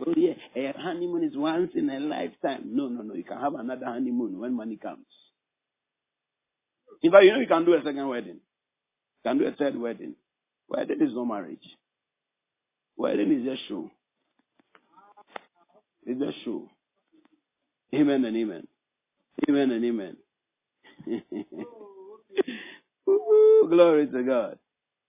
Oh 0.00 0.12
yeah, 0.16 0.34
a 0.56 0.72
honeymoon 0.78 1.24
is 1.24 1.36
once 1.36 1.72
in 1.74 1.90
a 1.90 1.98
lifetime. 2.00 2.62
No, 2.66 2.88
no, 2.88 3.02
no. 3.02 3.14
You 3.14 3.24
can 3.24 3.38
have 3.40 3.54
another 3.54 3.86
honeymoon 3.86 4.38
when 4.38 4.54
money 4.54 4.76
comes. 4.76 5.06
In 7.02 7.10
fact, 7.12 7.24
you 7.24 7.32
know 7.32 7.40
you 7.40 7.46
can 7.46 7.64
do 7.64 7.74
a 7.74 7.78
second 7.78 8.08
wedding. 8.08 8.38
You 8.38 8.40
can 9.24 9.38
do 9.38 9.46
a 9.46 9.52
third 9.52 9.76
wedding. 9.78 10.14
Wedding 10.68 11.00
is 11.00 11.14
no 11.14 11.24
marriage. 11.24 11.64
Wedding 12.96 13.32
is 13.32 13.44
just 13.44 13.68
show. 13.68 13.90
It's 16.06 16.20
just 16.20 16.44
show. 16.44 16.68
Amen 17.94 18.24
and 18.24 18.36
amen. 18.36 18.66
Amen 19.48 19.70
and 19.70 19.84
amen. 19.84 20.16
Glory 23.68 24.06
to 24.08 24.22
God. 24.22 24.58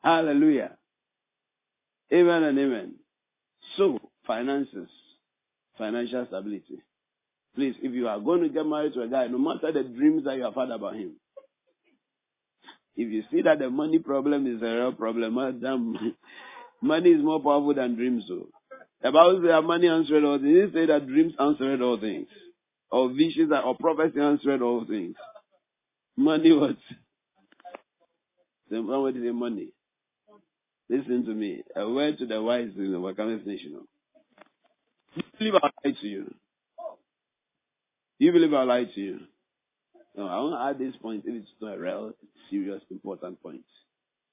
Hallelujah. 0.04 0.78
Amen 2.14 2.44
and 2.44 2.60
amen. 2.60 2.96
So, 3.78 4.00
finances, 4.28 4.90
financial 5.78 6.26
stability. 6.28 6.82
Please, 7.56 7.76
if 7.82 7.94
you 7.94 8.08
are 8.08 8.20
going 8.20 8.41
to 8.41 8.49
get 8.49 8.68
married 8.68 8.94
to 8.94 9.02
a 9.02 9.08
guy, 9.08 9.28
no 9.28 9.40
matter 9.40 9.72
the 9.72 9.84
dreams 9.84 10.26
that 10.26 10.36
you 10.38 10.44
have 10.44 10.54
had 10.54 10.70
about 10.70 10.95
him, 10.95 11.14
if 12.95 13.10
you 13.12 13.24
see 13.32 13.41
that 13.44 13.60
the 13.60 13.70
money 13.70 13.99
problem 13.99 14.45
is 14.48 14.62
a 14.62 14.66
real 14.66 14.91
problem, 14.91 15.36
madam, 15.62 16.16
money 16.82 17.10
is 17.12 17.24
more 17.24 17.41
powerful 17.41 17.74
than 17.74 17.95
dreams. 17.95 18.26
So, 18.28 18.49
the 19.02 19.12
Bible 19.12 19.41
says 19.44 19.64
money 19.64 19.88
answered 19.88 20.24
all 20.24 20.38
things. 20.38 20.70
It 20.70 20.74
say 20.74 20.86
that 20.88 21.08
dreams 21.08 21.34
answered 21.40 21.82
all 21.82 21.99
things, 21.99 22.28
or 22.91 23.10
visions 23.10 23.52
or 23.52 23.76
prophecy 23.76 24.20
answered 24.20 24.62
all 24.62 24.86
things. 24.86 25.16
Money 26.16 26.52
what? 26.52 26.78
Somebody 28.72 29.22
say 29.22 29.32
money. 29.32 29.70
Listen 30.90 31.26
to 31.26 31.34
me. 31.34 31.64
A 31.76 31.90
word 31.90 32.18
to 32.18 32.26
the 32.26 32.41
wise 32.41 32.72
in 32.78 32.91
the 32.91 32.98
Overcomers 32.98 33.45
nation. 33.45 33.80
You 35.18 35.23
believe 35.39 35.56
I 35.56 35.72
lie 35.85 35.95
to 36.02 36.07
you? 36.07 36.23
Do 38.19 38.26
you 38.26 38.31
believe 38.31 38.53
I 38.53 38.64
lie 38.64 38.84
to 38.85 38.99
you? 39.02 39.19
No, 40.15 40.27
I 40.27 40.38
want 40.39 40.53
to 40.56 40.85
add 40.85 40.88
this 40.91 40.98
point 41.02 41.23
it's 41.26 41.49
not 41.61 41.76
a 41.76 41.80
real, 41.80 42.14
serious, 42.49 42.81
important 42.91 43.41
point. 43.41 43.61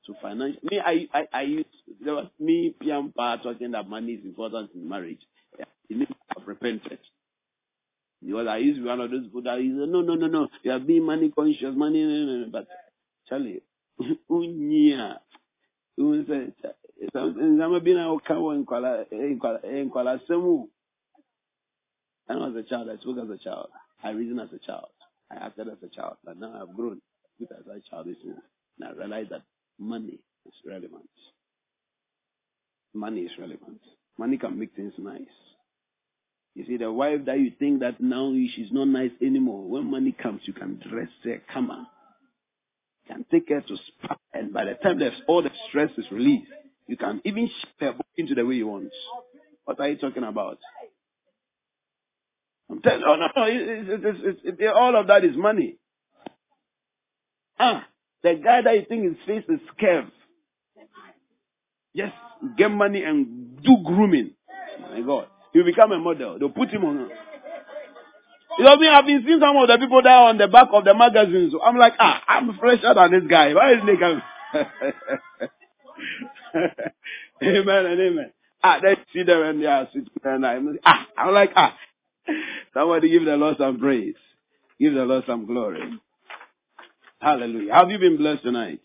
So 0.06 0.14
financial, 0.20 0.60
me, 0.70 0.80
I, 0.80 1.08
I, 1.14 1.28
I 1.32 1.42
used, 1.42 1.68
there 2.04 2.14
was 2.14 2.26
me, 2.38 2.74
Piampa, 2.82 3.42
talking 3.42 3.72
that 3.72 3.88
money 3.88 4.12
is 4.12 4.24
important 4.24 4.70
in 4.74 4.88
marriage. 4.88 5.20
Yeah, 5.58 5.64
it 5.88 5.96
means 5.96 6.10
I've 6.38 6.46
repented. 6.46 6.98
Because 8.24 8.46
I 8.46 8.58
used 8.58 8.78
to 8.78 8.82
be 8.82 8.88
one 8.88 9.00
of 9.00 9.10
those 9.10 9.24
people 9.24 9.42
that 9.42 9.60
used, 9.62 9.90
no, 9.90 10.02
no, 10.02 10.14
no, 10.14 10.26
no, 10.26 10.48
you 10.62 10.72
are 10.72 10.78
being 10.78 11.04
money 11.06 11.30
conscious, 11.30 11.74
money, 11.76 12.02
no, 12.02 12.08
no, 12.26 12.44
no. 12.44 12.48
but 12.50 12.66
Charlie, 13.28 13.62
unya, 14.30 15.18
nzama 15.98 17.80
bina 17.80 18.08
okawo 18.08 18.54
nkwala, 18.54 19.06
nkwala 19.10 20.20
semu. 20.26 20.68
And 22.28 22.42
I 22.42 22.48
was 22.48 22.56
a 22.56 22.62
child, 22.62 22.88
I 22.88 22.96
spoke 22.96 23.18
as 23.18 23.28
a 23.28 23.36
child, 23.36 23.68
I 24.02 24.10
reasoned 24.10 24.40
as 24.40 24.52
a 24.52 24.58
child, 24.58 24.88
I 25.30 25.34
acted 25.36 25.68
as 25.68 25.82
a 25.82 25.88
child, 25.88 26.16
but 26.24 26.38
now 26.38 26.54
I've 26.60 26.74
grown 26.74 27.00
with 27.38 27.52
as 27.52 27.66
a 27.66 27.80
child, 27.90 28.06
and 28.06 28.40
I 28.82 28.92
realize 28.92 29.26
that 29.30 29.42
money 29.78 30.20
is 30.46 30.54
relevant. 30.66 31.10
Money 32.94 33.22
is 33.22 33.32
relevant. 33.38 33.80
Money 34.16 34.38
can 34.38 34.58
make 34.58 34.74
things 34.74 34.94
nice. 34.98 35.20
You 36.54 36.64
see, 36.64 36.76
the 36.76 36.90
wife 36.90 37.24
that 37.26 37.38
you 37.40 37.50
think 37.58 37.80
that 37.80 38.00
now 38.00 38.32
she's 38.54 38.72
not 38.72 38.88
nice 38.88 39.10
anymore, 39.20 39.68
when 39.68 39.90
money 39.90 40.12
comes, 40.12 40.40
you 40.44 40.52
can 40.54 40.80
dress 40.88 41.08
her, 41.24 41.42
come 41.52 41.70
on. 41.70 41.86
Can 43.06 43.24
take 43.30 43.48
her 43.50 43.60
to 43.60 43.76
spa, 43.76 44.16
and 44.32 44.52
by 44.52 44.64
the 44.64 44.74
time 44.74 44.98
there's 44.98 45.20
all 45.28 45.42
the 45.42 45.50
stress 45.68 45.90
is 45.98 46.06
released, 46.10 46.50
you 46.86 46.96
can 46.96 47.20
even 47.24 47.48
shape 47.48 47.80
her 47.80 47.94
into 48.16 48.34
the 48.34 48.46
way 48.46 48.54
you 48.54 48.66
want. 48.66 48.90
What 49.64 49.78
are 49.80 49.88
you 49.88 49.96
talking 49.96 50.24
about? 50.24 50.58
I'm 52.70 52.80
telling 52.80 53.00
you, 53.00 53.06
oh, 53.06 53.16
no, 53.16 53.28
no, 53.36 53.42
it, 53.44 54.04
it, 54.44 54.56
it, 54.58 54.68
all 54.68 54.96
of 54.96 55.06
that 55.08 55.24
is 55.24 55.36
money. 55.36 55.76
Ah, 57.58 57.86
the 58.22 58.34
guy 58.42 58.62
that 58.62 58.74
you 58.74 58.86
think 58.88 59.04
his 59.04 59.26
face 59.26 59.44
is 59.48 59.60
curved, 59.78 60.10
Yes, 61.94 62.12
get 62.58 62.72
money 62.72 63.04
and 63.04 63.62
do 63.62 63.76
grooming. 63.84 64.32
My 64.80 65.00
God. 65.00 65.28
He'll 65.52 65.64
become 65.64 65.92
a 65.92 65.98
model. 65.98 66.38
They'll 66.38 66.50
put 66.50 66.70
him 66.70 66.84
on. 66.84 67.08
You 68.58 68.64
know, 68.64 68.72
I've 68.72 69.06
been 69.06 69.22
seeing 69.26 69.40
some 69.40 69.56
of 69.56 69.66
the 69.68 69.78
people 69.78 70.02
there 70.02 70.12
on 70.12 70.38
the 70.38 70.46
back 70.46 70.68
of 70.72 70.84
the 70.84 70.94
magazines. 70.94 71.52
So 71.52 71.62
I'm 71.62 71.76
like, 71.76 71.94
ah, 71.98 72.22
I'm 72.28 72.56
fresher 72.58 72.94
than 72.94 73.10
this 73.10 73.28
guy. 73.28 73.52
Why 73.52 73.72
isn't 73.74 73.88
he 73.88 73.96
coming? 73.96 74.22
amen 77.42 77.86
and 77.86 78.00
amen. 78.00 78.32
Ah, 78.62 78.78
they 78.80 78.96
see 79.12 79.24
them 79.24 79.42
and 79.42 79.60
they 79.60 79.66
are 79.66 79.88
sitting 79.92 80.08
there 80.22 80.34
and 80.36 80.46
I'm, 80.46 80.78
ah, 80.84 81.06
I'm 81.18 81.34
like, 81.34 81.50
ah, 81.56 81.76
somebody 82.72 83.10
give 83.10 83.24
the 83.24 83.36
Lord 83.36 83.56
some 83.58 83.78
praise. 83.78 84.14
Give 84.78 84.94
the 84.94 85.04
Lord 85.04 85.24
some 85.26 85.46
glory. 85.46 85.80
Hallelujah. 87.20 87.74
Have 87.74 87.90
you 87.90 87.98
been 87.98 88.16
blessed 88.16 88.44
tonight? 88.44 88.80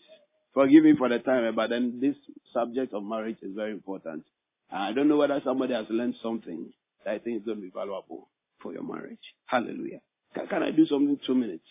Forgive 0.52 0.82
me 0.82 0.94
for 0.98 1.08
the 1.08 1.20
time, 1.20 1.54
but 1.54 1.70
then 1.70 2.00
this 2.00 2.16
subject 2.52 2.92
of 2.92 3.04
marriage 3.04 3.38
is 3.40 3.54
very 3.54 3.70
important. 3.70 4.24
I 4.70 4.92
don't 4.92 5.08
know 5.08 5.16
whether 5.16 5.40
somebody 5.44 5.74
has 5.74 5.86
learned 5.90 6.16
something 6.22 6.72
that 7.04 7.14
I 7.14 7.18
think 7.18 7.38
is 7.38 7.44
going 7.44 7.58
to 7.58 7.62
be 7.62 7.70
valuable 7.72 8.28
for 8.62 8.72
your 8.72 8.82
marriage. 8.82 9.18
Hallelujah. 9.46 10.00
Can, 10.34 10.46
can 10.46 10.62
I 10.62 10.70
do 10.70 10.86
something 10.86 11.18
two 11.26 11.34
minutes? 11.34 11.64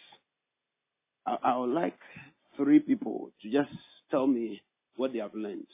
I, 1.26 1.38
I 1.44 1.58
would 1.58 1.70
like 1.72 1.98
three 2.58 2.80
people 2.80 3.32
to 3.42 3.52
just 3.52 3.72
tell 4.12 4.28
me 4.28 4.62
what 4.96 5.14
they 5.14 5.20
have 5.20 5.34
learned. 5.34 5.68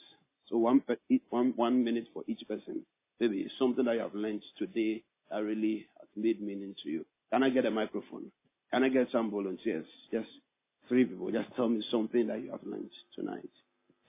So 0.48 0.58
one, 0.58 0.82
one, 1.30 1.52
one 1.56 1.84
minute 1.84 2.06
for 2.14 2.22
each 2.28 2.42
person. 2.48 2.82
Maybe 3.18 3.48
something 3.58 3.84
that 3.84 3.94
you 3.94 4.00
have 4.00 4.14
learned 4.14 4.42
today 4.58 5.02
that 5.30 5.38
really 5.42 5.88
has 5.98 6.08
made 6.14 6.40
meaning 6.40 6.74
to 6.82 6.88
you. 6.88 7.06
Can 7.32 7.42
I 7.42 7.50
get 7.50 7.66
a 7.66 7.70
microphone? 7.70 8.30
Can 8.72 8.84
I 8.84 8.88
get 8.88 9.08
some 9.10 9.30
volunteers? 9.30 9.86
Just 10.12 10.28
three 10.88 11.04
people. 11.04 11.30
Just 11.30 11.48
tell 11.56 11.68
me 11.68 11.82
something 11.90 12.26
that 12.28 12.42
you 12.42 12.50
have 12.52 12.60
learned 12.64 12.90
tonight. 13.14 13.48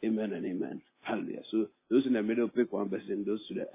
Amen 0.05 0.33
and 0.33 0.45
amen. 0.45 0.81
Hallelujah. 1.01 1.41
So 1.51 1.67
those 1.89 2.05
in 2.05 2.13
the 2.13 2.21
middle 2.21 2.49
pick 2.49 2.71
one 2.71 2.89
person, 2.89 3.23
those 3.25 3.45
to 3.47 3.53
the 3.55 3.67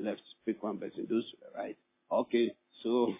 left 0.00 0.22
pick 0.46 0.62
one 0.62 0.78
person, 0.78 1.06
those 1.10 1.24
to 1.30 1.36
the 1.42 1.58
right. 1.58 1.76
Okay. 2.10 2.52
So 2.82 3.14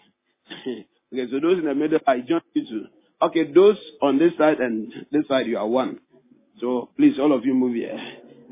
okay, 0.67 1.31
so 1.31 1.39
those 1.39 1.59
in 1.59 1.65
the 1.65 1.75
middle, 1.75 1.99
I 2.07 2.19
join 2.21 2.41
you 2.53 2.67
too. 2.67 2.85
Okay, 3.21 3.51
those 3.51 3.77
on 4.01 4.17
this 4.17 4.33
side 4.37 4.59
and 4.59 4.91
this 5.11 5.27
side 5.27 5.47
you 5.47 5.57
are 5.57 5.67
one. 5.67 5.99
So 6.59 6.89
please 6.97 7.19
all 7.19 7.33
of 7.33 7.45
you 7.45 7.53
move 7.53 7.75
here 7.75 7.99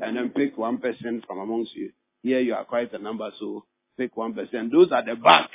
and 0.00 0.16
then 0.16 0.30
pick 0.30 0.56
one 0.56 0.78
person 0.78 1.22
from 1.26 1.38
amongst 1.38 1.74
you. 1.74 1.92
Here 2.22 2.40
you 2.40 2.54
are 2.54 2.64
quite 2.64 2.92
a 2.92 2.98
number, 2.98 3.30
so 3.38 3.64
pick 3.96 4.16
one 4.16 4.34
person. 4.34 4.70
Those 4.72 4.92
at 4.92 5.06
the 5.06 5.14
back, 5.16 5.50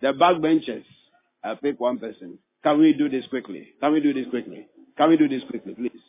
the 0.00 0.12
back 0.12 0.40
benches, 0.40 0.84
I 1.42 1.54
pick 1.54 1.80
one 1.80 1.98
person. 1.98 2.38
Can 2.62 2.78
we 2.78 2.92
do 2.92 3.08
this 3.08 3.26
quickly? 3.28 3.68
Can 3.80 3.92
we 3.92 4.00
do 4.00 4.12
this 4.12 4.26
quickly? 4.28 4.66
Can 4.96 5.10
we 5.10 5.16
do 5.16 5.28
this 5.28 5.42
quickly, 5.48 5.74
please? 5.74 6.00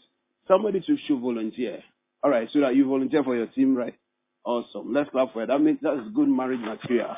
Somebody 0.48 0.80
to 0.82 0.98
should 1.06 1.20
volunteer. 1.20 1.84
All 2.24 2.32
right, 2.32 2.50
so 2.52 2.62
that 2.62 2.76
you 2.76 2.88
volunteer 2.88 3.24
for 3.24 3.36
your 3.36 3.48
team, 3.48 3.76
right? 3.76 3.96
Awesome. 4.44 4.94
Let's 4.94 5.10
clap 5.10 5.34
for 5.34 5.44
it. 5.44 5.48
That 5.48 5.60
means 5.60 5.80
that's 5.82 6.00
good 6.16 6.30
marriage 6.30 6.62
material. 6.62 7.16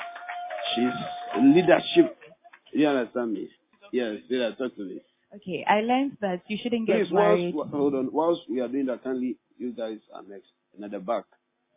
She's 0.76 1.42
leadership. 1.42 2.18
You 2.74 2.88
understand 2.88 3.34
me? 3.34 3.50
Yes, 3.92 4.18
yeah, 4.30 4.50
talk 4.52 4.76
to 4.76 4.84
me. 4.84 5.02
Okay, 5.36 5.64
I 5.68 5.82
learned 5.82 6.18
that 6.22 6.42
you 6.48 6.58
shouldn't 6.62 6.88
get 6.88 7.02
Please, 7.06 7.12
married. 7.14 7.54
whilst, 7.54 7.72
hold 7.72 7.96
on. 7.96 8.10
Whilst 8.12 8.42
we 8.50 8.62
are 8.62 8.68
doing 8.68 8.88
that, 8.88 9.04
kindly, 9.04 9.38
you 9.58 9.72
guys 9.74 10.00
are 10.14 10.24
next. 10.24 10.48
And 10.76 10.86
at 10.86 10.92
the 10.92 11.00
back, 11.00 11.26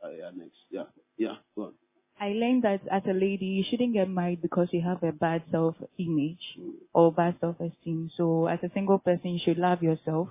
uh, 0.04 0.10
yeah, 0.10 0.30
next. 0.34 0.56
Yeah, 0.70 0.84
yeah, 1.18 1.34
go 1.56 1.64
on. 1.64 1.72
I 2.20 2.28
learned 2.28 2.62
that 2.62 2.80
as 2.90 3.02
a 3.09 3.12
lady, 3.12 3.46
you 3.46 3.64
shouldn't 3.68 3.94
get 3.94 4.09
married 4.09 4.42
because 4.42 4.68
you 4.70 4.80
have 4.82 5.02
a 5.02 5.12
bad 5.12 5.42
self-image 5.50 6.59
or 6.92 7.12
bad 7.12 7.36
self-esteem. 7.40 8.10
So 8.16 8.46
as 8.46 8.59
a 8.62 8.70
single 8.74 8.98
person, 8.98 9.30
you 9.30 9.40
should 9.44 9.59
love 9.59 9.82
yourself. 9.82 10.28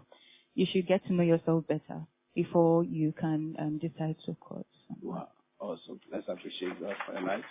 You 0.55 0.65
should 0.71 0.87
get 0.87 1.05
to 1.07 1.13
know 1.13 1.23
yourself 1.23 1.67
better 1.67 2.01
before 2.33 2.83
you 2.83 3.13
can 3.19 3.55
um, 3.59 3.77
decide 3.77 4.15
to 4.25 4.35
court. 4.35 4.65
Wow, 5.01 5.29
awesome. 5.59 5.99
Let's 6.11 6.27
appreciate 6.29 6.79
God 6.79 6.95
for 7.05 7.13
your 7.13 7.23
life. 7.27 7.43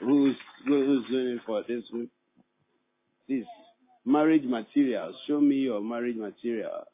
Who's 0.00 0.36
who's 0.66 1.06
doing 1.08 1.36
it 1.36 1.40
for 1.46 1.62
this 1.68 1.84
week? 1.92 2.10
Please, 3.26 3.46
marriage 4.04 4.44
material. 4.44 5.14
Show 5.26 5.40
me 5.40 5.56
your 5.56 5.80
marriage 5.80 6.16
material. 6.16 6.84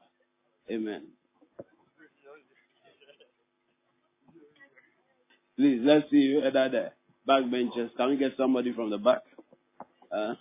Amen. 0.71 1.05
Please, 5.57 5.81
let's 5.83 6.11
see 6.11 6.19
you 6.19 6.41
that 6.43 6.73
there. 6.73 6.93
Backbenchers. 7.29 7.91
Can 7.97 8.11
we 8.11 8.17
get 8.17 8.33
somebody 8.37 8.73
from 8.73 8.91
the 8.91 8.99
back? 8.99 9.23
Uh, 10.13 10.35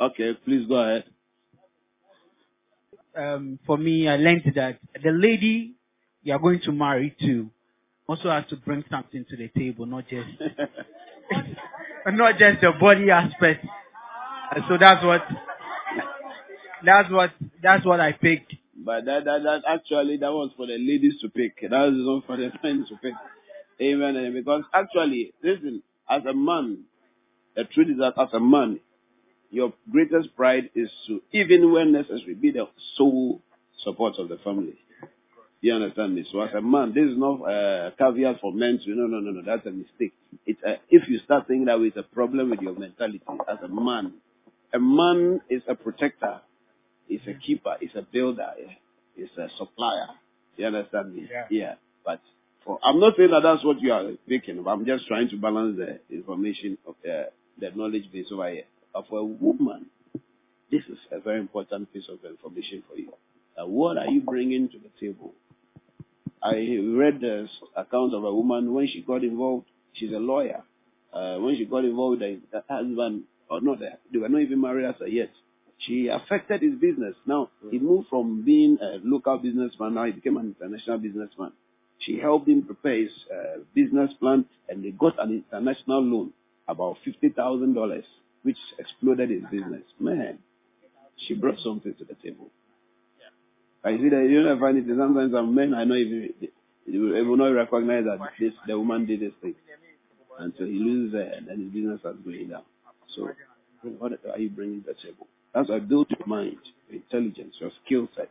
okay, 0.00 0.34
please 0.44 0.66
go 0.68 0.76
ahead. 0.76 1.04
um, 3.16 3.58
for 3.66 3.76
me, 3.76 4.08
I 4.08 4.16
learned 4.16 4.52
that 4.54 4.78
the 5.02 5.10
lady 5.10 5.74
you 6.22 6.32
are 6.32 6.38
going 6.38 6.60
to 6.64 6.72
marry 6.72 7.14
to 7.20 7.50
also 8.12 8.30
has 8.30 8.44
to 8.50 8.56
bring 8.56 8.84
something 8.90 9.24
to 9.30 9.36
the 9.36 9.48
table, 9.48 9.86
not 9.86 10.06
just 10.06 10.28
not 12.06 12.38
just 12.38 12.60
the 12.60 12.72
body 12.78 13.10
aspect. 13.10 13.64
And 14.54 14.64
so 14.68 14.76
that's 14.78 15.02
what 15.02 15.22
that's 16.84 17.10
what 17.10 17.30
that's 17.62 17.86
what 17.86 18.00
I 18.00 18.12
picked. 18.12 18.54
But 18.84 19.04
that, 19.04 19.24
that, 19.24 19.42
that 19.44 19.62
actually, 19.68 20.16
that 20.18 20.32
was 20.32 20.50
for 20.56 20.66
the 20.66 20.76
ladies 20.76 21.14
to 21.20 21.28
pick. 21.28 21.60
That 21.62 21.70
was 21.70 21.94
not 21.94 22.26
for 22.26 22.36
the 22.36 22.50
men 22.62 22.84
to 22.88 22.96
pick. 22.96 23.14
Amen. 23.80 24.16
And 24.16 24.34
Because 24.34 24.64
actually, 24.74 25.32
listen, 25.42 25.82
as 26.10 26.22
a 26.28 26.34
man, 26.34 26.84
the 27.54 27.64
truth 27.64 27.88
is 27.90 27.98
that 27.98 28.14
as 28.20 28.28
a 28.32 28.40
man, 28.40 28.80
your 29.50 29.72
greatest 29.90 30.34
pride 30.34 30.70
is 30.74 30.90
to, 31.06 31.22
even 31.32 31.72
when 31.72 31.92
necessary, 31.92 32.34
be 32.34 32.50
the 32.50 32.66
sole 32.96 33.40
support 33.84 34.14
of 34.18 34.28
the 34.28 34.38
family. 34.38 34.78
You 35.62 35.74
understand 35.74 36.16
me? 36.16 36.26
So 36.30 36.40
as 36.40 36.52
a 36.54 36.60
man, 36.60 36.92
this 36.92 37.04
is 37.04 37.16
not 37.16 37.40
uh, 37.42 37.92
caveat 37.96 38.40
for 38.40 38.52
men 38.52 38.80
to, 38.84 38.90
no, 38.96 39.06
no, 39.06 39.20
no, 39.20 39.30
no, 39.30 39.42
that's 39.46 39.64
a 39.64 39.70
mistake. 39.70 40.12
It's 40.44 40.60
a, 40.64 40.78
if 40.90 41.08
you 41.08 41.20
start 41.20 41.46
thinking 41.46 41.66
that 41.66 41.78
way, 41.78 41.86
it's 41.86 41.96
a 41.96 42.02
problem 42.02 42.50
with 42.50 42.60
your 42.60 42.74
mentality 42.74 43.22
as 43.48 43.58
a 43.62 43.68
man. 43.68 44.14
A 44.74 44.80
man 44.80 45.40
is 45.48 45.62
a 45.68 45.76
protector, 45.76 46.40
is 47.08 47.20
a 47.28 47.34
keeper, 47.34 47.76
is 47.80 47.90
a 47.94 48.02
builder, 48.02 48.50
is 49.16 49.28
a 49.38 49.46
supplier. 49.56 50.08
You 50.56 50.66
understand 50.66 51.14
me? 51.14 51.28
Yeah. 51.30 51.46
yeah. 51.48 51.74
But 52.04 52.20
for, 52.64 52.80
I'm 52.82 52.98
not 52.98 53.14
saying 53.16 53.30
that 53.30 53.44
that's 53.44 53.64
what 53.64 53.80
you 53.80 53.92
are 53.92 54.10
thinking 54.28 54.58
of. 54.58 54.66
I'm 54.66 54.84
just 54.84 55.06
trying 55.06 55.28
to 55.28 55.36
balance 55.36 55.78
the 55.78 56.00
information 56.14 56.76
of 56.88 56.96
uh, 57.08 57.30
the 57.60 57.70
knowledge 57.76 58.10
base 58.12 58.26
over 58.32 58.50
here. 58.50 58.64
But 58.92 59.06
for 59.08 59.20
a 59.20 59.24
woman, 59.24 59.86
this 60.72 60.82
is 60.88 60.98
a 61.12 61.20
very 61.20 61.38
important 61.38 61.92
piece 61.92 62.08
of 62.08 62.18
information 62.28 62.82
for 62.90 62.98
you. 62.98 63.12
Uh, 63.56 63.66
what 63.66 63.96
are 63.98 64.06
you 64.06 64.22
bringing 64.22 64.68
to 64.70 64.78
the 64.78 64.88
table? 64.98 65.34
I 66.42 66.54
read 66.54 67.20
the 67.20 67.48
account 67.76 68.14
of 68.14 68.24
a 68.24 68.34
woman 68.34 68.74
when 68.74 68.88
she 68.88 69.02
got 69.02 69.22
involved. 69.22 69.66
She's 69.92 70.12
a 70.12 70.18
lawyer. 70.18 70.64
Uh, 71.12 71.36
when 71.38 71.56
she 71.56 71.66
got 71.66 71.84
involved 71.84 72.20
with 72.20 72.40
the 72.50 72.64
husband, 72.68 73.24
or 73.48 73.60
not, 73.60 73.78
they 73.80 74.18
were 74.18 74.28
not 74.28 74.40
even 74.40 74.60
married 74.60 74.86
as 74.86 74.94
yet. 75.06 75.30
She 75.78 76.08
affected 76.08 76.62
his 76.62 76.74
business. 76.74 77.14
Now 77.26 77.50
he 77.70 77.78
moved 77.78 78.08
from 78.08 78.42
being 78.44 78.78
a 78.80 78.98
local 79.04 79.38
businessman. 79.38 79.94
Now 79.94 80.04
he 80.04 80.12
became 80.12 80.36
an 80.36 80.54
international 80.58 80.98
businessman. 80.98 81.52
She 81.98 82.18
helped 82.18 82.48
him 82.48 82.62
prepare 82.62 82.96
his 82.96 83.10
uh, 83.32 83.58
business 83.74 84.10
plan, 84.18 84.46
and 84.68 84.84
they 84.84 84.90
got 84.90 85.22
an 85.22 85.44
international 85.44 86.02
loan, 86.02 86.32
about 86.66 86.96
fifty 87.04 87.28
thousand 87.28 87.74
dollars, 87.74 88.04
which 88.42 88.56
exploded 88.78 89.30
his 89.30 89.42
business. 89.50 89.82
Man, 90.00 90.38
she 91.16 91.34
brought 91.34 91.58
something 91.60 91.94
to 91.94 92.04
the 92.04 92.14
table. 92.22 92.50
I 93.84 93.96
see 93.96 94.08
that 94.10 94.28
you 94.30 94.42
know 94.42 94.58
find 94.58 94.78
it 94.78 94.84
sometimes 94.86 95.32
some 95.32 95.54
men 95.54 95.74
I 95.74 95.84
know 95.84 95.94
even 95.94 96.32
they 96.86 97.22
will 97.22 97.36
not 97.36 97.48
recognize 97.48 98.04
that 98.04 98.18
this 98.38 98.52
the 98.66 98.78
woman 98.78 99.06
did 99.06 99.20
this 99.20 99.32
thing. 99.40 99.54
And 100.38 100.52
so 100.58 100.64
he 100.64 100.72
loses 100.72 101.14
it 101.14 101.34
and 101.36 101.48
then 101.48 101.60
his 101.60 101.72
business 101.72 102.00
is 102.04 102.24
going 102.24 102.48
down. 102.48 102.62
So 103.14 103.28
what 103.98 104.12
are 104.32 104.38
you 104.38 104.50
bringing 104.50 104.82
to 104.82 104.88
the 104.88 104.94
table? 104.94 105.26
That's 105.54 105.68
why 105.68 105.78
build 105.80 106.08
your 106.10 106.26
mind, 106.26 106.56
your 106.88 107.00
intelligence, 107.02 107.56
your 107.60 107.70
skill 107.84 108.08
set. 108.16 108.30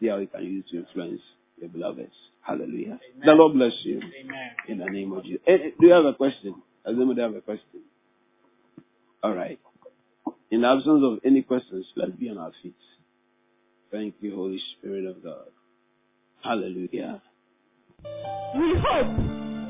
See 0.00 0.08
how 0.08 0.18
you 0.18 0.26
can 0.26 0.44
use 0.44 0.64
to 0.70 0.78
influence 0.78 1.20
your 1.60 1.68
beloveds. 1.68 2.12
Hallelujah. 2.42 2.98
The 3.24 3.32
Lord 3.32 3.54
bless 3.54 3.72
you. 3.82 3.98
Amen. 3.98 4.50
In 4.68 4.78
the 4.78 4.86
name 4.86 5.12
of 5.12 5.24
Jesus. 5.24 5.40
Eh, 5.46 5.70
do 5.80 5.86
you 5.86 5.92
have 5.92 6.04
a 6.04 6.14
question? 6.14 6.56
Does 6.84 6.96
anybody 6.96 7.22
have 7.22 7.34
a 7.34 7.40
question? 7.40 7.80
All 9.22 9.34
right. 9.34 9.58
In 10.50 10.62
the 10.62 10.68
absence 10.68 11.02
of 11.04 11.18
any 11.24 11.42
questions, 11.42 11.86
let's 11.96 12.12
be 12.12 12.28
on 12.28 12.38
our 12.38 12.52
feet. 12.62 12.74
Thank 13.94 14.14
you, 14.20 14.34
Holy 14.34 14.60
Spirit 14.76 15.06
of 15.06 15.22
God. 15.22 15.46
Hallelujah. 16.42 17.22
We 18.58 18.74
hope 18.82 19.06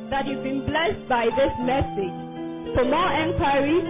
that 0.08 0.26
you've 0.26 0.42
been 0.42 0.64
blessed 0.64 1.06
by 1.10 1.26
this 1.26 1.52
message. 1.60 2.74
For 2.74 2.86
more 2.86 3.12
enquiries, 3.12 3.84